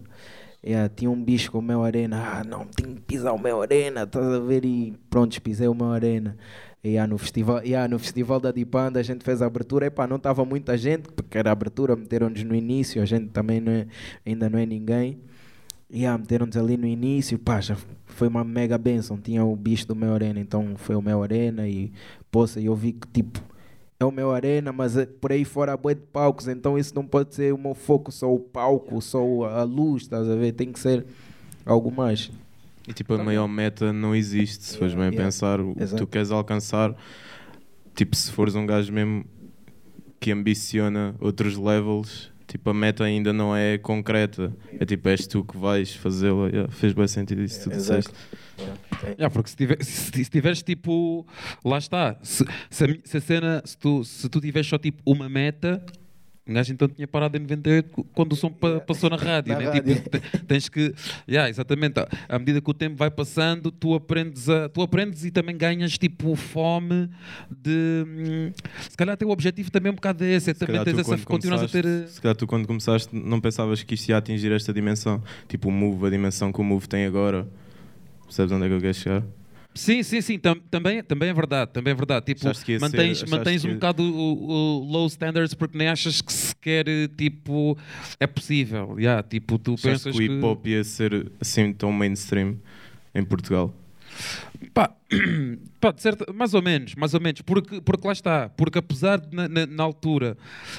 Yeah, 0.65 0.89
tinha 0.89 1.11
um 1.11 1.21
bicho 1.25 1.51
com 1.51 1.59
o 1.59 1.63
meu 1.63 1.83
arena. 1.83 2.23
Ah, 2.25 2.45
não, 2.45 2.65
tenho 2.67 2.95
que 2.95 3.01
pisar 3.01 3.33
o 3.33 3.39
meu 3.39 3.61
arena, 3.61 4.05
estás 4.05 4.25
a 4.25 4.39
ver? 4.39 4.65
E 4.65 4.95
pronto, 5.11 5.41
pisei 5.43 5.67
o 5.67 5.75
meu 5.75 5.91
arena. 5.91 6.37
Yeah, 6.85 7.11
no, 7.11 7.19
festival, 7.19 7.65
yeah, 7.65 7.89
no 7.89 7.99
festival 7.99 8.39
da 8.39 8.53
Dipanda 8.53 9.01
a 9.01 9.03
gente 9.03 9.25
fez 9.25 9.43
a 9.43 9.47
abertura. 9.47 9.87
Epá, 9.87 10.07
não 10.07 10.17
estava 10.17 10.45
muita 10.45 10.77
gente, 10.77 11.09
porque 11.11 11.37
era 11.37 11.51
abertura, 11.51 11.97
meteram-nos 11.97 12.45
no 12.45 12.55
início. 12.55 13.03
A 13.03 13.05
gente 13.05 13.29
também 13.31 13.61
não 13.61 13.73
é, 13.73 13.87
ainda 14.25 14.49
não 14.49 14.59
é 14.59 14.67
ninguém. 14.67 15.21
Yeah, 15.93 16.17
meteram-nos 16.17 16.57
ali 16.57 16.77
no 16.77 16.87
início. 16.87 17.39
Pá, 17.41 17.61
já 17.61 17.77
foi 18.07 18.29
uma 18.29 18.45
mega 18.45 18.79
benção. 18.79 19.19
Tinha 19.19 19.45
o 19.45 19.57
bicho 19.57 19.87
do 19.89 19.97
meu 19.97 20.15
arena, 20.15 20.39
então 20.39 20.77
foi 20.77 20.95
o 20.95 21.03
meu 21.03 21.23
arena. 21.23 21.69
E, 21.69 21.93
poça, 22.31 22.61
eu 22.61 22.75
vi 22.77 22.93
que 22.93 23.09
tipo 23.09 23.43
é 24.03 24.05
o 24.05 24.11
meu 24.11 24.33
arena, 24.33 24.73
mas 24.73 24.97
é 24.97 25.07
por 25.07 25.33
aí 25.33 25.45
fora 25.45 25.73
há 25.73 25.77
boi 25.77 25.95
de 25.95 26.03
palcos, 26.03 26.49
então 26.49 26.77
isso 26.79 26.95
não 26.95 27.07
pode 27.07 27.35
ser 27.35 27.55
o 27.55 27.59
meu 27.59 27.75
foco, 27.75 28.11
só 28.13 28.33
o 28.33 28.39
palco, 28.39 29.01
só 29.01 29.45
a 29.45 29.63
luz, 29.63 30.03
estás 30.03 30.29
a 30.29 30.35
ver? 30.35 30.53
Tem 30.53 30.73
que 30.73 30.79
ser 30.79 31.07
algo 31.65 31.91
mais. 31.91 32.31
E 32.87 32.93
tipo, 32.93 33.15
a 33.15 33.23
maior 33.23 33.47
meta 33.47 33.93
não 33.93 34.15
existe, 34.15 34.65
se 34.65 34.77
fores 34.77 34.95
bem 34.95 35.05
yeah. 35.05 35.25
pensar, 35.25 35.61
o 35.61 35.75
que 35.75 35.87
tu 35.97 36.07
queres 36.07 36.33
alcançar, 36.33 36.95
tipo, 37.95 38.17
se 38.17 38.31
fores 38.33 38.57
um 38.57 38.67
gajo 38.67 38.93
mesmo 38.93 39.25
que 40.19 40.33
ambiciona 40.33 41.15
outros 41.21 41.57
levels, 41.57 42.32
tipo, 42.53 42.69
a 42.69 42.75
meta 42.75 43.05
ainda 43.05 43.33
não 43.33 43.57
é 43.57 43.79
concreta. 43.79 44.55
É 44.79 44.85
tipo, 44.85 45.09
és 45.09 45.27
tu 45.27 45.43
que 45.43 45.57
vais 45.57 45.95
fazê-la. 45.95 46.49
Yeah, 46.49 46.71
fez 46.71 46.93
bem 46.93 47.09
sentido 47.09 47.43
isso 47.43 47.59
que 47.59 47.71
tu 47.71 47.77
disseste. 47.77 48.13
Yeah, 49.03 49.31
porque 49.31 49.49
se, 49.49 49.57
tiver, 49.57 49.83
se, 49.83 50.25
se, 50.25 50.31
tiveres 50.31 50.63
tipo, 50.63 51.27
lá 51.65 51.79
está, 51.79 52.17
se, 52.23 52.45
se, 52.71 52.85
a, 52.85 52.89
se 53.05 53.17
a 53.17 53.21
cena, 53.21 53.63
se 53.65 53.77
tu, 53.77 54.05
se 54.05 54.29
tu 54.29 54.41
tiveres 54.41 54.69
só 54.69 54.79
tipo 54.79 55.03
uma 55.07 55.29
meta, 55.29 55.83
um 56.47 56.55
gajo 56.55 56.73
então 56.73 56.89
tinha 56.89 57.07
parado 57.07 57.37
em 57.37 57.41
98 57.41 58.05
quando 58.13 58.33
o 58.33 58.37
som 58.37 58.51
pa 58.51 58.81
passou 58.81 59.09
na 59.09 59.17
rádio. 59.17 59.53
Na 59.53 59.61
né? 59.61 59.65
rádio. 59.67 59.95
Tipo, 59.95 60.19
tens 60.45 60.69
que. 60.69 60.93
Yeah, 61.29 61.49
exatamente. 61.49 62.01
À 62.29 62.39
medida 62.39 62.61
que 62.61 62.69
o 62.69 62.75
tempo 62.75 62.97
vai 62.97 63.13
passando, 63.13 63.71
tu 63.71 63.95
aprendes, 63.95 64.49
a, 64.49 64.69
tu 64.69 64.83
aprendes 64.83 65.25
e 65.25 65.31
também 65.31 65.57
ganhas 65.57 65.97
tipo 65.97 66.35
fome 66.35 67.09
de. 67.49 68.05
Hum, 68.07 68.53
se 68.91 68.97
calhar 68.97 69.17
teu 69.17 69.31
objetivo 69.31 69.71
também 69.71 69.91
é 69.91 69.93
um 69.93 69.95
bocado 69.95 70.25
esse. 70.25 70.51
É 70.51 70.55
também 70.55 70.83
tens 70.83 70.99
essa, 70.99 71.17
continuas 71.19 71.63
a 71.63 71.69
ter. 71.69 72.09
Se 72.09 72.21
calhar 72.21 72.35
tu 72.35 72.45
quando 72.45 72.67
começaste 72.67 73.15
não 73.15 73.41
pensavas 73.41 73.85
que 73.85 73.95
isto 73.95 74.09
ia 74.09 74.17
atingir 74.17 74.51
esta 74.51 74.73
dimensão. 74.73 75.23
Tipo 75.49 75.69
o 75.69 75.73
Move, 75.73 76.07
a 76.07 76.11
dimensão 76.11 76.53
que 76.53 76.61
o 76.61 76.65
Move 76.65 76.89
tem 76.89 77.07
agora. 77.07 77.47
Percebes 78.25 78.51
onde 78.51 78.67
é 78.67 78.69
que 78.69 78.75
eu 78.75 78.81
quero 78.81 78.95
chegar? 78.95 79.23
Sim, 79.75 80.03
sim, 80.03 80.21
sim, 80.21 80.39
Tam, 80.39 80.57
também, 80.71 81.03
também 81.03 81.31
é 81.31 81.35
verdade, 81.35 81.71
também 81.73 81.93
é 81.93 81.95
verdade. 81.95 82.27
Tipo, 82.27 82.45
mantens, 82.81 83.19
ser, 83.21 83.29
mantens 83.29 83.65
um 83.65 83.69
que... 83.69 83.75
bocado 83.75 84.03
o, 84.03 84.51
o, 84.51 84.85
low 84.85 85.07
standards 85.07 85.55
porque 85.55 85.77
nem 85.77 85.89
achas 85.89 86.21
que 86.21 86.33
sequer 86.33 86.85
tipo 87.17 87.77
é 88.21 88.27
possível. 88.27 88.97
Yeah, 88.99 89.23
tipo, 89.23 89.59
tu 89.59 89.77
pensas 89.77 90.15
que 90.15 90.19
o 90.19 90.23
hip 90.23 90.45
hop 90.45 90.67
ia 90.67 90.85
ser 90.85 91.33
assim 91.41 91.73
tão 91.73 91.91
mainstream 91.91 92.59
em 93.15 93.25
Portugal. 93.25 93.75
Pá, 94.73 94.91
pá 95.81 95.95
mais 96.35 96.55
ou 96.55 96.63
menos, 96.63 96.95
mais 96.95 97.15
ou 97.15 97.21
menos, 97.21 97.43
porque, 97.43 97.81
porque 97.81 98.07
lá 98.07 98.13
está, 98.13 98.49
porque 98.51 98.79
apesar 98.79 99.21
de 99.21 99.35
na, 99.35 99.49
na, 99.49 99.67
na 99.67 99.83
altura 99.83 100.37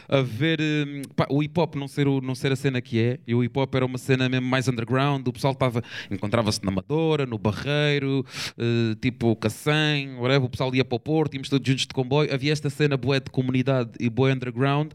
haver 0.07 0.59
hum, 0.61 1.01
pá, 1.15 1.27
o 1.29 1.43
hip 1.43 1.59
hop 1.59 1.75
não 1.75 1.87
ser, 1.87 2.07
o, 2.07 2.21
não 2.21 2.33
ser 2.33 2.51
a 2.51 2.55
cena 2.55 2.81
que 2.81 2.99
é, 2.99 3.19
e 3.27 3.35
o 3.35 3.43
hip 3.43 3.57
hop 3.59 3.75
era 3.75 3.85
uma 3.85 3.97
cena 3.97 4.27
mesmo 4.29 4.47
mais 4.47 4.67
underground, 4.67 5.27
o 5.27 5.33
pessoal 5.33 5.53
estava, 5.53 5.83
encontrava-se 6.09 6.63
na 6.63 6.71
Amadora, 6.71 7.25
no 7.25 7.37
Barreiro, 7.37 8.25
uh, 8.57 8.95
tipo 8.95 9.35
Cacém, 9.35 10.15
whatever, 10.15 10.45
o 10.45 10.49
pessoal 10.49 10.73
ia 10.73 10.85
para 10.85 10.95
o 10.95 10.99
Porto, 10.99 11.35
íamos 11.35 11.49
todos 11.49 11.67
juntos 11.67 11.85
de 11.85 11.93
comboio, 11.93 12.33
havia 12.33 12.51
esta 12.51 12.69
cena 12.69 12.97
boa 12.97 13.19
de 13.19 13.29
comunidade 13.29 13.91
e 13.99 14.09
boa 14.09 14.31
underground, 14.31 14.91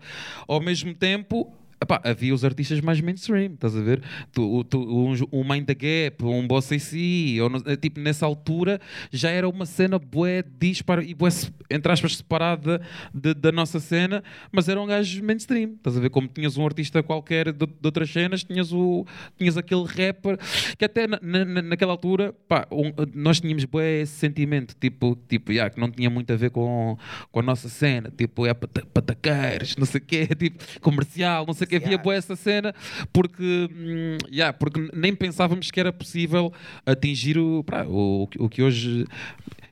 ao 0.47 0.61
mesmo 0.61 0.95
tempo 0.95 1.53
Epá, 1.81 2.01
havia 2.05 2.35
os 2.35 2.45
artistas 2.45 2.81
mais 2.81 3.01
mainstream, 3.01 3.55
estás 3.55 3.77
a 3.77 3.81
ver? 3.81 4.03
Tu, 4.33 4.65
tu, 4.65 4.81
um, 4.81 5.15
um 5.33 5.45
Mind 5.45 5.65
the 5.65 5.75
Gap, 5.75 6.25
um 6.25 6.47
Boss 6.47 6.73
AC, 6.73 6.97
ou, 7.41 7.77
tipo, 7.77 8.01
nessa 8.01 8.27
altura 8.27 8.81
já 9.13 9.31
era 9.31 9.49
uma 9.49 9.65
cena 9.65 9.97
bué 9.97 10.43
dispara 10.59 11.05
e 11.05 11.15
bué, 11.15 11.29
entre 11.71 11.93
aspas, 11.93 12.17
separada 12.17 12.81
de, 13.15 13.33
da 13.33 13.53
nossa 13.53 13.79
cena, 13.79 14.25
mas 14.51 14.69
eram 14.69 14.87
gajos 14.87 15.21
mainstream, 15.21 15.75
estás 15.77 15.97
a 15.97 16.01
ver? 16.01 16.11
Como 16.11 16.27
tinhas 16.27 16.57
um 16.57 16.67
artista 16.67 17.01
qualquer 17.01 17.53
de, 17.53 17.65
de 17.65 17.73
outras 17.85 18.11
cenas, 18.11 18.43
tinhas, 18.43 18.73
o, 18.73 19.07
tinhas 19.37 19.57
aquele 19.57 19.85
rapper 19.85 20.37
que 20.77 20.85
até 20.85 21.07
na, 21.07 21.21
na, 21.23 21.63
naquela 21.63 21.93
altura, 21.93 22.35
pá, 22.49 22.67
um, 22.73 22.93
nós 23.15 23.41
tínhamos 23.41 23.65
bué 23.65 24.01
esse 24.01 24.15
sentimento, 24.15 24.75
tipo, 24.81 25.17
tipo 25.29 25.53
yeah, 25.53 25.73
que 25.73 25.79
não 25.79 25.91
tinha 25.91 26.11
muito 26.11 26.33
a 26.33 26.37
ver 26.37 26.51
com, 26.51 26.99
com 27.31 27.39
a 27.39 27.43
nossa 27.43 27.69
cena, 27.69 28.13
tipo, 28.17 28.47
é 28.47 28.53
pataqueiros, 28.53 29.77
não 29.77 29.87
sei 29.87 30.01
o 30.01 30.05
quê, 30.05 30.27
tipo, 30.35 30.81
comercial, 30.81 31.47
não 31.47 31.55
sei 31.55 31.68
que 31.69 31.77
havia 31.77 31.99
boa 31.99 32.15
essa 32.15 32.35
cena, 32.35 32.75
porque, 33.13 33.69
hum, 33.73 34.17
yeah, 34.31 34.53
porque 34.53 34.91
nem 34.95 35.15
pensávamos 35.15 35.71
que 35.71 35.79
era 35.79 35.93
possível 35.93 36.53
atingir 36.85 37.39
o, 37.39 37.63
pá, 37.63 37.85
o, 37.85 38.29
o 38.39 38.49
que 38.49 38.63
hoje. 38.63 39.05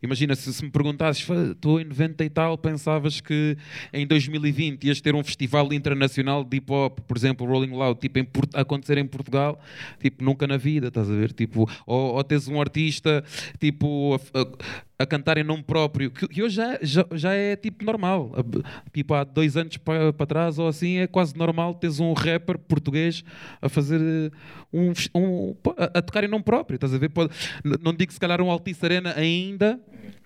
Imagina, 0.02 0.36
se, 0.36 0.52
se 0.52 0.62
me 0.62 0.70
perguntasses, 0.70 1.26
estou 1.50 1.80
em 1.80 1.84
90 1.84 2.22
e 2.22 2.30
tal, 2.30 2.56
pensavas 2.58 3.20
que 3.20 3.56
em 3.92 4.06
2020 4.06 4.84
ias 4.84 5.00
ter 5.00 5.14
um 5.14 5.24
festival 5.24 5.72
internacional 5.72 6.44
de 6.44 6.58
hip 6.58 6.70
hop, 6.70 7.00
por 7.00 7.16
exemplo, 7.16 7.46
Rolling 7.46 7.72
Loud, 7.72 7.98
tipo, 7.98 8.18
em, 8.18 8.28
acontecer 8.54 8.98
em 8.98 9.06
Portugal, 9.06 9.58
tipo, 9.98 10.22
nunca 10.22 10.46
na 10.46 10.58
vida, 10.58 10.88
estás 10.88 11.10
a 11.10 11.14
ver? 11.14 11.32
Tipo, 11.32 11.68
ou, 11.86 12.14
ou 12.14 12.22
tens 12.22 12.46
um 12.46 12.60
artista, 12.60 13.24
tipo, 13.58 14.14
a, 14.14 14.40
a, 14.40 14.46
a 14.98 15.04
cantar 15.04 15.36
em 15.36 15.44
nome 15.44 15.62
próprio, 15.62 16.10
que, 16.10 16.42
hoje 16.42 16.56
já, 16.56 16.78
já, 16.80 17.06
já, 17.12 17.32
é 17.32 17.54
tipo 17.54 17.84
normal. 17.84 18.32
Tipo, 18.92 19.14
há 19.14 19.24
dois 19.24 19.56
anos 19.56 19.76
para, 19.76 20.12
para 20.12 20.26
trás 20.26 20.58
ou 20.58 20.68
assim, 20.68 20.98
é 20.98 21.06
quase 21.06 21.36
normal 21.36 21.74
teres 21.74 22.00
um 22.00 22.12
rapper 22.12 22.58
português 22.58 23.22
a 23.60 23.68
fazer 23.68 24.00
eh, 24.00 24.30
um, 24.72 24.92
um 25.14 25.56
a, 25.76 25.98
a, 25.98 26.02
tocar 26.02 26.24
em 26.24 26.28
nome 26.28 26.44
próprio. 26.44 26.76
Estás 26.76 26.94
a 26.94 26.98
ver? 26.98 27.10
Pode, 27.10 27.30
não 27.82 27.92
digo 27.92 28.12
se 28.12 28.18
calhar 28.18 28.40
um 28.40 28.50
Altice 28.50 28.84
Arena 28.84 29.12
ainda, 29.16 29.78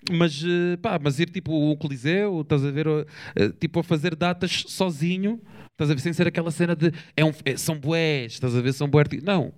mas, 0.09 0.41
eh, 0.43 0.77
pá, 0.77 0.97
mas 1.01 1.19
ir 1.19 1.29
tipo 1.29 1.51
o 1.51 1.75
Coliseu, 1.75 2.41
estás 2.41 2.65
a 2.65 2.71
ver? 2.71 2.87
Eh, 3.35 3.49
tipo 3.59 3.79
a 3.79 3.83
fazer 3.83 4.15
datas 4.15 4.63
sozinho. 4.67 5.41
Estás 5.71 5.89
a 5.91 5.93
ver? 5.93 5.99
Sem 5.99 6.13
ser 6.13 6.27
aquela 6.27 6.51
cena 6.51 6.75
de 6.75 6.91
é 7.17 7.25
um, 7.25 7.31
é, 7.43 7.57
são 7.57 7.77
boés, 7.77 8.33
estás 8.33 8.55
a 8.55 8.61
ver? 8.61 8.71
São 8.71 8.87
boés. 8.87 9.07
Não, 9.23 9.53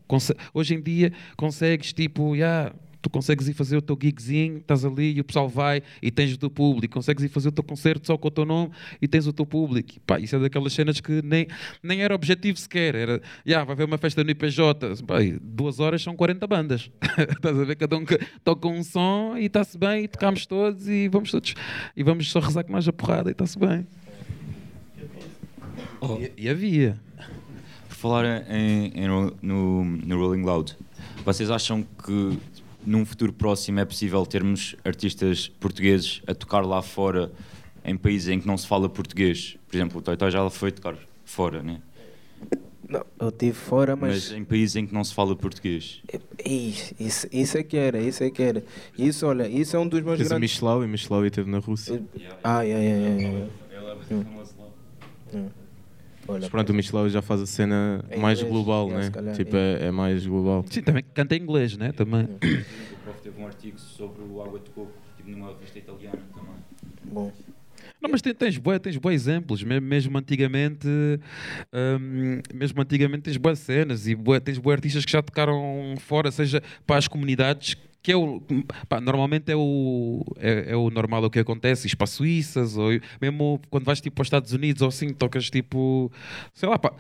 hoje 0.54 0.74
em 0.74 0.82
dia 0.82 1.12
consegues 1.36 1.94
tipo, 1.94 2.36
yeah, 2.36 2.74
tu 3.04 3.10
consegues 3.10 3.50
ir 3.50 3.54
fazer 3.54 3.76
o 3.76 3.82
teu 3.82 4.00
gigzinho, 4.02 4.60
estás 4.60 4.86
ali 4.86 5.18
e 5.18 5.20
o 5.20 5.26
pessoal 5.26 5.50
vai 5.50 5.84
e 6.02 6.10
tens 6.10 6.34
o 6.34 6.38
teu 6.38 6.50
público, 6.50 6.94
consegues 6.94 7.22
ir 7.22 7.28
fazer 7.28 7.50
o 7.50 7.52
teu 7.52 7.64
concerto 7.64 8.08
só 8.08 8.18
com 8.18 8.30
o 8.30 8.32
teu 8.32 8.46
nome 8.46 8.72
e 9.02 9.08
tens 9.10 9.28
o 9.28 9.34
teu 9.34 9.46
público. 9.46 10.00
Pá, 10.08 10.20
isso 10.20 10.38
é 10.38 10.40
daquelas 10.40 10.72
cenas 10.72 11.02
que 11.02 11.22
nem, 11.22 11.46
nem 11.84 12.02
era 12.02 12.16
objetivo 12.16 12.58
sequer, 12.58 12.96
era, 12.96 13.22
yeah, 13.46 13.66
vai 13.66 13.74
haver 13.74 13.86
uma 13.86 13.98
festa 13.98 14.24
no 14.24 14.32
IPJ, 14.32 15.04
pá, 15.06 15.16
duas 15.42 15.82
horas 15.82 16.02
são 16.02 16.16
40 16.16 16.48
bandas, 16.48 16.90
estás 17.30 17.60
a 17.60 17.64
ver, 17.66 17.76
cada 17.76 17.98
um 17.98 18.06
toca 18.42 18.68
um 18.70 18.82
som 18.82 19.36
e 19.38 19.46
está-se 19.48 19.78
bem 19.78 20.06
e 20.06 20.08
tocamos 20.08 20.46
todos 20.46 20.88
e 20.88 21.10
vamos 21.10 21.30
todos, 21.30 21.56
e 21.98 22.04
vamos 22.04 22.32
só 22.32 22.40
rezar 22.40 22.64
com 22.64 22.72
mais 22.72 22.88
a 22.88 22.94
porrada 22.94 23.30
e 23.30 23.34
está-se 23.34 23.60
bem. 23.60 23.86
Oh. 26.00 26.18
E, 26.20 26.32
e, 26.38 26.50
havia. 26.50 26.98
Falar 27.90 28.44
em, 28.50 28.92
em, 28.94 29.08
no, 29.08 29.86
no 29.86 30.18
Rolling 30.18 30.44
Loud, 30.44 30.76
vocês 31.24 31.50
acham 31.50 31.86
que 32.04 32.38
num 32.86 33.06
futuro 33.06 33.34
próximo 33.34 33.80
é 33.80 33.86
possível 33.86 34.26
termos 34.26 34.76
artistas 34.84 35.48
portugueses 35.48 36.22
a 36.28 36.34
tocar 36.34 36.62
lá 36.66 36.82
fora 36.82 37.32
em 37.84 37.98
países 37.98 38.30
em 38.30 38.40
que 38.40 38.48
não 38.48 38.58
se 38.58 38.68
fala 38.68 38.88
português. 38.88 39.58
Por 39.68 39.76
exemplo, 39.76 40.00
o 40.00 40.02
Toy 40.02 40.16
Toy 40.16 40.32
já 40.32 40.50
foi 40.50 40.72
tocar 40.72 40.96
fora, 41.26 41.62
né? 41.62 41.82
Não, 42.88 43.06
eu 43.20 43.30
estive 43.30 43.54
fora, 43.54 43.96
mas. 43.96 44.30
Mas 44.30 44.32
em 44.38 44.44
países 44.44 44.76
em 44.76 44.86
que 44.86 44.94
não 44.94 45.04
se 45.04 45.14
fala 45.14 45.36
português. 45.36 46.02
Isso, 46.46 46.94
isso, 47.00 47.28
isso 47.32 47.58
é 47.58 47.64
que 47.64 47.78
era, 47.78 48.00
isso 48.00 48.24
é 48.24 48.30
que 48.30 48.44
era. 48.44 48.64
Isso, 48.98 49.26
olha, 49.26 49.48
isso 49.48 49.76
é 49.76 49.80
um 49.80 49.88
dos 49.88 50.02
meus 50.02 50.18
Tens 50.18 50.28
o 50.28 50.30
grandes. 50.30 50.52
Michelau 50.52 50.84
e 50.84 50.88
Michelau 50.88 51.26
esteve 51.26 51.50
na 51.50 51.60
Rússia. 51.60 52.04
Ah, 52.44 52.62
yeah, 52.62 52.84
yeah, 52.84 53.22
yeah, 53.22 53.50
yeah. 55.32 55.63
Olha, 56.28 56.40
Mas 56.42 56.50
pronto, 56.50 56.70
o 56.70 56.74
Michelau 56.74 57.10
já 57.10 57.22
faz 57.22 57.42
a 57.42 57.46
cena 57.46 58.04
Em 58.12 58.20
mais 58.20 58.40
inglês, 58.40 58.52
global, 58.54 58.88
yeah, 58.88 59.06
né? 59.06 59.12
calhar, 59.12 59.36
Tipo, 59.36 59.56
é, 59.58 59.88
é 59.88 59.92
mais 59.92 60.26
global. 60.26 60.66
Sim, 60.70 60.82
também 60.82 61.04
canta 61.14 61.36
em 61.36 61.42
inglês, 61.42 61.76
né? 61.78 61.92
Também. 61.92 62.28
O 62.94 62.96
prof 63.04 63.22
teve 63.22 63.42
um 63.42 63.46
artigo 63.46 63.78
sobre 63.78 64.22
o 64.22 64.42
água 64.42 64.60
de 64.60 64.70
coco, 64.70 64.94
tipo 65.18 65.30
numa 65.30 65.48
revista 65.50 65.78
italiana 65.78 66.22
também. 66.34 66.56
bom. 67.04 67.32
Não, 68.02 68.10
mas 68.10 68.22
tens, 68.22 68.34
tens, 68.36 68.58
bué, 68.58 68.80
tens 68.80 68.96
bué 68.98 69.14
exemplos, 69.14 69.62
me- 69.64 69.80
mesmo 69.82 70.18
antigamente, 70.18 70.88
hum, 71.74 72.40
mesmo 72.54 72.82
antigamente 72.82 73.24
tens 73.24 73.38
boas 73.38 73.60
cenas 73.60 74.08
e 74.08 74.16
bué, 74.16 74.40
tens 74.40 74.58
bué 74.58 74.74
artistas 74.74 75.04
que 75.06 75.12
já 75.12 75.22
tocaram 75.22 75.96
fora, 76.00 76.32
seja 76.32 76.62
para 76.86 76.98
as 76.98 77.08
comunidades, 77.08 77.76
que 78.04 78.12
é 78.12 78.18
o, 78.18 78.42
pá, 78.90 79.00
normalmente 79.00 79.50
é 79.50 79.56
o, 79.56 80.24
é, 80.38 80.74
é 80.74 80.76
o 80.76 80.90
normal 80.90 81.24
o 81.24 81.30
que 81.30 81.40
acontece, 81.40 81.88
ires 81.88 81.96
para 81.96 82.06
Suíças, 82.06 82.76
ou 82.76 82.90
mesmo 83.22 83.62
quando 83.70 83.86
vais 83.86 84.02
tipo 84.02 84.16
para 84.16 84.24
os 84.24 84.28
Estados 84.28 84.52
Unidos 84.52 84.82
ou 84.82 84.90
assim, 84.90 85.14
tocas 85.14 85.50
tipo, 85.50 86.12
sei 86.54 86.68
lá, 86.68 86.78
para, 86.78 86.94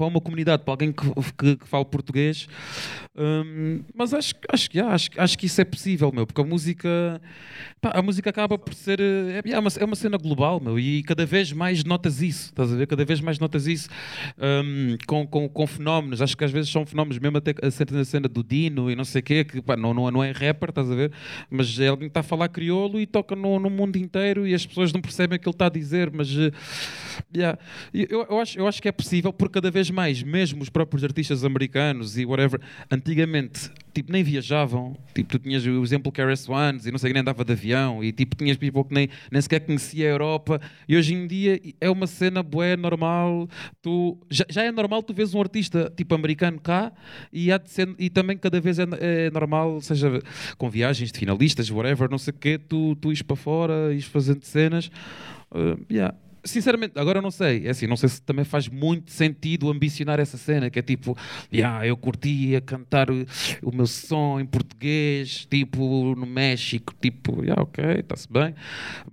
uma 0.00 0.20
comunidade, 0.20 0.64
para 0.64 0.72
alguém 0.72 0.92
que, 0.92 1.04
que, 1.38 1.56
que 1.56 1.68
fala 1.68 1.84
português, 1.84 2.48
Hum, 3.22 3.82
mas 3.94 4.14
acho, 4.14 4.34
acho, 4.48 4.68
yeah, 4.72 4.94
acho, 4.94 5.10
acho 5.16 5.36
que 5.36 5.44
isso 5.44 5.60
é 5.60 5.64
possível, 5.64 6.10
meu, 6.10 6.26
porque 6.26 6.40
a 6.40 6.44
música, 6.44 7.20
pá, 7.80 7.90
a 7.94 8.00
música 8.00 8.30
acaba 8.30 8.56
por 8.56 8.72
ser, 8.72 9.00
eh, 9.00 9.42
é, 9.44 9.50
é, 9.50 9.58
uma, 9.58 9.68
é 9.78 9.84
uma 9.84 9.96
cena 9.96 10.16
global, 10.16 10.58
meu, 10.58 10.78
e 10.78 11.02
cada 11.02 11.26
vez 11.26 11.52
mais 11.52 11.84
notas 11.84 12.22
isso, 12.22 12.46
estás 12.46 12.72
a 12.72 12.76
ver? 12.76 12.86
Cada 12.86 13.04
vez 13.04 13.20
mais 13.20 13.38
notas 13.38 13.66
isso 13.66 13.90
hum, 14.38 14.96
com, 15.06 15.26
com, 15.26 15.48
com 15.48 15.66
fenómenos, 15.66 16.22
acho 16.22 16.36
que 16.36 16.44
às 16.44 16.50
vezes 16.50 16.70
são 16.70 16.86
fenómenos, 16.86 17.18
mesmo 17.18 17.36
até 17.36 17.52
a 17.62 17.70
cena, 18.04 18.28
do 18.28 18.44
Dino 18.44 18.90
e 18.90 18.96
não 18.96 19.04
sei 19.04 19.20
o 19.20 19.24
quê, 19.24 19.44
que 19.44 19.60
pá, 19.60 19.76
não, 19.76 19.92
não, 19.92 20.10
não 20.10 20.24
é 20.24 20.32
rapper, 20.40 20.70
estás 20.70 20.90
a 20.90 20.94
ver? 20.94 21.12
Mas 21.50 21.78
é 21.78 21.88
alguém 21.88 22.08
que 22.08 22.10
está 22.10 22.20
a 22.20 22.24
falar 22.24 22.48
crioulo 22.48 23.00
e 23.00 23.06
toca 23.06 23.36
no, 23.36 23.58
no 23.58 23.70
mundo 23.70 23.96
inteiro 23.96 24.46
e 24.46 24.54
as 24.54 24.64
pessoas 24.64 24.92
não 24.92 25.00
percebem 25.00 25.36
o 25.36 25.40
que 25.40 25.48
ele 25.48 25.54
está 25.54 25.66
a 25.66 25.70
dizer, 25.70 26.10
mas 26.12 26.28
eh, 26.36 26.50
yeah. 27.34 27.58
eu, 27.92 28.26
eu, 28.28 28.38
acho, 28.38 28.58
eu 28.58 28.66
acho 28.66 28.80
que 28.80 28.88
é 28.88 28.92
possível 28.92 29.32
porque 29.32 29.54
cada 29.54 29.70
vez 29.70 29.90
mais, 29.90 30.22
mesmo 30.22 30.62
os 30.62 30.68
próprios 30.68 31.04
artistas 31.04 31.44
americanos 31.44 32.18
e 32.18 32.24
whatever, 32.24 32.60
antigamente 32.90 33.70
tipo, 33.92 34.12
nem 34.12 34.22
viajavam, 34.22 34.96
tipo, 35.14 35.30
tu 35.30 35.38
tinhas 35.38 35.64
o 35.66 35.82
exemplo 35.82 36.12
RS 36.16 36.48
Ones 36.48 36.86
e 36.86 36.90
não 36.90 36.98
sei, 36.98 37.12
nem 37.12 37.20
andava 37.20 37.44
de 37.44 37.52
avião. 37.52 38.02
E 38.02 38.12
tipo, 38.12 38.36
tinhas 38.36 38.56
people 38.56 38.84
que 38.84 38.94
nem, 38.94 39.08
nem 39.30 39.40
sequer 39.40 39.60
conhecia 39.60 40.06
a 40.06 40.10
Europa. 40.10 40.60
E 40.88 40.96
hoje 40.96 41.14
em 41.14 41.26
dia 41.26 41.60
é 41.80 41.90
uma 41.90 42.06
cena 42.06 42.42
bué, 42.42 42.76
normal, 42.76 43.48
tu, 43.82 44.18
já, 44.30 44.44
já 44.48 44.62
é 44.62 44.72
normal 44.72 45.02
tu 45.02 45.12
vês 45.12 45.34
um 45.34 45.40
artista 45.40 45.92
tipo 45.96 46.14
americano 46.14 46.60
cá 46.60 46.92
e, 47.32 47.52
há 47.52 47.58
de 47.58 47.70
ser, 47.70 47.94
e 47.98 48.08
também 48.08 48.36
cada 48.36 48.60
vez 48.60 48.78
é, 48.78 48.86
é 49.00 49.30
normal, 49.30 49.80
seja 49.80 50.20
com 50.56 50.70
viagens 50.70 51.12
de 51.12 51.18
finalistas, 51.18 51.70
whatever, 51.70 52.10
não 52.10 52.18
sei 52.18 52.32
o 52.32 52.36
quê, 52.36 52.58
tu, 52.58 52.96
tu 52.96 53.10
ires 53.10 53.22
para 53.22 53.36
fora, 53.36 53.92
ires 53.92 54.04
fazendo 54.04 54.44
cenas, 54.44 54.90
uh, 55.52 55.78
yeah. 55.90 56.14
Sinceramente, 56.44 56.92
agora 56.96 57.20
não 57.20 57.30
sei. 57.30 57.66
É 57.66 57.70
assim, 57.70 57.86
não 57.86 57.96
sei 57.96 58.08
se 58.08 58.22
também 58.22 58.44
faz 58.44 58.68
muito 58.68 59.10
sentido 59.10 59.70
ambicionar 59.70 60.18
essa 60.18 60.36
cena, 60.36 60.70
que 60.70 60.78
é 60.78 60.82
tipo, 60.82 61.16
yeah, 61.52 61.86
eu 61.86 61.96
curtia 61.96 62.60
cantar 62.60 63.10
o, 63.10 63.26
o 63.62 63.74
meu 63.74 63.86
som 63.86 64.40
em 64.40 64.46
português, 64.46 65.46
tipo, 65.50 66.14
no 66.14 66.26
México, 66.26 66.94
tipo, 67.00 67.42
yeah, 67.42 67.60
ok, 67.62 67.84
está-se 68.00 68.30
bem. 68.30 68.54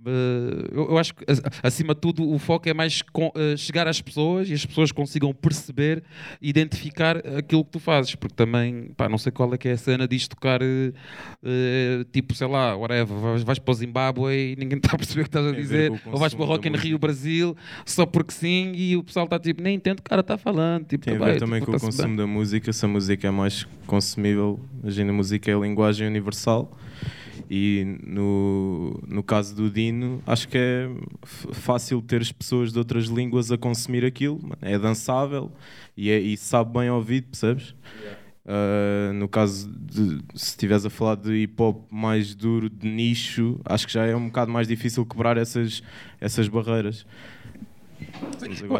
Uh, 0.04 0.68
eu, 0.72 0.90
eu 0.90 0.98
acho 0.98 1.14
que, 1.14 1.24
acima 1.62 1.94
de 1.94 2.00
tudo, 2.00 2.28
o 2.28 2.38
foco 2.38 2.68
é 2.68 2.74
mais 2.74 3.02
com- 3.02 3.32
uh, 3.34 3.56
chegar 3.56 3.86
às 3.86 4.00
pessoas 4.00 4.48
e 4.48 4.54
as 4.54 4.64
pessoas 4.64 4.92
consigam 4.92 5.32
perceber, 5.34 6.02
identificar 6.40 7.18
aquilo 7.36 7.64
que 7.64 7.72
tu 7.72 7.80
fazes, 7.80 8.14
porque 8.14 8.34
também, 8.34 8.92
pá, 8.96 9.08
não 9.08 9.18
sei 9.18 9.32
qual 9.32 9.52
é 9.54 9.58
que 9.58 9.68
é 9.68 9.72
a 9.72 9.78
cena 9.78 10.08
disto 10.08 10.30
tocar, 10.30 10.60
uh, 10.62 12.04
tipo, 12.12 12.34
sei 12.34 12.46
lá, 12.46 12.76
whatever, 12.76 13.16
vais, 13.18 13.42
vais 13.42 13.58
para 13.58 13.72
o 13.72 13.74
Zimbábue 13.74 14.32
e 14.52 14.56
ninguém 14.56 14.78
está 14.78 14.92
a 14.94 14.98
perceber 14.98 15.22
o 15.22 15.24
que 15.24 15.28
estás 15.28 15.46
a 15.46 15.52
dizer, 15.52 15.92
ou 16.06 16.18
vais 16.18 16.34
para 16.34 16.42
o 16.44 16.46
Rock 16.46 16.68
in 16.68 16.72
Rio 16.72 16.98
música. 16.98 16.98
Brasil 17.18 17.56
só 17.84 18.06
porque 18.06 18.32
sim 18.32 18.72
e 18.74 18.96
o 18.96 19.02
pessoal 19.02 19.24
está 19.24 19.38
tipo, 19.38 19.62
nem 19.62 19.76
entende 19.76 20.00
o 20.00 20.02
cara 20.02 20.20
está 20.20 20.38
falando. 20.38 20.84
Tipo, 20.86 21.04
Tem 21.04 21.16
a 21.16 21.18
tá 21.18 21.24
ver 21.24 21.30
bem, 21.32 21.40
também 21.40 21.60
tipo, 21.60 21.72
com 21.72 21.76
o 21.76 21.80
consumo 21.80 22.08
bem. 22.08 22.16
da 22.16 22.26
música, 22.26 22.72
se 22.72 22.84
a 22.84 22.88
música 22.88 23.26
é 23.28 23.30
mais 23.30 23.66
consumível, 23.86 24.60
imagina, 24.82 25.10
a 25.10 25.14
música 25.14 25.50
é 25.50 25.54
a 25.54 25.58
linguagem 25.58 26.06
universal 26.06 26.70
e 27.50 27.96
no, 28.06 29.00
no 29.06 29.22
caso 29.22 29.54
do 29.54 29.70
Dino, 29.70 30.22
acho 30.26 30.48
que 30.48 30.58
é 30.58 30.88
fácil 31.24 32.02
ter 32.02 32.20
as 32.20 32.30
pessoas 32.30 32.72
de 32.72 32.78
outras 32.78 33.06
línguas 33.06 33.50
a 33.50 33.56
consumir 33.56 34.04
aquilo, 34.04 34.38
é 34.60 34.78
dançável 34.78 35.50
e, 35.96 36.10
é, 36.10 36.18
e 36.18 36.36
sabe 36.36 36.78
bem 36.78 36.90
ouvido, 36.90 37.26
percebes? 37.28 37.74
Uh, 38.48 39.12
no 39.12 39.28
caso 39.28 39.70
de 39.70 40.22
se 40.34 40.46
estiveres 40.46 40.86
a 40.86 40.88
falar 40.88 41.16
de 41.16 41.34
hip 41.34 41.60
hop 41.60 41.84
mais 41.90 42.34
duro, 42.34 42.70
de 42.70 42.88
nicho, 42.88 43.60
acho 43.62 43.86
que 43.86 43.92
já 43.92 44.06
é 44.06 44.16
um 44.16 44.28
bocado 44.28 44.50
mais 44.50 44.66
difícil 44.66 45.04
quebrar 45.04 45.36
essas, 45.36 45.82
essas 46.18 46.48
barreiras. 46.48 47.04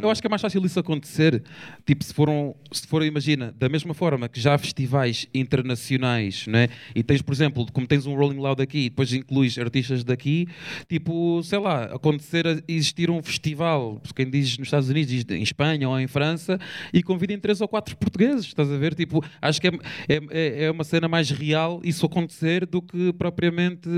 Eu, 0.02 0.10
acho 0.10 0.20
que 0.20 0.26
é 0.26 0.30
mais 0.30 0.40
fácil 0.40 0.64
isso 0.64 0.78
acontecer, 0.78 1.42
tipo, 1.84 2.04
se 2.04 2.14
foram, 2.14 2.54
se 2.70 2.86
foram, 2.86 3.04
imagina, 3.04 3.54
da 3.58 3.68
mesma 3.68 3.92
forma 3.92 4.28
que 4.28 4.40
já 4.40 4.54
há 4.54 4.58
festivais 4.58 5.26
internacionais, 5.34 6.46
não 6.46 6.58
é? 6.58 6.68
E 6.94 7.02
tens, 7.02 7.22
por 7.22 7.32
exemplo, 7.32 7.66
como 7.72 7.86
tens 7.86 8.06
um 8.06 8.14
Rolling 8.14 8.38
Loud 8.38 8.62
aqui 8.62 8.86
e 8.86 8.90
depois 8.90 9.12
incluís 9.12 9.58
artistas 9.58 10.04
daqui, 10.04 10.46
tipo, 10.88 11.42
sei 11.42 11.58
lá, 11.58 11.84
acontecer 11.84 12.46
a 12.46 12.58
existir 12.68 13.10
um 13.10 13.22
festival, 13.22 14.00
quem 14.14 14.28
diz 14.30 14.56
nos 14.58 14.68
Estados 14.68 14.88
Unidos, 14.88 15.10
diz 15.10 15.24
em 15.30 15.42
Espanha 15.42 15.88
ou 15.88 15.98
em 15.98 16.06
França, 16.06 16.58
e 16.92 17.02
convidem 17.02 17.38
três 17.38 17.60
ou 17.60 17.68
quatro 17.68 17.96
portugueses, 17.96 18.46
estás 18.46 18.70
a 18.70 18.76
ver? 18.76 18.94
Tipo, 18.94 19.24
acho 19.40 19.60
que 19.60 19.68
é, 19.68 19.72
é, 20.08 20.64
é 20.64 20.70
uma 20.70 20.84
cena 20.84 21.08
mais 21.08 21.30
real 21.30 21.80
isso 21.84 22.06
acontecer 22.06 22.66
do 22.66 22.80
que 22.80 23.12
propriamente, 23.12 23.88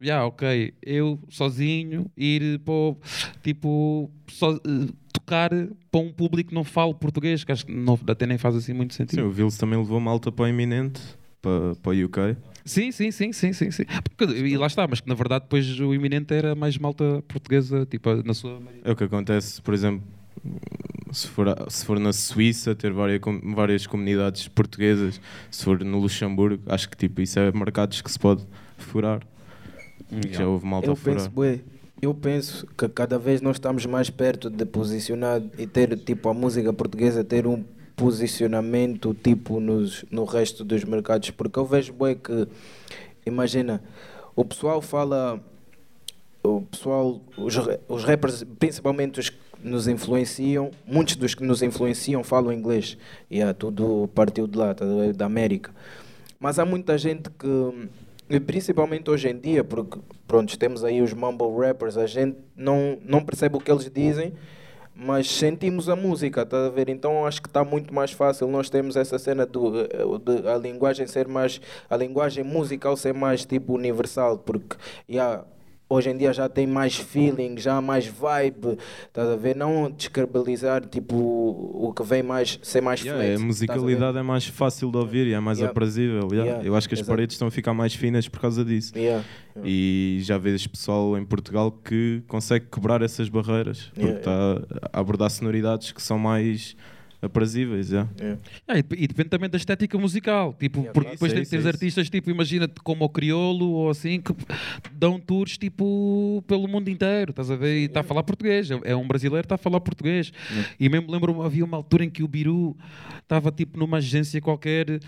já, 0.00 0.24
ok, 0.24 0.74
eu 0.82 1.18
sozinho 1.28 2.10
ir 2.16 2.60
para 2.60 2.96
tipo, 3.42 4.10
só, 4.32 4.52
eh, 4.54 4.58
tocar 5.12 5.50
para 5.90 6.00
um 6.00 6.12
público 6.12 6.48
que 6.50 6.54
não 6.54 6.64
fala 6.64 6.92
português, 6.94 7.44
que 7.44 7.52
acho 7.52 7.66
que 7.66 7.72
não, 7.72 7.98
até 8.08 8.26
nem 8.26 8.38
faz 8.38 8.54
assim 8.56 8.72
muito 8.72 8.94
Sim, 8.94 8.98
sentido. 8.98 9.26
o 9.26 9.30
Vils 9.30 9.56
também 9.56 9.78
levou 9.78 10.00
malta 10.00 10.30
para 10.32 10.44
o 10.44 10.48
Eminente, 10.48 11.00
para, 11.40 11.74
para 11.76 11.92
o 11.92 12.04
UK. 12.04 12.36
Sim, 12.64 12.92
sim, 12.92 13.10
sim, 13.10 13.32
sim, 13.32 13.52
sim, 13.52 13.70
sim. 13.70 13.84
Porque- 14.16 14.32
e 14.34 14.56
lá 14.56 14.66
está, 14.68 14.86
mas 14.86 15.00
que 15.00 15.08
na 15.08 15.14
verdade 15.14 15.44
depois 15.44 15.68
o 15.80 15.92
iminente 15.94 16.32
era 16.32 16.54
mais 16.54 16.78
malta 16.78 17.22
portuguesa, 17.26 17.84
tipo, 17.86 18.08
na 18.22 18.34
sua 18.34 18.60
maioria. 18.60 18.82
É 18.84 18.92
o 18.92 18.96
que 18.96 19.02
acontece, 19.04 19.60
por 19.60 19.74
exemplo, 19.74 20.02
se 21.12 21.26
for, 21.28 21.46
se 21.68 21.84
for 21.84 21.98
na 21.98 22.12
Suíça, 22.12 22.74
ter 22.74 22.92
várias, 22.92 23.20
várias 23.54 23.86
comunidades 23.86 24.46
portuguesas, 24.48 25.20
se 25.50 25.64
for 25.64 25.82
no 25.84 25.98
Luxemburgo, 25.98 26.62
acho 26.66 26.88
que 26.88 26.96
tipo, 26.96 27.20
isso 27.20 27.38
é 27.38 27.50
mercados 27.52 28.00
que 28.00 28.10
se 28.10 28.18
pode 28.18 28.46
furar. 28.78 29.20
Que 30.08 30.32
Já 30.32 30.46
houve 30.46 30.64
malta 30.66 30.88
Eu 30.88 30.92
a 30.92 30.96
furar. 30.96 31.16
penso, 31.16 31.30
bué, 31.30 31.60
eu 32.02 32.12
penso 32.12 32.66
que 32.76 32.88
cada 32.88 33.16
vez 33.16 33.40
nós 33.40 33.56
estamos 33.56 33.86
mais 33.86 34.10
perto 34.10 34.50
de 34.50 34.66
posicionar 34.66 35.40
e 35.56 35.68
ter 35.68 35.96
tipo 35.96 36.28
a 36.28 36.34
música 36.34 36.72
portuguesa 36.72 37.22
ter 37.22 37.46
um 37.46 37.64
posicionamento 37.94 39.14
tipo 39.14 39.60
nos, 39.60 40.04
no 40.10 40.24
resto 40.24 40.64
dos 40.64 40.82
mercados, 40.82 41.30
porque 41.30 41.56
eu 41.60 41.64
vejo 41.64 41.92
bué 41.92 42.16
que 42.16 42.48
imagina, 43.24 43.80
o 44.34 44.44
pessoal 44.44 44.82
fala 44.82 45.40
o 46.42 46.62
pessoal, 46.62 47.20
os, 47.36 47.54
os 47.88 48.04
rappers, 48.04 48.44
principalmente 48.58 49.20
os 49.20 49.30
que 49.30 49.38
nos 49.62 49.86
influenciam, 49.86 50.72
muitos 50.84 51.14
dos 51.14 51.36
que 51.36 51.44
nos 51.44 51.62
influenciam 51.62 52.24
falam 52.24 52.52
inglês. 52.52 52.98
E 53.30 53.36
yeah, 53.36 53.54
tudo 53.54 54.10
partiu 54.12 54.48
de 54.48 54.58
lá, 54.58 54.74
tá 54.74 54.84
da 55.14 55.26
América. 55.26 55.70
Mas 56.40 56.58
há 56.58 56.64
muita 56.64 56.98
gente 56.98 57.30
que, 57.30 57.88
e 58.28 58.40
principalmente 58.40 59.10
hoje 59.10 59.28
em 59.28 59.38
dia, 59.38 59.62
porque 59.62 59.98
pronto, 60.26 60.58
temos 60.58 60.84
aí 60.84 61.02
os 61.02 61.12
mumble 61.12 61.54
rappers, 61.58 61.96
a 61.96 62.06
gente 62.06 62.38
não, 62.56 62.98
não 63.04 63.24
percebe 63.24 63.56
o 63.56 63.60
que 63.60 63.70
eles 63.70 63.90
dizem, 63.90 64.32
mas 64.94 65.30
sentimos 65.30 65.88
a 65.88 65.96
música, 65.96 66.44
tá 66.44 66.66
a 66.66 66.68
ver? 66.68 66.88
Então 66.88 67.26
acho 67.26 67.40
que 67.40 67.48
está 67.48 67.64
muito 67.64 67.92
mais 67.94 68.12
fácil. 68.12 68.46
Nós 68.48 68.68
temos 68.68 68.94
essa 68.96 69.18
cena 69.18 69.46
do, 69.46 69.80
eh, 69.80 69.86
de 70.24 70.48
a 70.48 70.56
linguagem 70.58 71.06
ser 71.06 71.26
mais, 71.26 71.60
a 71.88 71.96
linguagem 71.96 72.44
musical 72.44 72.96
ser 72.96 73.14
mais 73.14 73.44
tipo 73.44 73.74
universal, 73.74 74.38
porque 74.38 74.76
yeah, 75.08 75.44
hoje 75.92 76.10
em 76.10 76.16
dia 76.16 76.32
já 76.32 76.48
tem 76.48 76.66
mais 76.66 76.96
feeling, 76.96 77.58
já 77.58 77.76
há 77.76 77.80
mais 77.82 78.06
vibe, 78.06 78.78
estás 79.06 79.28
a 79.28 79.36
ver? 79.36 79.54
Não 79.56 79.90
descredibilizar 79.90 80.84
tipo 80.86 81.16
o 81.16 81.92
que 81.94 82.02
vem 82.02 82.22
mais, 82.22 82.58
ser 82.62 82.80
mais 82.80 83.00
Yeah, 83.00 83.18
flat. 83.20 83.30
a 83.30 83.32
estás 83.34 83.42
a 83.42 83.46
musicalidade 83.46 84.18
é 84.18 84.22
mais 84.22 84.46
fácil 84.46 84.90
de 84.90 84.96
ouvir 84.96 85.26
e 85.26 85.32
é 85.34 85.40
mais 85.40 85.58
Yeah. 85.58 85.70
aprazível. 85.70 86.28
yeah. 86.32 86.44
Yeah, 86.44 86.64
Eu 86.66 86.74
acho 86.76 86.88
que 86.88 86.94
as 86.94 87.00
exato. 87.00 87.10
paredes 87.12 87.34
estão 87.34 87.48
a 87.48 87.50
ficar 87.50 87.74
mais 87.74 87.94
finas 87.94 88.28
por 88.28 88.40
causa 88.40 88.64
disso. 88.64 88.92
E 89.64 90.18
já 90.22 90.38
vês 90.38 90.66
pessoal 90.66 91.16
em 91.18 91.24
Portugal 91.24 91.70
que 91.70 92.22
consegue 92.26 92.66
quebrar 92.72 93.02
essas 93.02 93.28
barreiras 93.28 93.90
porque 93.94 94.10
está 94.12 94.60
a 94.92 95.00
abordar 95.00 95.30
sonoridades 95.30 95.92
que 95.92 96.00
são 96.02 96.18
mais 96.18 96.74
aprazíveis. 97.22 97.90
Yeah. 97.90 98.10
É, 98.68 98.78
e, 98.80 99.04
e 99.04 99.06
depende 99.06 99.28
também 99.30 99.48
da 99.48 99.56
estética 99.56 99.96
musical. 99.96 100.54
Tipo, 100.58 100.80
Yeah, 100.80 100.92
porque 100.92 101.10
depois 101.12 101.32
é 101.32 101.36
tem 101.36 101.44
tens 101.44 101.64
é 101.64 101.68
artistas, 101.68 102.10
tipo, 102.10 102.30
imagina-te 102.30 102.74
como 102.82 103.04
o 103.04 103.08
Criolo 103.08 103.70
ou 103.70 103.90
assim, 103.90 104.20
que 104.20 104.34
dão 104.92 105.18
tours 105.20 105.56
tipo 105.56 106.42
pelo 106.46 106.66
mundo 106.68 106.88
inteiro, 106.88 107.30
estás 107.30 107.50
a 107.50 107.56
ver? 107.56 107.82
E 107.82 107.84
está 107.84 108.00
a 108.00 108.02
falar 108.02 108.22
português. 108.24 108.70
É- 108.70 108.80
É 108.84 108.96
um 108.96 109.06
brasileiro, 109.06 109.44
está 109.46 109.54
a 109.54 109.58
falar 109.58 109.80
português. 109.80 110.32
E 110.78 110.88
mesmo 110.88 111.10
lembro-me, 111.10 111.40
havia 111.44 111.64
uma 111.64 111.76
altura 111.76 112.04
em 112.04 112.10
que 112.10 112.22
o 112.22 112.28
Biru 112.28 112.76
estava 113.22 113.50
tipo 113.52 113.78
numa 113.78 113.98
agência 113.98 114.40
qualquer 114.40 115.00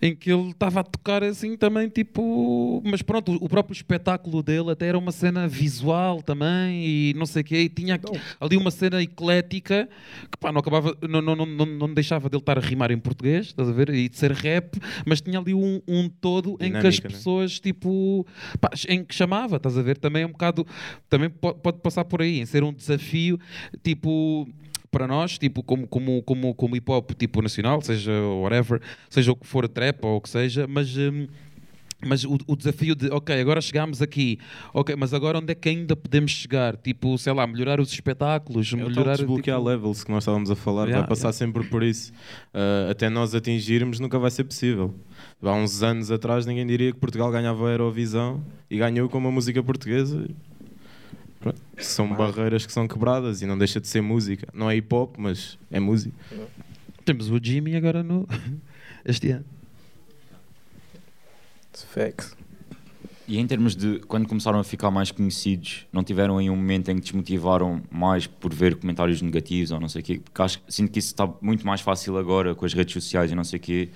em 0.00 0.14
que 0.14 0.30
ele 0.32 0.50
estava 0.50 0.80
a 0.80 0.84
tocar 0.84 1.22
assim 1.24 1.56
também, 1.56 1.88
tipo. 1.88 2.80
Mas 2.84 3.02
pronto, 3.02 3.32
o 3.40 3.48
próprio 3.48 3.74
espetáculo 3.74 4.42
dele 4.42 4.70
até 4.70 4.86
era 4.86 4.96
uma 4.98 5.12
cena 5.12 5.48
visual 5.48 6.22
também 6.22 6.84
e 6.86 7.14
não 7.16 7.26
sei 7.26 7.42
o 7.42 7.44
quê. 7.44 7.56
E 7.62 7.68
tinha 7.68 7.96
aqui- 7.96 8.18
ali 8.40 8.56
uma 8.56 8.70
cena 8.70 9.02
eclética 9.02 9.88
que 10.30 10.38
pá, 10.38 10.52
não 10.52 10.60
acabava, 10.60 10.96
não, 11.08 11.20
não, 11.20 11.34
não, 11.36 11.46
não, 11.56 11.66
não 11.66 11.92
deixava 11.94 12.28
dele 12.28 12.42
estar 12.42 12.58
a 12.58 12.60
rimar 12.60 12.90
em 12.90 12.98
português, 12.98 13.46
estás 13.46 13.68
a 13.68 13.72
ver? 13.72 13.88
E 13.90 14.08
de 14.08 14.16
ser 14.16 14.32
rap, 14.32 14.78
mas 15.06 15.20
tinha 15.20 15.38
ali 15.38 15.54
um, 15.54 15.80
um 15.88 16.08
todo 16.08 16.52
em 16.60 16.70
que 16.70 16.76
as 16.76 16.94
Dinâmica, 16.94 17.08
né? 17.08 17.14
pessoas, 17.14 17.58
tipo, 17.58 18.26
pá, 18.60 18.70
em 18.88 19.02
que 19.04 19.14
chamava, 19.14 19.56
estás 19.56 19.76
a 19.78 19.82
ver? 19.82 19.96
Também 19.98 20.22
é 20.22 20.26
um 20.26 20.32
bocado, 20.32 20.66
também 21.08 21.30
po- 21.30 21.54
pode 21.54 21.78
passar 21.80 22.04
por 22.04 22.20
aí, 22.22 22.38
em 22.40 22.46
ser 22.46 22.62
um 22.62 22.72
desafio, 22.72 23.38
tipo 23.82 24.46
para 24.90 25.06
nós, 25.06 25.36
tipo, 25.36 25.62
como, 25.62 25.86
como, 25.86 26.22
como, 26.22 26.54
como 26.54 26.74
hip 26.76 26.90
hop 26.90 27.10
tipo 27.12 27.42
nacional, 27.42 27.82
seja 27.82 28.12
whatever, 28.40 28.80
seja 29.10 29.30
o 29.32 29.36
que 29.36 29.46
for 29.46 29.68
trap 29.68 30.02
ou 30.04 30.16
o 30.16 30.20
que 30.22 30.28
seja, 30.30 30.66
mas 30.66 30.96
hum, 30.96 31.26
mas 32.04 32.24
o, 32.24 32.38
o 32.46 32.54
desafio 32.54 32.94
de, 32.94 33.08
ok, 33.10 33.40
agora 33.40 33.60
chegámos 33.60 34.02
aqui, 34.02 34.38
ok, 34.74 34.94
mas 34.96 35.14
agora 35.14 35.38
onde 35.38 35.52
é 35.52 35.54
que 35.54 35.68
ainda 35.68 35.96
podemos 35.96 36.30
chegar? 36.30 36.76
Tipo, 36.76 37.16
sei 37.16 37.32
lá, 37.32 37.46
melhorar 37.46 37.80
os 37.80 37.90
espetáculos, 37.90 38.70
É 38.72 38.76
melhorar 38.76 39.16
desbloquear 39.16 39.58
tipo, 39.58 39.68
levels 39.68 40.04
que 40.04 40.10
nós 40.10 40.22
estávamos 40.22 40.50
a 40.50 40.56
falar, 40.56 40.86
Yeah, 40.86 41.00
vai 41.00 41.08
passar 41.08 41.28
yeah. 41.28 41.38
sempre 41.38 41.64
por 41.64 41.82
isso. 41.82 42.12
Uh, 42.52 42.90
até 42.90 43.08
nós 43.08 43.34
atingirmos 43.34 43.98
nunca 43.98 44.18
vai 44.18 44.30
ser 44.30 44.44
possível. 44.44 44.94
Há 45.42 45.52
uns 45.52 45.82
anos 45.82 46.10
atrás 46.10 46.44
ninguém 46.44 46.66
diria 46.66 46.92
que 46.92 46.98
Portugal 46.98 47.30
ganhava 47.30 47.66
a 47.66 47.72
Eurovisão 47.72 48.44
e 48.70 48.76
ganhou 48.76 49.08
com 49.08 49.18
uma 49.18 49.30
música 49.30 49.62
portuguesa. 49.62 50.28
Pronto. 51.40 51.60
São 51.78 52.14
barreiras 52.14 52.66
que 52.66 52.72
são 52.72 52.86
quebradas 52.86 53.40
e 53.40 53.46
não 53.46 53.56
deixa 53.56 53.80
de 53.80 53.88
ser 53.88 54.02
música. 54.02 54.46
Não 54.52 54.70
é 54.70 54.76
hip 54.76 54.94
hop, 54.94 55.16
mas 55.18 55.58
é 55.70 55.80
música. 55.80 56.14
Temos 57.04 57.30
o 57.30 57.38
Jimmy 57.42 57.74
agora 57.76 58.02
no 58.02 58.28
este 59.04 59.30
ano. 59.30 59.55
Facts. 61.84 62.36
E 63.28 63.38
em 63.38 63.46
termos 63.46 63.74
de 63.74 63.98
quando 64.06 64.28
começaram 64.28 64.60
a 64.60 64.64
ficar 64.64 64.90
mais 64.90 65.10
conhecidos, 65.10 65.84
não 65.92 66.04
tiveram 66.04 66.38
aí 66.38 66.48
um 66.48 66.54
momento 66.54 66.90
em 66.90 66.94
que 66.96 67.00
desmotivaram 67.02 67.82
mais 67.90 68.26
por 68.26 68.54
ver 68.54 68.76
comentários 68.76 69.20
negativos 69.20 69.72
ou 69.72 69.80
não 69.80 69.88
sei 69.88 70.00
o 70.00 70.04
quê? 70.04 70.20
Porque 70.22 70.42
acho, 70.42 70.62
sinto 70.68 70.92
que 70.92 71.00
isso 71.00 71.08
está 71.08 71.28
muito 71.40 71.66
mais 71.66 71.80
fácil 71.80 72.16
agora 72.16 72.54
com 72.54 72.64
as 72.64 72.72
redes 72.72 72.92
sociais 72.92 73.32
e 73.32 73.34
não 73.34 73.42
sei 73.42 73.58
o 73.58 73.62
quê. 73.62 73.88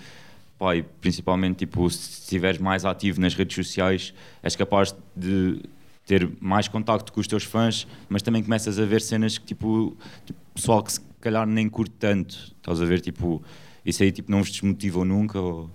E 0.74 0.82
principalmente 1.00 1.58
tipo, 1.58 1.88
se 1.88 2.22
estiveres 2.22 2.60
mais 2.60 2.84
ativo 2.84 3.20
nas 3.20 3.34
redes 3.34 3.54
sociais, 3.54 4.12
és 4.42 4.56
capaz 4.56 4.94
de 5.16 5.62
ter 6.04 6.28
mais 6.40 6.66
contacto 6.66 7.12
com 7.12 7.20
os 7.20 7.28
teus 7.28 7.44
fãs, 7.44 7.86
mas 8.08 8.20
também 8.20 8.42
começas 8.42 8.80
a 8.80 8.84
ver 8.84 9.00
cenas 9.00 9.38
que 9.38 9.46
tipo, 9.46 9.96
tipo 10.26 10.38
pessoal 10.54 10.82
que 10.82 10.92
se 10.92 11.00
calhar 11.20 11.46
nem 11.46 11.68
curte 11.68 11.94
tanto. 11.98 12.36
Estás 12.56 12.82
a 12.82 12.84
ver, 12.84 13.00
tipo, 13.00 13.40
isso 13.86 14.02
aí 14.02 14.10
tipo, 14.10 14.30
não 14.30 14.38
vos 14.42 14.50
desmotivou 14.50 15.04
nunca? 15.04 15.40
Ou... 15.40 15.70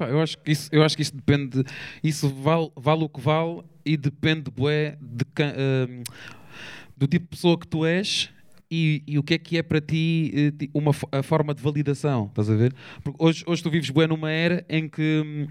Eu, 0.00 0.20
acho 0.20 0.36
que 0.38 0.50
isso, 0.50 0.68
eu 0.72 0.82
acho 0.82 0.96
que 0.96 1.02
isso 1.02 1.14
depende, 1.14 1.62
isso 2.02 2.28
vale, 2.28 2.68
vale 2.76 3.04
o 3.04 3.08
que 3.08 3.20
vale 3.20 3.62
e 3.86 3.96
depende 3.96 4.50
bué, 4.50 4.98
de, 5.00 5.24
hum, 5.88 6.02
do 6.96 7.06
tipo 7.06 7.24
de 7.26 7.30
pessoa 7.30 7.56
que 7.58 7.66
tu 7.68 7.84
és 7.86 8.28
e, 8.68 9.04
e 9.06 9.18
o 9.18 9.22
que 9.22 9.34
é 9.34 9.38
que 9.38 9.56
é 9.56 9.62
para 9.62 9.80
ti 9.80 10.32
eh, 10.60 10.68
uma 10.74 10.90
a 11.12 11.22
forma 11.22 11.54
de 11.54 11.62
validação, 11.62 12.26
estás 12.26 12.50
a 12.50 12.56
ver? 12.56 12.74
Porque 13.04 13.22
hoje, 13.22 13.44
hoje 13.46 13.62
tu 13.62 13.70
vives 13.70 13.88
bué 13.90 14.08
numa 14.08 14.30
era 14.32 14.64
em 14.68 14.88
que 14.88 15.22
hum, 15.24 15.46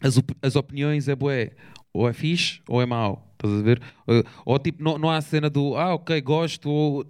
as, 0.00 0.16
op- 0.18 0.36
as 0.40 0.54
opiniões 0.54 1.08
é 1.08 1.16
bué, 1.16 1.50
ou 1.94 2.08
é 2.08 2.12
fixe 2.12 2.60
ou 2.68 2.82
é 2.82 2.86
mau, 2.86 3.24
estás 3.34 3.54
a 3.54 3.62
ver? 3.62 3.80
Eh, 4.08 4.24
Ou 4.44 4.58
tipo, 4.58 4.82
não, 4.82 4.98
não 4.98 5.08
há 5.08 5.16
a 5.16 5.22
cena 5.22 5.48
do 5.48 5.76
ah, 5.76 5.94
ok, 5.94 6.20
gosto, 6.20 6.68
ou... 6.68 7.06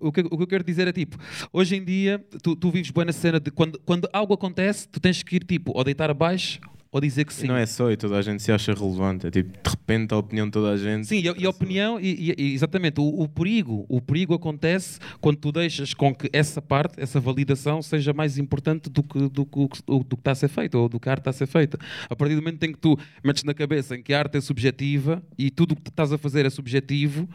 O 0.00 0.10
que, 0.10 0.20
o 0.22 0.36
que 0.36 0.42
eu 0.42 0.46
quero 0.46 0.64
dizer 0.64 0.88
é 0.88 0.92
tipo, 0.92 1.18
hoje 1.52 1.76
em 1.76 1.84
dia 1.84 2.24
tu, 2.42 2.56
tu 2.56 2.70
vives 2.70 2.90
bem 2.90 3.04
na 3.04 3.12
cena 3.12 3.38
de 3.38 3.50
quando, 3.50 3.78
quando 3.84 4.08
algo 4.12 4.32
acontece, 4.32 4.88
tu 4.88 4.98
tens 5.00 5.22
que 5.22 5.36
ir 5.36 5.44
tipo, 5.44 5.72
ou 5.74 5.84
deitar 5.84 6.10
abaixo 6.10 6.60
ou 6.94 7.00
dizer 7.00 7.24
que 7.24 7.32
E 7.32 7.36
sim. 7.36 7.46
não 7.48 7.56
é 7.56 7.66
só, 7.66 7.90
e 7.90 7.96
toda 7.96 8.16
a 8.16 8.22
gente 8.22 8.40
se 8.40 8.52
acha 8.52 8.72
relevante. 8.72 9.26
É 9.26 9.30
tipo, 9.32 9.50
de 9.50 9.68
repente 9.68 10.14
a 10.14 10.16
opinião 10.16 10.46
de 10.46 10.52
toda 10.52 10.70
a 10.70 10.76
gente. 10.76 11.08
Sim, 11.08 11.16
e, 11.18 11.42
e 11.42 11.44
a 11.44 11.50
opinião, 11.50 11.98
e, 12.00 12.30
e- 12.30 12.34
e 12.38 12.54
exatamente, 12.54 13.00
o, 13.00 13.04
o 13.22 13.26
perigo, 13.28 13.84
o 13.88 14.00
perigo 14.00 14.32
acontece 14.32 15.00
quando 15.20 15.36
tu 15.38 15.50
deixas 15.50 15.92
com 15.92 16.14
que 16.14 16.30
essa 16.32 16.62
parte, 16.62 17.00
essa 17.00 17.18
validação, 17.18 17.82
seja 17.82 18.12
mais 18.12 18.38
importante 18.38 18.88
do 18.88 19.02
que, 19.02 19.28
do, 19.28 19.44
que, 19.44 19.58
o 19.58 19.68
que- 19.68 19.82
do 19.86 20.04
que 20.04 20.14
está 20.20 20.30
a 20.30 20.34
ser 20.36 20.46
feito, 20.48 20.76
ou 20.78 20.88
do 20.88 21.00
que 21.00 21.08
a 21.08 21.12
arte 21.12 21.22
está 21.22 21.30
a 21.30 21.32
ser 21.32 21.46
feita. 21.48 21.76
A 22.08 22.14
partir 22.14 22.36
do 22.36 22.42
momento 22.42 22.62
em 22.62 22.70
que 22.72 22.78
tu 22.78 22.96
metes 23.24 23.42
na 23.42 23.54
cabeça 23.54 23.96
em 23.96 24.02
que 24.02 24.14
a 24.14 24.18
arte 24.20 24.38
é 24.38 24.40
subjetiva 24.40 25.20
e 25.36 25.50
tudo 25.50 25.72
o 25.72 25.76
que 25.76 25.82
tu 25.82 25.90
estás 25.90 26.12
a 26.12 26.16
fazer 26.18 26.46
é 26.46 26.50
subjetivo, 26.50 27.28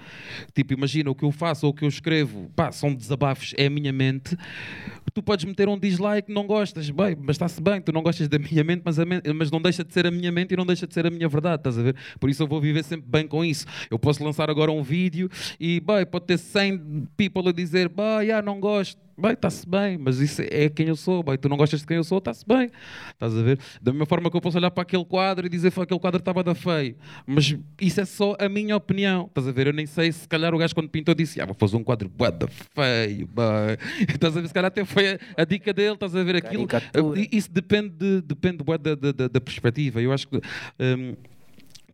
tipo, 0.55 0.72
imagina 0.74 1.12
o 1.12 1.16
que 1.16 1.26
eu 1.26 1.32
faço 1.34 1.66
ou 1.66 1.74
o 1.74 1.76
que 1.76 1.84
eu 1.84 1.89
escrevo, 1.89 2.49
pá, 2.55 2.72
são 2.72 2.93
desabafos, 2.95 3.53
é 3.57 3.66
a 3.66 3.70
minha 3.70 3.91
mente, 3.91 4.38
tu 5.14 5.22
podes 5.22 5.43
meter 5.43 5.68
um 5.68 5.78
dislike, 5.78 6.32
não 6.32 6.45
gostas, 6.47 6.89
bem, 6.89 7.18
mas 7.20 7.36
está-se 7.36 7.62
bem, 7.62 7.82
tu 7.82 7.91
não 7.91 8.01
gostas 8.01 8.28
da 8.30 8.39
minha 8.39 8.64
mente, 8.64 8.84
mas, 8.86 8.99
a 8.99 9.05
men- 9.05 9.22
mas 9.36 9.49
não 9.52 9.62
deixa 9.62 9.84
de 9.84 9.93
ser 9.93 10.06
a 10.08 10.12
minha 10.12 10.32
mente 10.32 10.54
e 10.54 10.58
não 10.58 10.66
deixa 10.66 10.86
de 10.88 10.93
ser 10.93 11.06
a 11.06 11.10
minha 11.10 11.28
verdade, 11.28 11.62
estás 11.62 11.78
a 11.78 11.82
ver? 11.82 11.95
Por 12.20 12.30
isso 12.30 12.43
eu 12.43 12.47
vou 12.47 12.60
viver 12.60 12.84
sempre 12.84 13.08
bem 13.10 13.28
com 13.28 13.43
isso. 13.43 13.66
Eu 13.89 14.00
posso 14.00 14.24
lançar 14.24 14.50
agora 14.50 14.72
um 14.72 14.84
vídeo 14.84 15.30
e, 15.60 15.82
pode 15.82 16.26
ter 16.26 16.38
100 16.38 17.08
people 17.18 17.47
a 17.50 17.52
dizer, 17.52 17.89
bem, 17.89 18.28
já 18.28 18.41
não 18.41 18.60
gosto. 18.60 19.09
Bem, 19.22 19.34
está-se 19.34 19.67
bem, 19.67 19.97
mas 19.97 20.20
isso 20.20 20.41
é 20.49 20.70
quem 20.70 20.88
eu 20.88 20.95
sou. 20.95 21.22
Bem, 21.22 21.38
tu 21.38 21.49
não 21.49 21.57
gostas 21.57 21.82
de 21.82 21.88
quem 21.88 21.97
eu 21.97 22.03
sou, 22.03 22.20
está-se 22.20 22.45
bem. 22.47 22.70
Estás 23.11 23.36
a 23.36 23.41
ver? 23.41 23.59
Da 23.82 23.91
mesma 23.91 24.05
forma 24.05 24.32
que 24.32 24.38
eu 24.38 24.41
posso 24.41 24.57
olhar 24.57 24.72
para 24.72 24.84
aquele 24.84 25.03
quadro 25.03 25.45
e 25.45 25.49
dizer 25.49 25.72
que 25.72 25.80
aquele 25.82 25.99
quadro 25.99 26.20
estava 26.20 26.43
da 26.43 26.55
feio. 26.55 26.95
Mas 27.28 27.55
isso 27.82 27.99
é 28.01 28.05
só 28.05 28.36
a 28.39 28.47
minha 28.47 28.76
opinião. 28.76 29.26
Estás 29.28 29.47
a 29.47 29.51
ver? 29.51 29.67
Eu 29.67 29.74
nem 29.74 29.86
sei 29.86 30.11
se 30.11 30.28
calhar 30.28 30.53
o 30.53 30.57
gajo 30.57 30.74
quando 30.74 30.89
pintou 30.89 31.13
disse, 31.13 31.41
ah, 31.41 31.45
vou 31.45 31.55
fazer 31.55 31.76
um 31.76 31.84
quadro 31.84 32.09
da 32.09 32.47
feio. 32.47 33.28
Bem. 33.28 33.78
Estás 34.07 34.38
a 34.38 34.41
ver? 34.41 34.47
Se 34.47 34.53
calhar 34.53 34.67
até 34.67 34.86
foi 34.86 35.13
a, 35.13 35.20
a 35.38 35.43
dica 35.45 35.74
dele, 35.74 35.93
estás 35.95 36.15
a 36.15 36.24
ver 36.24 36.38
aquilo. 36.38 36.65
Caricatura. 36.67 37.20
I- 37.20 37.30
Isso 37.32 37.51
depende, 37.51 37.89
de- 37.89 38.22
depende 38.22 38.63
da, 38.63 38.95
da, 38.95 39.11
da- 39.11 39.28
da 39.28 39.41
perspectiva. 39.41 40.01
Eu 40.01 40.13
acho 40.13 40.28
que. 40.28 40.38
hum, 40.38 41.15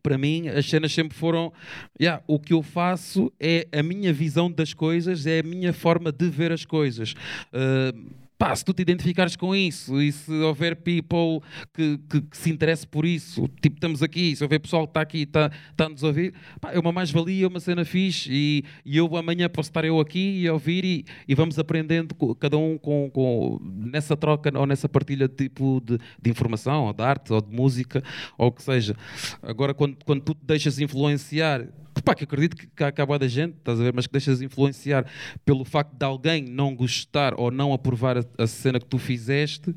para 0.06 0.16
mim, 0.16 0.46
as 0.46 0.70
cenas 0.70 0.92
sempre 0.92 1.18
foram. 1.18 1.52
Yeah, 2.00 2.22
o 2.28 2.38
que 2.38 2.52
eu 2.52 2.62
faço 2.62 3.32
é 3.40 3.66
a 3.72 3.82
minha 3.82 4.12
visão 4.12 4.48
das 4.48 4.72
coisas, 4.72 5.26
é 5.26 5.40
a 5.40 5.42
minha 5.42 5.72
forma 5.72 6.12
de 6.12 6.30
ver 6.30 6.52
as 6.52 6.64
coisas. 6.64 7.16
Uh, 7.52 8.25
pá, 8.38 8.54
se 8.54 8.64
tu 8.64 8.72
te 8.74 8.82
identificares 8.82 9.34
com 9.36 9.54
isso 9.54 10.00
e 10.00 10.12
se 10.12 10.30
houver 10.32 10.76
people 10.76 11.40
que, 11.74 11.98
que- 12.08 12.20
que 12.20 12.36
se 12.36 12.50
interesse 12.50 12.86
por 12.86 13.04
isso, 13.06 13.48
tipo, 13.62 13.76
estamos 13.76 14.02
aqui, 14.02 14.36
se 14.36 14.42
houver 14.44 14.58
pessoal 14.60 14.86
que 14.86 14.90
está 14.90 15.00
aqui 15.00 15.18
e 15.18 15.22
está, 15.22 15.50
a 15.78 15.88
nos 15.88 16.02
ouvir, 16.02 16.34
pá, 16.60 16.72
é 16.72 16.78
uma 16.78 16.92
mais-valia, 16.92 17.44
é 17.44 17.48
uma 17.48 17.60
cena 17.60 17.84
fixe 17.84 18.28
e, 18.32 18.64
e 18.84 18.96
eu 18.96 19.16
amanhã 19.16 19.48
posso 19.48 19.70
estar 19.70 19.84
eu 19.84 19.98
aqui 20.00 20.40
e 20.42 20.50
ouvir 20.50 20.84
e, 20.84 21.04
e 21.26 21.34
vamos 21.34 21.58
aprendendo, 21.58 22.14
cada 22.38 22.58
um 22.58 22.76
com, 22.76 23.10
com- 23.10 23.58
nessa 23.62 24.16
troca 24.16 24.50
ou 24.58 24.66
nessa 24.66 24.88
partilha 24.88 25.28
tipo 25.28 25.80
de, 25.84 25.98
de 26.20 26.30
informação, 26.30 26.84
ou 26.86 26.92
de 26.92 27.02
arte, 27.02 27.32
ou 27.32 27.40
de 27.40 27.54
música, 27.54 28.02
ou 28.36 28.48
o 28.48 28.52
que 28.52 28.62
seja. 28.62 28.94
Agora, 29.42 29.72
quando, 29.72 29.96
quando 30.04 30.20
tu 30.22 30.34
te 30.34 30.44
deixas 30.44 30.78
influenciar, 30.78 31.66
pá, 32.06 32.14
que 32.14 32.22
acredito 32.22 32.56
que, 32.56 32.68
que 32.68 32.84
há 32.84 32.86
acaba 32.86 33.18
da 33.18 33.26
gente, 33.26 33.56
estás 33.58 33.80
a 33.80 33.82
ver, 33.82 33.92
mas 33.92 34.06
que 34.06 34.12
deixas 34.12 34.40
influenciar 34.40 35.04
pelo 35.44 35.64
facto 35.64 35.92
de 35.92 36.04
alguém 36.04 36.40
não 36.40 36.74
gostar 36.74 37.34
ou 37.36 37.50
não 37.50 37.72
aprovar 37.72 38.16
a, 38.16 38.24
a 38.38 38.46
cena 38.46 38.78
que 38.78 38.86
tu 38.86 38.96
fizeste. 38.96 39.74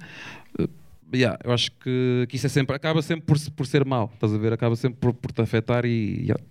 eh, 0.60 0.68
yeah, 1.12 1.40
eu 1.44 1.52
acho 1.52 1.72
que, 1.72 2.28
que 2.30 2.36
isso 2.36 2.46
é 2.46 2.50
sempre, 2.50 2.76
acaba 2.76 3.02
sempre 3.02 3.26
por, 3.26 3.38
por 3.52 3.66
ser 3.66 3.84
mau, 3.84 4.12
estás 4.14 4.32
a 4.32 4.38
ver? 4.38 4.54
Acaba 4.54 4.76
sempre 4.76 5.00
por, 5.00 5.12
por 5.12 5.32
te 5.32 5.42
afetar 5.42 5.86
e 5.86 6.22
yeah, 6.22 6.44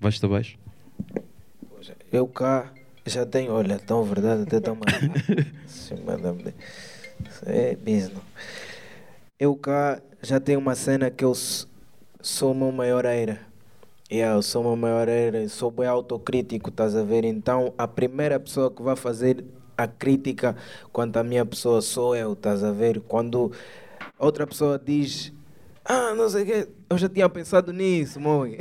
vais-te 0.00 0.24
abaixo. 0.24 0.58
Eu 2.10 2.26
cá 2.26 2.72
já 3.04 3.26
tenho, 3.26 3.52
olha, 3.52 3.78
tão 3.78 4.02
verdade, 4.04 4.42
até 4.42 4.60
tão 4.60 4.76
mal. 4.76 4.86
Isso 5.66 5.94
É 7.44 7.76
business. 7.76 8.22
Eu 9.38 9.54
cá 9.56 10.00
já 10.22 10.40
tenho 10.40 10.58
uma 10.58 10.74
cena 10.74 11.10
que 11.10 11.22
eu 11.22 11.34
sou 11.34 12.52
o 12.52 12.54
meu 12.54 12.72
maior 12.72 13.04
era. 13.04 13.51
Yeah, 14.12 14.36
eu 14.36 14.42
sou 14.42 14.62
meu 14.62 14.76
maior 14.76 15.08
era, 15.08 15.48
sou 15.48 15.70
bem 15.70 15.86
autocrítico, 15.86 16.68
estás 16.68 16.94
a 16.94 17.02
ver? 17.02 17.24
Então 17.24 17.72
a 17.78 17.88
primeira 17.88 18.38
pessoa 18.38 18.70
que 18.70 18.82
vai 18.82 18.94
fazer 18.94 19.42
a 19.74 19.86
crítica 19.86 20.54
quanto 20.92 21.16
à 21.16 21.24
minha 21.24 21.46
pessoa 21.46 21.80
sou 21.80 22.14
eu, 22.14 22.34
estás 22.34 22.62
a 22.62 22.72
ver? 22.72 23.00
Quando 23.00 23.50
outra 24.18 24.46
pessoa 24.46 24.78
diz 24.78 25.32
ah, 25.82 26.14
não 26.14 26.28
sei 26.28 26.42
o 26.42 26.46
quê. 26.46 26.68
Eu 26.90 26.98
já 26.98 27.08
tinha 27.08 27.26
pensado 27.26 27.72
nisso, 27.72 28.20
mãe. 28.20 28.58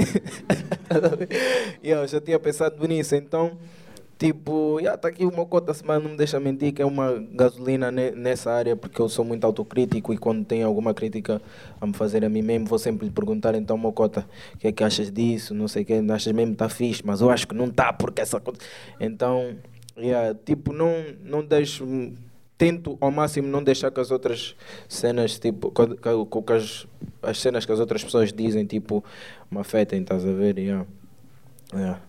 eu 1.84 2.08
já 2.08 2.22
tinha 2.22 2.40
pensado 2.40 2.88
nisso. 2.88 3.14
Então, 3.14 3.58
tipo, 4.22 4.80
yeah, 4.80 4.96
tá 4.96 5.08
aqui 5.08 5.26
o 5.26 5.36
Mocota 5.36 5.74
semana 5.74 6.00
não 6.00 6.12
me 6.12 6.16
deixa 6.18 6.40
mentir 6.40 6.74
que 6.74 6.82
é 6.82 6.86
uma 6.86 7.14
gasolina 7.34 7.92
ne- 7.92 8.12
nessa 8.12 8.52
área, 8.52 8.76
porque 8.76 9.02
eu 9.02 9.10
sou 9.10 9.26
muito 9.26 9.44
autocrítico 9.46 10.14
e 10.14 10.18
quando 10.18 10.46
tem 10.46 10.62
alguma 10.62 10.94
crítica 10.94 11.42
a 11.80 11.88
me 11.88 11.94
fazer 11.94 12.24
a 12.24 12.30
mim 12.30 12.44
mesmo, 12.44 12.68
vou 12.68 12.78
sempre 12.78 13.06
lhe 13.08 13.12
perguntar, 13.12 13.56
então, 13.56 13.76
Mocota, 13.78 14.28
o 14.54 14.58
que 14.60 14.68
é 14.68 14.72
que 14.72 14.84
achas 14.84 15.12
disso? 15.12 15.56
Não 15.56 15.68
sei 15.68 15.82
o 15.82 15.86
que, 15.86 15.94
achas 16.12 16.32
mesmo 16.34 16.52
que 16.52 16.64
está 16.64 16.70
fixe, 16.70 17.02
mas 17.04 17.20
eu 17.20 17.32
acho 17.32 17.48
que 17.48 17.56
não 17.56 17.66
está, 17.66 17.92
porque 17.92 18.22
essa 18.22 18.40
coisa. 18.40 18.60
Então, 19.00 19.56
Yeah, 19.98 20.34
tipo, 20.46 20.74
não, 20.74 20.92
não 21.24 21.44
deixo. 21.44 21.86
Tento 22.58 22.96
ao 23.02 23.10
máximo 23.10 23.48
não 23.48 23.64
deixar 23.64 23.90
que 23.90 24.00
as 24.00 24.12
outras 24.12 24.56
cenas, 24.88 25.40
tipo, 25.40 25.72
que 25.72 26.54
as, 26.54 26.88
as 27.22 27.40
cenas 27.40 27.66
que 27.66 27.72
as 27.72 27.80
outras 27.80 28.04
pessoas 28.04 28.32
dizem, 28.32 28.66
tipo, 28.66 29.04
me 29.50 29.60
afetem, 29.60 30.02
estás 30.02 30.24
a 30.26 30.32
ver? 30.32 30.60
Yeah. 30.60 30.86
Yeah. 31.74 32.02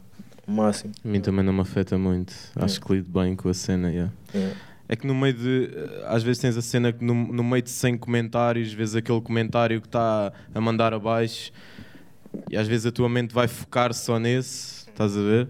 O 0.47 0.53
máximo. 0.53 0.93
A 1.05 1.09
mim 1.09 1.21
também 1.21 1.45
não 1.45 1.53
me 1.53 1.61
afeta 1.61 1.97
muito. 1.97 2.33
Acho 2.57 2.81
que 2.81 2.93
lido 2.95 3.11
bem 3.11 3.37
com 3.37 3.49
a 3.49 3.55
cena. 3.55 3.91
Yeah. 3.91 4.13
Yeah. 4.35 4.57
É 4.89 4.97
que 4.97 5.07
no 5.07 5.15
meio 5.15 5.35
de. 5.35 5.71
Às 6.07 6.23
vezes 6.23 6.41
tens 6.43 6.57
a 6.57 6.63
cena 6.63 6.93
que 6.93 7.05
no, 7.05 7.15
no 7.15 7.45
meio 7.45 7.63
de 7.63 7.71
100 7.71 7.97
comentários, 7.99 8.73
vês 8.73 8.95
aquele 8.97 9.21
comentário 9.21 9.81
que 9.81 9.87
está 9.87 10.33
a 10.55 10.61
mandar 10.61 10.93
abaixo 10.93 11.53
e 12.51 12.57
às 12.57 12.67
vezes 12.67 12.87
a 12.87 12.93
tua 12.93 13.09
mente 13.09 13.33
vai 13.33 13.47
focar 13.47 13.95
só 13.95 14.19
nesse, 14.19 14.89
estás 14.89 15.17
a 15.17 15.21
ver? 15.21 15.49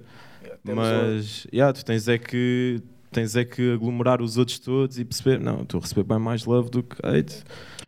Temos 0.64 0.84
Mas, 0.86 1.46
yeah, 1.52 1.72
tu 1.72 1.84
tens 1.84 2.06
é 2.08 2.18
que. 2.18 2.80
Tens 3.10 3.36
é 3.36 3.44
que 3.44 3.72
aglomerar 3.74 4.22
os 4.22 4.38
outros 4.38 4.58
todos 4.58 4.98
e 4.98 5.04
perceber, 5.04 5.38
não, 5.38 5.62
estou 5.62 5.78
a 5.78 5.82
receber 5.82 6.02
bem 6.02 6.18
mais 6.18 6.46
love 6.46 6.70
do 6.70 6.82
que 6.82 6.96
hate. 7.06 7.42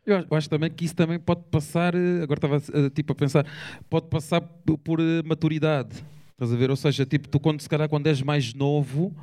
Eu 0.05 0.17
acho- 0.19 0.27
eu 0.31 0.37
acho 0.37 0.51
também 0.51 0.71
que 0.71 0.85
isso 0.85 0.95
também 0.95 1.19
pode 1.19 1.41
passar, 1.51 1.95
eh, 1.95 2.23
agora 2.23 2.37
estava 2.37 2.57
eh, 2.87 2.91
tipo 2.91 3.13
a 3.13 3.15
pensar, 3.17 3.47
pode 3.89 4.09
passar 4.09 4.43
por 4.43 5.01
eh, 5.01 5.23
maturidade. 5.25 6.05
Estás 6.35 6.53
a 6.53 6.57
ver? 6.57 6.69
Ou 6.69 6.75
seja, 6.75 7.07
tipo, 7.07 7.29
tu 7.29 7.39
quando 7.39 7.61
se 7.61 7.69
calhar 7.69 7.89
quando 7.89 8.09
és 8.09 8.21
mais 8.21 8.53
novo, 8.55 9.15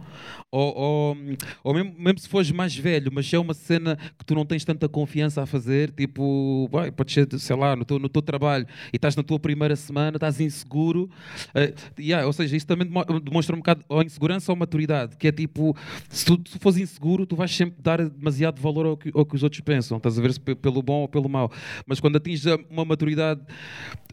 ou, 0.49 0.78
ou, 0.78 1.18
ou 1.62 1.74
mesmo, 1.74 1.93
mesmo 1.99 2.20
se 2.20 2.30
fores 2.30 2.49
mais 2.51 2.74
velho, 2.74 3.12
mas 3.14 3.32
é 3.34 3.38
uma 3.38 3.53
cena 3.53 3.97
que 4.18 4.24
tu 4.24 4.34
não 4.34 4.45
tens 4.45 4.64
tanta 4.64 4.88
confiança 4.88 5.41
a 5.43 5.45
fazer, 5.45 5.91
tipo, 5.91 6.70
vai, 6.72 6.89
pode 6.89 7.12
ser, 7.12 7.28
sei 7.38 7.55
lá, 7.57 7.76
no 7.76 7.84
teu, 7.84 7.99
no 7.99 8.07
teu 8.07 8.22
trabalho 8.22 8.66
e 8.93 8.95
estás 8.95 9.14
na 9.18 9.24
tua 9.24 9.38
primeira 9.38 9.76
semana, 9.76 10.16
estás 10.16 10.39
inseguro, 10.39 11.09
eh, 11.53 11.74
yeah, 11.99 12.26
ou 12.26 12.32
seja, 12.32 12.55
isso 12.55 12.66
também 12.66 12.88
demo- 12.88 13.20
demonstra 13.20 13.57
um 13.57 13.59
bocado 13.59 13.84
ou 13.89 14.01
insegurança 14.01 14.49
ou 14.49 14.55
maturidade, 14.55 15.18
que 15.18 15.28
é 15.28 15.34
tipo, 15.34 15.76
se 16.07 16.24
tu, 16.24 16.41
fores 16.62 16.78
inseguro, 16.78 17.26
tu 17.26 17.36
vais 17.36 17.53
sempre 17.53 17.76
dar 17.82 18.07
demasiado 18.07 18.62
valor 18.62 18.86
ao 18.86 18.95
que, 18.95 19.12
ao 19.14 19.26
que 19.26 19.36
os 19.36 19.43
outros 19.43 19.59
pensam, 19.59 19.97
estás 19.97 20.18
a 20.18 20.22
ver 20.22 20.39
pelo 20.39 20.82
bom 20.82 21.01
ou 21.01 21.09
pelo 21.09 21.28
mau, 21.28 21.51
mas 21.86 21.99
quando 21.99 22.16
atinges 22.16 22.45
uma 22.70 22.86
maturidade 22.86 23.41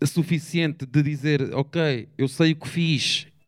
suficiente 0.04 0.84
de 0.84 1.00
dizer, 1.00 1.54
ok, 1.54 2.08
eu 2.18 2.26
sei 2.26 2.52
o 2.52 2.56
que 2.56 2.68
fiz 2.68 2.87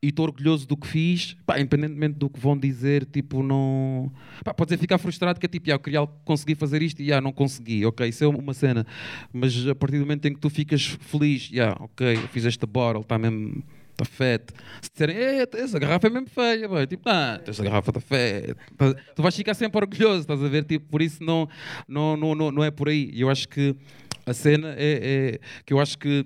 e 0.02 0.08
estou 0.08 0.24
orgulhoso 0.24 0.66
do 0.66 0.76
que 0.76 0.86
fiz, 0.86 1.36
pá, 1.44 1.58
independentemente 1.60 2.14
do 2.18 2.30
que 2.30 2.40
vão 2.40 2.56
dizer, 2.58 3.04
tipo, 3.04 3.42
não. 3.42 4.10
Pá, 4.44 4.54
pode 4.54 4.70
ser 4.70 4.78
ficar 4.78 4.96
frustrado 4.98 5.38
que 5.38 5.44
é 5.46 5.48
tipo, 5.48 5.68
"Ya, 5.68 5.74
eu 5.74 5.78
queria 5.78 6.06
conseguir 6.24 6.54
fazer 6.54 6.80
isto 6.82 7.00
e 7.02 7.06
já 7.06 7.20
não 7.20 7.32
consegui, 7.32 7.84
ok, 7.84 8.08
isso 8.08 8.24
é 8.24 8.26
uma 8.28 8.54
cena. 8.54 8.86
Mas 9.32 9.66
a 9.68 9.74
partir 9.74 9.98
do 9.98 10.00
momento 10.06 10.24
em 10.26 10.32
que 10.34 10.40
tu 10.40 10.48
ficas 10.48 10.82
feliz, 10.86 11.42
já, 11.52 11.76
ok, 11.78 12.14
eu 12.16 12.28
fiz 12.28 12.46
esta 12.46 12.66
bottle, 12.66 13.02
está 13.02 13.18
mesmo. 13.18 13.62
Está 13.90 14.04
fete. 14.06 14.54
Se 14.80 14.90
disserem, 14.90 15.14
"Eh, 15.16 15.46
essa 15.56 15.78
garrafa 15.78 16.06
é 16.06 16.10
mesmo 16.10 16.28
feia, 16.30 16.66
boy. 16.66 16.86
tipo, 16.86 17.06
ah, 17.06 17.38
esta 17.46 17.62
garrafa 17.62 17.90
está 17.90 18.00
fete. 18.00 18.54
Tá- 18.78 18.94
Tu 19.14 19.20
vais 19.22 19.36
ficar 19.36 19.52
sempre 19.52 19.78
orgulhoso, 19.78 20.20
estás 20.20 20.42
a 20.42 20.48
ver? 20.48 20.64
Tipo, 20.64 20.86
por 20.88 21.02
isso 21.02 21.22
não, 21.22 21.46
não, 21.86 22.16
não, 22.16 22.34
não, 22.34 22.50
não 22.50 22.64
é 22.64 22.70
por 22.70 22.88
aí. 22.88 23.10
E 23.12 23.20
eu 23.20 23.28
acho 23.28 23.46
que 23.46 23.76
a 24.24 24.32
cena 24.32 24.74
é, 24.78 25.34
é 25.34 25.40
que 25.66 25.74
eu 25.74 25.78
acho 25.78 25.98
que 25.98 26.24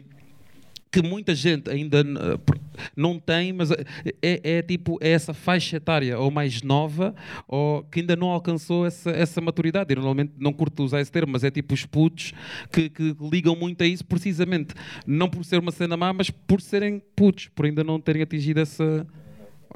que 0.95 1.03
muita 1.03 1.35
gente 1.35 1.69
ainda 1.69 2.03
eh, 2.03 2.59
não 2.97 3.19
tem, 3.19 3.53
mas 3.53 3.73
é, 3.73 3.85
é- 4.23 4.41
é 4.59 4.63
tipo 4.63 4.97
é 5.01 5.11
essa 5.11 5.35
faixa 5.35 5.77
etária 5.77 6.17
ou 6.17 6.31
mais 6.31 6.63
nova 6.63 7.13
ou 7.49 7.83
que 7.83 7.99
ainda 7.99 8.15
não 8.15 8.29
alcançou 8.29 8.87
essa, 8.87 9.11
essa 9.11 9.41
maturidade. 9.41 9.91
Eu 9.93 9.97
normalmente 9.97 10.35
não 10.39 10.53
curto 10.53 10.85
usar 10.85 11.01
esse 11.01 11.11
termo, 11.11 11.33
mas 11.33 11.43
é 11.43 11.51
tipo 11.51 11.75
os 11.75 11.85
putos 11.85 12.33
que, 12.71 12.89
que 12.89 13.17
ligam 13.21 13.57
muito 13.57 13.83
a 13.83 13.87
isso 13.87 14.05
precisamente. 14.05 14.73
Não 15.05 15.29
por 15.29 15.45
ser 15.45 15.59
uma 15.59 15.73
cena 15.73 15.97
má, 15.97 16.13
mas 16.13 16.31
por 16.31 16.61
serem 16.61 17.03
putos, 17.17 17.49
por 17.49 17.67
ainda 17.67 17.83
não 17.83 17.99
terem 18.01 18.23
atingido 18.23 18.61
essa. 18.61 19.05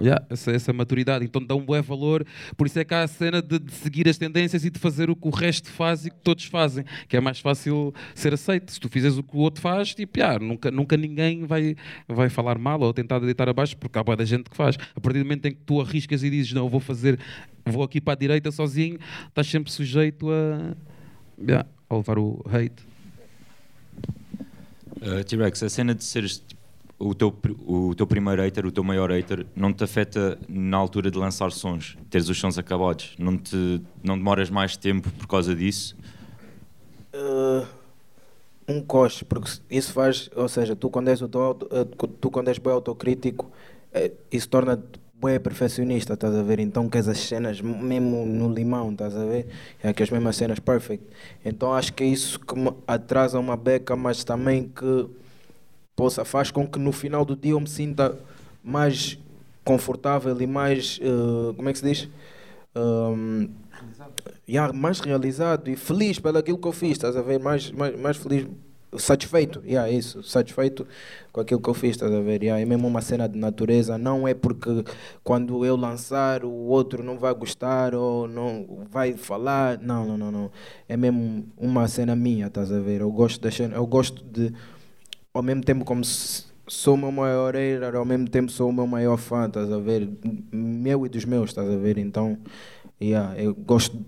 Yeah, 0.00 0.24
essa, 0.30 0.52
essa 0.52 0.72
maturidade, 0.72 1.24
então 1.24 1.44
dá 1.44 1.56
um 1.56 1.64
bom 1.64 1.82
valor. 1.82 2.24
Por 2.56 2.68
isso 2.68 2.78
é 2.78 2.84
que 2.84 2.94
há 2.94 3.02
a 3.02 3.08
cena 3.08 3.42
de, 3.42 3.58
de 3.58 3.72
seguir 3.72 4.08
as 4.08 4.16
tendências 4.16 4.64
e 4.64 4.70
de 4.70 4.78
fazer 4.78 5.10
o 5.10 5.16
que 5.16 5.26
o 5.26 5.30
resto 5.30 5.68
faz 5.68 6.06
e 6.06 6.10
que 6.10 6.16
todos 6.22 6.44
fazem, 6.44 6.84
que 7.08 7.16
é 7.16 7.20
mais 7.20 7.40
fácil 7.40 7.92
ser 8.14 8.32
aceito. 8.32 8.70
Se 8.70 8.78
tu 8.78 8.88
fizeres 8.88 9.18
o 9.18 9.24
que 9.24 9.36
o 9.36 9.40
outro 9.40 9.60
faz, 9.60 9.92
tipo, 9.96 10.20
yeah, 10.20 10.38
nunca, 10.38 10.70
nunca 10.70 10.96
ninguém 10.96 11.44
vai, 11.44 11.74
vai 12.06 12.28
falar 12.28 12.58
mal 12.58 12.80
ou 12.80 12.94
tentar 12.94 13.18
deitar 13.18 13.48
abaixo, 13.48 13.76
porque 13.76 13.98
há 13.98 14.04
boa 14.04 14.16
da 14.16 14.24
gente 14.24 14.48
que 14.48 14.56
faz. 14.56 14.76
A 14.94 15.00
partir 15.00 15.18
do 15.18 15.24
momento 15.24 15.46
em 15.46 15.50
que 15.50 15.60
tu 15.66 15.80
arriscas 15.80 16.22
e 16.22 16.30
dizes, 16.30 16.52
não, 16.52 16.68
vou 16.68 16.80
fazer, 16.80 17.18
vou 17.66 17.82
aqui 17.82 18.00
para 18.00 18.12
a 18.12 18.16
direita 18.16 18.52
sozinho, 18.52 19.00
estás 19.26 19.48
sempre 19.48 19.72
sujeito 19.72 20.30
a, 20.30 20.76
yeah, 21.40 21.68
a 21.90 21.96
levar 21.96 22.20
o 22.20 22.44
hate. 22.48 22.86
Uh, 25.02 25.24
T-Rex, 25.24 25.62
a 25.64 25.68
cena 25.68 25.92
de 25.92 26.04
seres 26.04 26.42
o 26.98 27.14
teu, 27.14 27.34
o 27.66 27.94
teu 27.94 28.06
primeiro 28.06 28.42
hater, 28.42 28.66
o 28.66 28.72
teu 28.72 28.82
maior 28.82 29.10
hater, 29.10 29.46
não 29.54 29.72
te 29.72 29.84
afeta 29.84 30.38
na 30.48 30.76
altura 30.76 31.10
de 31.10 31.18
lançar 31.18 31.52
sons, 31.52 31.96
teres 32.10 32.28
os 32.28 32.38
sons 32.38 32.58
acabados? 32.58 33.14
Não, 33.18 33.38
te, 33.38 33.80
não 34.02 34.18
demoras 34.18 34.50
mais 34.50 34.76
tempo 34.76 35.10
por 35.12 35.26
causa 35.28 35.54
disso? 35.54 35.96
Uh, 37.14 37.66
um 38.68 38.82
coche, 38.82 39.24
porque 39.24 39.50
isso 39.70 39.92
faz, 39.92 40.28
ou 40.34 40.48
seja, 40.48 40.74
tu 40.74 40.90
quando 40.90 41.08
és, 41.08 41.22
auto- 41.22 41.68
uh, 41.72 41.84
tu 42.20 42.30
quando 42.30 42.48
és 42.48 42.58
bem 42.58 42.72
autocrítico, 42.72 43.50
eh, 43.92 44.12
isso 44.30 44.48
torna 44.48 44.82
bem 45.22 45.40
perfeccionista, 45.40 46.14
estás 46.14 46.34
a 46.34 46.42
ver? 46.42 46.58
Então 46.60 46.88
queres 46.88 47.08
as 47.08 47.18
cenas 47.18 47.60
mesmo 47.60 48.26
no 48.26 48.52
limão, 48.52 48.90
estás 48.92 49.16
a 49.16 49.24
ver? 49.24 49.46
É 49.82 49.92
que 49.92 50.02
as 50.02 50.10
mesmas 50.10 50.36
cenas 50.36 50.58
perfect. 50.58 51.04
Então 51.44 51.72
acho 51.72 51.92
que 51.92 52.04
é 52.04 52.06
isso 52.06 52.38
que 52.38 52.54
atrasa 52.86 53.38
uma 53.38 53.56
beca, 53.56 53.96
mas 53.96 54.22
também 54.22 54.68
que 54.68 55.06
possa, 55.98 56.24
faz 56.24 56.52
com 56.52 56.64
que 56.64 56.78
no 56.78 56.92
final 56.92 57.24
do 57.24 57.34
dia 57.34 57.50
eu 57.50 57.60
me 57.60 57.68
sinta 57.68 58.16
mais 58.62 59.18
confortável 59.64 60.40
e 60.40 60.46
mais, 60.46 61.00
uh, 61.02 61.52
como 61.54 61.68
é 61.68 61.72
que 61.72 61.80
se 61.80 61.84
diz? 61.84 62.08
Um, 62.76 63.48
yeah, 64.48 64.72
mais 64.72 65.00
realizado 65.00 65.68
e 65.68 65.74
feliz 65.74 66.20
pelo 66.20 66.38
aquilo 66.38 66.56
que 66.56 66.68
eu 66.68 66.72
fiz, 66.72 66.92
estás 66.92 67.16
a 67.16 67.20
ver? 67.20 67.40
Mais, 67.40 67.72
mais, 67.72 67.98
mais 67.98 68.16
feliz, 68.16 68.46
satisfeito, 68.96 69.60
yeah, 69.66 69.90
isso, 69.90 70.22
satisfeito 70.22 70.86
com 71.32 71.40
aquilo 71.40 71.60
que 71.60 71.68
eu 71.68 71.74
fiz, 71.74 71.90
estás 71.90 72.12
a 72.12 72.20
ver? 72.20 72.44
Yeah, 72.44 72.62
é 72.62 72.64
mesmo 72.64 72.86
uma 72.86 73.00
cena 73.00 73.28
de 73.28 73.36
natureza, 73.36 73.98
não 73.98 74.28
é 74.28 74.34
porque 74.34 74.84
quando 75.24 75.64
eu 75.64 75.74
lançar 75.74 76.44
o 76.44 76.68
outro 76.68 77.02
não 77.02 77.18
vai 77.18 77.34
gostar 77.34 77.92
ou 77.92 78.28
não 78.28 78.86
vai 78.88 79.14
falar, 79.14 79.80
não, 79.80 80.06
não, 80.06 80.16
não, 80.16 80.30
não. 80.30 80.50
É 80.88 80.96
mesmo 80.96 81.44
uma 81.56 81.88
cena 81.88 82.14
minha, 82.14 82.46
estás 82.46 82.70
a 82.70 82.78
ver? 82.78 83.00
Eu 83.00 83.10
gosto 83.10 83.50
cena, 83.50 83.74
eu 83.74 83.86
gosto 83.86 84.22
de, 84.22 84.54
ao 85.38 85.42
mesmo 85.42 85.62
tempo 85.62 85.84
como 85.84 86.02
sou 86.04 86.94
o 86.94 86.96
meu 86.96 87.12
maior 87.12 87.54
hater, 87.54 87.94
ao 87.94 88.04
mesmo 88.04 88.28
tempo 88.28 88.50
sou 88.50 88.70
o 88.70 88.72
meu 88.72 88.88
maior 88.88 89.16
fã, 89.16 89.46
estás 89.46 89.70
a 89.70 89.78
ver? 89.78 90.08
Meu 90.50 91.06
e 91.06 91.08
dos 91.08 91.24
meus, 91.24 91.50
estás 91.50 91.70
a 91.70 91.76
ver? 91.76 91.96
Então, 91.96 92.36
yeah, 93.00 93.40
eu 93.40 93.54
gosto, 93.54 94.04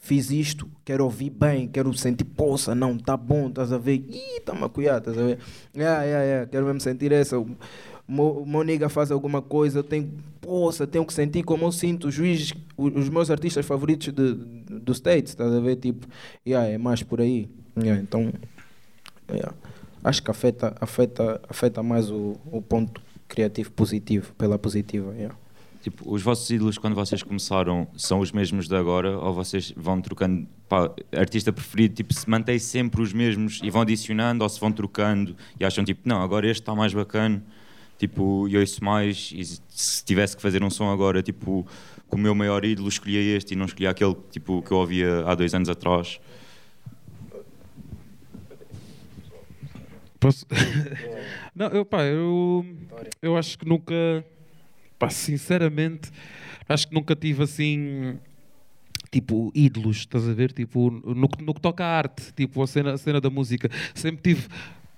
fiz 0.00 0.30
isto, 0.30 0.66
quero 0.82 1.04
ouvir 1.04 1.28
bem, 1.28 1.68
quero 1.68 1.92
sentir, 1.92 2.24
poça, 2.24 2.74
não, 2.74 2.96
tá 2.96 3.14
bom, 3.14 3.48
estás 3.48 3.74
a 3.74 3.76
ver? 3.76 4.02
Ih, 4.08 4.40
tá 4.40 4.54
macuiado, 4.54 5.10
estás 5.10 5.18
a 5.18 5.26
ver? 5.28 5.38
Yeah, 5.76 6.02
yeah, 6.04 6.24
yeah, 6.24 6.50
quero 6.50 6.64
mesmo 6.64 6.80
sentir 6.80 7.12
essa. 7.12 7.38
O 7.38 7.46
meu, 8.46 8.64
nigga 8.64 8.88
faz 8.88 9.10
alguma 9.10 9.42
coisa, 9.42 9.80
eu 9.80 9.84
tenho, 9.84 10.10
poça, 10.40 10.86
tenho 10.86 11.04
que 11.04 11.12
sentir 11.12 11.42
como 11.42 11.66
eu 11.66 11.72
sinto 11.72 12.08
os 12.08 12.14
juízes, 12.14 12.54
os 12.78 13.10
meus 13.10 13.30
artistas 13.30 13.66
favoritos 13.66 14.14
de, 14.14 14.32
do 14.32 14.92
States, 14.94 15.32
estás 15.32 15.52
a 15.52 15.60
ver? 15.60 15.76
Tipo, 15.76 16.06
yeah, 16.46 16.66
é 16.66 16.78
mais 16.78 17.02
por 17.02 17.20
aí. 17.20 17.50
Yeah, 17.76 18.00
então, 18.00 18.32
yeah. 19.30 19.54
Acho 20.02 20.22
que 20.22 20.30
afeta, 20.30 20.74
afeta, 20.80 21.40
afeta 21.48 21.82
mais 21.82 22.10
o, 22.10 22.36
o 22.50 22.60
ponto 22.60 23.00
criativo 23.28 23.70
positivo, 23.72 24.32
pela 24.34 24.58
positiva. 24.58 25.14
Yeah. 25.14 25.34
Tipo, 25.82 26.12
os 26.12 26.22
vossos 26.22 26.50
ídolos, 26.50 26.76
quando 26.76 26.94
vocês 26.94 27.22
começaram, 27.22 27.88
são 27.96 28.20
os 28.20 28.32
mesmos 28.32 28.68
de 28.68 28.76
agora? 28.76 29.16
Ou 29.18 29.32
vocês 29.32 29.72
vão 29.74 30.00
trocando? 30.00 30.46
Pá, 30.68 30.90
artista 31.12 31.52
preferido, 31.52 31.94
tipo, 31.94 32.12
se 32.12 32.28
mantém 32.28 32.58
sempre 32.58 33.00
os 33.00 33.12
mesmos 33.14 33.60
e 33.62 33.70
vão 33.70 33.82
adicionando 33.82 34.44
ou 34.44 34.48
se 34.48 34.60
vão 34.60 34.70
trocando 34.70 35.34
e 35.58 35.64
acham, 35.64 35.82
tipo, 35.82 36.02
não, 36.04 36.20
agora 36.20 36.46
este 36.46 36.60
está 36.60 36.74
mais 36.74 36.92
bacana, 36.92 37.42
tipo, 37.98 38.46
e 38.46 38.58
ouço 38.58 38.84
mais. 38.84 39.32
E 39.34 39.42
se 39.68 40.04
tivesse 40.04 40.36
que 40.36 40.42
fazer 40.42 40.62
um 40.62 40.68
som 40.68 40.90
agora, 40.90 41.22
tipo, 41.22 41.66
com 42.08 42.16
o 42.16 42.20
meu 42.20 42.34
maior 42.34 42.62
ídolo, 42.62 42.88
escolhia 42.88 43.36
este 43.36 43.54
e 43.54 43.56
não 43.56 43.64
escolhia 43.64 43.90
aquele 43.90 44.16
tipo, 44.30 44.60
que 44.62 44.72
eu 44.72 44.76
ouvia 44.76 45.24
há 45.26 45.34
dois 45.34 45.54
anos 45.54 45.70
atrás. 45.70 46.20
Posso? 50.20 50.46
não, 51.54 51.68
eu, 51.68 51.84
pá, 51.84 52.02
eu, 52.04 52.64
eu 53.22 53.36
acho 53.36 53.58
que 53.58 53.66
nunca, 53.66 53.94
pá, 54.98 55.08
sinceramente, 55.08 56.10
acho 56.68 56.86
que 56.88 56.94
nunca 56.94 57.16
tive 57.16 57.42
assim, 57.42 58.18
tipo, 59.10 59.50
ídolos, 59.54 59.98
estás 59.98 60.28
a 60.28 60.32
ver? 60.34 60.52
Tipo, 60.52 60.90
no, 60.90 61.28
que- 61.28 61.42
no 61.42 61.54
que 61.54 61.60
toca 61.60 61.84
à 61.84 61.96
arte, 61.98 62.32
tipo, 62.34 62.62
a 62.62 62.66
cena, 62.66 62.92
a 62.92 62.98
cena 62.98 63.20
da 63.20 63.30
música. 63.30 63.70
Sempre 63.94 64.34
tive 64.34 64.46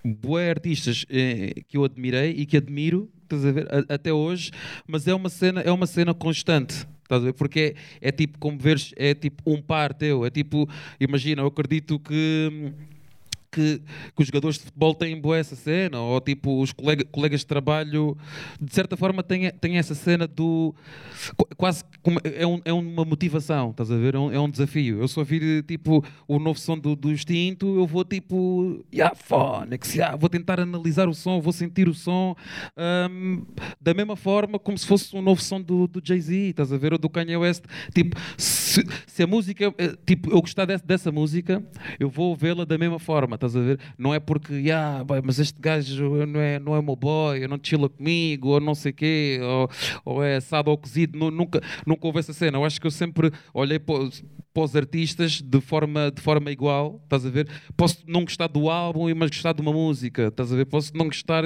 bué 0.04 0.50
artistas 0.50 1.06
eh, 1.08 1.62
que 1.68 1.76
eu 1.76 1.84
admirei 1.84 2.32
e 2.32 2.44
que 2.44 2.56
admiro, 2.56 3.08
estás 3.22 3.46
a 3.46 3.52
ver, 3.52 3.68
a- 3.72 3.94
até 3.94 4.12
hoje, 4.12 4.50
mas 4.88 5.06
é 5.06 5.14
uma 5.14 5.28
cena, 5.28 5.60
é 5.60 5.70
uma 5.70 5.86
cena 5.86 6.12
constante. 6.12 6.84
Estás 7.04 7.22
a 7.22 7.26
ver? 7.26 7.32
Porque 7.34 7.76
é, 8.00 8.08
é 8.08 8.12
tipo, 8.12 8.38
como 8.38 8.58
veres, 8.58 8.92
é 8.96 9.14
tipo 9.14 9.42
um 9.46 9.62
par 9.62 9.94
teu. 9.94 10.24
É 10.26 10.30
tipo, 10.30 10.68
imagina, 10.98 11.42
eu 11.42 11.46
acredito 11.46 11.98
que 12.00 12.72
que, 13.52 13.82
que 14.16 14.22
os 14.22 14.26
jogadores 14.26 14.56
de 14.56 14.64
futebol 14.64 14.94
têm 14.94 15.20
boa 15.20 15.36
essa 15.36 15.54
cena, 15.54 16.00
ou 16.00 16.20
tipo 16.20 16.60
os 16.62 16.72
colega, 16.72 17.04
colegas 17.04 17.40
de 17.40 17.46
trabalho, 17.46 18.16
de 18.58 18.74
certa 18.74 18.96
forma, 18.96 19.22
têm, 19.22 19.50
têm 19.50 19.76
essa 19.76 19.94
cena 19.94 20.26
do. 20.26 20.74
quase 21.58 21.84
é, 22.24 22.46
um, 22.46 22.60
é 22.64 22.72
uma 22.72 23.04
motivação, 23.04 23.70
estás 23.70 23.90
a 23.90 23.96
ver? 23.96 24.14
É 24.14 24.18
um, 24.18 24.32
é 24.32 24.40
um 24.40 24.50
desafio. 24.50 25.00
Eu 25.00 25.08
só 25.08 25.22
vir 25.22 25.62
tipo 25.64 26.02
o 26.26 26.38
novo 26.38 26.58
som 26.58 26.78
do, 26.78 26.96
do 26.96 27.12
instinto, 27.12 27.76
eu 27.76 27.86
vou 27.86 28.04
tipo. 28.04 28.82
Yeah, 28.92 29.14
phonics, 29.14 29.94
yeah, 29.94 30.16
vou 30.16 30.30
tentar 30.30 30.58
analisar 30.58 31.06
o 31.08 31.14
som, 31.14 31.40
vou 31.40 31.52
sentir 31.52 31.88
o 31.88 31.94
som 31.94 32.34
um, 32.76 33.44
da 33.80 33.92
mesma 33.92 34.16
forma 34.16 34.58
como 34.58 34.78
se 34.78 34.86
fosse 34.86 35.14
um 35.14 35.20
novo 35.20 35.42
som 35.42 35.60
do, 35.60 35.86
do 35.86 36.00
Jay-Z, 36.02 36.34
estás 36.34 36.72
a 36.72 36.78
ver? 36.78 36.92
Ou 36.92 36.98
do 36.98 37.10
Kanye 37.10 37.36
West. 37.36 37.64
Tipo, 37.94 38.16
se, 38.38 38.82
se 39.06 39.22
a 39.22 39.26
música, 39.26 39.74
eh, 39.76 39.94
tipo, 40.06 40.30
eu 40.30 40.40
gostar 40.40 40.64
dessa, 40.64 40.84
dessa 40.84 41.12
música, 41.12 41.62
eu 42.00 42.08
vou 42.08 42.34
vê-la 42.34 42.64
da 42.64 42.78
mesma 42.78 42.98
forma, 42.98 43.36
estás 43.46 43.56
a 43.56 43.60
ver? 43.60 43.80
Não 43.98 44.14
é 44.14 44.20
porque, 44.20 44.54
yeah, 44.54 45.02
boy, 45.04 45.20
mas 45.24 45.38
este 45.38 45.60
gajo 45.60 46.26
não 46.26 46.40
é, 46.40 46.58
não 46.58 46.76
é 46.76 46.82
meu 46.82 46.96
boy, 46.96 47.46
não 47.48 47.58
chila 47.62 47.88
comigo, 47.88 48.48
ou 48.48 48.60
não 48.60 48.74
sei 48.74 48.92
o 48.92 48.94
quê, 48.94 49.40
ou, 49.42 49.70
ou 50.04 50.24
é 50.24 50.36
assado 50.36 50.70
ou 50.70 50.78
cozido, 50.78 51.18
nunca, 51.30 51.60
nunca 51.86 52.06
houve 52.06 52.18
essa 52.18 52.32
cena. 52.32 52.58
Eu 52.58 52.64
acho 52.64 52.80
que 52.80 52.86
eu 52.86 52.90
sempre 52.90 53.32
olhei 53.52 53.78
para, 53.78 54.08
para 54.52 54.62
os 54.62 54.76
artistas 54.76 55.40
de 55.40 55.60
forma, 55.60 56.10
de 56.10 56.20
forma 56.20 56.50
igual, 56.50 57.00
estás 57.04 57.24
a 57.26 57.30
ver? 57.30 57.48
Posso 57.76 57.98
não 58.06 58.22
gostar 58.22 58.48
do 58.48 58.68
álbum, 58.68 59.12
mas 59.14 59.30
gostar 59.30 59.52
de 59.52 59.62
uma 59.62 59.72
música, 59.72 60.28
estás 60.28 60.52
a 60.52 60.56
ver? 60.56 60.66
Posso 60.66 60.96
não 60.96 61.06
gostar, 61.06 61.42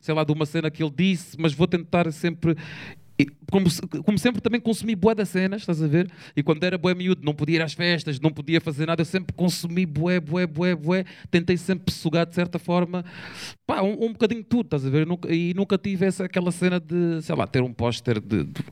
sei 0.00 0.14
lá, 0.14 0.24
de 0.24 0.32
uma 0.32 0.44
cena 0.44 0.70
que 0.70 0.82
ele 0.82 0.92
disse, 0.94 1.36
mas 1.38 1.52
vou 1.54 1.66
tentar 1.66 2.10
sempre 2.12 2.56
como, 3.50 3.66
como, 4.04 4.18
sempre 4.18 4.40
também 4.40 4.60
consumi 4.60 4.94
bué 4.94 5.14
das 5.14 5.30
cenas, 5.30 5.62
estás 5.62 5.82
a 5.82 5.86
ver? 5.86 6.10
E 6.36 6.42
quando 6.42 6.62
era 6.62 6.78
bué 6.78 6.94
miúdo, 6.94 7.22
não 7.24 7.34
podia 7.34 7.56
ir 7.56 7.62
às 7.62 7.72
festas, 7.72 8.20
não 8.20 8.30
podia 8.30 8.60
fazer 8.60 8.86
nada, 8.86 9.00
eu 9.00 9.06
sempre 9.06 9.34
consumi 9.34 9.84
bué, 9.84 10.20
bué, 10.20 10.46
bué, 10.46 10.74
bué, 10.74 11.04
tentei 11.30 11.56
sempre 11.56 11.92
sugar 11.92 12.26
de 12.26 12.34
certa 12.34 12.58
forma, 12.58 13.04
pá, 13.66 13.82
um, 13.82 14.04
um 14.04 14.12
bocadinho 14.12 14.42
de 14.42 14.48
tudo, 14.48 14.66
estás 14.66 14.86
a 14.86 14.90
ver? 14.90 15.06
Nunca, 15.06 15.32
e 15.32 15.52
nunca 15.54 15.76
tive 15.76 16.06
essa, 16.06 16.26
aquela 16.26 16.52
cena 16.52 16.78
de, 16.78 17.20
sei 17.22 17.34
lá, 17.34 17.46
ter 17.46 17.62
um 17.62 17.72
póster 17.72 18.20
de, 18.20 18.44
de, 18.44 18.64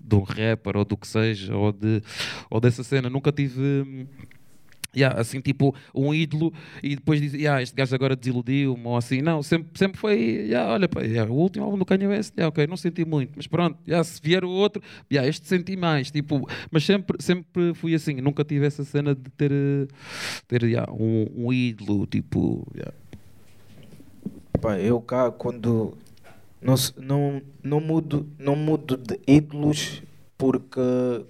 de, 0.00 0.14
um 0.14 0.22
rapper 0.22 0.76
ou 0.76 0.84
do 0.84 0.96
que 0.96 1.06
seja, 1.06 1.56
ou, 1.56 1.72
de, 1.72 2.00
ou 2.48 2.60
dessa 2.60 2.84
cena, 2.84 3.10
nunca 3.10 3.32
tive 3.32 3.60
hum, 3.60 4.06
Yeah, 4.96 5.20
assim, 5.20 5.40
tipo, 5.40 5.74
um 5.94 6.14
ídolo 6.14 6.52
e 6.82 6.96
depois 6.96 7.20
diz, 7.20 7.34
yeah, 7.34 7.62
este 7.62 7.76
gajo 7.76 7.94
agora 7.94 8.16
desiludiu-me 8.16 8.86
ou 8.86 8.96
assim. 8.96 9.20
Não, 9.20 9.42
sempre, 9.42 9.78
sempre 9.78 10.00
foi, 10.00 10.18
yeah, 10.18 10.72
olha, 10.72 10.88
pá, 10.88 11.02
yeah, 11.02 11.30
o 11.30 11.34
último 11.36 11.66
álbum 11.66 11.76
do 11.76 11.84
Kanye 11.84 12.06
West, 12.06 12.32
yeah, 12.36 12.48
ok, 12.48 12.66
não 12.66 12.76
senti 12.76 13.04
muito, 13.04 13.32
mas 13.36 13.46
pronto, 13.46 13.78
yeah, 13.86 14.02
se 14.02 14.18
vier 14.22 14.44
o 14.44 14.48
outro, 14.48 14.82
yeah, 15.12 15.28
este 15.28 15.46
senti 15.46 15.76
mais. 15.76 16.10
Tipo, 16.10 16.48
mas 16.70 16.84
sempre, 16.84 17.22
sempre 17.22 17.74
fui 17.74 17.94
assim, 17.94 18.14
nunca 18.14 18.42
tive 18.44 18.66
essa 18.66 18.82
cena 18.82 19.14
de 19.14 19.30
ter, 19.36 19.52
ter 20.48 20.62
yeah, 20.62 20.90
um, 20.90 21.26
um 21.36 21.52
ídolo, 21.52 22.06
tipo. 22.06 22.66
Yeah. 22.74 22.94
Pá, 24.60 24.78
eu 24.78 25.00
cá, 25.02 25.30
quando 25.30 25.96
não, 26.60 26.74
não, 26.96 27.42
não, 27.62 27.80
mudo, 27.80 28.26
não 28.38 28.56
mudo 28.56 28.96
de 28.96 29.20
ídolos 29.26 30.02
porque 30.38 30.80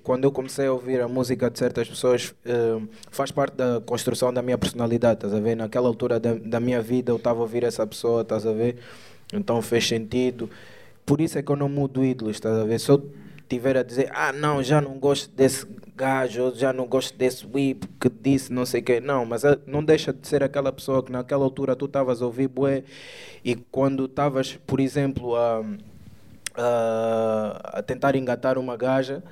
quando 0.02 0.24
eu 0.24 0.30
comecei 0.30 0.66
a 0.66 0.72
ouvir 0.72 1.00
a 1.00 1.08
música 1.08 1.50
de 1.50 1.58
certas 1.58 1.88
pessoas, 1.88 2.34
uh, 2.44 2.86
faz 3.10 3.32
parte 3.32 3.56
da 3.56 3.80
construção 3.80 4.30
da 4.30 4.42
minha 4.42 4.58
personalidade, 4.58 5.14
estás 5.14 5.32
a 5.34 5.40
ver? 5.40 5.56
Naquela 5.56 5.88
altura 5.88 6.20
da, 6.20 6.34
da 6.34 6.60
minha 6.60 6.82
vida 6.82 7.10
eu 7.10 7.16
estava 7.16 7.38
a 7.38 7.42
ouvir 7.42 7.64
essa 7.64 7.86
pessoa, 7.86 8.20
estás 8.20 8.46
a 8.46 8.52
ver? 8.52 8.76
Então 9.32 9.62
fez 9.62 9.88
sentido. 9.88 10.50
Por 11.06 11.22
isso 11.22 11.38
é 11.38 11.42
que 11.42 11.50
eu 11.50 11.56
não 11.56 11.70
mudo 11.70 12.04
ídolos, 12.04 12.36
estás 12.36 12.54
a 12.58 12.64
ver? 12.64 12.78
Se 12.78 12.90
eu 12.90 13.10
tiver 13.48 13.78
a 13.78 13.82
dizer, 13.82 14.10
ah 14.14 14.30
não, 14.30 14.62
já 14.62 14.78
não 14.78 14.98
gosto 14.98 15.34
desse 15.34 15.66
gajo, 15.96 16.52
já 16.54 16.70
não 16.70 16.86
gosto 16.86 17.16
desse 17.16 17.46
whip 17.46 17.84
que 17.98 18.10
disse 18.10 18.52
não 18.52 18.66
sei 18.66 18.82
o 18.82 18.84
quê. 18.84 19.00
Não, 19.00 19.24
mas 19.24 19.42
eh, 19.42 19.58
não 19.66 19.82
deixa 19.82 20.12
de 20.12 20.28
ser 20.28 20.44
aquela 20.44 20.70
pessoa 20.70 21.02
que 21.02 21.10
naquela 21.10 21.44
altura 21.44 21.74
tu 21.74 21.86
estavas 21.86 22.20
a 22.20 22.26
ouvir 22.26 22.48
bué 22.48 22.84
e 23.42 23.56
quando 23.56 24.04
estavas, 24.04 24.58
por 24.66 24.80
exemplo, 24.80 25.34
a 25.34 25.64
uh, 26.58 27.58
a 27.62 27.82
tentar 27.82 28.16
engatar 28.16 28.58
uma 28.58 28.76
gaja, 28.76 29.22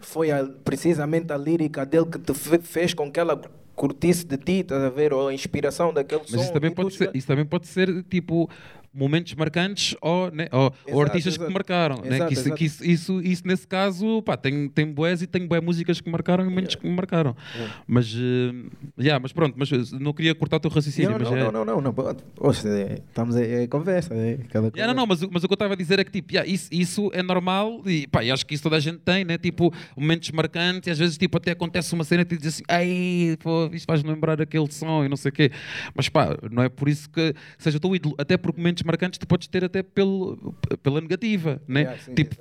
foi 0.00 0.30
a, 0.30 0.44
precisamente 0.64 1.32
a 1.32 1.36
lírica 1.36 1.86
dele 1.86 2.06
que 2.06 2.18
te 2.18 2.34
fez 2.34 2.92
com 2.92 3.10
que 3.10 3.18
ela 3.18 3.40
curtisse 3.74 4.24
de 4.24 4.36
ti, 4.36 4.60
estás 4.60 4.82
a 4.82 4.90
ver? 4.90 5.12
Ou 5.12 5.28
a 5.28 5.34
inspiração 5.34 5.92
daquele 5.92 6.22
Mas 6.22 6.30
som. 6.30 6.40
Isso 6.40 6.52
também, 6.52 6.70
pode 6.70 6.94
ser, 6.94 7.10
isso 7.14 7.26
também 7.26 7.44
pode 7.44 7.66
ser 7.66 8.02
tipo 8.04 8.48
momentos 8.94 9.34
marcantes 9.34 9.96
ou, 10.00 10.30
né, 10.30 10.48
ou, 10.52 10.66
exato, 10.66 10.82
ou 10.86 11.02
artistas 11.02 11.34
exato. 11.34 11.46
que 11.46 11.52
marcaram. 11.52 11.96
Exato, 12.04 12.10
né? 12.10 12.26
que 12.26 12.34
isso, 12.34 12.54
que 12.54 12.64
isso, 12.64 12.84
isso, 12.84 13.20
isso, 13.22 13.46
nesse 13.46 13.66
caso, 13.66 14.22
pá, 14.22 14.36
tem, 14.36 14.68
tem 14.68 14.86
boés 14.86 15.22
e 15.22 15.26
tem 15.26 15.46
boé 15.46 15.60
músicas 15.60 16.00
que 16.00 16.10
marcaram 16.10 16.44
e 16.44 16.48
momentos 16.48 16.74
yeah. 16.74 16.82
que 16.82 16.88
me 16.88 16.94
marcaram. 16.94 17.36
Yeah. 17.54 17.74
Mas, 17.86 18.14
uh, 18.14 18.70
yeah, 18.98 19.20
mas 19.20 19.32
pronto, 19.32 19.54
mas 19.56 19.92
não 19.92 20.12
queria 20.12 20.34
cortar 20.34 20.56
o 20.56 20.60
teu 20.60 20.70
raciocínio. 20.70 21.10
Não, 21.10 21.18
mas 21.18 21.30
não, 21.30 21.36
é... 21.36 21.44
não, 21.44 21.64
não, 21.64 21.80
não, 21.80 21.92
não, 21.92 22.16
Oxe, 22.40 22.68
é, 22.68 23.02
estamos 23.06 23.36
em 23.36 23.66
conversa. 23.68 24.14
É, 24.14 24.38
aquela 24.44 24.70
yeah, 24.74 24.92
não, 24.92 25.02
não, 25.02 25.06
mas, 25.06 25.20
mas 25.22 25.44
o 25.44 25.48
que 25.48 25.52
eu 25.52 25.56
estava 25.56 25.74
a 25.74 25.76
dizer 25.76 25.98
é 25.98 26.04
que 26.04 26.10
tipo, 26.10 26.32
yeah, 26.32 26.48
isso, 26.48 26.68
isso 26.72 27.10
é 27.12 27.22
normal 27.22 27.82
e, 27.86 28.06
pá, 28.06 28.20
acho 28.20 28.46
que 28.46 28.54
isso 28.54 28.62
toda 28.62 28.76
a 28.76 28.80
gente 28.80 28.98
tem, 28.98 29.24
né? 29.24 29.38
tipo, 29.38 29.72
momentos 29.96 30.30
marcantes 30.30 30.86
e 30.86 30.90
às 30.90 30.98
vezes 30.98 31.18
tipo, 31.18 31.36
até 31.36 31.52
acontece 31.52 31.92
uma 31.94 32.04
cena 32.04 32.22
e 32.22 32.24
te 32.24 32.36
diz 32.36 32.54
assim, 32.54 32.62
ai, 32.68 33.36
pô, 33.42 33.68
isto 33.72 33.86
faz 33.86 34.02
lembrar 34.02 34.40
aquele 34.40 34.70
som 34.70 35.04
e 35.04 35.08
não 35.08 35.16
sei 35.16 35.30
o 35.30 35.32
quê. 35.32 35.50
Mas 35.94 36.08
pá, 36.08 36.36
não 36.50 36.62
é 36.62 36.68
por 36.68 36.88
isso 36.88 37.08
que 37.10 37.34
seja 37.58 37.78
teu 37.80 37.94
ídolo, 37.94 38.14
até 38.18 38.36
por 38.36 38.56
momentos 38.56 38.82
marcantes 38.84 39.18
tu 39.18 39.26
podes 39.26 39.48
ter 39.48 39.64
até 39.64 39.82
pelo, 39.82 40.54
pela 40.82 41.00
negativa, 41.00 41.60
né? 41.66 41.80
Yeah, 41.80 42.02
sim, 42.02 42.14
tipo, 42.14 42.36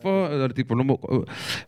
tipo 0.54 0.76
não, 0.76 0.86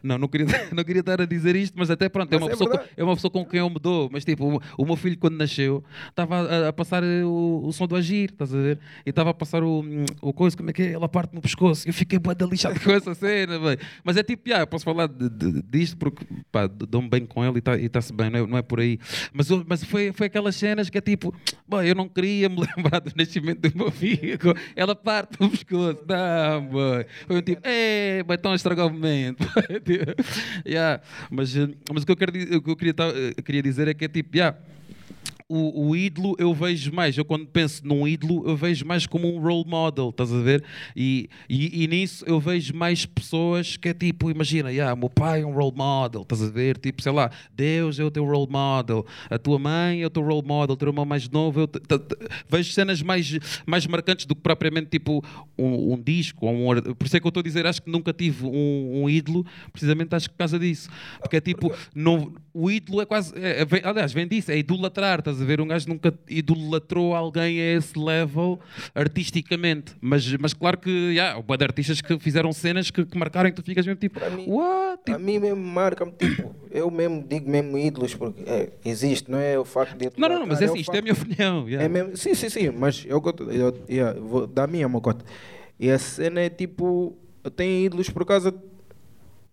não, 0.04 0.18
não, 0.18 0.28
queria, 0.28 0.48
não 0.72 0.84
queria 0.84 1.00
estar 1.00 1.22
a 1.22 1.26
dizer 1.26 1.56
isto, 1.56 1.74
mas 1.78 1.90
até 1.90 2.10
pronto, 2.10 2.32
é 2.34 2.38
uma, 2.38 2.48
é, 2.48 2.50
pessoa 2.50 2.70
com, 2.70 2.80
é 2.98 3.04
uma 3.04 3.16
pessoa 3.16 3.32
com 3.32 3.46
quem 3.46 3.60
eu 3.60 3.70
me 3.70 3.80
dou, 3.80 4.10
mas 4.12 4.24
tipo, 4.26 4.58
o, 4.58 4.62
o 4.78 4.86
meu 4.86 4.96
filho 4.96 5.18
quando 5.18 5.38
nasceu 5.38 5.84
estava 6.10 6.42
a, 6.42 6.70
a, 6.70 6.74
passar 6.74 7.04
o, 7.04 7.62
o 7.66 7.72
som 7.72 7.88
do 7.88 7.96
Agir, 7.96 8.32
estás 8.32 8.54
a 8.54 8.58
ver? 8.58 8.80
E 9.06 9.10
estava 9.10 9.30
a 9.30 9.34
passar 9.34 9.64
o, 9.64 9.84
o 10.22 10.34
coisa, 10.34 10.56
como 10.56 10.70
é 10.70 10.74
que 10.74 10.84
é? 10.84 10.92
Ela 10.94 11.10
parte 11.10 11.34
no 11.34 11.42
pescoço, 11.42 11.88
eu 11.88 11.94
fiquei 11.94 12.20
bué 12.20 12.36
da 12.36 12.46
lixado 12.46 12.80
com 12.80 12.92
essa 12.92 13.14
cena, 13.14 13.60
véio. 13.60 13.80
mas 14.04 14.18
é 14.18 14.24
tipo, 14.24 14.48
yeah, 14.48 14.64
eu 14.64 14.68
posso 14.68 14.86
falar 14.86 15.08
de, 15.08 15.30
de, 15.30 15.62
disto 15.64 15.98
porque 15.98 16.26
pá, 16.52 16.68
dou-me 16.68 17.10
bem 17.10 17.26
com 17.26 17.44
ele 17.44 17.62
e 17.80 17.86
está-se 17.86 18.14
bem, 18.14 18.30
não 18.30 18.40
é, 18.40 18.48
não 18.48 18.58
é 18.58 18.62
por 18.62 18.80
aí, 18.80 19.00
mas, 19.34 19.50
mas 19.68 19.84
foi, 19.84 20.12
foi 20.12 20.28
aquelas 20.28 20.56
cenas 20.56 20.90
que 20.90 20.98
é 20.98 21.02
tipo, 21.02 21.34
boy, 21.68 21.90
eu 21.90 21.96
não 21.96 22.08
queria 22.08 22.50
me 22.50 22.58
lembrar 22.76 23.00
do 23.00 23.12
nascimento 23.16 23.70
do 23.70 23.78
meu 23.78 23.92
filho, 23.92 24.38
ela 24.76 24.96
parte 24.96 25.40
no 25.40 25.50
pescoço. 25.50 26.04
Não, 26.08 26.66
boy. 26.66 27.06
Foi 27.28 27.38
um 27.38 27.42
tipo, 27.42 27.62
é, 27.64 28.24
vai 28.24 28.38
tão 28.38 28.54
estragar 28.54 28.88
o 28.88 28.90
momento. 28.90 29.46
yeah. 30.66 31.02
mas, 31.30 31.56
eh, 31.56 31.70
mas 31.94 32.04
o 32.04 32.06
que 32.06 32.12
eu, 32.12 32.18
quero, 32.18 32.32
o 32.32 32.62
que 32.62 32.70
eu 32.70 32.76
queria, 32.76 32.96
eu 33.38 33.44
queria 33.44 33.62
dizer 33.62 33.88
é 33.88 33.94
que 33.94 34.06
é 34.06 34.08
tipo, 34.08 34.36
yeah, 34.36 34.58
o, 35.48 35.90
o, 35.90 35.96
ídolo 35.96 36.36
eu 36.40 36.54
vejo 36.54 36.92
mais, 36.92 37.18
eu 37.18 37.24
quando 37.24 37.46
penso 37.46 37.86
num 37.86 38.08
ídolo, 38.08 38.48
eu 38.48 38.58
vejo 38.58 38.86
mais 38.86 39.06
como 39.06 39.32
um 39.32 39.40
role 39.40 39.64
model, 39.68 40.10
estás 40.10 40.34
a 40.34 40.40
ver? 40.40 40.64
E, 40.96 41.30
e, 41.48 41.84
e 41.84 41.88
nisso 41.88 42.26
eu 42.28 42.40
vejo 42.40 42.76
mais 42.76 43.06
pessoas 43.06 43.78
que 43.78 43.90
é 43.90 43.94
tipo, 43.94 44.32
imagina, 44.32 44.72
yeah, 44.72 44.96
meu 44.96 45.10
pai 45.10 45.42
é 45.42 45.46
um 45.46 45.54
role 45.54 45.76
model, 45.76 46.24
estás 46.24 46.42
a 46.42 46.50
ver? 46.50 46.78
Tipo, 46.78 47.02
sei 47.02 47.12
lá, 47.12 47.30
Deus 47.54 48.00
é 48.00 48.04
o 48.04 48.10
teu 48.10 48.26
role 48.26 48.50
model, 48.50 49.06
a 49.30 49.38
tua 49.38 49.60
mãe 49.60 50.02
é 50.02 50.08
o 50.08 50.10
teu 50.10 50.24
role 50.24 50.46
model, 50.46 50.74
o 50.74 50.78
teu 50.78 50.88
irmão 50.88 51.06
mais 51.06 51.30
novo. 51.30 51.62
Eu 51.62 51.70
vejo 52.50 52.74
cenas 52.74 53.02
mais, 53.02 53.38
mais 53.66 53.86
marcantes 53.86 54.26
do 54.26 54.36
que 54.36 54.42
propriamente 54.42 54.90
tipo 54.90 55.24
um, 55.58 55.94
um 55.94 56.02
disco. 56.02 56.50
Um, 56.50 56.66
por 56.96 57.06
isso 57.06 57.18
é 57.18 57.20
que 57.20 57.26
eu 57.26 57.30
estou 57.30 57.42
a 57.42 57.44
dizer, 57.44 57.68
acho 57.68 57.82
que 57.82 57.92
nunca 57.92 58.12
tive 58.12 58.46
um, 58.46 59.04
um, 59.04 59.10
ídolo, 59.10 59.46
precisamente 59.72 60.16
acho 60.16 60.28
que 60.28 60.34
por 60.34 60.40
causa 60.40 60.58
disso. 60.58 60.90
Porque 61.20 61.38
é 61.38 61.42
tipo, 61.42 61.72
não, 61.94 62.34
o 62.54 62.72
ídolo 62.72 63.02
é 63.02 63.06
quase, 63.06 63.34
é, 63.38 63.62
é, 63.62 63.88
aliás, 63.88 64.12
vem 64.12 64.28
disso, 64.28 64.52
é 64.52 64.58
idolatrar, 64.58 65.15
estás 65.22 65.36
Estás 65.36 65.42
a 65.42 65.46
ver? 65.46 65.60
Um 65.60 65.68
gajo 65.68 65.90
nunca 65.90 66.14
idolatrou 66.30 67.14
alguém 67.14 67.60
a 67.60 67.78
esse 67.78 68.00
level 68.00 68.58
artisticamente. 68.94 69.94
Mas, 70.00 70.32
mas 70.38 70.54
claro 70.54 70.78
que 70.78 70.90
yeah, 70.90 71.42
de 71.42 71.64
artistas 71.64 72.00
que 72.00 72.18
fizeram 72.20 72.54
cenas 72.54 72.90
que, 72.90 73.06
que 73.06 73.18
marcaram 73.18 73.50
e 73.50 73.52
tu 73.52 73.62
ficas 73.62 73.86
mesmo 73.86 74.00
tipo. 74.00 74.18
Para 74.18 74.30
mim, 74.30 74.46
What? 74.48 75.04
Tipo... 75.06 75.18
A 75.18 75.20
mim 75.20 75.40
mesmo 75.40 75.62
marca-me, 75.62 76.14
tipo, 76.14 76.56
eu 76.72 76.90
mesmo 76.90 77.26
digo 77.28 77.50
mesmo 77.50 77.78
ídolos, 77.78 78.16
porque 78.16 78.44
é, 78.48 78.72
existe, 78.86 79.30
não 79.30 79.38
é 79.38 79.60
o 79.60 79.66
facto 79.66 79.98
de. 79.98 80.10
Não, 80.18 80.30
não, 80.30 80.40
não, 80.40 80.48
mas 80.48 80.62
é, 80.62 80.66
é 80.66 80.68
assim, 80.70 80.80
isto 80.80 80.94
é 80.94 81.00
a 81.00 81.02
minha 81.02 81.14
opinião. 81.14 81.68
Yeah. 81.68 81.84
É 81.84 81.90
mesmo, 81.90 82.16
sim, 82.16 82.34
sim, 82.34 82.50
sim, 82.50 82.70
mas 82.70 83.06
eu, 83.06 83.22
eu, 83.40 83.48
eu, 83.50 83.84
eu 83.90 84.26
vou 84.26 84.48
dar 84.48 84.64
a 84.64 84.68
minha 84.68 84.88
mocota. 84.88 85.26
E 85.78 85.90
a 85.90 86.00
cena 86.00 86.40
é 86.40 86.50
tipo, 86.50 87.18
eu 87.44 87.52
tenho 87.52 87.86
ídolos 87.86 88.10
por 88.10 88.26
causa 88.26 88.54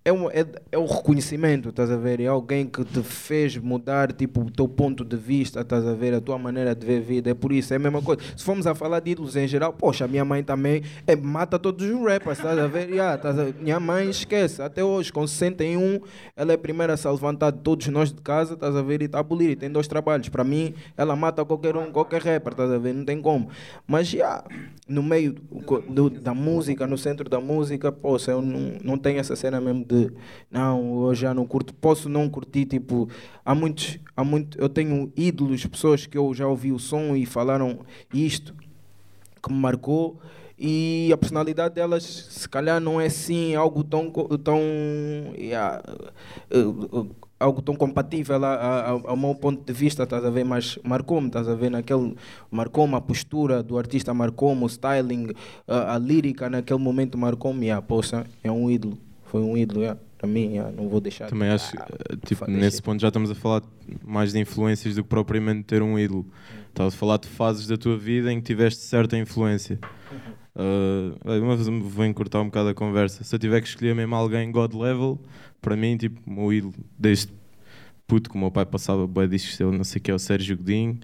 é, 0.04 0.12
um, 0.12 0.28
é, 0.30 0.44
é 0.72 0.78
o 0.78 0.84
reconhecimento, 0.84 1.68
estás 1.68 1.90
a 1.90 1.96
ver? 1.96 2.20
É 2.20 2.26
alguém 2.26 2.66
que 2.66 2.84
te 2.84 3.02
fez 3.02 3.56
mudar 3.56 4.12
tipo, 4.12 4.40
o 4.40 4.50
teu 4.50 4.66
ponto 4.66 5.04
de 5.04 5.16
vista, 5.16 5.60
estás 5.60 5.86
a 5.86 5.94
ver? 5.94 6.12
A 6.12 6.20
tua 6.20 6.36
maneira 6.36 6.74
de 6.74 6.84
ver 6.84 6.98
a 6.98 7.00
vida. 7.00 7.30
É 7.30 7.34
por 7.34 7.52
isso, 7.52 7.72
é 7.72 7.76
a 7.76 7.78
mesma 7.78 8.02
coisa. 8.02 8.20
Se 8.36 8.44
formos 8.44 8.66
a 8.66 8.74
falar 8.74 8.98
de 8.98 9.12
ídolos 9.12 9.36
em 9.36 9.46
geral, 9.46 9.72
poxa, 9.72 10.04
a 10.04 10.08
minha 10.08 10.24
mãe 10.24 10.42
também 10.42 10.82
é, 11.06 11.14
mata 11.14 11.56
todos 11.56 11.88
os 11.88 12.02
rappers, 12.04 12.38
estás 12.38 12.58
a 12.58 12.66
ver? 12.66 12.88
Yeah, 12.90 13.14
estás 13.14 13.38
a, 13.38 13.44
minha 13.60 13.78
mãe 13.78 14.10
esquece, 14.10 14.60
até 14.60 14.82
hoje, 14.82 15.12
com 15.12 15.24
61, 15.24 16.00
ela 16.36 16.50
é 16.50 16.54
a 16.56 16.58
primeira 16.58 16.94
a 16.94 16.96
se 16.96 17.08
levantar 17.08 17.52
de 17.52 17.58
todos 17.58 17.86
nós 17.86 18.12
de 18.12 18.20
casa, 18.20 18.54
estás 18.54 18.74
a 18.74 18.82
ver? 18.82 19.02
E 19.02 19.04
está 19.04 19.18
a 19.18 19.20
abolir, 19.20 19.50
e 19.50 19.56
tem 19.56 19.70
dois 19.70 19.86
trabalhos. 19.86 20.28
Para 20.28 20.42
mim, 20.42 20.74
ela 20.96 21.14
mata 21.14 21.44
qualquer 21.44 21.76
um, 21.76 21.92
qualquer 21.92 22.22
rapper, 22.22 22.52
estás 22.52 22.72
a 22.72 22.78
ver? 22.78 22.92
Não 22.92 23.04
tem 23.04 23.22
como. 23.22 23.50
Mas 23.86 24.08
já, 24.08 24.16
yeah, 24.16 24.44
no 24.88 25.02
meio 25.02 25.36
do, 25.88 26.10
da 26.10 26.34
música, 26.34 26.88
no 26.88 26.98
centro 26.98 27.28
da 27.28 27.40
música, 27.40 27.92
poxa, 27.92 28.32
eu 28.32 28.42
não, 28.42 28.78
não 28.82 28.98
tenho 28.98 29.20
essa 29.20 29.36
cena 29.36 29.60
mesmo 29.60 29.91
de 29.92 30.12
não, 30.50 31.06
eu 31.06 31.14
já 31.14 31.34
não 31.34 31.46
curto, 31.46 31.74
posso 31.74 32.08
não 32.08 32.28
curtir, 32.28 32.64
tipo, 32.64 33.08
há 33.44 33.54
muitos, 33.54 33.98
há 34.16 34.24
muito, 34.24 34.58
eu 34.58 34.68
tenho 34.68 35.12
ídolos, 35.16 35.66
pessoas 35.66 36.06
que 36.06 36.16
eu 36.16 36.32
já 36.32 36.46
ouvi 36.46 36.72
o 36.72 36.78
som 36.78 37.14
e 37.14 37.26
falaram 37.26 37.80
isto 38.12 38.54
que 39.42 39.52
me 39.52 39.58
marcou 39.58 40.20
e 40.58 41.10
a 41.12 41.16
personalidade 41.16 41.74
delas 41.74 42.04
se 42.04 42.48
calhar 42.48 42.80
não 42.80 43.00
é 43.00 43.06
assim 43.06 43.54
algo 43.56 43.82
tão 43.82 44.10
tão 44.44 44.60
yeah, 45.36 45.82
uh, 46.54 47.00
uh, 47.00 47.16
algo 47.42 47.60
tão 47.60 47.74
compatível 47.74 48.42
a, 48.44 48.54
a, 48.54 48.90
ao 48.90 49.16
meu 49.16 49.34
ponto 49.34 49.64
de 49.64 49.72
vista, 49.72 50.04
estás 50.04 50.24
a 50.24 50.30
ver, 50.30 50.44
mas 50.44 50.78
marcou-me, 50.84 51.26
estás 51.26 51.48
a 51.48 51.54
ver, 51.54 51.70
naquele, 51.70 52.16
marcou-me 52.50 52.94
a 52.94 53.00
postura 53.00 53.62
do 53.62 53.76
artista, 53.76 54.14
marcou-me 54.14 54.62
o 54.62 54.66
styling, 54.66 55.32
a, 55.66 55.96
a 55.96 55.98
lírica 55.98 56.48
naquele 56.48 56.78
momento 56.78 57.18
marcou-me, 57.18 57.66
yeah, 57.66 57.84
poxa, 57.84 58.24
é 58.42 58.50
um 58.50 58.70
ídolo, 58.70 58.96
foi 59.32 59.40
um 59.40 59.56
ídolo, 59.56 59.80
yeah, 59.80 59.98
para 60.18 60.28
mim, 60.28 60.58
não 60.76 60.90
vou 60.90 61.00
deixar. 61.00 61.26
Também 61.26 61.48
de, 61.48 61.54
acho, 61.54 61.74
ah, 61.78 61.88
tipo, 62.26 62.50
nesse 62.50 62.82
ponto 62.82 63.00
já 63.00 63.08
estamos 63.08 63.30
a 63.30 63.34
falar 63.34 63.62
mais 64.04 64.30
de 64.30 64.38
influências 64.38 64.94
do 64.94 65.02
que 65.02 65.08
propriamente 65.08 65.62
ter 65.62 65.80
um 65.80 65.98
ídolo. 65.98 66.26
Estás 66.68 66.92
a 66.92 66.96
falar 66.98 67.16
de 67.16 67.28
fases 67.28 67.66
da 67.66 67.78
tua 67.78 67.96
vida 67.96 68.30
em 68.30 68.38
que 68.38 68.46
tiveste 68.46 68.82
certa 68.82 69.16
influência. 69.16 69.78
Uh, 70.54 71.16
mas 71.46 71.66
vou 71.66 72.04
encurtar 72.04 72.42
um 72.42 72.44
bocado 72.44 72.68
a 72.68 72.74
conversa. 72.74 73.24
Se 73.24 73.34
eu 73.34 73.38
tiver 73.38 73.62
que 73.62 73.68
escolher 73.68 73.94
mesmo 73.94 74.14
alguém 74.14 74.52
God 74.52 74.74
level, 74.74 75.18
para 75.62 75.74
mim, 75.76 75.96
tipo, 75.96 76.20
o 76.30 76.30
meu 76.30 76.52
ídolo 76.52 76.74
desde 76.98 77.32
puto, 78.06 78.28
que 78.28 78.36
o 78.36 78.38
meu 78.38 78.50
pai 78.50 78.66
passava 78.66 79.06
bem 79.06 79.26
discos 79.26 79.56
dele, 79.56 79.74
não 79.74 79.84
sei 79.84 79.98
o 79.98 80.02
que 80.02 80.10
é 80.10 80.14
o 80.14 80.18
Sérgio 80.18 80.58
Godinho 80.58 81.00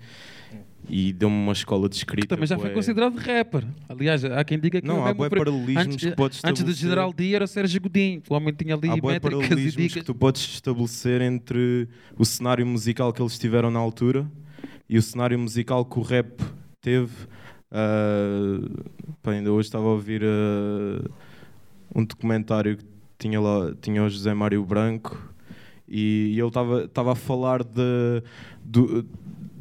e 0.89 1.13
deu-me 1.13 1.37
uma 1.37 1.53
escola 1.53 1.89
de 1.89 1.97
escrita. 1.97 2.27
Que 2.27 2.29
também 2.29 2.47
já 2.47 2.59
foi 2.59 2.71
considerado 2.71 3.17
rapper. 3.17 3.65
Aliás, 3.89 4.25
há 4.25 4.43
quem 4.45 4.59
diga 4.59 4.81
que 4.81 4.87
não 4.87 5.05
há 5.05 5.13
bem 5.13 5.29
paralelismos 5.29 5.87
antes, 5.87 6.09
que 6.09 6.17
podes 6.17 6.41
Antes 6.45 6.63
do 6.63 6.73
General 6.73 7.13
D 7.13 7.35
era 7.35 7.45
o 7.45 7.49
Sérgio 7.49 7.81
Godinho. 7.81 8.23
O 8.29 8.35
homem 8.35 8.55
tinha 8.55 8.75
ali 8.75 8.89
há 8.89 8.97
métricas 8.97 9.77
e 9.77 9.89
que 9.89 10.03
tu 10.03 10.15
podes 10.15 10.43
estabelecer 10.43 11.21
entre 11.21 11.89
o 12.17 12.25
cenário 12.25 12.67
musical 12.67 13.13
que 13.13 13.21
eles 13.21 13.39
tiveram 13.39 13.71
na 13.71 13.79
altura 13.79 14.31
e 14.89 14.97
o 14.97 15.03
cenário 15.03 15.39
musical 15.39 15.85
que 15.85 15.99
o 15.99 16.03
rap 16.03 16.43
teve. 16.81 17.13
Uh, 17.71 18.89
pá, 19.23 19.33
ainda 19.33 19.53
hoje 19.53 19.69
estava 19.69 19.85
a 19.85 19.91
ouvir 19.91 20.23
uh, 20.23 21.11
um 21.95 22.03
documentário 22.03 22.79
que 22.79 22.85
tinha 23.19 23.39
lá 23.39 23.75
tinha 23.83 24.03
o 24.03 24.09
José 24.09 24.33
Mário 24.33 24.65
Branco 24.65 25.19
e, 25.87 26.33
e 26.35 26.41
ele 26.41 26.49
estava 26.85 27.13
a 27.13 27.15
falar 27.15 27.63
de, 27.63 28.23
do, 28.63 29.07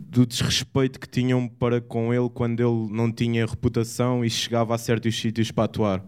do 0.09 0.25
desrespeito 0.25 0.99
que 0.99 1.07
tinham 1.07 1.47
para 1.47 1.81
com 1.81 2.13
ele 2.13 2.29
quando 2.29 2.59
ele 2.59 2.93
não 2.93 3.11
tinha 3.11 3.45
reputação 3.45 4.23
e 4.23 4.29
chegava 4.29 4.73
a 4.73 4.77
certos 4.77 5.19
sítios 5.19 5.51
para 5.51 5.65
atuar. 5.65 6.03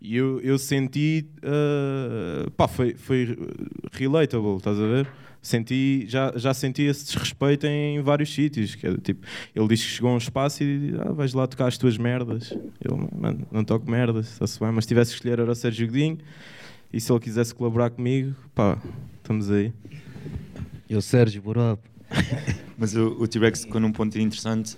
E 0.00 0.16
eu, 0.16 0.40
eu 0.40 0.58
senti, 0.58 1.26
uh, 1.38 2.50
pá, 2.52 2.68
foi, 2.68 2.94
foi 2.94 3.36
relatable, 3.92 4.56
estás 4.56 4.78
a 4.78 4.86
ver? 4.86 5.08
Senti, 5.40 6.04
já, 6.06 6.32
já 6.36 6.54
senti 6.54 6.82
esse 6.82 7.04
desrespeito 7.04 7.66
em 7.66 8.00
vários 8.00 8.32
sítios. 8.32 8.76
Que 8.76 8.86
é, 8.86 8.96
tipo, 8.96 9.26
ele 9.54 9.68
diz 9.68 9.82
que 9.82 9.90
chegou 9.90 10.10
a 10.10 10.14
um 10.14 10.18
espaço 10.18 10.62
e 10.62 10.78
diz, 10.78 11.00
ah, 11.00 11.12
vais 11.12 11.34
lá 11.34 11.48
tocar 11.48 11.66
as 11.66 11.76
tuas 11.76 11.98
merdas. 11.98 12.56
Eu, 12.80 13.08
mano, 13.18 13.44
não 13.50 13.64
toco 13.64 13.90
merdas, 13.90 14.28
está-se 14.28 14.60
bem, 14.60 14.70
mas 14.70 14.84
se 14.84 14.88
tivesse 14.88 15.10
que 15.10 15.16
escolher 15.16 15.40
era 15.40 15.50
o 15.50 15.54
Sérgio 15.54 15.88
Godinho 15.88 16.18
e 16.92 17.00
se 17.00 17.10
ele 17.10 17.18
quisesse 17.18 17.52
colaborar 17.52 17.90
comigo, 17.90 18.36
pá, 18.54 18.78
estamos 19.16 19.50
aí. 19.50 19.72
E 20.88 20.94
o 20.94 21.02
Sérgio 21.02 21.42
Borop. 21.42 21.91
Mas 22.76 22.94
o, 22.94 23.16
o 23.20 23.28
T-Rex 23.28 23.64
tocou 23.64 23.80
num 23.80 23.92
ponto 23.92 24.18
interessante. 24.18 24.76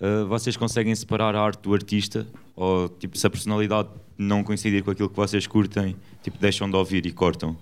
Uh, 0.00 0.26
vocês 0.26 0.56
conseguem 0.56 0.94
separar 0.94 1.34
a 1.34 1.40
arte 1.40 1.62
do 1.62 1.72
artista? 1.72 2.26
Ou 2.56 2.88
tipo, 2.88 3.16
se 3.16 3.26
a 3.26 3.30
personalidade 3.30 3.88
não 4.16 4.42
coincidir 4.42 4.82
com 4.82 4.90
aquilo 4.90 5.08
que 5.08 5.16
vocês 5.16 5.46
curtem, 5.46 5.96
tipo, 6.22 6.38
deixam 6.38 6.68
de 6.68 6.76
ouvir 6.76 7.06
e 7.06 7.12
cortam? 7.12 7.56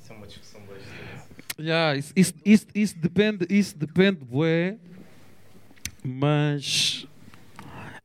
Isso 0.00 0.12
é 0.12 0.16
uma 0.16 0.26
discussão 0.26 0.60
bastante. 0.62 1.62
Yeah, 1.62 1.98
isso, 1.98 2.12
isso, 2.14 2.34
isso, 2.44 2.66
isso 2.74 2.98
depende, 2.98 3.46
isso 3.50 3.76
depende, 3.78 4.24
bué, 4.24 4.76
mas 6.04 7.06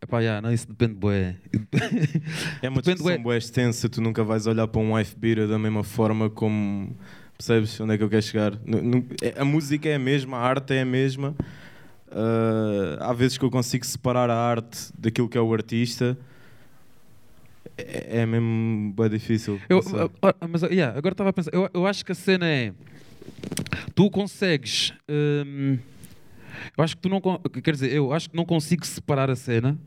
Epá, 0.03 0.19
yeah, 0.19 0.41
não, 0.41 0.51
isso 0.51 0.67
depende, 0.67 0.95
bué. 0.95 1.35
É 2.61 2.67
uma 2.69 2.81
depende, 2.81 2.97
discussão 2.97 3.21
bué 3.21 3.37
extensa, 3.37 3.87
tu 3.87 4.01
nunca 4.01 4.23
vais 4.23 4.47
olhar 4.47 4.67
para 4.67 4.81
um 4.81 4.95
wife 4.95 5.15
beater 5.15 5.47
da 5.47 5.59
mesma 5.59 5.83
forma 5.83 6.27
como... 6.27 6.95
Percebes 7.41 7.79
onde 7.79 7.95
é 7.95 7.97
que 7.97 8.03
eu 8.03 8.09
quero 8.09 8.21
chegar? 8.21 8.53
É, 9.19 9.41
a 9.41 9.43
música 9.43 9.89
é 9.89 9.95
a 9.95 9.99
mesma, 9.99 10.37
a 10.37 10.41
arte 10.41 10.75
é 10.75 10.81
a 10.81 10.85
mesma. 10.85 11.35
Uh, 12.11 12.99
há 12.99 13.11
vezes 13.13 13.35
que 13.35 13.43
eu 13.43 13.49
consigo 13.49 13.83
separar 13.83 14.29
a 14.29 14.35
arte 14.35 14.91
daquilo 14.95 15.27
que 15.27 15.39
é 15.39 15.41
o 15.41 15.51
artista. 15.51 16.15
É, 17.75 18.19
é 18.19 18.25
mesmo 18.27 18.93
bem 18.95 19.09
difícil. 19.09 19.59
Eu, 19.67 19.81
mas 20.51 20.61
yeah, 20.61 20.95
agora 20.95 21.13
estava 21.13 21.31
a 21.31 21.33
pensar, 21.33 21.49
eu, 21.51 21.67
eu 21.73 21.87
acho 21.87 22.05
que 22.05 22.11
a 22.11 22.15
cena 22.15 22.47
é. 22.47 22.73
Tu 23.95 24.07
consegues. 24.11 24.93
Hum, 25.09 25.79
eu 26.77 26.83
acho 26.83 26.95
que 26.95 27.01
tu 27.01 27.09
não. 27.09 27.19
Quer 27.63 27.71
dizer, 27.71 27.91
eu 27.91 28.13
acho 28.13 28.29
que 28.29 28.35
não 28.35 28.45
consigo 28.45 28.85
separar 28.85 29.31
a 29.31 29.35
cena 29.35 29.79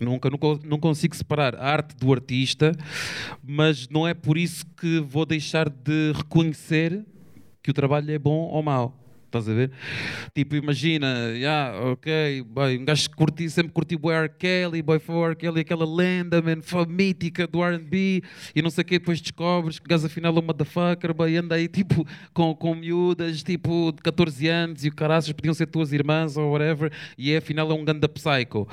Nunca, 0.00 0.30
nunca, 0.30 0.46
não 0.64 0.78
consigo 0.78 1.14
separar 1.16 1.56
a 1.56 1.64
arte 1.64 1.96
do 1.96 2.12
artista, 2.12 2.72
mas 3.42 3.88
não 3.88 4.06
é 4.06 4.14
por 4.14 4.38
isso 4.38 4.64
que 4.80 5.00
vou 5.00 5.26
deixar 5.26 5.68
de 5.68 6.12
reconhecer 6.12 7.04
que 7.62 7.70
o 7.70 7.74
trabalho 7.74 8.10
é 8.10 8.18
bom 8.18 8.48
ou 8.48 8.62
mau. 8.62 8.98
Estás 9.28 9.46
a 9.46 9.52
ver? 9.52 9.70
Tipo, 10.34 10.56
imagina, 10.56 11.06
yeah, 11.34 11.78
ok, 11.90 12.42
boy, 12.48 12.78
um 12.78 12.84
gajo 12.86 13.10
curti, 13.10 13.50
sempre 13.50 13.74
curtiu 13.74 13.98
o 14.02 14.10
R. 14.10 14.26
Kelly, 14.26 14.80
boy, 14.80 14.98
foi 14.98 15.14
o 15.16 15.26
R. 15.26 15.36
Kelly, 15.36 15.60
aquela 15.60 15.84
lenda, 15.84 16.40
man, 16.40 16.62
mítica 16.88 17.46
do 17.46 17.62
R&B, 17.62 18.22
e 18.54 18.62
não 18.62 18.70
sei 18.70 18.80
o 18.80 18.84
que, 18.86 18.98
depois 18.98 19.20
descobres 19.20 19.78
que 19.78 19.84
o 19.84 19.88
gajo 19.88 20.06
afinal 20.06 20.34
é 20.34 20.38
um 20.38 20.42
motherfucker, 20.42 21.12
boy, 21.12 21.36
anda 21.36 21.56
aí, 21.56 21.68
tipo, 21.68 22.06
com, 22.32 22.54
com 22.54 22.74
miúdas, 22.74 23.42
tipo, 23.42 23.92
de 23.92 24.00
14 24.00 24.48
anos, 24.48 24.82
e 24.86 24.88
o 24.88 24.94
caraças 24.94 25.30
podiam 25.30 25.52
ser 25.52 25.66
tuas 25.66 25.92
irmãs 25.92 26.38
ou 26.38 26.50
whatever, 26.50 26.90
e 27.18 27.30
é, 27.30 27.36
afinal 27.36 27.70
é 27.70 27.74
um 27.74 27.84
ganda 27.84 28.08
psycho. 28.08 28.66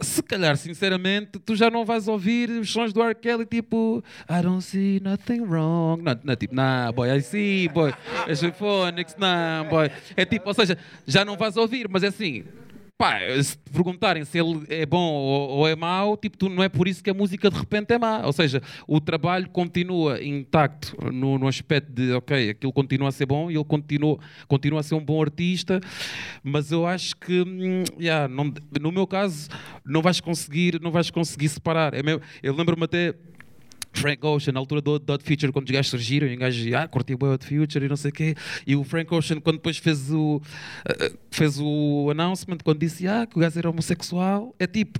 Se 0.00 0.22
calhar, 0.22 0.56
sinceramente, 0.56 1.38
tu 1.38 1.54
já 1.54 1.70
não 1.70 1.84
vais 1.84 2.08
ouvir 2.08 2.50
os 2.50 2.70
sons 2.70 2.92
do 2.92 3.02
R. 3.02 3.14
Kelly 3.14 3.44
tipo 3.44 4.02
I 4.28 4.42
don't 4.42 4.62
see 4.62 5.00
nothing 5.00 5.40
wrong. 5.40 6.02
Não, 6.02 6.18
não 6.24 6.32
é 6.32 6.36
tipo, 6.36 6.54
nah, 6.54 6.90
boy, 6.92 7.10
I 7.10 7.20
see, 7.20 7.68
boy. 7.68 7.92
É 8.26 8.52
Phonics, 8.52 9.16
nah, 9.18 9.64
boy. 9.64 9.90
É 10.16 10.24
tipo, 10.24 10.48
ou 10.48 10.54
seja, 10.54 10.78
já 11.06 11.24
não 11.24 11.36
vais 11.36 11.56
ouvir, 11.56 11.88
mas 11.88 12.02
é 12.02 12.08
assim, 12.08 12.44
pá, 12.98 13.20
se 13.40 13.56
te 13.56 13.70
perguntarem 13.70 14.24
se 14.24 14.36
ele 14.36 14.66
é 14.68 14.84
bom 14.84 14.98
ou, 14.98 15.50
ou, 15.50 15.68
é 15.68 15.76
mau, 15.76 16.16
tipo, 16.16 16.36
tu, 16.36 16.48
não 16.48 16.64
é 16.64 16.68
por 16.68 16.88
isso 16.88 17.02
que 17.02 17.08
a 17.08 17.14
música 17.14 17.48
de 17.48 17.56
repente 17.56 17.94
é 17.94 17.98
má. 17.98 18.26
Ou 18.26 18.32
seja, 18.32 18.60
o 18.88 19.00
trabalho 19.00 19.48
continua 19.50 20.20
intacto 20.22 20.96
no, 21.12 21.38
no 21.38 21.46
aspecto 21.46 21.92
de, 21.92 22.12
ok, 22.12 22.50
aquilo 22.50 22.72
continua 22.72 23.08
a 23.08 23.12
ser 23.12 23.26
bom 23.26 23.48
e 23.48 23.54
ele 23.54 23.64
continua, 23.64 24.18
continua 24.48 24.80
a 24.80 24.82
ser 24.82 24.96
um 24.96 25.04
bom 25.04 25.22
artista, 25.22 25.80
mas 26.42 26.72
eu 26.72 26.84
acho 26.84 27.16
que, 27.16 27.40
hum, 27.42 27.84
yeah, 28.00 28.26
não, 28.26 28.52
no 28.80 28.90
meu 28.90 29.06
caso, 29.06 29.48
não 29.86 30.02
vais 30.02 30.20
conseguir, 30.20 30.80
não 30.82 30.90
vais 30.90 31.08
conseguir 31.08 31.48
separar. 31.48 31.94
É 31.94 32.00
eu 32.42 32.54
lembro-me 32.54 32.84
até 32.84 33.14
Frank 33.98 34.24
Ocean, 34.24 34.52
na 34.52 34.60
altura 34.60 34.80
do 34.80 34.98
Dot 34.98 35.24
Future, 35.24 35.52
quando 35.52 35.66
os 35.66 35.70
gajos 35.70 35.90
surgiram, 35.90 36.26
e 36.26 36.34
um 36.34 36.38
gajo, 36.38 36.76
ah, 36.76 36.88
curti 36.88 37.14
o 37.14 37.18
Dot 37.18 37.44
Future 37.44 37.84
e 37.84 37.88
não 37.88 37.96
sei 37.96 38.10
o 38.10 38.14
quê. 38.14 38.34
E 38.66 38.76
o 38.76 38.84
Frank 38.84 39.12
Ocean, 39.12 39.40
quando 39.40 39.56
depois 39.56 39.78
fez 39.78 40.10
o, 40.10 40.36
uh, 40.36 41.18
fez 41.30 41.58
o 41.60 42.08
announcement, 42.10 42.58
quando 42.64 42.78
disse, 42.78 43.06
ah, 43.06 43.26
que 43.26 43.36
o 43.36 43.40
gajo 43.40 43.58
era 43.58 43.70
homossexual, 43.70 44.54
é 44.58 44.66
tipo, 44.66 44.98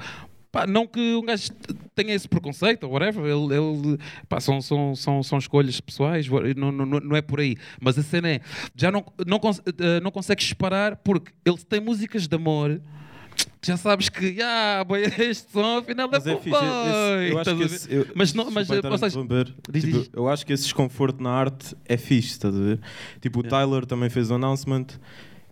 Pá, 0.51 0.67
não 0.67 0.87
que 0.87 1.15
um 1.15 1.27
gajo 1.27 1.53
tenha 1.95 2.15
esse 2.15 2.27
preconceito 2.27 2.85
ou 2.85 2.93
whatever, 2.93 3.23
ele, 3.23 3.55
ele 3.55 3.99
pá, 4.29 4.41
são, 4.41 4.63
são, 4.63 4.95
são, 4.95 5.23
são 5.23 5.39
escolhas 5.39 5.79
pessoais, 5.79 6.27
não, 6.57 6.73
não, 6.73 6.87
não 6.87 7.17
é 7.17 7.21
por 7.21 7.41
aí. 7.41 7.55
Mas 7.79 7.99
a 7.99 8.03
cena 8.03 8.31
é, 8.31 8.41
já 8.75 8.91
não, 8.91 9.05
não, 9.27 9.39
não 10.03 10.11
consegues 10.11 10.49
separar 10.49 10.97
porque 10.97 11.33
ele 11.45 11.59
tem 11.59 11.81
músicas 11.81 12.27
de 12.27 12.35
amor 12.35 12.81
já 13.63 13.77
sabes 13.77 14.09
que, 14.09 14.41
ah, 14.41 14.85
boy, 14.85 15.03
este 15.19 15.51
som 15.51 15.79
afinal 15.79 16.09
mas 16.11 16.27
é, 16.27 16.33
é 16.33 16.37
fixe, 16.37 16.57
esse, 16.57 17.33
eu 17.33 17.39
acho 17.39 17.57
que 17.57 17.63
esse, 17.63 17.95
eu, 17.95 18.07
mas 18.15 18.33
não, 18.33 18.51
mas, 18.51 18.69
diz, 18.69 19.85
tipo, 19.85 19.99
diz. 19.99 20.11
eu 20.13 20.29
acho 20.29 20.47
que 20.47 20.53
esse 20.53 20.65
desconforto 20.65 21.23
na 21.23 21.31
arte 21.31 21.77
é 21.85 21.97
fixe, 21.97 22.31
estás 22.31 22.55
a 22.55 22.59
ver? 22.59 22.81
Tipo, 23.21 23.41
o 23.41 23.43
yeah. 23.43 23.67
Tyler 23.67 23.87
também 23.87 24.09
fez 24.09 24.31
o 24.31 24.35
um 24.35 24.37
announcement 24.37 24.87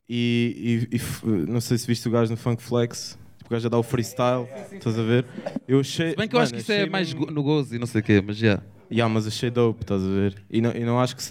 e, 0.08 0.88
e, 0.92 0.96
e, 0.96 1.50
não 1.50 1.60
sei 1.60 1.76
se 1.78 1.86
viste 1.86 2.06
o 2.08 2.10
gajo 2.10 2.30
no 2.30 2.36
Funk 2.36 2.62
Flex. 2.62 3.18
Tipo, 3.38 3.48
o 3.48 3.50
gajo 3.50 3.62
já 3.64 3.68
dá 3.68 3.78
o 3.78 3.82
freestyle, 3.82 4.48
estás 4.72 4.98
a 4.98 5.02
ver? 5.02 5.26
Eu 5.66 5.80
achei. 5.80 6.10
Se 6.10 6.16
bem 6.16 6.28
que 6.28 6.34
eu 6.34 6.38
mano, 6.38 6.44
acho 6.44 6.54
que 6.54 6.60
isso 6.60 6.72
é 6.72 6.88
mais 6.88 7.12
no 7.12 7.42
gozo 7.42 7.74
e 7.74 7.78
não 7.78 7.86
sei 7.86 8.00
o 8.00 8.04
quê, 8.04 8.22
mas 8.24 8.36
já. 8.36 8.46
Yeah. 8.46 8.62
Yeah, 8.88 9.12
mas 9.12 9.26
achei 9.26 9.50
dope, 9.50 9.82
estás 9.82 10.00
a 10.00 10.06
ver? 10.06 10.36
E 10.48 10.60
não, 10.60 10.70
e 10.70 10.84
não 10.84 11.00
acho 11.00 11.16
que. 11.16 11.24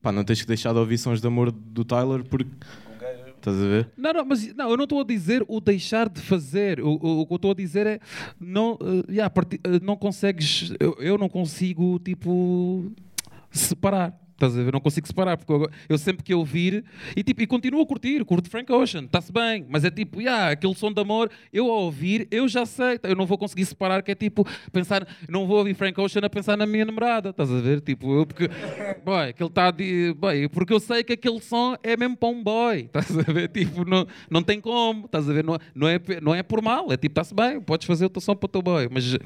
Pá, 0.00 0.12
não 0.12 0.22
tens 0.22 0.40
que 0.40 0.46
deixar 0.46 0.72
de 0.72 0.78
ouvir 0.78 0.98
sons 0.98 1.20
de 1.20 1.26
amor 1.26 1.50
do 1.50 1.84
Tyler 1.84 2.22
porque 2.22 2.50
Estás 3.46 3.62
a 3.62 3.68
ver? 3.68 3.92
Não, 3.96 4.12
não, 4.12 4.24
mas 4.24 4.54
não, 4.54 4.70
eu 4.70 4.76
não 4.76 4.82
estou 4.82 5.00
a 5.00 5.04
dizer 5.04 5.44
o 5.46 5.60
deixar 5.60 6.08
de 6.08 6.20
fazer. 6.20 6.80
O, 6.80 6.98
o, 7.00 7.20
o 7.20 7.26
que 7.26 7.32
eu 7.32 7.36
estou 7.36 7.50
a 7.52 7.54
dizer 7.54 7.86
é 7.86 8.00
não, 8.40 8.72
uh, 8.74 9.08
yeah, 9.08 9.32
uh, 9.32 9.84
não 9.84 9.96
consegues. 9.96 10.72
Eu, 10.80 10.96
eu 10.98 11.16
não 11.16 11.28
consigo 11.28 11.96
tipo 12.00 12.90
separar. 13.48 14.18
Estás 14.36 14.56
a 14.56 14.62
ver? 14.62 14.70
Não 14.70 14.80
consigo 14.80 15.06
separar, 15.06 15.38
porque 15.38 15.50
eu, 15.50 15.66
eu 15.88 15.96
sempre 15.96 16.22
que 16.22 16.34
ouvir, 16.34 16.84
e, 17.16 17.22
tipo, 17.22 17.40
e 17.40 17.46
continuo 17.46 17.80
a 17.80 17.86
curtir, 17.86 18.22
curto 18.22 18.50
Frank 18.50 18.70
Ocean, 18.70 19.04
está-se 19.04 19.32
bem, 19.32 19.64
mas 19.66 19.82
é 19.82 19.90
tipo, 19.90 20.20
yeah, 20.20 20.50
aquele 20.50 20.74
som 20.74 20.92
de 20.92 21.00
amor, 21.00 21.30
eu 21.50 21.70
ao 21.70 21.84
ouvir, 21.84 22.28
eu 22.30 22.46
já 22.46 22.66
sei, 22.66 23.00
eu 23.02 23.16
não 23.16 23.24
vou 23.24 23.38
conseguir 23.38 23.64
separar, 23.64 24.02
que 24.02 24.10
é 24.10 24.14
tipo, 24.14 24.46
pensar, 24.70 25.08
não 25.26 25.46
vou 25.46 25.56
ouvir 25.56 25.72
Frank 25.72 25.98
Ocean 25.98 26.20
a 26.22 26.28
pensar 26.28 26.54
na 26.54 26.66
minha 26.66 26.84
namorada, 26.84 27.30
estás 27.30 27.50
a 27.50 27.58
ver? 27.60 27.80
Tipo, 27.80 28.14
eu, 28.14 28.26
porque, 28.26 28.50
boy, 29.02 29.30
aquele 29.30 29.48
está, 29.48 29.72
boy, 29.72 30.48
porque 30.50 30.74
eu 30.74 30.80
sei 30.80 31.02
que 31.02 31.14
aquele 31.14 31.40
som 31.40 31.74
é 31.82 31.96
mesmo 31.96 32.14
para 32.14 32.28
um 32.28 32.42
boy, 32.44 32.80
estás 32.80 33.18
a 33.18 33.32
ver? 33.32 33.48
Tipo, 33.48 33.88
não, 33.88 34.06
não 34.28 34.42
tem 34.42 34.60
como, 34.60 35.06
estás 35.06 35.30
a 35.30 35.32
ver? 35.32 35.44
Não, 35.44 35.56
não, 35.74 35.88
é, 35.88 35.98
não 36.22 36.34
é 36.34 36.42
por 36.42 36.60
mal, 36.60 36.92
é 36.92 36.98
tipo, 36.98 37.12
está-se 37.12 37.34
bem, 37.34 37.58
podes 37.58 37.86
fazer 37.86 38.04
o 38.04 38.10
teu 38.10 38.20
som 38.20 38.36
para 38.36 38.44
o 38.44 38.48
teu 38.48 38.60
boy, 38.60 38.86
mas, 38.92 39.16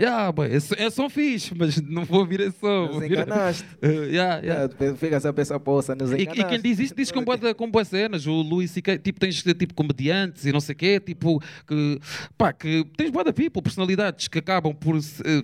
yeah, 0.00 0.32
boy, 0.32 0.48
é, 0.48 0.84
é 0.86 0.88
som 0.88 1.10
fixe, 1.10 1.54
mas 1.54 1.78
não 1.82 2.06
vou 2.06 2.20
ouvir 2.20 2.40
esse 2.40 2.58
som. 2.58 2.86
Nos 2.86 3.02
enganaste. 3.02 3.66
Uh, 3.82 4.04
yeah, 4.08 4.38
yeah. 4.38 4.53
Yeah, 4.54 4.96
Fica 4.96 5.20
só 5.20 5.28
a 5.28 5.32
pensar, 5.32 5.60
poça, 5.60 5.94
nos 5.94 6.10
E, 6.12 6.14
enganaste. 6.22 6.40
e 6.40 6.44
quem 6.44 6.60
diz 6.60 6.78
isso 6.78 6.94
diz 6.94 7.10
com 7.12 7.22
boas, 7.24 7.40
com 7.56 7.70
boas 7.70 7.88
cenas. 7.88 8.26
O 8.26 8.32
Luís 8.42 8.72
tipo, 8.72 9.20
tens 9.20 9.42
tipo 9.42 9.74
comediantes 9.74 10.44
e 10.46 10.52
não 10.52 10.60
sei 10.60 10.72
o 10.74 10.76
quê, 10.76 11.00
tipo, 11.00 11.42
que, 11.66 12.00
pá, 12.38 12.52
que 12.52 12.84
tens 12.96 13.10
boa 13.10 13.24
da 13.24 13.32
people, 13.32 13.60
personalidades 13.62 14.28
que 14.28 14.38
acabam 14.38 14.74
por 14.74 14.96
eh, 14.96 15.42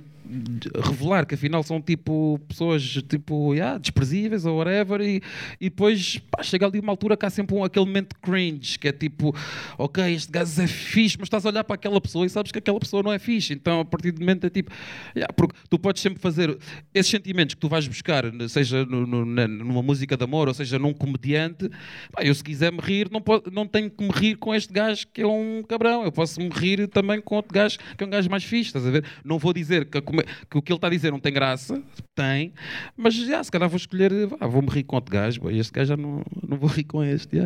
revelar 0.84 1.26
que 1.26 1.34
afinal 1.34 1.62
são 1.62 1.80
tipo 1.80 2.40
pessoas 2.48 2.82
tipo, 3.08 3.54
yeah, 3.54 3.78
desprezíveis 3.78 4.44
ou 4.44 4.58
whatever 4.58 5.00
e, 5.00 5.20
e 5.60 5.68
depois 5.70 6.18
pá, 6.30 6.42
chega 6.42 6.66
ali 6.66 6.78
uma 6.80 6.92
altura 6.92 7.16
que 7.16 7.26
há 7.26 7.30
sempre 7.30 7.54
um, 7.56 7.64
aquele 7.64 7.86
momento 7.86 8.14
cringe 8.20 8.78
que 8.78 8.88
é 8.88 8.92
tipo, 8.92 9.34
ok, 9.78 10.12
este 10.14 10.30
gajo 10.30 10.62
é 10.62 10.66
fixe, 10.66 11.16
mas 11.18 11.26
estás 11.26 11.44
a 11.44 11.48
olhar 11.48 11.64
para 11.64 11.74
aquela 11.74 12.00
pessoa 12.00 12.24
e 12.26 12.30
sabes 12.30 12.52
que 12.52 12.58
aquela 12.58 12.78
pessoa 12.78 13.02
não 13.02 13.12
é 13.12 13.18
fixe, 13.18 13.52
então 13.52 13.80
a 13.80 13.84
partir 13.84 14.12
do 14.12 14.20
momento 14.20 14.46
é 14.46 14.50
tipo, 14.50 14.70
yeah, 15.16 15.32
porque 15.32 15.54
tu 15.68 15.78
podes 15.78 16.02
sempre 16.02 16.20
fazer 16.20 16.56
esses 16.94 17.10
sentimentos 17.10 17.54
que 17.54 17.60
tu 17.60 17.68
vais 17.68 17.86
buscar, 17.88 18.24
seja 18.48 18.84
no- 18.84 19.06
no- 19.06 19.24
numa 19.24 19.82
música 19.82 20.16
de 20.16 20.24
amor 20.24 20.48
ou 20.48 20.54
seja 20.54 20.78
num 20.78 20.92
comediante, 20.92 21.68
pá, 22.12 22.22
eu 22.22 22.34
se 22.34 22.42
quiser 22.44 22.72
me 22.72 22.80
rir, 22.80 23.08
não, 23.10 23.20
po- 23.20 23.42
não 23.52 23.66
tenho 23.66 23.90
que 23.90 24.02
me 24.04 24.10
rir 24.10 24.36
com 24.36 24.54
este 24.54 24.72
gajo 24.72 25.06
que 25.12 25.22
é 25.22 25.26
um 25.26 25.62
cabrão, 25.68 26.04
eu 26.04 26.12
posso 26.12 26.40
me 26.40 26.48
rir 26.50 26.86
também 26.88 27.20
com 27.20 27.36
outro 27.36 27.52
gajo 27.52 27.78
que 27.96 28.04
é 28.04 28.06
um 28.06 28.10
gajo 28.10 28.30
mais 28.30 28.44
fixe, 28.44 28.68
estás 28.68 28.86
a 28.86 28.90
ver? 28.90 29.04
Não 29.24 29.38
vou 29.38 29.52
dizer 29.52 29.84
que, 29.86 29.98
a 29.98 30.02
come- 30.02 30.19
que 30.50 30.58
o 30.58 30.62
que 30.62 30.72
ele 30.72 30.76
está 30.78 30.86
a 30.86 30.90
dizer 30.90 31.10
não 31.10 31.20
tem 31.20 31.32
graça, 31.32 31.82
tem, 32.14 32.52
mas 32.96 33.14
já, 33.14 33.42
se 33.42 33.50
calhar 33.50 33.68
vou 33.68 33.76
escolher, 33.76 34.26
vá, 34.26 34.46
vou-me 34.46 34.68
rir 34.68 34.84
com 34.84 34.96
outro 34.96 35.12
gajo, 35.12 35.50
este 35.50 35.72
gajo 35.72 35.88
já 35.88 35.96
não, 35.96 36.22
não 36.46 36.56
vou 36.56 36.68
rir 36.68 36.84
com 36.84 37.02
este. 37.02 37.38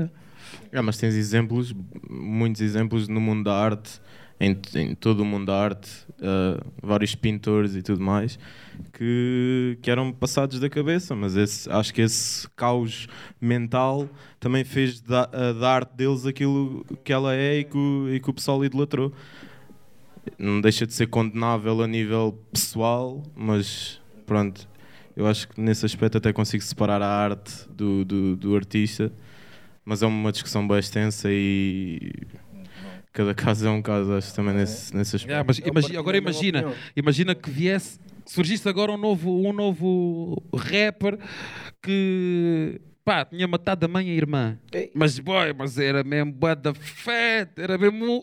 É, 0.72 0.81
mas 0.81 0.97
tens 0.99 1.14
exemplos, 1.14 1.75
muitos 2.09 2.61
exemplos 2.61 3.09
no 3.09 3.20
mundo 3.20 3.45
da 3.45 3.55
arte, 3.57 4.01
em, 4.39 4.57
em 4.75 4.95
todo 4.95 5.20
o 5.20 5.25
mundo 5.25 5.47
da 5.47 5.57
arte, 5.57 5.91
uh, 6.18 6.62
vários 6.83 7.14
pintores 7.14 7.75
e 7.77 7.83
tudo 7.83 8.03
mais, 8.03 8.39
que, 8.93 9.79
que 9.81 9.91
eram 9.91 10.12
passados 10.12 10.59
da 10.61 10.68
cabeça, 10.68 11.14
mas 11.14 11.37
esse, 11.37 11.70
acho 11.70 11.95
que 11.95 12.03
esse 12.03 12.49
caos 12.57 13.07
mental 13.41 14.09
também 14.41 14.64
fez 14.64 15.01
da, 15.01 15.22
a- 15.33 15.53
da 15.53 15.70
arte 15.70 15.97
deles 15.97 16.27
aquilo 16.27 16.85
que 17.05 17.12
ela 17.12 17.35
é 17.35 17.61
e 17.61 17.64
que 17.64 17.77
o, 17.77 18.09
e 18.12 18.20
que 18.20 18.29
o 18.29 18.35
pessoal 18.35 18.64
idolatrou. 18.64 19.12
Não 20.39 20.61
deixa 20.61 20.87
de 20.87 20.93
ser 20.95 21.07
condenável 21.09 21.83
a 21.83 21.87
nível 21.87 22.39
pessoal, 22.53 23.22
mas 23.37 24.01
pronto, 24.27 24.68
eu 25.16 25.27
acho 25.27 25.49
que 25.49 25.61
nesse 25.61 25.85
aspecto 25.87 26.18
até 26.18 26.33
consigo 26.33 26.62
separar 26.62 27.01
a 27.03 27.07
arte 27.09 27.68
do, 27.70 28.05
do, 28.05 28.37
do 28.37 28.57
artista 28.57 29.12
mas 29.87 30.03
é 30.03 30.07
uma 30.07 30.33
discussão 30.33 30.66
bem 30.66 30.79
extensa 30.79 31.29
e 31.31 32.11
cada 33.12 33.35
caso 33.35 33.66
é 33.66 33.70
um 33.70 33.83
caso, 33.83 34.14
acho 34.14 34.35
também 34.35 34.55
nesse, 34.55 34.97
nesse 34.97 35.14
aspecto. 35.16 35.45
Mas 35.47 35.59
imagi- 35.59 35.97
agora 35.99 36.16
imagina, 36.16 36.61
imagina 36.97 37.35
que 37.35 37.51
viesse, 37.51 38.01
surgisse 38.25 38.66
agora 38.66 38.91
um 38.93 38.97
novo, 38.97 39.47
um 39.47 39.53
novo 39.53 40.43
rapper 40.57 41.18
que 41.83 42.81
pá, 43.05 43.25
tinha 43.25 43.47
matado 43.47 43.85
a 43.85 43.89
mãe 43.89 44.09
e 44.09 44.11
a 44.11 44.15
irmã. 44.15 44.59
Ei. 44.73 44.91
Mas 44.95 45.19
boy, 45.19 45.53
mas 45.53 45.79
era 45.79 46.03
mesmo 46.03 46.33
da 46.33 46.73
fat, 46.75 47.51
era 47.57 47.77
mesmo. 47.77 48.19
Uh! 48.19 48.23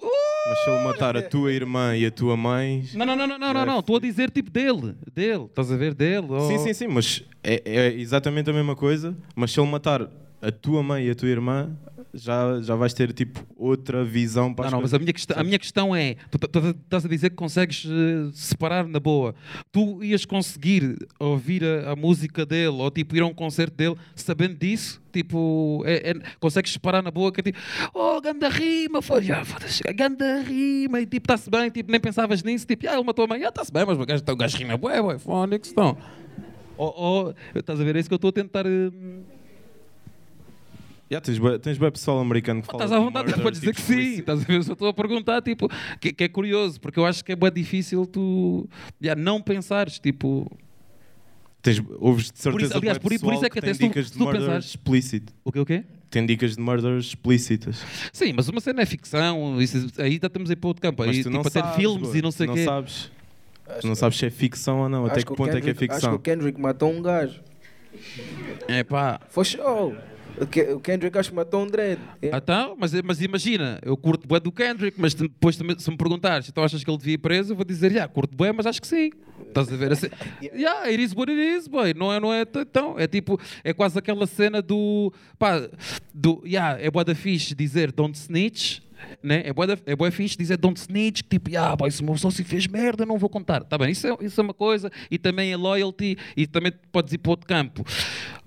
Mas 0.50 0.58
se 0.64 0.70
ele 0.70 0.84
matar 0.84 1.16
a 1.16 1.22
tua 1.22 1.52
irmã 1.52 1.96
e 1.96 2.06
a 2.06 2.12
tua 2.12 2.36
mãe. 2.36 2.84
Não, 2.96 3.06
não, 3.06 3.16
não, 3.16 3.28
não, 3.28 3.38
não, 3.38 3.54
não, 3.54 3.66
não. 3.66 3.80
Estou 3.80 3.98
a 3.98 4.00
dizer 4.00 4.32
tipo 4.32 4.50
dele, 4.50 4.96
dele, 5.14 5.46
estás 5.46 5.72
a 5.72 5.78
ver 5.78 5.94
dele? 5.94 6.28
oh. 6.30 6.48
Sim, 6.48 6.58
sim, 6.58 6.74
sim, 6.74 6.88
mas 6.88 7.24
é, 7.44 7.62
é 7.64 7.94
exatamente 7.94 8.50
a 8.50 8.54
mesma 8.54 8.76
coisa. 8.76 9.16
Mas 9.36 9.52
se 9.52 9.60
ele 9.60 9.70
matar 9.70 10.10
a 10.42 10.52
tua 10.52 10.82
mãe 10.82 11.06
e 11.06 11.12
a 11.12 11.16
tua 11.16 11.30
irmã, 11.30 11.70
já, 12.14 12.62
já 12.62 12.76
vais 12.76 12.94
ter 12.94 13.14
tipo 13.14 13.40
outra 13.56 14.04
visão 14.04 14.54
para 14.54 14.66
Não, 14.66 14.78
não, 14.78 14.82
mas 14.82 14.94
a 14.94 15.00
minha 15.00 15.14
questão, 15.14 15.38
a 15.40 15.44
minha 15.44 15.58
questão 15.60 15.96
é: 15.96 16.16
tu 16.30 16.38
estás 16.70 17.06
a 17.06 17.08
dizer 17.08 17.30
que 17.30 17.36
consegues 17.36 17.86
eh, 17.86 18.30
separar 18.34 18.88
na 18.88 19.00
boa. 19.00 19.34
Tu 19.72 20.04
ias 20.04 20.26
conseguir 20.26 20.98
ouvir 21.20 21.64
a, 21.64 21.92
a 21.92 21.96
música 21.96 22.46
dele 22.46 22.68
ou 22.68 22.92
tipo 22.92 23.16
ir 23.16 23.22
a 23.22 23.26
um 23.26 23.34
concerto 23.34 23.76
dele 23.76 23.96
sabendo 24.16 24.56
disso? 24.56 25.02
Tipo, 25.12 25.84
é- 25.86 26.12
é- 26.12 26.22
consegues 26.40 26.72
separar 26.72 27.02
na 27.02 27.12
boa 27.12 27.32
que 27.32 27.40
é 27.42 27.44
tipo, 27.44 27.60
oh, 27.94 28.20
ganda 28.22 28.48
rima, 28.50 29.02
foi, 29.02 29.24
foda-se, 29.44 29.84
ganda 29.94 30.42
rima, 30.42 31.02
e 31.02 31.06
tipo, 31.06 31.26
está-se 31.26 31.50
bem, 31.50 31.70
tipo, 31.70 31.92
nem 31.92 32.00
pensavas 32.00 32.42
nisso, 32.44 32.66
tipo, 32.66 32.88
ah, 32.88 32.94
ele 32.94 33.04
matou 33.04 33.26
a 33.26 33.28
mãe, 33.28 33.44
ah, 33.44 33.50
está-se 33.50 33.72
bem, 33.74 33.86
mas 33.86 34.00
o 34.00 34.06
gajo, 34.06 34.24
o 34.26 34.36
gajo 34.36 34.58
rima, 34.58 34.78
bué, 34.78 35.02
bué, 35.02 35.20
fónix, 35.20 35.72
então. 35.72 35.98
Ou, 36.78 36.94
ou, 36.98 37.36
estás 37.54 37.80
a 37.80 37.84
ver, 37.84 37.96
é 37.96 38.00
isso 38.00 38.10
que 38.10 38.14
eu 38.14 38.16
estou 38.16 38.30
a 38.30 38.34
tentar. 38.34 38.66
hum, 38.66 39.24
Já, 41.12 41.20
tens, 41.20 41.38
bué- 41.38 41.60
tens 41.60 41.78
bem 41.78 41.92
pessoal 41.92 42.20
americano 42.20 42.62
que 42.62 42.68
fala. 42.68 42.78
Estás 42.86 42.92
à 42.94 42.98
de 42.98 43.04
vontade 43.04 43.34
para 43.42 43.52
dizer 43.52 43.68
tipo, 43.68 43.76
que 43.76 43.82
sim. 43.82 43.94
explícito. 44.00 44.20
Estás 44.22 44.42
a 44.42 44.44
ver? 44.46 44.56
Eu 44.56 44.64
só 44.64 44.74
estou 44.74 44.88
a 44.88 44.94
perguntar, 44.94 45.42
tipo, 45.42 45.68
que, 46.00 46.14
que 46.14 46.24
é 46.24 46.30
curioso, 46.30 46.80
porque 46.80 46.98
eu 46.98 47.06
acho 47.06 47.26
que 47.26 47.34
é 47.34 47.36
bem 47.36 47.52
difícil 47.52 48.06
tu 48.06 48.66
já, 49.02 49.14
não 49.14 49.42
pensares, 49.42 50.00
tipo, 50.00 50.50
Tens, 51.62 51.80
ouves 52.00 52.32
de 52.32 52.40
certeza 52.40 52.66
isso- 52.68 52.78
aliás, 52.78 52.98
por 52.98 53.10
por 53.20 53.34
isso 53.34 53.46
é 53.46 53.50
que 53.50 53.62
tem 53.62 53.70
até 53.72 53.78
tu- 53.78 53.88
dicas 53.90 54.06
se 54.08 54.12
de 54.14 54.18
tu 54.18 54.24
murder 54.24 54.42
pensares- 54.42 54.66
explícito. 54.66 55.34
o 55.44 55.52
quê, 55.52 55.60
o 55.60 55.66
quê? 55.66 55.84
Tem 56.10 56.26
dicas 56.26 56.56
de 56.56 56.62
murder 56.62 56.98
explícitas. 56.98 57.84
Sim, 58.14 58.34
mas 58.34 58.48
uma 58.50 58.60
cena 58.62 58.82
é 58.82 58.86
ficção, 58.86 59.62
isso, 59.62 59.78
aí 59.98 60.18
já 60.20 60.28
estamos 60.28 60.50
aí 60.50 60.56
para 60.56 60.68
outro 60.70 60.82
campo, 60.82 61.04
aí 61.04 61.10
tu 61.12 61.16
tipo, 61.18 61.30
não 61.30 61.42
a 61.42 61.44
ter 61.44 61.52
sabes, 61.52 61.76
filmes 61.76 62.16
e 62.16 62.22
não 62.22 62.32
sei 62.32 62.48
o 62.48 62.54
quê. 62.54 62.64
sabes. 62.66 63.12
Tu 63.82 63.88
não 63.88 63.96
sabes 63.96 64.18
se 64.18 64.26
é 64.26 64.30
ficção 64.30 64.80
ou 64.80 64.90
não. 64.90 65.06
Até 65.06 65.18
Acho 65.18 65.26
que 65.26 65.34
o 65.34 65.36
ponto 65.36 65.50
é 65.50 65.62
que 65.62 65.70
é 65.70 65.74
Kendrick- 65.74 65.92
Acho 65.92 66.00
ficção? 66.02 66.10
que 66.12 66.16
o 66.16 66.20
Kendrick 66.20 66.60
matou 66.60 66.90
um 66.92 67.02
gajo. 67.02 67.40
É 68.68 68.84
pá. 68.84 69.20
Foi 69.30 69.46
show. 69.46 69.96
O 70.42 70.48
Ke- 70.48 70.74
O 70.74 70.80
Kendrick 70.80 71.16
acho 71.18 71.30
que 71.30 71.36
matou 71.36 71.64
um 71.64 71.68
dread. 71.68 72.02
Yeah. 72.22 72.38
Então, 72.38 72.76
mas, 72.80 72.92
mas 73.04 73.22
imagina, 73.22 73.80
eu 73.84 73.96
curto 73.96 74.28
bué 74.28 74.40
do 74.40 74.52
Kendrick, 74.52 75.00
mas 75.00 75.14
depois 75.14 75.56
se 75.56 75.64
me 75.92 75.98
perguntares, 75.98 76.50
então 76.50 76.64
achas 76.64 76.84
que 76.84 76.90
ele 76.90 76.98
devia 76.98 77.14
ir 77.14 77.18
preso, 77.20 77.52
eu 77.54 77.56
vou 77.56 77.64
dizer, 77.64 77.92
já, 77.92 78.08
curto 78.08 78.36
bué, 78.36 78.52
mas 78.52 78.66
acho 78.66 78.82
que 78.82 78.88
sim. 78.88 79.12
Estás 79.48 79.72
a 79.72 79.76
ver? 79.76 79.92
Assim, 79.92 80.08
yeah, 80.42 80.88
it 80.90 81.02
is 81.02 81.14
what 81.14 81.32
it 81.32 81.40
is, 81.40 81.68
boy. 81.68 81.94
Não 81.94 82.12
é, 82.12 82.20
não 82.20 82.34
é, 82.34 82.42
então, 82.42 82.98
é 82.98 83.06
tipo, 83.08 83.40
é 83.64 83.72
quase 83.74 83.98
aquela 84.00 84.26
cena 84.26 84.62
do, 84.62 85.14
pá, 85.38 85.70
do, 86.14 86.42
yeah, 86.46 86.82
é 86.82 86.90
bué 86.90 87.04
da 87.04 87.14
fixe 87.14 87.54
dizer 87.54 87.92
don't 87.92 88.18
snitch, 88.18 88.80
né? 89.22 89.44
É 89.46 89.54
da, 89.54 89.78
é 89.86 89.96
bué 89.96 90.12
fixe 90.12 90.38
dizer 90.38 90.58
don't 90.58 90.80
snitch, 90.80 91.22
tipo, 91.30 91.50
yeah, 91.50 91.76
boy, 91.76 91.90
se 91.92 92.02
o 92.02 92.06
meu 92.06 92.18
sócio 92.18 92.44
fez 92.44 92.68
merda, 92.68 93.06
não 93.06 93.18
vou 93.18 93.30
contar. 93.30 93.64
Tá 93.64 93.78
bem, 93.78 93.92
isso 93.92 94.08
é, 94.08 94.18
isso 94.22 94.40
é 94.40 94.44
uma 94.44 94.54
coisa, 94.54 94.92
e 95.10 95.18
também 95.18 95.52
é 95.52 95.58
loyalty, 95.58 96.18
e 96.36 96.48
também 96.48 96.72
podes 96.92 97.14
ir 97.14 97.18
para 97.20 97.32
outro 97.32 97.48
campo. 97.48 97.84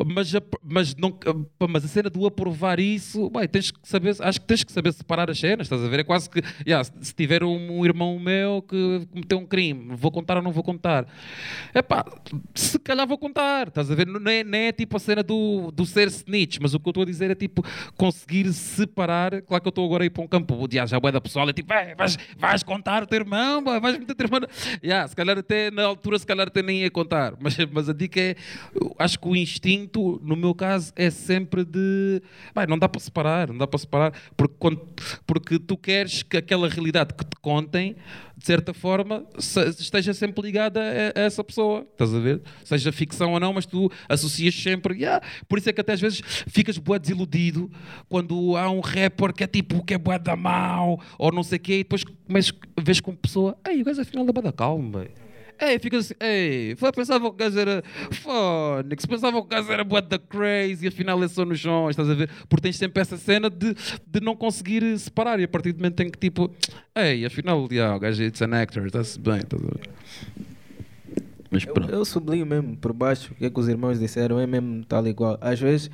Mas 0.06 0.34
a, 0.34 0.42
mas 0.62 0.94
não, 0.96 1.12
pá, 1.12 1.66
mas 1.68 1.84
a 1.84 1.88
cena 1.88 2.10
do 2.10 2.26
aprovar 2.26 2.80
isso, 2.80 3.30
bem, 3.30 3.46
tens 3.48 3.70
que 3.70 3.78
saber, 3.84 4.14
acho 4.18 4.40
que 4.40 4.46
tens 4.46 4.64
que 4.64 4.72
saber 4.72 4.92
separar 4.92 5.30
as 5.30 5.38
cenas, 5.38 5.66
estás 5.66 5.82
a 5.82 5.88
ver? 5.88 6.00
É 6.00 6.04
quase 6.04 6.28
que, 6.28 6.42
yeah, 6.66 6.82
se- 6.82 6.92
se 7.00 7.14
tiver 7.14 7.44
um 7.44 7.84
irmão 7.84 8.18
meu 8.18 8.62
que 8.62 9.06
cometeu 9.12 9.38
um 9.38 9.46
crime, 9.46 9.94
vou 9.96 10.10
contar 10.10 10.36
ou 10.36 10.42
não 10.42 10.50
vou 10.52 10.62
contar? 10.64 11.06
É 11.72 11.80
pá, 11.82 12.04
se 12.54 12.78
calhar 12.78 13.06
vou 13.06 13.18
contar, 13.18 13.68
estás 13.68 13.90
a 13.90 13.94
ver? 13.94 14.06
Não 14.06 14.30
é, 14.30 14.42
não 14.42 14.58
é 14.58 14.72
tipo 14.72 14.96
a 14.96 15.00
cena 15.00 15.22
do, 15.22 15.70
do 15.70 15.86
ser 15.86 16.08
snitch, 16.08 16.58
mas 16.60 16.74
o 16.74 16.80
que 16.80 16.88
eu 16.88 16.90
estou 16.90 17.02
a 17.02 17.06
dizer 17.06 17.30
é 17.30 17.34
tipo 17.34 17.64
conseguir 17.96 18.52
separar. 18.52 19.42
Claro 19.42 19.62
que 19.62 19.68
eu 19.68 19.70
estou 19.70 19.84
agora 19.84 20.04
a 20.04 20.06
ir 20.06 20.10
para 20.10 20.22
um 20.24 20.28
campo, 20.28 20.43
o 20.52 20.68
dia 20.68 20.86
já 20.86 20.98
é 21.02 21.12
da 21.12 21.20
pessoal, 21.20 21.48
é 21.48 21.52
tipo, 21.52 21.68
"Vai, 21.68 21.94
vais, 21.94 22.18
vais 22.36 22.62
contar 22.62 23.02
o 23.02 23.06
teu 23.06 23.20
irmão, 23.20 23.62
vai, 23.62 23.80
vais 23.80 23.98
meter 23.98 24.12
o 24.12 24.14
teu 24.14 24.26
irmão. 24.26 24.40
na-" 24.40 24.48
Yeah, 24.82 25.08
se 25.08 25.16
calhar 25.16 25.38
até 25.38 25.70
na 25.70 25.84
altura, 25.84 26.18
se 26.18 26.26
calhar 26.26 26.46
até 26.46 26.62
nem 26.62 26.82
ia 26.82 26.90
contar, 26.90 27.34
mas, 27.40 27.56
mas 27.72 27.88
a 27.88 27.92
dica 27.92 28.20
é, 28.20 28.36
acho 28.98 29.18
que 29.18 29.28
o 29.28 29.36
instinto, 29.36 30.20
no 30.22 30.36
meu 30.36 30.54
caso, 30.54 30.92
é 30.96 31.10
sempre 31.10 31.64
de, 31.64 32.22
vai, 32.54 32.66
não 32.66 32.78
dá 32.78 32.88
para 32.88 33.00
separar, 33.00 33.48
não 33.48 33.58
dá 33.58 33.66
para 33.66 33.78
separar, 33.78 34.12
porque, 34.36 34.54
quando, 34.58 34.80
porque 35.26 35.58
tu 35.58 35.76
queres 35.76 36.22
que 36.22 36.36
aquela 36.36 36.68
realidade 36.68 37.14
que 37.14 37.24
te 37.24 37.36
contem, 37.40 37.96
de 38.36 38.44
certa 38.44 38.74
forma, 38.74 39.24
se- 39.38 39.68
esteja 39.68 40.12
sempre 40.12 40.42
ligada 40.42 40.80
a, 40.80 41.20
a 41.20 41.22
essa 41.24 41.42
pessoa, 41.44 41.86
estás 41.92 42.14
a 42.14 42.18
ver? 42.18 42.42
Seja 42.64 42.92
ficção 42.92 43.32
ou 43.32 43.40
não, 43.40 43.52
mas 43.52 43.66
tu 43.66 43.90
associas 44.08 44.54
sempre, 44.54 44.98
yeah. 44.98 45.24
por 45.48 45.58
isso 45.58 45.68
é 45.70 45.72
que 45.72 45.80
até 45.80 45.92
às 45.92 46.00
vezes 46.00 46.20
ficas 46.46 46.78
bué 46.78 46.98
desiludido 46.98 47.70
quando 48.08 48.56
há 48.56 48.70
um 48.70 48.80
rapper 48.80 49.32
que 49.32 49.44
é 49.44 49.46
tipo, 49.46 49.84
que 49.84 49.94
é 49.94 49.98
bué 49.98 50.18
da 50.18 50.36
mau, 50.36 51.00
ou 51.18 51.32
não 51.32 51.42
sei 51.42 51.58
o 51.58 51.60
quê, 51.60 51.74
e 51.74 51.82
depois 51.84 52.04
vês 52.82 53.00
como 53.00 53.16
pessoa, 53.16 53.56
ei, 53.66 53.80
o 53.82 53.84
gajo 53.84 54.00
afinal 54.00 54.26
é 54.26 54.32
bué 54.32 54.42
da 54.42 54.52
calma. 54.52 55.06
Ei, 55.60 55.78
fica 55.78 55.98
assim, 55.98 56.14
ei, 56.20 56.74
pensava 56.94 57.28
que 57.28 57.34
o 57.34 57.38
gajo 57.38 57.58
era 57.58 57.82
Fónix, 58.10 59.06
pensava 59.06 59.40
que 59.40 59.46
o 59.46 59.48
gajo 59.48 59.72
era 59.72 59.84
bué 59.84 60.02
da 60.02 60.18
crazy, 60.18 60.84
e 60.84 60.88
afinal 60.88 61.22
é 61.22 61.28
só 61.28 61.44
nos 61.44 61.60
sons, 61.60 61.90
estás 61.90 62.10
a 62.10 62.14
ver? 62.14 62.28
Porque 62.48 62.62
tens 62.62 62.76
sempre 62.76 63.00
essa 63.00 63.16
cena 63.16 63.48
de, 63.48 63.74
de 64.06 64.20
não 64.20 64.34
conseguir 64.34 64.98
separar, 64.98 65.38
e 65.38 65.44
a 65.44 65.48
partir 65.48 65.72
do 65.72 65.78
momento 65.78 66.00
em 66.00 66.10
que 66.10 66.18
tipo, 66.18 66.50
ei, 66.94 67.24
afinal, 67.24 67.66
yeah, 67.70 67.94
o 67.96 68.00
gajo 68.00 68.22
é 68.22 68.26
it's 68.26 68.42
an 68.42 68.52
actor, 68.54 68.86
está-se 68.86 69.18
bem, 69.18 69.36
estás 69.38 69.62
a 69.62 69.66
ver? 69.66 69.90
Mas 71.50 71.64
Eu, 71.64 71.72
pronto. 71.72 71.92
eu 71.92 72.04
sublinho 72.04 72.44
mesmo 72.46 72.76
por 72.76 72.92
baixo 72.92 73.32
o 73.32 73.36
que 73.36 73.46
é 73.46 73.50
que 73.50 73.60
os 73.60 73.68
irmãos 73.68 73.98
disseram, 74.00 74.40
é 74.40 74.46
mesmo 74.46 74.84
tal 74.84 75.06
e 75.06 75.14
qual. 75.14 75.38
Às 75.40 75.60
vezes, 75.60 75.88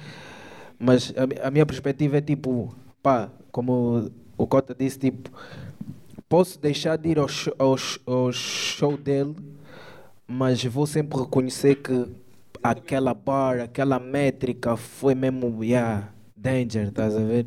mas 0.78 1.12
a, 1.16 1.48
a 1.48 1.50
minha 1.50 1.66
perspectiva 1.66 2.16
é 2.16 2.20
tipo, 2.22 2.74
pá, 3.02 3.28
como 3.52 4.10
o 4.38 4.46
Cota 4.46 4.74
disse, 4.78 4.98
tipo, 4.98 5.30
posso 6.30 6.58
deixar 6.60 6.96
de 6.96 7.08
ir 7.10 7.18
ao, 7.18 7.26
show- 7.28 7.54
ao, 7.58 7.76
ao 8.06 8.32
show 8.32 8.96
dele, 8.96 9.34
mas 10.26 10.64
vou 10.64 10.86
sempre 10.86 11.18
reconhecer 11.18 11.74
que 11.74 12.06
aquela 12.62 13.12
bar, 13.12 13.60
aquela 13.60 13.98
métrica 13.98 14.76
foi 14.76 15.14
mesmo, 15.14 15.62
yeah, 15.64 16.08
danger, 16.36 16.86
estás 16.88 17.16
a 17.16 17.20
ver? 17.20 17.46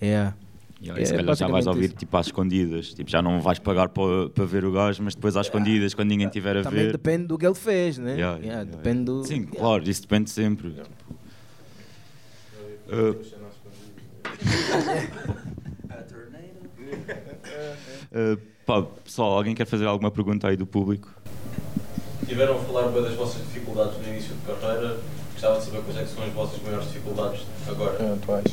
Yeah. 0.00 0.34
E 0.80 0.90
aí, 0.90 1.06
se 1.06 1.12
É 1.14 1.16
calhar 1.18 1.36
já 1.36 1.46
vais 1.46 1.66
ouvir 1.68 1.84
isso. 1.84 1.94
tipo 1.94 2.16
às 2.16 2.26
escondidas. 2.26 2.92
Tipo, 2.94 3.08
já 3.08 3.22
não 3.22 3.40
vais 3.40 3.58
pagar 3.60 3.88
para, 3.90 4.44
ver 4.46 4.64
o 4.64 4.72
gajo, 4.72 5.00
mas 5.02 5.14
depois 5.14 5.36
às 5.36 5.46
escondidas, 5.46 5.94
quando 5.94 6.08
ninguém 6.08 6.26
estiver 6.26 6.56
a 6.56 6.62
Também 6.62 6.86
ver. 6.86 6.92
depende 6.92 7.26
do 7.26 7.38
que 7.38 7.46
ele 7.46 7.54
fez, 7.54 7.98
né? 7.98 8.16
Yeah, 8.16 8.38
Yeah, 8.38 8.46
yeah, 8.46 8.62
yeah. 8.62 8.76
depende 8.76 9.04
do... 9.04 9.24
Sim, 9.24 9.44
claro, 9.44 9.88
isso 9.88 10.00
depende 10.02 10.28
sempre. 10.30 10.74
Uh, 12.88 13.14
uh, 18.12 18.36
pá, 18.66 18.82
pessoal, 18.82 19.36
alguém 19.36 19.54
quer 19.54 19.66
fazer 19.66 19.86
alguma 19.86 20.10
pergunta 20.10 20.48
aí 20.48 20.56
do 20.56 20.66
público? 20.66 21.14
Tiveram 22.26 22.56
a 22.56 22.60
falar 22.60 22.88
bem 22.88 23.02
das 23.02 23.14
vossas 23.14 23.42
dificuldades 23.46 23.98
no 23.98 24.08
início 24.08 24.34
de 24.34 24.40
carreira. 24.42 24.98
Gostava 25.32 25.58
de 25.58 25.64
saber 25.64 25.82
quais 25.82 25.98
é 25.98 26.02
que 26.04 26.08
são 26.08 26.24
as 26.24 26.32
vossas 26.32 26.62
maiores 26.62 26.86
dificuldades 26.88 27.42
agora. 27.68 28.14
atuais. 28.14 28.44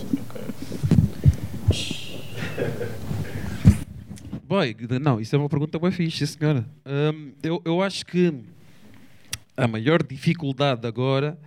Boy, 4.43 4.75
não, 4.99 5.21
isso 5.21 5.35
é 5.35 5.39
uma 5.39 5.47
pergunta 5.47 5.77
bem 5.77 5.91
fixe, 5.91 6.25
senhora. 6.25 6.65
Hum, 6.85 7.33
eu, 7.43 7.61
eu 7.63 7.81
acho 7.83 8.03
que 8.05 8.33
a 9.55 9.67
maior 9.67 10.01
dificuldade 10.01 10.87
agora, 10.87 11.37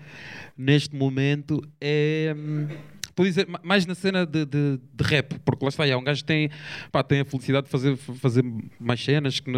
neste 0.56 0.94
momento, 0.94 1.60
é. 1.80 2.32
hum, 2.36 2.68
Vou 3.16 3.26
dizer, 3.26 3.46
ma- 3.46 3.60
mais 3.62 3.84
na 3.86 3.94
cena 3.94 4.24
de, 4.24 4.44
de, 4.46 4.78
de 4.94 5.04
rap, 5.04 5.38
porque 5.44 5.64
lá 5.64 5.68
está, 5.68 5.84
há 5.84 5.96
um 5.98 6.04
gajo 6.04 6.22
que 6.22 6.26
tem, 6.26 6.50
pá, 6.90 7.02
tem 7.02 7.20
a 7.20 7.24
felicidade 7.24 7.66
de 7.66 7.70
fazer, 7.70 7.96
fazer 7.96 8.44
mais 8.80 9.02
cenas, 9.04 9.38
que 9.40 9.50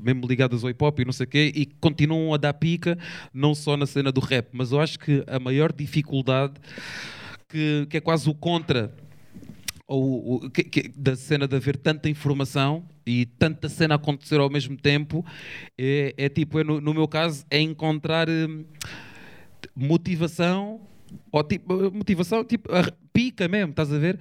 mesmo 0.00 0.26
ligadas 0.26 0.64
ao 0.64 0.70
hip 0.70 0.82
hop 0.82 0.98
e 1.00 1.04
não 1.04 1.12
sei 1.12 1.24
o 1.24 1.28
quê, 1.28 1.52
e 1.54 1.66
continuam 1.66 2.32
a 2.32 2.36
dar 2.36 2.54
pica, 2.54 2.98
não 3.32 3.54
só 3.54 3.76
na 3.76 3.86
cena 3.86 4.10
do 4.10 4.20
rap, 4.20 4.48
mas 4.52 4.72
eu 4.72 4.80
acho 4.80 4.98
que 4.98 5.22
a 5.26 5.38
maior 5.38 5.72
dificuldade, 5.72 6.54
que, 7.48 7.86
que 7.90 7.96
é 7.98 8.00
quase 8.00 8.28
o 8.30 8.34
contra 8.34 8.94
ou, 9.86 10.36
o- 10.36 10.50
que- 10.50 10.64
que- 10.64 10.88
da 10.96 11.14
cena 11.14 11.46
de 11.46 11.54
haver 11.54 11.76
tanta 11.76 12.08
informação 12.08 12.82
e 13.04 13.26
tanta 13.26 13.68
cena 13.68 13.96
acontecer 13.96 14.40
ao 14.40 14.48
mesmo 14.48 14.74
tempo 14.76 15.22
é, 15.76 16.14
é 16.16 16.28
tipo, 16.30 16.58
é 16.58 16.64
no, 16.64 16.80
no 16.80 16.94
meu 16.94 17.06
caso, 17.06 17.44
é 17.50 17.60
encontrar 17.60 18.26
hum, 18.30 18.64
motivação 19.76 20.80
ou 21.30 21.44
tipo, 21.44 21.90
motivação, 21.92 22.44
tipo, 22.44 22.68
pica 23.12 23.48
mesmo, 23.48 23.70
estás 23.70 23.92
a 23.92 23.98
ver? 23.98 24.18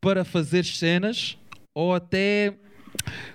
Para 0.00 0.24
fazer 0.24 0.64
cenas 0.64 1.38
ou 1.74 1.94
até 1.94 2.54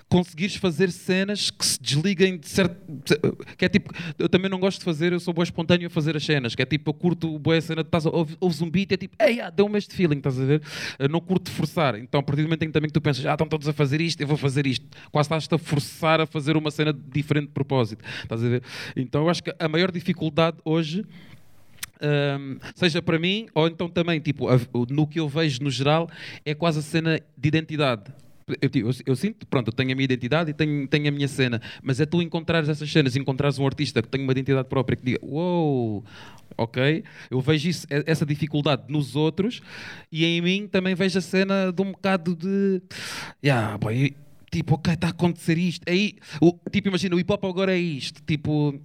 conseguires 0.08 0.56
fazer 0.56 0.90
cenas 0.90 1.50
que 1.50 1.64
se 1.64 1.80
desliguem 1.80 2.38
de 2.38 2.48
certo. 2.48 2.76
Que 3.56 3.64
é 3.64 3.68
tipo, 3.68 3.92
eu 4.18 4.28
também 4.28 4.50
não 4.50 4.58
gosto 4.58 4.78
de 4.78 4.84
fazer, 4.84 5.12
eu 5.12 5.20
sou 5.20 5.34
bom 5.34 5.42
espontâneo 5.42 5.86
a 5.86 5.90
fazer 5.90 6.16
as 6.16 6.24
cenas, 6.24 6.54
que 6.54 6.62
é 6.62 6.66
tipo, 6.66 6.90
eu 6.90 6.94
curto 6.94 7.38
boa 7.38 7.60
cena, 7.60 7.80
estás 7.80 8.06
ouves, 8.06 8.36
ouves 8.40 8.60
um 8.60 8.70
beat, 8.70 8.92
é 8.92 8.96
tipo, 8.96 9.16
ei, 9.20 9.40
ah, 9.40 9.50
deu-me 9.50 9.78
este 9.78 9.94
feeling, 9.94 10.18
estás 10.18 10.38
a 10.38 10.44
ver? 10.44 10.62
Eu 10.98 11.08
não 11.08 11.20
curto 11.20 11.50
forçar, 11.50 11.96
então 11.96 12.20
a 12.20 12.22
partir 12.22 12.42
do 12.42 12.46
momento 12.46 12.62
em 12.62 12.66
que 12.66 12.72
também 12.72 12.88
que 12.88 12.94
tu 12.94 13.00
pensas, 13.00 13.24
ah, 13.26 13.32
estão 13.32 13.48
todos 13.48 13.66
a 13.68 13.72
fazer 13.72 14.00
isto, 14.00 14.20
eu 14.20 14.26
vou 14.26 14.36
fazer 14.36 14.66
isto, 14.66 14.86
quase 15.10 15.26
estás 15.26 15.48
a 15.50 15.58
forçar 15.58 16.20
a 16.20 16.26
fazer 16.26 16.56
uma 16.56 16.70
cena 16.70 16.92
diferente 16.92 17.46
de 17.46 17.52
propósito, 17.52 18.04
estás 18.22 18.44
a 18.44 18.48
ver? 18.48 18.62
Então 18.96 19.22
eu 19.22 19.30
acho 19.30 19.42
que 19.42 19.54
a 19.58 19.68
maior 19.68 19.90
dificuldade 19.90 20.58
hoje 20.64 21.04
um, 22.02 22.58
seja 22.74 23.00
para 23.02 23.18
mim, 23.18 23.46
ou 23.54 23.66
então 23.66 23.88
também, 23.88 24.20
tipo, 24.20 24.46
no 24.90 25.06
que 25.06 25.20
eu 25.20 25.28
vejo 25.28 25.62
no 25.62 25.70
geral, 25.70 26.08
é 26.44 26.54
quase 26.54 26.78
a 26.78 26.82
cena 26.82 27.20
de 27.36 27.48
identidade. 27.48 28.04
Eu, 28.60 28.68
tipo, 28.68 28.88
eu- 28.90 28.94
eu 29.06 29.16
sinto, 29.16 29.46
pronto, 29.46 29.68
eu 29.68 29.72
tenho 29.72 29.92
a 29.92 29.94
minha 29.94 30.04
identidade 30.04 30.50
e 30.50 30.54
tenho, 30.54 30.86
tenho 30.86 31.08
a 31.08 31.10
minha 31.10 31.26
cena, 31.28 31.62
mas 31.82 31.98
é 31.98 32.04
tu 32.04 32.20
encontrares 32.20 32.68
essas 32.68 32.90
cenas, 32.92 33.16
encontrares 33.16 33.58
um 33.58 33.66
artista 33.66 34.02
que 34.02 34.08
tem 34.08 34.20
uma 34.20 34.32
identidade 34.32 34.68
própria 34.68 34.96
que 34.96 35.04
diga, 35.04 35.18
uou, 35.22 36.04
ok, 36.58 37.02
eu 37.30 37.40
vejo 37.40 37.70
isso, 37.70 37.86
essa 37.88 38.26
dificuldade 38.26 38.82
nos 38.88 39.16
outros 39.16 39.62
e 40.12 40.26
em 40.26 40.42
mim 40.42 40.68
também 40.70 40.94
vejo 40.94 41.18
a 41.18 41.22
cena 41.22 41.72
de 41.72 41.80
um 41.80 41.92
bocado 41.92 42.36
de, 42.36 42.82
yeah, 43.42 43.78
boy, 43.78 44.14
tipo, 44.52 44.74
ok, 44.74 44.92
está 44.92 45.06
a 45.06 45.10
acontecer 45.10 45.56
isto, 45.56 45.82
aí, 45.88 46.16
o, 46.38 46.52
tipo, 46.70 46.88
imagina, 46.88 47.16
o 47.16 47.18
hip 47.18 47.32
hop 47.32 47.44
agora 47.46 47.72
é 47.74 47.78
isto, 47.78 48.20
tipo. 48.26 48.78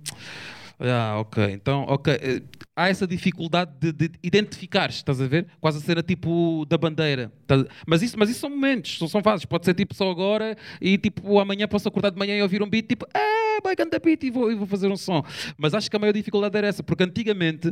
Ah, 0.81 1.17
ok. 1.19 1.37
Então, 1.51 1.83
ok. 1.89 2.13
eh, 2.21 2.41
Há 2.75 2.87
essa 2.87 3.05
dificuldade 3.05 3.71
de, 3.77 3.91
de 3.91 4.11
identificar, 4.23 4.89
estás 4.89 5.19
a 5.19 5.27
ver? 5.27 5.47
Quase 5.59 5.79
a 5.79 5.81
cena 5.81 6.01
tipo 6.01 6.65
da 6.69 6.77
bandeira. 6.77 7.29
Tá- 7.45 7.65
Mas 7.85 8.01
isso, 8.01 8.17
mas 8.17 8.29
isso 8.29 8.39
são 8.39 8.49
momentos, 8.49 8.97
são, 8.97 9.07
são 9.09 9.21
fases. 9.21 9.45
Pode 9.45 9.65
ser 9.65 9.73
tipo 9.73 9.93
só 9.93 10.09
agora 10.09 10.55
e 10.79 10.97
tipo 10.97 11.37
amanhã 11.39 11.67
posso 11.67 11.89
acordar 11.89 12.11
de 12.11 12.17
manhã 12.17 12.37
e 12.37 12.41
ouvir 12.41 12.63
um 12.63 12.69
beat 12.69 12.87
tipo, 12.87 13.05
ah, 13.13 13.59
vai 13.61 13.75
cantar 13.75 13.99
beat 13.99 14.23
e 14.23 14.31
vou, 14.31 14.49
e 14.49 14.55
vou 14.55 14.65
fazer 14.65 14.87
um 14.87 14.95
som. 14.95 15.21
Mas 15.57 15.73
acho 15.73 15.89
que 15.89 15.95
a 15.97 15.99
maior 15.99 16.13
dificuldade 16.13 16.57
era 16.57 16.67
essa, 16.67 16.81
porque 16.81 17.03
antigamente 17.03 17.69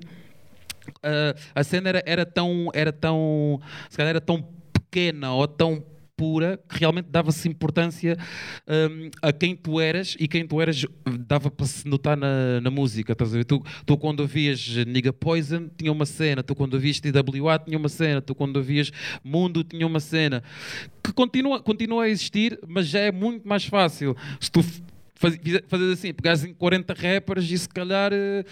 ah, 1.04 1.34
a 1.56 1.64
cena 1.64 1.90
era, 1.90 2.04
era 2.06 2.26
tão, 2.26 2.70
era 2.74 2.92
tão, 2.92 3.62
se 3.90 3.96
calhar 3.98 4.10
era 4.10 4.22
tão 4.22 4.42
pequena 4.74 5.32
ou 5.34 5.48
tão 5.48 5.84
pura 6.18 6.60
que 6.68 6.80
realmente 6.80 7.08
dava-se 7.12 7.48
importância 7.48 8.18
hum, 8.68 9.10
a 9.22 9.32
quem 9.32 9.56
tu 9.56 9.80
eras 9.80 10.18
e 10.20 10.28
quem 10.28 10.46
tu 10.48 10.60
eras 10.60 10.84
dava 11.28 11.52
para 11.52 11.68
se 11.68 11.88
notar 11.88 12.18
na, 12.18 12.60
na 12.60 12.72
música. 12.72 13.14
Estás 13.14 13.34
a 13.34 13.38
ver? 13.38 13.46
Tu, 13.46 13.64
tu 13.86 13.96
quando 13.98 14.22
ouvias 14.22 14.68
Nigga 14.88 15.14
Poison 15.14 15.70
tinha 15.78 15.92
uma 15.92 16.06
cena, 16.08 16.42
tu 16.42 16.56
quando 16.56 16.74
ouvias 16.74 17.00
TWA 17.00 17.60
tinha 17.60 17.78
uma 17.78 17.88
cena, 17.90 18.20
tu 18.22 18.34
quando 18.34 18.58
ouvias 18.58 18.92
Mundo 19.24 19.64
tinha 19.64 19.86
uma 19.86 20.00
cena 20.00 20.44
que 21.04 21.14
continua, 21.14 21.62
continua 21.62 22.06
a 22.06 22.10
existir, 22.10 22.60
mas 22.68 22.88
já 22.88 23.00
é 23.00 23.12
muito 23.12 23.48
mais 23.48 23.64
fácil. 23.66 24.18
Se 24.42 24.52
tu 24.52 24.64
faz- 25.16 25.38
fizer- 25.42 25.64
fazes 25.68 25.92
assim, 25.94 26.14
pegares 26.14 26.44
em 26.44 26.54
40 26.54 26.94
rappers 26.94 27.50
e 27.50 27.58
se 27.58 27.70
calhar 27.70 28.12
eh, 28.12 28.44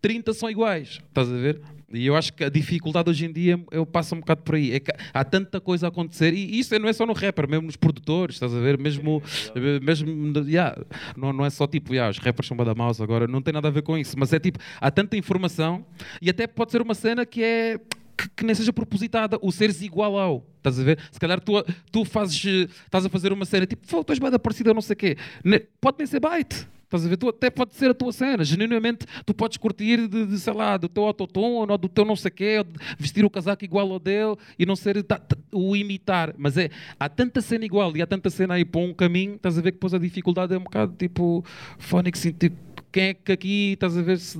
30 0.00 0.32
são 0.32 0.50
iguais, 0.50 1.00
estás 1.08 1.28
a 1.28 1.36
ver? 1.36 1.60
E 1.92 2.06
eu 2.06 2.14
acho 2.14 2.32
que 2.32 2.44
a 2.44 2.48
dificuldade 2.48 3.10
hoje 3.10 3.26
em 3.26 3.32
dia 3.32 3.60
eu 3.70 3.84
passo 3.84 4.14
um 4.14 4.20
bocado 4.20 4.42
por 4.42 4.54
aí. 4.54 4.72
É 4.72 4.80
que 4.80 4.92
há 5.12 5.24
tanta 5.24 5.60
coisa 5.60 5.86
a 5.86 5.88
acontecer, 5.88 6.32
e 6.32 6.58
isso 6.58 6.78
não 6.78 6.88
é 6.88 6.92
só 6.92 7.04
no 7.04 7.12
rapper, 7.12 7.48
mesmo 7.48 7.66
nos 7.66 7.76
produtores, 7.76 8.36
estás 8.36 8.54
a 8.54 8.60
ver? 8.60 8.78
Mesmo, 8.78 9.20
eh, 9.54 9.80
mesmo 9.80 10.38
yeah, 10.46 10.76
não, 11.16 11.32
não 11.32 11.44
é 11.44 11.50
só 11.50 11.66
tipo, 11.66 11.92
yeah, 11.92 12.08
os 12.10 12.18
rappers 12.18 12.46
são 12.46 12.56
bada 12.56 12.74
mouse 12.74 13.02
agora, 13.02 13.26
não 13.26 13.42
tem 13.42 13.52
nada 13.52 13.68
a 13.68 13.70
ver 13.70 13.82
com 13.82 13.98
isso, 13.98 14.16
mas 14.18 14.32
é 14.32 14.38
tipo, 14.38 14.58
há 14.80 14.90
tanta 14.90 15.16
informação 15.16 15.84
e 16.22 16.30
até 16.30 16.46
pode 16.46 16.70
ser 16.70 16.80
uma 16.80 16.94
cena 16.94 17.26
que 17.26 17.42
é 17.42 17.78
que, 18.16 18.28
que 18.36 18.44
nem 18.44 18.54
seja 18.54 18.72
propositada, 18.72 19.38
o 19.42 19.50
seres 19.50 19.80
igual 19.82 20.16
ao. 20.18 20.46
Estás 20.58 20.78
a 20.78 20.82
ver? 20.84 20.98
Se 21.10 21.18
calhar 21.18 21.40
tu, 21.40 21.52
tu 21.90 22.04
fazes, 22.04 22.44
eh, 22.44 22.68
estás 22.84 23.04
a 23.04 23.08
fazer 23.08 23.32
uma 23.32 23.44
cena 23.46 23.66
tipo, 23.66 23.86
"Fogo, 23.86 24.04
tu 24.04 24.12
és 24.12 24.18
bada 24.18 24.38
parecida, 24.38 24.72
não 24.74 24.82
sei 24.82 24.94
o 24.94 24.96
quê. 24.96 25.16
Ne- 25.42 25.60
Pode 25.80 25.96
nem 25.98 26.06
ser 26.06 26.20
byte. 26.20 26.68
Estás 26.90 27.06
a 27.06 27.08
ver? 27.08 27.16
Tu 27.16 27.28
até 27.28 27.48
pode 27.50 27.76
ser 27.76 27.88
a 27.88 27.94
tua 27.94 28.12
cena. 28.12 28.42
Genuinamente, 28.42 29.06
tu 29.24 29.32
podes 29.32 29.56
curtir 29.58 30.08
de, 30.08 30.26
de, 30.26 30.38
sei 30.40 30.52
lá, 30.52 30.76
do 30.76 30.88
teu 30.88 31.04
autotune 31.04 31.70
ou 31.70 31.78
do 31.78 31.88
teu 31.88 32.04
não 32.04 32.16
sei 32.16 32.32
quê, 32.32 32.58
ou 32.58 32.66
vestir 32.98 33.24
o 33.24 33.30
casaco 33.30 33.64
igual 33.64 33.92
ao 33.92 34.00
dele 34.00 34.34
e 34.58 34.66
não 34.66 34.74
ser 34.74 35.00
ta- 35.04 35.20
ta- 35.20 35.36
o 35.52 35.76
imitar. 35.76 36.34
Mas 36.36 36.56
é, 36.56 36.68
há 36.98 37.08
tanta 37.08 37.40
cena 37.40 37.64
igual 37.64 37.96
e 37.96 38.02
há 38.02 38.06
tanta 38.08 38.28
cena 38.28 38.54
aí 38.54 38.64
para 38.64 38.80
um 38.80 38.92
caminho, 38.92 39.36
estás 39.36 39.56
a 39.56 39.60
ver 39.62 39.70
que 39.70 39.76
depois 39.76 39.94
a 39.94 39.98
dificuldade 39.98 40.52
é 40.52 40.58
um 40.58 40.64
bocado 40.64 40.92
tipo, 40.98 41.44
fónico, 41.78 42.18
assim, 42.18 42.32
tipo, 42.32 42.56
quem 42.90 43.04
é 43.04 43.14
que 43.14 43.30
aqui, 43.30 43.72
estás 43.74 43.96
a 43.96 44.02
ver, 44.02 44.18
se, 44.18 44.36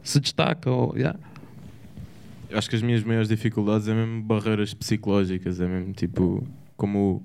se 0.00 0.20
destaca? 0.20 0.70
Ou, 0.70 0.96
yeah. 0.96 1.18
Eu 2.48 2.56
acho 2.56 2.70
que 2.70 2.76
as 2.76 2.82
minhas 2.82 3.02
maiores 3.02 3.28
dificuldades 3.28 3.88
é 3.88 3.94
mesmo 3.94 4.22
barreiras 4.22 4.72
psicológicas, 4.72 5.60
é 5.60 5.66
mesmo 5.66 5.92
tipo, 5.92 6.46
como 6.76 7.20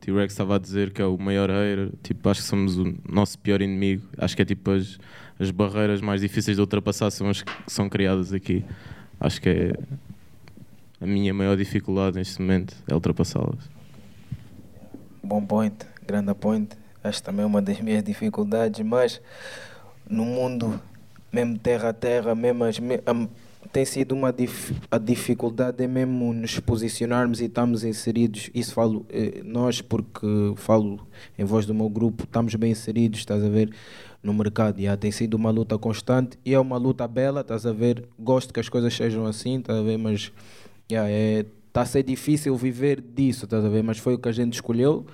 T-Rex 0.00 0.32
estava 0.32 0.56
a 0.56 0.58
dizer, 0.58 0.92
que 0.92 1.02
é 1.02 1.04
o 1.04 1.18
maior 1.18 1.50
hater, 1.50 1.90
tipo, 2.02 2.28
acho 2.28 2.40
que 2.40 2.46
somos 2.46 2.78
o 2.78 2.94
nosso 3.08 3.38
pior 3.38 3.60
inimigo. 3.60 4.08
Acho 4.16 4.36
que 4.36 4.42
é 4.42 4.44
tipo 4.44 4.70
as, 4.70 4.98
as 5.38 5.50
barreiras 5.50 6.00
mais 6.00 6.20
difíceis 6.20 6.56
de 6.56 6.60
ultrapassar 6.60 7.10
são 7.10 7.28
as 7.28 7.42
que 7.42 7.52
são 7.66 7.88
criadas 7.88 8.32
aqui. 8.32 8.64
Acho 9.20 9.40
que 9.40 9.48
é 9.48 9.72
a 11.00 11.06
minha 11.06 11.32
maior 11.32 11.56
dificuldade 11.56 12.16
neste 12.16 12.40
momento, 12.40 12.76
é 12.88 12.94
ultrapassá-las. 12.94 13.68
Bom 15.22 15.44
point, 15.44 15.76
grande 16.06 16.34
point. 16.34 16.76
Acho 17.02 17.22
também 17.22 17.44
uma 17.44 17.62
das 17.62 17.80
minhas 17.80 18.02
dificuldades, 18.02 18.84
mas 18.84 19.20
no 20.08 20.24
mundo, 20.24 20.80
mesmo 21.32 21.58
terra 21.58 21.90
a 21.90 21.92
terra, 21.92 22.34
mesmo 22.34 22.64
as, 22.64 22.80
tem 23.72 23.84
sido 23.84 24.14
uma 24.14 24.32
dif, 24.32 24.74
a 24.90 24.98
dificuldade 24.98 25.82
é 25.82 25.86
mesmo 25.86 26.32
nos 26.32 26.58
posicionarmos 26.60 27.40
e 27.40 27.44
estamos 27.44 27.84
inseridos. 27.84 28.50
Isso 28.54 28.74
falo 28.74 29.06
eh, 29.08 29.42
nós, 29.44 29.80
porque 29.80 30.26
falo 30.56 31.00
em 31.38 31.44
voz 31.44 31.66
do 31.66 31.74
meu 31.74 31.88
grupo, 31.88 32.24
estamos 32.24 32.54
bem 32.54 32.72
inseridos, 32.72 33.20
estás 33.20 33.44
a 33.44 33.48
ver, 33.48 33.70
no 34.22 34.32
mercado. 34.32 34.80
Já 34.80 34.96
tem 34.96 35.10
sido 35.10 35.34
uma 35.34 35.50
luta 35.50 35.78
constante 35.78 36.38
e 36.44 36.54
é 36.54 36.58
uma 36.60 36.76
luta 36.76 37.06
bela, 37.06 37.42
estás 37.42 37.66
a 37.66 37.72
ver. 37.72 38.04
Gosto 38.18 38.52
que 38.52 38.60
as 38.60 38.68
coisas 38.68 38.94
sejam 38.94 39.26
assim, 39.26 39.58
estás 39.58 39.78
a 39.78 39.82
ver, 39.82 39.98
mas 39.98 40.32
é 40.90 41.44
está 41.68 41.82
a 41.82 41.86
ser 41.86 42.02
difícil 42.02 42.56
viver 42.56 43.00
disso, 43.00 43.44
estás 43.44 43.64
a 43.64 43.68
ver? 43.68 43.82
Mas 43.82 43.98
foi 43.98 44.14
o 44.14 44.18
que 44.18 44.28
a 44.28 44.32
gente 44.32 44.54
escolheu 44.54 45.06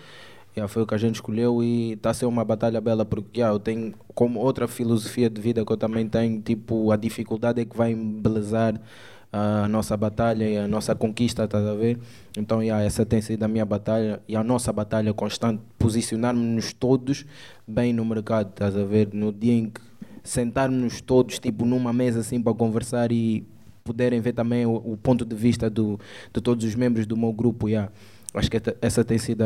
Yeah, 0.57 0.73
foi 0.73 0.83
o 0.83 0.87
que 0.87 0.95
a 0.95 0.99
gente 0.99 1.17
escolheu 1.17 1.63
e 1.65 1.95
está 1.95 2.11
a 2.11 2.15
ser 2.15 2.27
uma 2.27 2.45
batalha 2.45 2.81
bela 2.81 3.05
porque 3.05 3.41
yeah, 3.41 3.55
eu 3.55 3.59
tenho 3.59 3.93
como 4.15 4.39
outra 4.39 4.69
filosofia 4.69 5.29
de 5.29 5.41
vida 5.41 5.65
que 5.65 5.73
eu 5.73 5.77
também 5.77 6.09
tenho, 6.09 6.41
tipo, 6.41 6.93
a 6.93 6.97
dificuldade 6.97 7.61
é 7.61 7.65
que 7.65 7.77
vai 7.77 7.91
embelezar 7.91 8.81
a 9.33 9.67
nossa 9.67 9.97
batalha 9.97 10.49
e 10.49 10.57
a 10.57 10.69
nossa 10.69 10.95
conquista, 10.95 11.43
estás 11.43 11.67
a 11.67 11.75
ver? 11.75 11.99
Então, 12.39 12.63
yeah, 12.63 12.85
essa 12.85 13.05
tem 13.05 13.21
sido 13.21 13.43
a 13.43 13.49
minha 13.49 13.65
batalha 13.65 14.23
e 14.29 14.37
a 14.37 14.45
nossa 14.45 14.73
batalha 14.73 15.13
constante, 15.13 15.61
posicionarmos-nos 15.77 16.73
todos 16.73 17.27
bem 17.67 17.93
no 17.93 18.05
mercado, 18.05 18.51
estás 18.51 18.77
a 18.77 18.85
ver? 18.85 19.09
No 19.13 19.33
dia 19.33 19.55
em 19.55 19.71
que 19.71 19.81
sentarmos 20.23 21.01
todos 21.01 21.41
tipo 21.41 21.65
numa 21.65 21.93
mesa 21.93 22.21
assim 22.21 22.41
para 22.41 22.55
conversar 22.55 23.11
e 23.11 23.45
poderem 23.83 24.21
ver 24.21 24.33
também 24.33 24.65
o, 24.65 24.77
o, 24.77 24.97
ponto 24.97 25.25
de 25.25 25.35
vista 25.37 25.69
do, 25.69 25.99
de 26.33 26.41
todos 26.41 26.65
os 26.65 26.75
membros 26.75 27.05
do 27.05 27.17
meu 27.17 27.33
grupo. 27.33 27.69
Yeah. 27.69 27.93
Acho 28.35 28.51
que 28.51 28.61
essa 28.83 29.05
tem 29.05 29.17
sido 29.17 29.45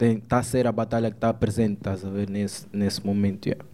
está 0.00 0.38
a 0.38 0.42
ser 0.42 0.66
a 0.66 0.72
batalha 0.72 1.10
que 1.10 1.16
está 1.16 1.32
presente, 1.32 1.78
estás 1.78 2.04
a 2.04 2.10
ver, 2.10 2.28
nesse, 2.28 2.66
nesse 2.72 3.04
momento. 3.04 3.46
Yeah. 3.46 3.64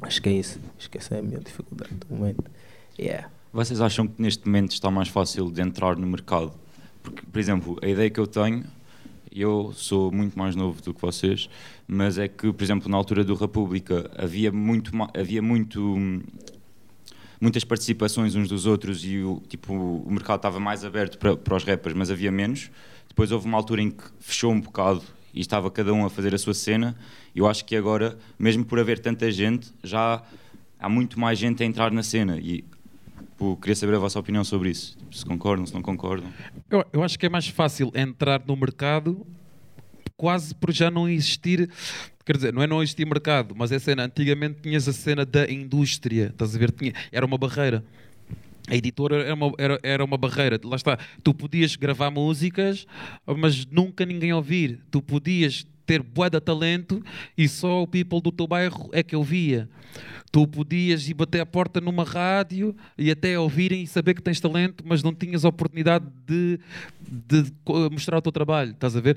Acho 0.00 0.22
que 0.22 0.28
é 0.28 0.32
isso. 0.32 0.58
Acho 0.78 0.90
que 0.90 0.98
essa 0.98 1.16
é 1.16 1.18
a 1.18 1.22
minha 1.22 1.38
dificuldade 1.38 1.94
do 1.94 2.14
momento. 2.14 2.44
Yeah. 2.98 3.28
Vocês 3.52 3.80
acham 3.80 4.06
que 4.06 4.20
neste 4.20 4.46
momento 4.46 4.72
está 4.72 4.90
mais 4.90 5.08
fácil 5.08 5.50
de 5.50 5.60
entrar 5.60 5.96
no 5.96 6.06
mercado? 6.06 6.52
Porque, 7.02 7.22
por 7.30 7.38
exemplo, 7.38 7.78
a 7.82 7.88
ideia 7.88 8.10
que 8.10 8.20
eu 8.20 8.26
tenho, 8.26 8.64
eu 9.34 9.72
sou 9.74 10.10
muito 10.12 10.38
mais 10.38 10.54
novo 10.54 10.80
do 10.82 10.92
que 10.92 11.00
vocês, 11.00 11.48
mas 11.86 12.18
é 12.18 12.28
que, 12.28 12.52
por 12.52 12.62
exemplo, 12.62 12.88
na 12.90 12.96
altura 12.96 13.24
do 13.24 13.34
República 13.34 14.10
havia 14.16 14.52
muito, 14.52 14.90
havia 15.14 15.42
muito 15.42 15.96
muitas 17.40 17.64
participações 17.64 18.34
uns 18.34 18.48
dos 18.48 18.66
outros 18.66 19.04
e 19.04 19.18
o, 19.22 19.40
tipo, 19.48 19.72
o 19.72 20.10
mercado 20.10 20.38
estava 20.38 20.58
mais 20.58 20.84
aberto 20.84 21.18
para, 21.18 21.36
para 21.36 21.56
os 21.56 21.64
rappers, 21.64 21.94
mas 21.94 22.10
havia 22.10 22.32
menos. 22.32 22.70
Depois 23.18 23.32
houve 23.32 23.48
uma 23.48 23.58
altura 23.58 23.82
em 23.82 23.90
que 23.90 24.04
fechou 24.20 24.52
um 24.52 24.60
bocado 24.60 25.02
e 25.34 25.40
estava 25.40 25.68
cada 25.72 25.92
um 25.92 26.06
a 26.06 26.08
fazer 26.08 26.32
a 26.36 26.38
sua 26.38 26.54
cena. 26.54 26.96
Eu 27.34 27.48
acho 27.48 27.64
que 27.64 27.74
agora, 27.74 28.16
mesmo 28.38 28.64
por 28.64 28.78
haver 28.78 29.00
tanta 29.00 29.28
gente, 29.28 29.72
já 29.82 30.22
há 30.78 30.88
muito 30.88 31.18
mais 31.18 31.36
gente 31.36 31.60
a 31.60 31.66
entrar 31.66 31.90
na 31.90 32.04
cena. 32.04 32.38
E 32.38 32.64
Tipo, 33.32 33.56
queria 33.56 33.74
saber 33.74 33.96
a 33.96 33.98
vossa 33.98 34.20
opinião 34.20 34.44
sobre 34.44 34.70
isso. 34.70 34.96
Se 35.10 35.26
concordam, 35.26 35.66
se 35.66 35.74
não 35.74 35.82
concordam. 35.82 36.32
Eu, 36.70 36.84
eu 36.92 37.02
acho 37.02 37.18
que 37.18 37.26
é 37.26 37.28
mais 37.28 37.48
fácil 37.48 37.90
entrar 37.92 38.40
no 38.46 38.54
mercado 38.54 39.26
quase 40.16 40.54
por 40.54 40.72
já 40.72 40.88
não 40.88 41.08
existir 41.08 41.68
quer 42.24 42.36
dizer, 42.36 42.52
não 42.52 42.62
é 42.62 42.66
não 42.68 42.82
existir 42.82 43.04
mercado, 43.06 43.54
mas 43.56 43.72
é 43.72 43.78
cena, 43.78 44.04
antigamente 44.04 44.60
tinhas 44.60 44.86
a 44.86 44.92
cena 44.92 45.24
da 45.24 45.50
indústria, 45.50 46.26
estás 46.26 46.54
a 46.54 46.58
ver? 46.58 46.70
Tinha, 46.70 46.92
era 47.10 47.24
uma 47.24 47.38
barreira. 47.38 47.82
A 48.68 48.76
editora 48.76 49.24
era 49.24 49.34
uma, 49.34 49.52
era, 49.58 49.78
era 49.82 50.04
uma 50.04 50.16
barreira, 50.16 50.60
lá 50.62 50.76
está. 50.76 50.98
Tu 51.22 51.32
podias 51.34 51.76
gravar 51.76 52.10
músicas, 52.10 52.86
mas 53.26 53.66
nunca 53.66 54.04
ninguém 54.04 54.32
ouvir. 54.32 54.80
Tu 54.90 55.00
podias 55.00 55.66
ter 55.88 56.02
bué 56.02 56.28
de 56.28 56.38
talento 56.38 57.02
e 57.36 57.48
só 57.48 57.82
o 57.82 57.86
people 57.86 58.20
do 58.20 58.30
teu 58.30 58.46
bairro 58.46 58.90
é 58.92 59.02
que 59.02 59.16
ouvia. 59.16 59.66
Tu 60.30 60.46
podias 60.46 61.08
ir 61.08 61.14
bater 61.14 61.40
a 61.40 61.46
porta 61.46 61.80
numa 61.80 62.04
rádio 62.04 62.76
e 62.98 63.10
até 63.10 63.38
ouvirem 63.38 63.84
e 63.84 63.86
saber 63.86 64.12
que 64.12 64.20
tens 64.20 64.38
talento, 64.38 64.84
mas 64.86 65.02
não 65.02 65.14
tinhas 65.14 65.44
oportunidade 65.44 66.04
de, 66.26 66.60
de 67.00 67.50
mostrar 67.90 68.18
o 68.18 68.20
teu 68.20 68.30
trabalho. 68.30 68.72
Estás 68.72 68.94
a 68.94 69.00
ver? 69.00 69.16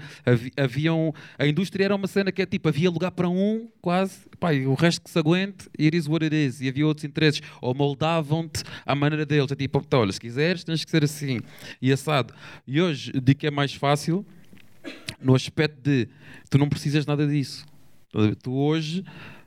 Havia 0.55 0.93
um, 0.93 1.11
a 1.37 1.45
indústria 1.45 1.83
era 1.83 1.95
uma 1.95 2.07
cena 2.07 2.31
que 2.31 2.41
é 2.41 2.45
tipo, 2.45 2.69
havia 2.69 2.89
lugar 2.89 3.11
para 3.11 3.27
um, 3.27 3.67
quase, 3.81 4.21
pá, 4.39 4.53
o 4.53 4.73
resto 4.73 5.01
que 5.01 5.09
se 5.09 5.19
aguente, 5.19 5.69
it 5.77 5.97
is 5.97 6.07
what 6.07 6.23
it 6.23 6.33
is. 6.33 6.61
E 6.61 6.69
havia 6.69 6.87
outros 6.87 7.03
interesses, 7.03 7.41
ou 7.59 7.75
moldavam-te 7.75 8.63
à 8.85 8.95
maneira 8.95 9.25
deles. 9.25 9.51
É 9.51 9.55
tipo, 9.55 9.85
olha, 9.93 10.13
se 10.13 10.19
quiseres, 10.21 10.63
tens 10.63 10.85
que 10.85 10.89
ser 10.89 11.03
assim. 11.03 11.41
E 11.81 11.91
assado. 11.91 12.33
E 12.65 12.81
hoje, 12.81 13.11
digo 13.21 13.37
que 13.37 13.47
é 13.47 13.51
mais 13.51 13.73
fácil 13.73 14.25
no 15.21 15.35
aspecto 15.35 15.81
de 15.81 16.07
tu 16.49 16.57
não 16.57 16.69
precisas 16.69 17.05
nada 17.05 17.27
disso. 17.27 17.65
Tu 18.41 18.51
hoje 18.51 19.03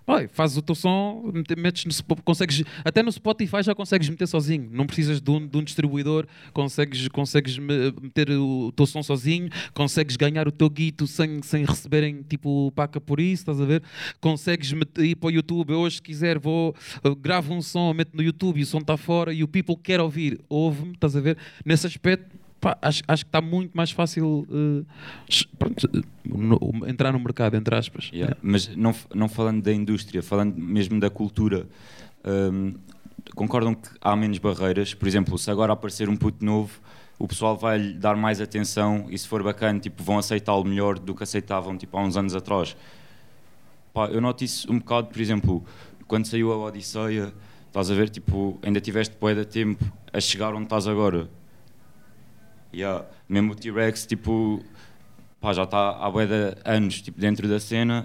Olha, 0.06 0.28
fazes 0.28 0.56
o 0.59 0.62
teu 0.62 0.74
som, 0.74 1.32
metes 1.56 1.86
no, 1.86 2.16
consegues, 2.16 2.62
até 2.85 3.02
no 3.02 3.11
Spotify 3.11 3.62
já 3.62 3.74
consegues 3.74 4.06
meter 4.06 4.27
sozinho, 4.27 4.69
não 4.70 4.86
precisas 4.86 5.19
de 5.19 5.31
um, 5.31 5.47
de 5.47 5.56
um 5.56 5.65
distribuidor, 5.65 6.27
consegues, 6.52 7.09
consegues 7.09 7.56
meter 7.56 8.31
o 8.32 8.70
teu 8.73 8.85
som 8.85 9.02
sozinho, 9.02 9.48
consegues 9.73 10.16
ganhar 10.16 10.47
o 10.47 10.52
teu 10.52 10.69
guito 10.69 11.06
sem, 11.06 11.40
sem 11.40 11.65
receberem 11.65 12.23
tipo 12.23 12.70
paca 12.73 13.01
por 13.01 13.19
isso, 13.19 13.43
estás 13.43 13.59
a 13.59 13.65
ver? 13.65 13.82
Consegues 14.20 14.74
meter, 14.74 15.06
ir 15.06 15.15
para 15.15 15.28
o 15.28 15.31
YouTube, 15.31 15.73
hoje 15.73 15.97
se 15.97 16.02
quiser 16.02 16.39
vou, 16.39 16.74
gravo 17.19 17.55
um 17.55 17.62
som, 17.62 17.94
meto 17.94 18.15
no 18.15 18.23
YouTube 18.23 18.61
e 18.61 18.62
o 18.62 18.66
som 18.66 18.78
está 18.78 18.98
fora 18.98 19.32
e 19.32 19.43
o 19.43 19.48
people 19.48 19.77
quer 19.82 20.01
ouvir, 20.02 20.39
ouve-me, 20.51 20.93
estás 20.93 21.16
a 21.16 21.20
ver? 21.20 21.39
Nesse 21.65 21.86
aspecto 21.86 22.43
pá, 22.64 22.78
acho, 22.80 23.02
acho 23.06 23.24
que 23.26 23.28
está 23.28 23.42
muito 23.42 23.76
mais 23.76 23.90
fácil 23.90 24.46
uh, 24.48 24.86
pronto, 25.58 25.86
no, 26.24 26.88
entrar 26.88 27.12
no 27.12 27.20
mercado, 27.20 27.56
entre 27.56 27.76
aspas. 27.76 28.10
Yeah. 28.10 28.34
Mas 28.40 28.74
não, 28.74 28.94
não 29.14 29.28
falando 29.28 29.62
da 29.62 29.70
indústria, 29.70 30.22
falando 30.22 30.56
mesmo 30.56 30.98
da 30.98 31.10
cultura, 31.10 31.66
um, 32.24 32.72
concordam 33.34 33.74
que 33.74 33.90
há 34.00 34.16
menos 34.16 34.38
barreiras? 34.38 34.94
Por 34.94 35.06
exemplo, 35.06 35.36
se 35.36 35.50
agora 35.50 35.74
aparecer 35.74 36.08
um 36.08 36.16
puto 36.16 36.42
novo, 36.42 36.80
o 37.18 37.28
pessoal 37.28 37.54
vai 37.54 37.76
lhe 37.76 37.92
dar 37.92 38.16
mais 38.16 38.40
atenção 38.40 39.08
e 39.10 39.18
se 39.18 39.28
for 39.28 39.42
bacana, 39.42 39.78
tipo, 39.78 40.02
vão 40.02 40.16
aceitá-lo 40.16 40.64
melhor 40.64 40.98
do 40.98 41.14
que 41.14 41.22
aceitavam 41.22 41.76
tipo, 41.76 41.98
há 41.98 42.02
uns 42.02 42.16
anos 42.16 42.34
atrás. 42.34 42.74
Pá, 43.92 44.06
eu 44.06 44.22
noto 44.22 44.42
isso 44.42 44.72
um 44.72 44.78
bocado, 44.78 45.08
por 45.08 45.20
exemplo, 45.20 45.62
quando 46.08 46.24
saiu 46.24 46.50
a 46.50 46.56
Odisseia, 46.56 47.30
estás 47.66 47.90
a 47.90 47.94
ver, 47.94 48.08
tipo, 48.08 48.58
ainda 48.62 48.80
tiveste 48.80 49.14
poeda 49.16 49.44
tempo 49.44 49.84
a 50.10 50.18
chegar 50.18 50.54
onde 50.54 50.64
estás 50.64 50.88
agora 50.88 51.28
Yeah. 52.74 53.06
Mesmo 53.28 53.52
o 53.52 53.55
T-Rex, 53.55 54.05
tipo, 54.05 54.60
pá, 55.40 55.52
já 55.52 55.62
está 55.62 55.90
há 55.90 56.10
bué 56.10 56.26
de 56.26 56.56
anos 56.64 57.01
tipo, 57.01 57.20
dentro 57.20 57.46
da 57.48 57.60
cena 57.60 58.05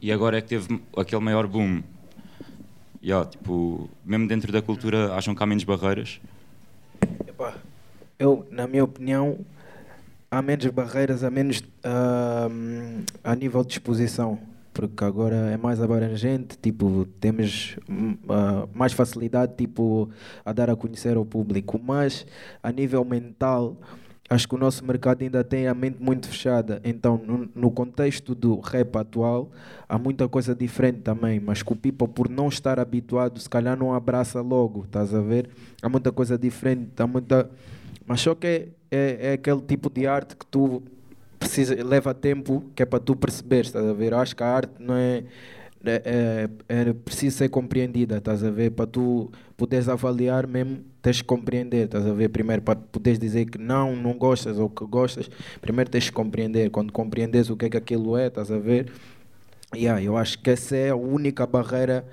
e 0.00 0.12
agora 0.12 0.36
é 0.36 0.42
que 0.42 0.48
teve 0.48 0.80
aquele 0.94 1.22
maior 1.22 1.46
boom. 1.46 1.82
Yeah, 3.02 3.26
tipo, 3.26 3.88
mesmo 4.04 4.28
dentro 4.28 4.52
da 4.52 4.60
cultura, 4.60 5.14
acham 5.14 5.34
que 5.34 5.42
há 5.42 5.46
menos 5.46 5.64
barreiras? 5.64 6.20
Epá, 7.26 7.54
eu, 8.18 8.46
na 8.50 8.66
minha 8.66 8.84
opinião, 8.84 9.38
há 10.30 10.42
menos 10.42 10.66
barreiras, 10.66 11.24
há 11.24 11.30
menos 11.30 11.60
uh, 11.60 13.02
a 13.24 13.34
nível 13.34 13.64
de 13.64 13.72
exposição 13.72 14.38
porque 14.72 15.04
agora 15.04 15.36
é 15.50 15.56
mais 15.56 15.80
abrangente, 15.82 16.56
tipo, 16.56 17.04
temos 17.20 17.76
uh, 17.88 18.68
mais 18.72 18.92
facilidade 18.92 19.54
tipo, 19.56 20.08
a 20.44 20.52
dar 20.52 20.70
a 20.70 20.76
conhecer 20.76 21.16
ao 21.16 21.24
público, 21.24 21.78
mas 21.82 22.24
a 22.62 22.70
nível 22.70 23.04
mental 23.04 23.76
acho 24.30 24.46
que 24.46 24.54
o 24.54 24.58
nosso 24.58 24.84
mercado 24.84 25.22
ainda 25.22 25.42
tem 25.42 25.66
a 25.66 25.74
mente 25.74 26.00
muito 26.00 26.28
fechada. 26.28 26.80
Então, 26.84 27.20
no, 27.26 27.50
no, 27.52 27.70
contexto 27.72 28.32
do 28.32 28.60
rap 28.60 28.96
atual, 28.96 29.50
há 29.88 29.98
muita 29.98 30.28
coisa 30.28 30.54
diferente 30.54 31.00
também, 31.00 31.40
mas 31.40 31.64
que 31.64 31.72
o 31.72 31.76
people, 31.76 32.06
por 32.06 32.28
não 32.28 32.48
estar 32.48 32.78
habituado, 32.78 33.40
se 33.40 33.50
calhar 33.50 33.76
não 33.76 33.92
abraça 33.92 34.40
logo, 34.40 34.84
estás 34.84 35.12
a 35.12 35.20
ver? 35.20 35.50
Há 35.82 35.88
muita 35.88 36.12
coisa 36.12 36.38
diferente, 36.38 36.92
há 36.98 37.08
muita. 37.08 37.50
Mas 38.06 38.20
só 38.20 38.32
que 38.36 38.46
é, 38.46 38.68
é, 38.88 39.18
é 39.20 39.32
aquele 39.32 39.60
tipo 39.62 39.90
de 39.90 40.06
arte 40.06 40.36
que 40.36 40.46
tu 40.46 40.80
precisa, 41.36 41.74
leva 41.82 42.14
tempo, 42.14 42.64
que 42.76 42.84
é 42.84 42.86
para 42.86 43.00
tu 43.00 43.16
perceberes, 43.16 43.66
estás 43.66 43.84
a 43.84 43.92
ver? 43.92 44.14
Acho 44.14 44.36
que 44.36 44.44
a 44.44 44.46
arte 44.46 44.74
não 44.78 44.94
é 44.94 45.24
é, 45.84 46.48
é, 46.68 46.92
preciso 46.92 47.38
ser 47.38 47.48
compreendida, 47.48 48.18
estás 48.18 48.44
a 48.44 48.50
ver? 48.50 48.70
Para 48.70 48.86
tu 48.86 49.30
poderes 49.56 49.88
avaliar 49.88 50.46
mesmo, 50.46 50.80
tens 51.00 51.20
que 51.20 51.26
compreender, 51.26 51.86
estás 51.86 52.06
a 52.06 52.12
ver? 52.12 52.28
Primeiro, 52.28 52.62
para 52.62 52.76
poderes 52.76 53.18
dizer 53.18 53.46
que 53.46 53.58
não, 53.58 53.96
não 53.96 54.14
gostas 54.14 54.58
ou 54.58 54.68
que 54.68 54.84
gostas, 54.84 55.30
primeiro 55.60 55.90
tens 55.90 56.08
que 56.08 56.12
compreender. 56.12 56.70
Quando 56.70 56.92
compreendes 56.92 57.48
o 57.50 57.56
que 57.56 57.66
é 57.66 57.70
que 57.70 57.76
aquilo 57.76 58.16
é, 58.16 58.26
estás 58.26 58.50
a 58.50 58.58
ver? 58.58 58.92
Yeah, 59.74 60.02
eu 60.02 60.16
acho 60.16 60.38
que 60.38 60.50
essa 60.50 60.76
é 60.76 60.90
a 60.90 60.96
única 60.96 61.46
barreira 61.46 62.04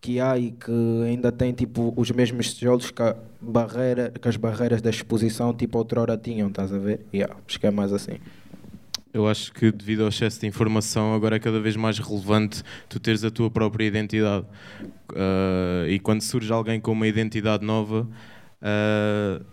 que 0.00 0.18
há 0.18 0.36
e 0.36 0.50
que 0.50 0.72
ainda 1.06 1.30
tem 1.30 1.52
tipo 1.52 1.94
os 1.96 2.10
mesmos 2.10 2.54
tijolos 2.54 2.90
que, 2.90 3.02
a 3.02 3.14
barreira, 3.40 4.10
que 4.10 4.28
as 4.28 4.36
barreiras 4.36 4.82
da 4.82 4.90
exposição 4.90 5.54
tipo 5.54 5.78
outrora 5.78 6.16
tinham, 6.16 6.48
estás 6.48 6.72
a 6.72 6.78
ver? 6.78 7.06
Yeah, 7.14 7.36
acho 7.46 7.60
que 7.60 7.66
é 7.66 7.70
mais 7.70 7.92
assim. 7.92 8.18
Eu 9.12 9.28
acho 9.28 9.52
que 9.52 9.70
devido 9.70 10.02
ao 10.02 10.08
excesso 10.08 10.40
de 10.40 10.46
informação 10.46 11.12
agora 11.12 11.36
é 11.36 11.38
cada 11.38 11.60
vez 11.60 11.76
mais 11.76 11.98
relevante 11.98 12.62
tu 12.88 12.98
teres 12.98 13.22
a 13.24 13.30
tua 13.30 13.50
própria 13.50 13.84
identidade. 13.84 14.46
Uh, 15.10 15.86
e 15.88 15.98
quando 15.98 16.22
surge 16.22 16.50
alguém 16.50 16.80
com 16.80 16.92
uma 16.92 17.06
identidade 17.06 17.62
nova, 17.62 18.08
uh, 18.62 19.44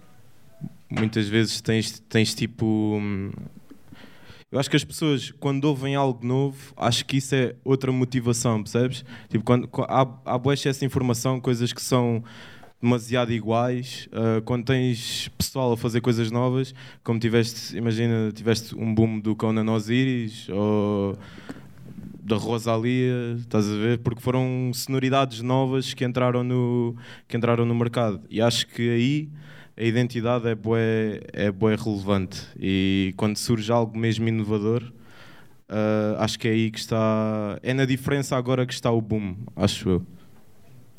muitas 0.90 1.28
vezes 1.28 1.60
tens, 1.60 2.00
tens 2.00 2.34
tipo. 2.34 3.02
Eu 4.50 4.60
acho 4.60 4.70
que 4.70 4.78
as 4.78 4.84
pessoas, 4.84 5.30
quando 5.40 5.66
ouvem 5.66 5.94
algo 5.94 6.26
novo, 6.26 6.74
acho 6.76 7.06
que 7.06 7.18
isso 7.18 7.36
é 7.36 7.54
outra 7.64 7.92
motivação, 7.92 8.64
percebes? 8.64 9.06
Tipo, 9.28 9.44
quando, 9.44 9.70
há, 9.88 10.08
há 10.26 10.54
excesso 10.54 10.80
de 10.80 10.86
informação, 10.86 11.40
coisas 11.40 11.72
que 11.72 11.82
são 11.82 12.24
demasiado 12.82 13.32
iguais. 13.32 14.08
Uh, 14.12 14.42
quando 14.44 14.66
tens 14.66 15.30
pessoal 15.38 15.74
a 15.74 15.78
fazer 15.78 16.02
coisas 16.02 16.32
novas, 16.32 16.74
como 17.04 17.20
tiveste, 17.20 17.78
imagina, 17.78 18.32
tiveste 18.32 18.76
um 18.76 18.94
boom 18.94 19.20
do 19.20 19.36
Conan 19.36 19.72
Osiris 19.72 20.48
ou 20.50 21.18
da 22.22 22.36
Rosalia, 22.36 23.36
estás 23.40 23.68
a 23.68 23.76
ver? 23.76 24.00
Porque 24.00 24.22
foram 24.22 24.72
sonoridades 24.74 25.42
novas 25.42 25.94
que 25.94 26.06
entraram 26.06 26.44
no, 26.44 26.96
que 27.28 27.36
entraram 27.36 27.66
no 27.66 27.76
mercado. 27.76 28.22
E 28.30 28.42
acho 28.42 28.68
que 28.68 28.90
aí 28.90 29.30
a 29.76 29.84
identidade 29.84 30.48
é 30.48 30.56
bué, 30.56 31.22
é 31.34 31.52
bué 31.52 31.76
relevante. 31.76 32.42
E 32.60 33.14
quando 33.18 33.38
surge 33.38 33.72
algo 33.72 33.98
mesmo 33.98 34.28
inovador, 34.28 34.84
Uh, 35.70 36.18
acho 36.18 36.40
que 36.40 36.48
é 36.48 36.52
aí 36.52 36.72
que 36.72 36.80
está. 36.80 37.60
É 37.62 37.76
na 37.76 37.86
diferença 37.86 38.36
agora 38.36 38.66
que 38.66 38.74
está 38.74 38.92
o 38.92 39.00
boom, 39.00 39.36
acho 39.56 39.88
eu. 39.88 40.06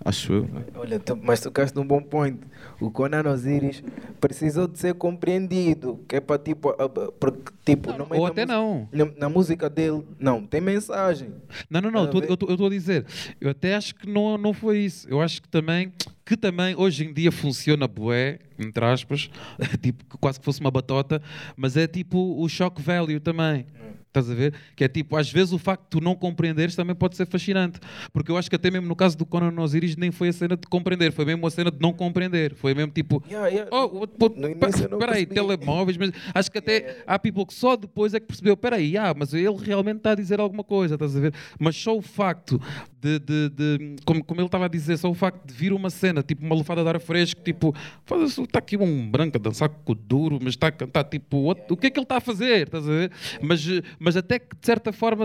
Acho 0.05 0.33
eu. 0.33 0.51
Olha, 0.75 0.99
tu, 0.99 1.17
mas 1.23 1.41
tocaste 1.41 1.77
num 1.77 1.87
bom 1.87 2.01
point. 2.03 2.41
O 2.81 2.91
Conan 2.91 3.29
Osiris 3.31 3.83
precisou 4.21 4.67
de 4.67 4.79
ser 4.79 4.95
compreendido. 4.95 6.01
Que 6.09 6.17
é 6.17 6.21
para 6.21 6.39
tipo. 6.39 6.73
Porque, 7.19 7.53
tipo 7.65 7.93
meio 8.09 8.23
Ou 8.23 8.27
até 8.27 8.47
não. 8.47 8.89
Na, 8.93 9.05
na 9.17 9.29
música 9.29 9.69
dele, 9.69 10.03
não, 10.19 10.47
tem 10.47 10.61
mensagem. 10.61 11.35
Não, 11.69 11.81
não, 11.81 11.91
não, 11.91 12.07
tô- 12.09 12.21
eu 12.23 12.35
estou 12.35 12.67
a 12.67 12.71
dizer, 12.71 13.05
eu 13.41 13.51
até 13.51 13.75
acho 13.75 13.95
que 13.95 14.09
não, 14.09 14.39
não 14.39 14.53
foi 14.55 14.79
isso. 14.79 15.07
Eu 15.09 15.21
acho 15.21 15.43
que 15.43 15.49
também, 15.49 15.93
que 16.25 16.37
também 16.37 16.75
hoje 16.77 17.05
em 17.05 17.13
dia 17.13 17.31
funciona 17.31 17.87
bué, 17.87 18.39
entre 18.59 18.85
aspas, 18.85 19.31
tipo, 19.83 20.05
que 20.07 20.17
quase 20.19 20.39
que 20.39 20.45
fosse 20.45 20.61
uma 20.61 20.71
batota, 20.71 21.21
mas 21.57 21.77
é 21.77 21.87
tipo 21.87 22.19
o 22.43 22.49
shock 22.49 22.81
value 22.81 23.21
também. 23.21 23.67
Estás 24.11 24.29
a 24.29 24.35
ver? 24.35 24.53
Que 24.75 24.83
é 24.83 24.89
tipo, 24.89 25.17
às 25.17 25.31
vezes 25.31 25.53
o 25.53 25.59
facto 25.59 25.83
de 25.85 25.89
tu 25.91 26.01
não 26.01 26.17
compreenderes 26.17 26.75
também 26.75 26.97
pode 26.97 27.17
ser 27.17 27.27
fascinante. 27.29 27.79
Porque 28.13 28.29
eu 28.33 28.37
acho 28.37 28.51
que 28.51 28.57
até 28.57 28.69
mesmo 28.69 28.89
no 28.89 28.97
caso 28.97 29.17
do 29.17 29.25
Conan 29.25 29.55
Osiris 29.63 29.95
nem 29.97 30.11
foi 30.11 30.29
a 30.31 30.33
cena 30.33 30.57
de 30.57 30.67
compreender, 30.67 31.13
foi 31.13 31.25
mesmo 31.25 31.47
a 31.47 31.51
cena 31.51 31.71
de 31.71 31.79
não 31.81 31.93
compreender. 31.93 32.53
Foi 32.57 32.75
mesmo 32.75 32.91
tipo, 32.91 33.23
Yeah, 33.31 33.49
yeah. 33.49 33.71
Oh, 33.73 34.01
what- 34.01 34.13
what- 34.21 34.37
No 34.41 34.49
início 34.51 34.85
eu 34.85 34.89
não 34.91 34.99
espera 34.99 35.15
aí, 35.17 35.25
percebi. 35.27 35.35
telemóveis, 35.57 35.97
mas 35.97 36.11
acho 36.35 36.51
que 36.51 36.59
até 36.59 37.05
há 37.07 37.19
people 37.21 37.47
que 37.47 37.55
só 37.55 37.77
depois 37.77 38.13
é 38.13 38.19
que 38.19 38.27
percebeu, 38.27 38.55
espera 38.55 38.77
aí, 38.77 38.97
ah, 38.97 39.15
mas 39.17 39.33
ele 39.33 39.57
realmente 39.63 39.99
está 39.99 40.11
a 40.11 40.15
dizer 40.17 40.41
alguma 40.41 40.65
coisa, 40.65 40.95
estás 40.95 41.17
a 41.17 41.21
ver? 41.21 41.33
Mas 41.59 41.77
só 41.77 41.97
o 41.97 42.03
facto 42.03 42.61
de, 43.01 43.19
de, 43.19 43.49
de- 43.49 43.97
como, 44.05 44.23
como 44.23 44.41
ele 44.41 44.47
estava 44.47 44.67
a 44.67 44.69
dizer, 44.69 44.97
só 44.99 45.11
o 45.11 45.15
facto 45.15 45.47
de 45.47 45.55
vir 45.55 45.73
uma 45.73 45.89
cena, 45.91 46.23
tipo 46.23 46.45
uma 46.45 46.55
lufada 46.55 46.83
de 46.83 46.89
ar 46.89 47.01
fresco, 47.01 47.41
tipo, 47.43 47.75
está 48.43 48.59
aqui 48.59 48.77
um 48.77 49.11
branco 49.11 49.37
a 49.39 49.41
dançar 49.41 49.69
com 49.69 49.93
o 49.93 49.95
duro, 49.95 50.39
mas 50.43 50.55
está 50.55 50.67
a 50.67 50.73
cantar, 50.73 51.05
tipo, 51.05 51.39
what- 51.47 51.63
o 51.73 51.77
que 51.77 51.87
é 51.87 51.91
que 51.91 51.99
ele 51.99 52.05
está 52.05 52.17
a 52.19 52.21
fazer, 52.21 52.67
estás 52.67 52.87
a 52.87 52.91
ver? 52.93 53.11
Mas, 53.41 53.65
mas 53.99 54.17
até 54.17 54.39
que 54.39 54.55
de 54.55 54.67
certa 54.67 54.93
forma 54.93 55.25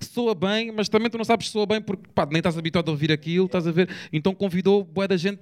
soa 0.00 0.34
bem, 0.34 0.72
mas 0.72 0.88
também 0.88 1.08
tu 1.10 1.16
não 1.18 1.24
sabes 1.24 1.46
se 1.46 1.52
soa 1.52 1.66
bem 1.66 1.80
porque 1.80 2.02
pá, 2.14 2.26
nem 2.26 2.38
estás 2.38 2.58
habituado 2.58 2.88
a 2.88 2.90
ouvir 2.92 3.12
aquilo, 3.12 3.46
estás 3.46 3.66
a 3.66 3.72
ver? 3.72 3.88
Então 4.12 4.34
convidou 4.34 4.84
boa 4.84 5.06
da 5.08 5.16
gente 5.16 5.40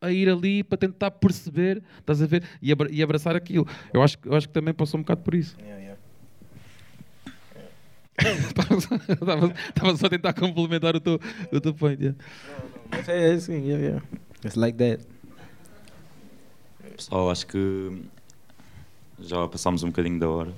a 0.00 0.10
ir 0.12 0.28
ali 0.28 0.62
para 0.62 0.76
tentar 0.76 1.10
perceber, 1.12 1.82
estás 1.98 2.20
a 2.22 2.26
ver? 2.26 2.42
E, 2.60 2.70
abra- 2.70 2.88
abraçar 3.02 3.34
aquilo. 3.34 3.66
Eu 3.92 4.02
acho, 4.02 4.18
eu 4.24 4.34
acho 4.34 4.46
que 4.48 4.52
também 4.54 4.74
passou 4.74 4.98
um 4.98 5.02
bocado 5.02 5.22
por 5.22 5.34
isso. 5.34 5.56
Só- 5.82 5.83
Estava 8.46 9.52
estava 9.68 9.96
só 9.96 10.06
a 10.06 10.10
tentar 10.10 10.32
complementar 10.34 10.94
o 10.94 11.00
teu, 11.00 11.20
o 11.52 11.60
teu 11.60 11.74
point. 11.74 12.00
yeah. 12.00 12.18
Mas 12.90 13.08
é 13.08 13.32
assim, 13.32 13.66
yeah, 13.66 13.84
yeah. 13.84 14.06
It's 14.44 14.56
like 14.56 14.78
that. 14.78 15.04
Pessoal, 16.96 17.30
acho 17.30 17.46
que 17.46 18.02
já 19.18 19.48
passámos 19.48 19.82
um 19.82 19.88
bocadinho 19.88 20.20
da 20.20 20.28
hora. 20.28 20.52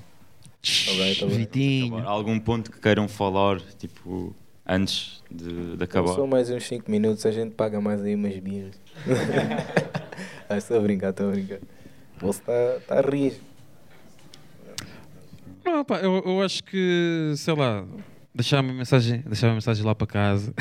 Alright, 0.89 1.23
alright. 1.23 1.39
Vitinho. 1.39 2.07
Algum 2.07 2.39
ponto 2.39 2.71
que 2.71 2.79
queiram 2.79 3.07
falar, 3.07 3.59
tipo, 3.79 4.35
antes 4.65 5.23
de, 5.31 5.77
de 5.77 5.83
acabar? 5.83 6.13
Só 6.13 6.27
mais 6.27 6.49
uns 6.49 6.67
5 6.67 6.91
minutos 6.91 7.25
a 7.25 7.31
gente 7.31 7.55
paga 7.55 7.81
mais 7.81 8.03
aí 8.03 8.13
umas 8.13 8.37
birras. 8.37 8.79
ah, 10.49 10.57
estou 10.57 10.77
a 10.77 10.81
brincar, 10.81 11.09
estou 11.09 11.29
a 11.29 11.31
brincar. 11.31 11.59
Você 12.19 12.39
está 12.39 12.79
tá 12.87 12.99
a 12.99 13.01
rir. 13.01 13.39
Não, 15.67 15.83
pá, 15.85 15.97
eu, 15.99 16.23
eu 16.25 16.41
acho 16.41 16.63
que, 16.63 17.33
sei 17.35 17.53
lá, 17.55 17.85
deixar 18.33 18.61
uma 18.63 18.73
mensagem, 18.73 19.19
deixar 19.27 19.47
uma 19.47 19.55
mensagem 19.55 19.83
lá 19.85 19.93
para 19.93 20.07
casa. 20.07 20.53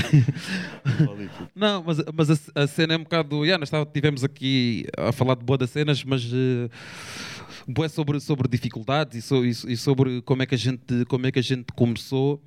Não, 1.55 1.83
mas, 1.85 1.99
mas 2.15 2.31
a, 2.31 2.62
a 2.62 2.66
cena 2.66 2.95
é 2.95 2.97
um 2.97 3.03
bocado. 3.03 3.45
Yeah, 3.45 3.59
nós 3.59 3.69
estava- 3.69 3.87
tivemos 3.87 4.24
aqui 4.24 4.87
a 4.97 5.12
falar 5.12 5.35
de 5.37 5.45
boa 5.45 5.57
das 5.57 5.70
cenas, 5.70 6.03
mas 6.05 6.24
uh, 6.33 6.69
boa 7.69 7.89
sobre, 7.89 8.19
sobre 8.20 8.49
dificuldades 8.49 9.19
e, 9.19 9.23
so- 9.23 9.45
e 9.45 9.51
e 9.73 9.77
sobre 9.77 10.20
como 10.23 10.43
é 10.43 10.47
que 10.47 10.55
a 10.55 10.59
gente, 10.59 11.05
como 11.07 11.27
é 11.27 11.33
que 11.33 11.39
a 11.39 11.43
gente 11.43 11.66
começou. 11.74 12.43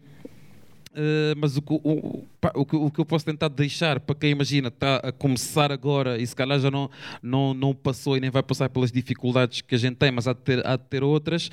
Uh, 0.91 1.37
mas 1.37 1.55
o, 1.55 1.61
o, 1.69 1.91
o- 1.91 2.25
o 2.55 2.65
que, 2.65 2.99
eu 2.99 3.05
posso 3.05 3.23
tentar 3.23 3.47
deixar 3.47 3.99
para 3.99 4.15
quem 4.15 4.31
imagina 4.31 4.69
está 4.69 4.95
a 4.97 5.11
começar 5.11 5.71
agora 5.71 6.17
e 6.17 6.25
se 6.25 6.35
calhar 6.35 6.59
já 6.59 6.71
não, 6.71 6.89
não, 7.21 7.53
não 7.53 7.75
passou 7.75 8.17
e 8.17 8.19
nem 8.19 8.31
vai 8.31 8.41
passar 8.41 8.69
pelas 8.69 8.91
dificuldades 8.91 9.61
que 9.61 9.75
a 9.75 9.77
gente 9.77 9.97
tem, 9.97 10.11
mas 10.11 10.27
há 10.27 10.33
de 10.33 10.39
ter, 10.39 10.65
há 10.65 10.75
de 10.75 10.83
ter 10.85 11.03
outras, 11.03 11.51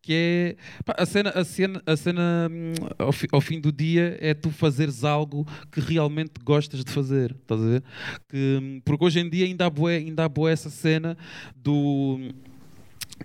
que 0.00 0.12
é 0.14 0.56
pá, 0.82 0.94
a 0.96 1.04
cena, 1.04 1.28
a 1.30 1.44
cena, 1.44 1.82
a 1.84 1.94
cena 1.94 2.48
hum, 2.50 2.72
ao, 2.98 3.12
fi- 3.12 3.28
ao 3.30 3.40
fim 3.42 3.60
do 3.60 3.70
dia 3.70 4.16
é 4.18 4.32
tu 4.32 4.50
fazeres 4.50 5.04
algo 5.04 5.46
que 5.70 5.78
realmente 5.80 6.32
gostas 6.42 6.82
de 6.82 6.90
fazer, 6.90 7.32
estás 7.42 7.60
a 7.60 7.64
ver? 7.66 7.82
Que, 8.30 8.58
hum, 8.62 8.80
porque 8.82 9.04
hoje 9.04 9.20
em 9.20 9.28
dia 9.28 9.44
ainda 9.44 9.66
há 9.66 9.70
bué, 9.70 9.96
ainda 9.96 10.30
essa 10.50 10.70
cena 10.70 11.18
do 11.54 12.18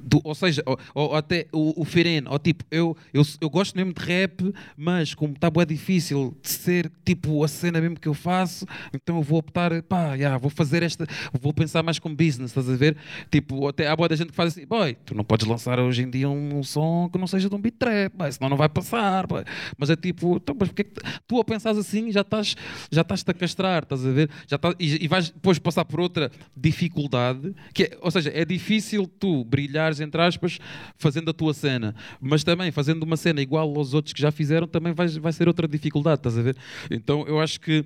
do- 0.01 0.21
ou 0.23 0.35
seja, 0.35 0.61
ou, 0.65 0.77
ou 0.93 1.15
até 1.15 1.47
o, 1.51 1.81
o 1.81 1.85
Feren, 1.85 2.23
ou 2.27 2.37
tipo, 2.37 2.63
eu, 2.69 2.95
eu, 3.13 3.23
eu 3.41 3.49
gosto 3.49 3.75
mesmo 3.75 3.93
de 3.93 4.01
rap, 4.03 4.53
mas 4.75 5.13
como 5.13 5.33
está 5.33 5.49
bem 5.49 5.65
difícil 5.65 6.35
de 6.41 6.49
ser 6.49 6.91
tipo 7.03 7.43
a 7.43 7.47
cena 7.47 7.79
mesmo 7.79 7.99
que 7.99 8.07
eu 8.07 8.13
faço, 8.13 8.65
então 8.93 9.17
eu 9.17 9.21
vou 9.21 9.39
optar, 9.39 9.81
pá, 9.83 10.17
já, 10.17 10.37
vou 10.37 10.49
fazer 10.49 10.83
esta, 10.83 11.07
vou 11.39 11.53
pensar 11.53 11.81
mais 11.83 11.97
como 11.99 12.15
business, 12.15 12.51
estás 12.51 12.69
a 12.69 12.75
ver? 12.75 12.97
Tipo, 13.31 13.67
até 13.67 13.87
há 13.87 13.95
boa 13.95 14.09
da 14.09 14.15
gente 14.15 14.29
que 14.29 14.35
faz 14.35 14.51
assim, 14.55 14.65
boy, 14.65 14.95
tu 15.05 15.15
não 15.15 15.23
podes 15.23 15.47
lançar 15.47 15.79
hoje 15.79 16.03
em 16.03 16.09
dia 16.09 16.29
um, 16.29 16.61
som 16.63 17.09
que 17.11 17.17
não 17.17 17.27
seja 17.27 17.49
de 17.49 17.55
um 17.55 17.59
beat 17.59 17.75
trap, 17.77 18.13
boy, 18.17 18.31
senão 18.31 18.49
não 18.49 18.57
vai 18.57 18.69
passar, 18.69 19.25
boy. 19.27 19.43
mas 19.77 19.89
é 19.89 19.95
tipo, 19.95 20.37
então, 20.37 20.55
mas 20.59 20.69
porque 20.69 20.81
é 20.83 21.09
tu 21.27 21.39
a 21.39 21.43
pensares 21.43 21.77
assim 21.79 22.11
já 22.11 22.21
estás 22.21 22.55
já 22.91 23.01
estás-te 23.01 23.29
a 23.31 23.33
castrar, 23.33 23.83
estás 23.83 24.05
a 24.05 24.11
ver? 24.11 24.29
Já 24.47 24.55
estás, 24.57 24.75
e, 24.79 25.05
e 25.05 25.07
vais 25.07 25.29
depois 25.29 25.57
passar 25.57 25.85
por 25.85 25.99
outra 25.99 26.29
dificuldade, 26.55 27.53
que 27.73 27.83
é, 27.83 27.97
ou 28.01 28.11
seja, 28.11 28.31
é 28.33 28.43
difícil 28.43 29.07
tu 29.07 29.43
brilhares, 29.67 29.99
entre 29.99 30.21
aspas, 30.21 30.59
fazendo 30.97 31.29
a 31.29 31.33
tua 31.33 31.53
cena, 31.53 31.95
mas 32.21 32.43
também 32.43 32.71
fazendo 32.71 33.03
uma 33.03 33.17
cena 33.17 33.41
igual 33.41 33.75
aos 33.75 33.93
outros 33.93 34.13
que 34.13 34.21
já 34.21 34.31
fizeram, 34.31 34.67
também 34.67 34.93
vai, 34.93 35.07
vai 35.07 35.33
ser 35.33 35.47
outra 35.47 35.67
dificuldade, 35.67 36.19
estás 36.19 36.37
a 36.37 36.41
ver? 36.41 36.55
Então 36.89 37.25
eu 37.27 37.39
acho 37.39 37.59
que 37.59 37.85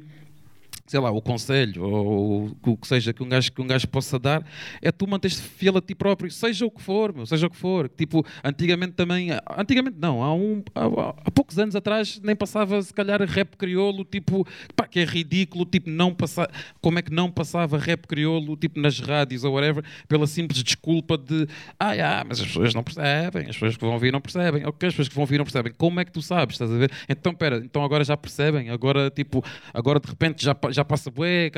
sei 0.90 1.00
lá, 1.00 1.12
o 1.12 1.22
conselho 1.22 1.84
ou 1.84 2.58
o 2.66 2.76
que 2.76 2.88
seja 2.88 3.14
que 3.14 3.22
um 3.22 3.30
gajo, 3.30 3.52
que 3.52 3.62
um 3.62 3.68
gajo 3.68 3.88
possa 3.88 4.18
dar 4.18 4.44
é 4.82 4.92
tu 4.92 5.08
manteres 5.08 5.40
fiel 5.40 5.78
a 5.78 5.82
ti 5.82 5.94
próprio, 5.94 6.32
seja 6.32 6.66
o 6.66 6.72
que 6.72 6.82
for, 6.82 7.14
meu, 7.14 7.28
seja 7.28 7.46
o 7.46 7.50
que 7.50 7.56
for. 7.56 7.88
Tipo, 7.88 8.26
antigamente 8.44 8.94
também, 8.94 9.30
antigamente 9.56 9.98
não, 10.00 10.24
há, 10.24 10.34
um, 10.34 10.64
há, 10.74 10.86
há 11.26 11.32
poucos 11.32 11.60
anos 11.60 11.76
atrás 11.76 12.20
nem 12.24 12.36
passava 12.36 12.82
se 12.82 12.92
calhar 12.92 13.22
rap 13.22 13.56
crioulo, 13.56 14.04
tipo, 14.04 14.48
pá, 14.76 14.88
que 14.88 15.00
é 15.00 15.04
ridículo, 15.06 15.64
tipo, 15.64 15.92
não 15.92 16.12
passar, 16.12 16.50
como 16.82 16.98
é 16.98 17.04
que 17.04 17.14
não 17.14 17.30
passava 17.30 17.78
rap 17.78 18.08
crioulo, 18.08 18.58
tipo, 18.58 18.80
nas 18.80 19.00
rádios 19.00 19.44
ou 19.44 19.54
whatever, 19.54 19.84
pela 20.08 20.26
simples 20.26 20.64
desculpa 20.64 21.20
de, 21.20 21.48
ah, 21.80 21.94
yeah, 21.94 22.26
mas 22.28 22.40
as 22.40 22.48
pessoas 22.48 22.74
não 22.74 22.82
percebem, 22.82 23.44
as 23.44 23.56
pessoas 23.56 23.78
que 23.78 23.82
vão 23.86 23.94
ouvir 23.94 24.12
não 24.12 24.22
percebem, 24.22 24.66
ok, 24.66 24.88
as 24.88 24.94
pessoas 24.94 25.08
que 25.08 25.14
vão 25.14 25.22
ouvir 25.22 25.38
não 25.38 25.46
percebem, 25.46 25.72
como 25.78 26.00
é 26.00 26.06
que 26.06 26.12
tu 26.12 26.22
sabes, 26.24 26.56
estás 26.56 26.72
a 26.72 26.78
ver? 26.78 26.92
Então, 27.08 27.32
pera, 27.36 27.58
então 27.64 27.84
agora 27.84 28.04
já 28.04 28.18
percebem, 28.18 28.72
agora, 28.72 29.12
tipo, 29.12 29.44
agora 29.72 30.00
de 30.00 30.10
repente 30.10 30.44
já, 30.44 30.56
pa- 30.56 30.72
já 30.80 30.86
passa 30.86 31.12
bué, 31.12 31.52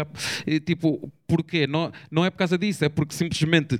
tipo, 0.65 1.11
porquê? 1.27 1.68
Não, 1.68 1.91
não 2.10 2.26
é 2.26 2.30
por 2.30 2.38
causa 2.38 2.57
disso, 2.57 2.84
é 2.84 2.89
porque 2.89 3.14
simplesmente 3.14 3.80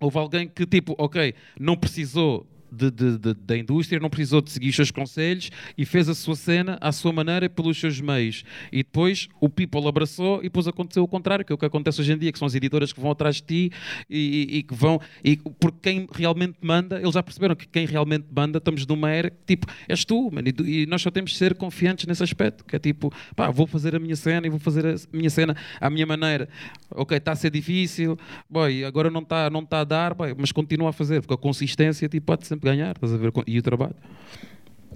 houve 0.00 0.18
alguém 0.18 0.48
que, 0.48 0.66
tipo, 0.66 0.94
ok, 0.98 1.34
não 1.58 1.76
precisou 1.76 2.46
de- 2.70 2.90
de- 2.90 3.18
de- 3.18 3.34
da 3.34 3.56
indústria, 3.56 3.98
não 4.00 4.10
precisou 4.10 4.40
de 4.40 4.50
seguir 4.50 4.68
os 4.70 4.76
seus 4.76 4.90
conselhos 4.90 5.50
e 5.76 5.84
fez 5.84 6.08
a 6.08 6.14
sua 6.14 6.36
cena 6.36 6.78
à 6.80 6.92
sua 6.92 7.12
maneira 7.12 7.48
pelos 7.48 7.78
seus 7.78 8.00
meios. 8.00 8.44
E 8.72 8.78
depois 8.78 9.28
o 9.40 9.48
people 9.48 9.86
abraçou 9.86 10.40
e 10.40 10.44
depois 10.44 10.66
aconteceu 10.66 11.02
o 11.02 11.08
contrário, 11.08 11.44
que 11.44 11.52
é 11.52 11.54
o 11.54 11.58
que 11.58 11.64
acontece 11.66 12.00
hoje 12.00 12.12
em 12.12 12.18
dia, 12.18 12.32
que 12.32 12.38
são 12.38 12.46
as 12.46 12.54
editoras 12.54 12.92
que 12.92 13.00
vão 13.00 13.10
atrás 13.10 13.36
de 13.36 13.42
ti 13.42 13.72
e, 14.08 14.48
e- 14.52 14.56
e 14.58 14.62
que 14.62 14.74
vão. 14.74 15.00
E, 15.24 15.36
porque 15.58 15.78
quem 15.82 16.06
realmente 16.12 16.56
manda, 16.60 17.00
eles 17.00 17.14
já 17.14 17.22
perceberam 17.22 17.54
que 17.54 17.66
quem 17.66 17.86
realmente 17.86 18.26
manda, 18.34 18.58
estamos 18.58 18.86
numa 18.86 19.10
era 19.10 19.30
que, 19.30 19.36
tipo, 19.46 19.66
és 19.88 20.04
tu, 20.04 20.30
mano, 20.32 20.48
e, 20.48 20.82
e 20.82 20.86
nós 20.86 21.02
só 21.02 21.10
temos 21.10 21.30
de 21.32 21.36
ser 21.38 21.54
confiantes 21.54 22.06
nesse 22.06 22.22
aspecto, 22.22 22.64
que 22.64 22.76
é 22.76 22.78
tipo, 22.78 23.12
pá, 23.34 23.50
vou 23.50 23.66
fazer 23.66 23.94
a 23.94 23.98
minha 23.98 24.16
cena 24.16 24.46
e 24.46 24.50
vou 24.50 24.58
fazer 24.58 24.86
a 24.86 24.94
minha 25.12 25.30
cena 25.30 25.56
à 25.80 25.88
minha 25.90 26.06
maneira. 26.06 26.48
Ok, 26.90 27.16
está 27.16 27.32
a 27.32 27.36
ser 27.36 27.50
difícil, 27.50 28.18
boy, 28.48 28.84
agora 28.84 29.10
não 29.10 29.20
está 29.22 29.50
não 29.50 29.64
tá 29.64 29.80
a 29.80 29.84
dar, 29.84 30.14
boy, 30.14 30.34
mas 30.38 30.52
continua 30.52 30.90
a 30.90 30.92
fazer, 30.92 31.20
porque 31.20 31.34
a 31.34 31.36
consistência 31.36 32.08
tipo, 32.08 32.26
pode 32.26 32.46
sempre 32.56 32.70
ganhar, 32.70 32.92
estás 32.92 33.12
a 33.12 33.16
ver? 33.16 33.32
E 33.46 33.58
o 33.58 33.62
trabalho. 33.62 33.94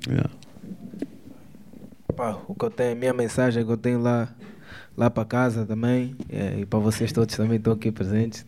Yeah. 0.06 0.30
Pá, 2.16 2.38
o 2.48 2.54
que 2.54 2.64
eu 2.64 2.70
tenho, 2.70 2.92
a 2.92 2.94
minha 2.94 3.12
mensagem 3.12 3.64
que 3.64 3.70
eu 3.70 3.76
tenho 3.76 4.00
lá, 4.00 4.34
lá 4.96 5.10
para 5.10 5.24
casa 5.24 5.64
também, 5.64 6.16
é, 6.28 6.60
e 6.60 6.66
para 6.66 6.78
vocês 6.78 7.12
todos 7.12 7.36
também 7.36 7.58
estão 7.58 7.72
aqui 7.72 7.92
presentes, 7.92 8.44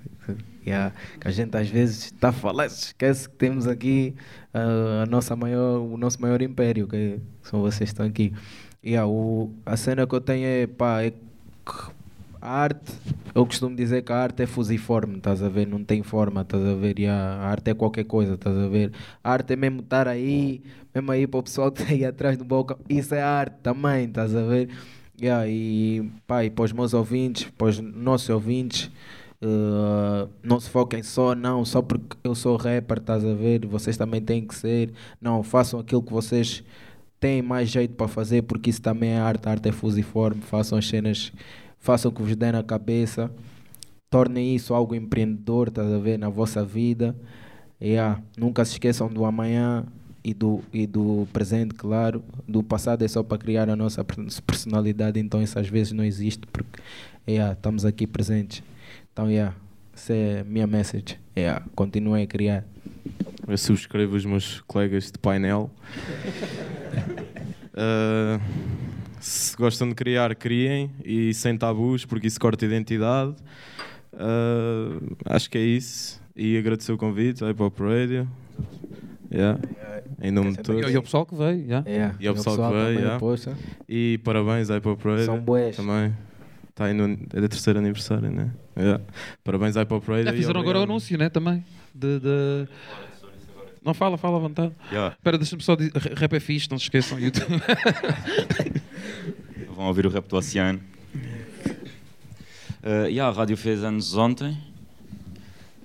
yeah, 0.67 0.93
que 1.21 1.29
a 1.29 1.31
gente 1.31 1.57
às 1.57 1.69
vezes 1.69 2.07
está 2.07 2.31
a 2.31 2.33
falar, 2.33 2.67
esquece 2.67 3.29
que 3.29 3.37
temos 3.37 3.67
aqui 3.67 4.15
ah, 4.53 5.05
a 5.05 5.07
nossa 5.07 5.37
maior, 5.37 5.81
o 5.81 5.97
nosso 5.97 6.21
maior 6.21 6.41
império, 6.43 6.89
que 6.89 7.21
são 7.43 7.61
vocês 7.61 7.91
que 7.91 7.95
estão 7.95 8.07
aqui. 8.07 8.33
Yeah, 8.85 9.07
o, 9.07 9.53
a 9.65 9.77
cena 9.77 10.07
que 10.07 10.15
eu 10.15 10.21
tenho 10.21 10.45
é, 10.45 10.67
pá, 10.67 11.03
é 11.03 11.11
que 11.11 12.02
a 12.43 12.51
arte, 12.51 12.93
eu 13.35 13.47
costumo 13.47 13.77
dizer 13.77 14.03
que 14.03 14.13
a 14.13 14.17
arte 14.17 14.43
é 14.43 14.47
fusiforme, 14.47 15.19
estás 15.19 15.43
a 15.43 15.49
ver? 15.49 15.67
Não 15.67 15.85
tem 15.85 16.03
forma, 16.03 16.43
estás 16.43 16.65
a 16.65 16.75
ver? 16.75 16.99
E 16.99 17.07
a 17.07 17.17
arte 17.17 17.71
é 17.71 17.75
qualquer 17.75 18.05
coisa, 18.05 18.35
estás 18.35 18.57
a 18.57 18.69
ver? 18.69 18.93
A 19.23 19.33
arte 19.33 19.53
é 19.53 19.57
mesmo 19.57 19.81
estar 19.81 20.09
aí, 20.09 20.61
mesmo 20.93 21.13
aí 21.13 21.27
para 21.27 21.39
o 21.39 21.43
pessoal 21.45 21.71
que 21.71 21.83
está 21.83 21.95
aí 21.95 22.05
atrás 22.05 22.37
do 22.37 22.45
balcão, 22.45 22.77
isso 22.89 23.15
é 23.15 23.23
arte 23.23 23.57
também, 23.63 24.07
estás 24.07 24.35
a 24.35 24.43
ver? 24.43 24.69
Yeah, 25.21 25.47
e 25.47 26.11
pá, 26.27 26.45
e 26.45 26.51
para 26.51 26.65
os 26.65 26.73
meus 26.73 26.93
ouvintes, 26.93 27.45
para 27.57 27.69
os 27.69 27.79
nossos 27.79 28.29
ouvintes, 28.29 28.91
Uh, 29.45 30.31
não 30.41 30.61
se 30.61 30.71
foquem 30.71 31.03
só, 31.03 31.35
não, 31.35 31.65
só 31.65 31.83
porque 31.83 32.17
eu 32.23 32.33
sou 32.33 32.57
rapper, 32.57 32.99
estás 32.99 33.25
a 33.25 33.35
ver? 33.35 33.67
Vocês 33.67 33.97
também 33.97 34.21
têm 34.21 34.47
que 34.47 34.55
ser. 34.55 34.93
Não, 35.21 35.43
façam 35.43 35.81
aquilo 35.81 36.01
que 36.01 36.13
vocês 36.13 36.63
têm 37.19 37.43
mais 37.43 37.69
jeito 37.69 37.95
para 37.95 38.07
fazer, 38.07 38.43
porque 38.43 38.71
isso 38.71 38.81
também 38.81 39.11
é 39.11 39.19
arte, 39.19 39.49
a 39.49 39.51
arte 39.51 39.69
é 39.69 39.73
fusiforme. 39.73 40.41
Façam 40.43 40.79
as 40.79 40.89
cenas, 40.89 41.33
façam 41.83 42.11
o 42.11 42.15
que 42.15 42.23
vos 42.23 42.35
der 42.35 42.55
na 42.55 42.63
cabeça. 42.63 43.31
Tornem 44.09 44.55
isso 44.55 44.73
algo 44.73 44.95
empreendedor, 44.95 45.69
estás 45.69 45.93
a 45.93 45.99
ver? 45.99 46.19
Na 46.19 46.31
vossa 46.31 46.65
vida. 46.65 47.15
Yeah. 47.81 48.23
Nunca 48.39 48.65
se 48.65 48.73
esqueçam 48.73 49.09
do 49.09 49.25
amanhã 49.25 49.85
e 50.25 50.33
do, 50.33 50.63
e 50.73 50.87
do 50.87 51.27
presente, 51.33 51.75
claro. 51.75 52.23
Do 52.47 52.63
passado 52.63 53.05
é 53.05 53.09
só 53.09 53.23
para 53.23 53.39
criar 53.39 53.69
a 53.69 53.75
nossa 53.75 54.05
personalidade, 54.47 55.19
então 55.19 55.43
isso 55.43 55.59
às 55.59 55.69
vezes 55.69 55.93
não 55.93 56.05
existe, 56.05 56.47
porque 56.47 56.81
yeah, 57.29 57.53
estamos 57.53 57.85
aqui 57.85 58.07
presentes. 58.07 58.63
Então, 59.13 59.29
yeah, 59.29 59.57
essa 59.93 60.15
é 60.15 60.41
a 60.41 60.45
minha 60.45 60.67
message. 60.67 61.19
Yeah, 61.37 61.65
continuem 61.75 62.23
a 62.23 62.27
criar. 62.27 62.65
Eu 63.49 63.59
subscrevo 63.59 64.15
os 64.15 64.25
meus 64.25 64.61
colegas 64.61 65.11
de 65.11 65.19
painel. 65.19 65.69
uh, 67.75 68.41
se 69.23 69.57
gostam 69.57 69.89
de 69.89 69.95
criar, 69.95 70.35
criem 70.35 70.91
e 71.05 71.33
sem 71.33 71.57
tabus, 71.57 72.05
porque 72.05 72.27
isso 72.27 72.41
corta 72.41 72.65
identidade. 72.65 73.37
Uh, 74.13 75.17
acho 75.25 75.49
que 75.49 75.57
é 75.57 75.63
isso. 75.63 76.21
E 76.35 76.59
agradecer 76.59 76.93
o 76.93 76.99
convite 76.99 77.43
ao 77.45 77.51
Hip 77.51 77.63
Hop 77.63 77.79
Radio. 77.81 78.29
Yeah. 79.33 79.61
Em 80.21 80.31
nome 80.31 80.53
de 80.53 80.59
todos. 80.59 80.91
E 80.91 80.97
ao 80.97 81.03
pessoal 81.03 81.25
que 81.25 81.35
veio. 81.35 81.65
Yeah. 81.65 81.89
Yeah. 81.89 82.17
E 82.21 82.27
ao 82.27 82.35
pessoal, 82.35 82.57
pessoal 82.57 82.73
que 82.73 82.79
veio. 82.79 82.99
Yeah. 82.99 83.59
E 83.89 84.19
parabéns 84.25 84.71
ao 84.71 84.77
Hip 84.77 84.89
Hop 84.89 85.05
Radio. 85.05 85.25
São 85.25 85.41
boas. 85.41 85.77
Também. 85.77 86.13
Está 86.71 86.87
aí 86.87 86.95
no, 86.95 87.05
é 87.05 87.41
do 87.41 87.49
terceiro 87.49 87.79
aniversário, 87.79 88.31
né? 88.31 88.51
Yeah. 88.77 89.05
Parabéns 89.45 89.77
ao 89.77 89.85
Pop 89.87 90.07
Radio. 90.09 90.25
Já 90.25 90.33
fizeram 90.33 90.61
agora 90.61 90.81
o 90.81 90.83
anúncio, 90.83 91.19
né? 91.19 91.29
Também. 91.29 91.63
De, 91.95 92.19
de... 92.19 92.69
Não 93.85 93.93
fala, 93.93 94.17
fala 94.17 94.39
à 94.39 94.41
vontade. 94.41 94.73
Yeah. 94.91 95.15
Espera, 95.15 95.37
deixa-me 95.37 95.63
só 95.63 95.77
dizer. 95.77 95.93
Rap 95.95 96.33
é 96.33 96.41
fixe, 96.41 96.71
não 96.71 96.79
se 96.79 96.85
esqueçam. 96.85 97.19
YouTube. 97.21 97.61
Vão 99.83 99.89
ouvir 99.89 100.07
o 100.07 100.11
rap 100.11 100.29
do 100.29 100.37
Oceano. 100.37 100.79
Uh, 102.85 103.09
yeah, 103.09 103.27
a 103.27 103.33
rádio 103.33 103.57
fez 103.57 103.83
anos 103.83 104.17
ontem. 104.17 104.57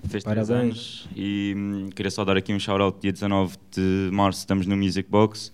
Fez 0.08 0.22
três 0.22 0.50
anos. 0.52 1.08
E 1.16 1.52
hum, 1.56 1.90
queria 1.92 2.08
só 2.08 2.24
dar 2.24 2.36
aqui 2.36 2.54
um 2.54 2.60
shout-out. 2.60 3.00
Dia 3.00 3.10
19 3.10 3.56
de 3.72 4.08
março 4.12 4.38
estamos 4.38 4.68
no 4.68 4.76
Music 4.76 5.10
Box. 5.10 5.52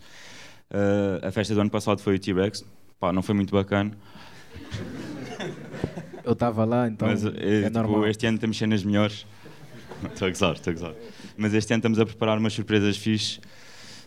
Uh, 0.71 1.27
a 1.27 1.31
festa 1.31 1.55
do 1.55 1.61
ano 1.62 1.71
passado 1.71 2.03
foi 2.03 2.16
o 2.16 2.19
T-Rex. 2.19 2.62
Pá, 3.01 3.15
não 3.15 3.23
foi 3.23 3.35
muito 3.35 3.51
bacana. 3.51 3.93
Eu 6.23 6.35
estava 6.35 6.66
lá, 6.66 6.87
então 6.87 7.09
Mas, 7.09 7.25
é, 7.25 7.29
é 7.29 7.62
tipo, 7.62 7.71
normal. 7.79 8.07
Este 8.09 8.27
ano 8.27 8.39
temos 8.39 8.59
cenas 8.59 8.85
melhores. 8.85 9.27
Estou 10.12 10.29
a 10.29 10.31
gozar, 10.31 10.53
estou 10.53 10.71
a 10.71 10.75
gozar. 10.75 10.95
Mas 11.35 11.55
este 11.55 11.73
ano 11.73 11.79
estamos 11.79 11.99
a 11.99 12.05
preparar 12.05 12.37
umas 12.37 12.53
surpresas 12.53 12.99
fixe. 12.99 13.39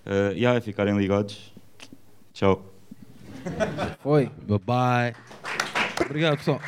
Uh, 0.06 0.34
e 0.36 0.42
yeah, 0.42 0.62
ficarem 0.62 0.96
ligados. 0.96 1.52
Tchau. 2.34 2.77
Foi. 4.02 4.32
Bye 4.48 4.60
bye. 4.60 5.14
Obrigado, 6.06 6.38
pessoal. 6.38 6.62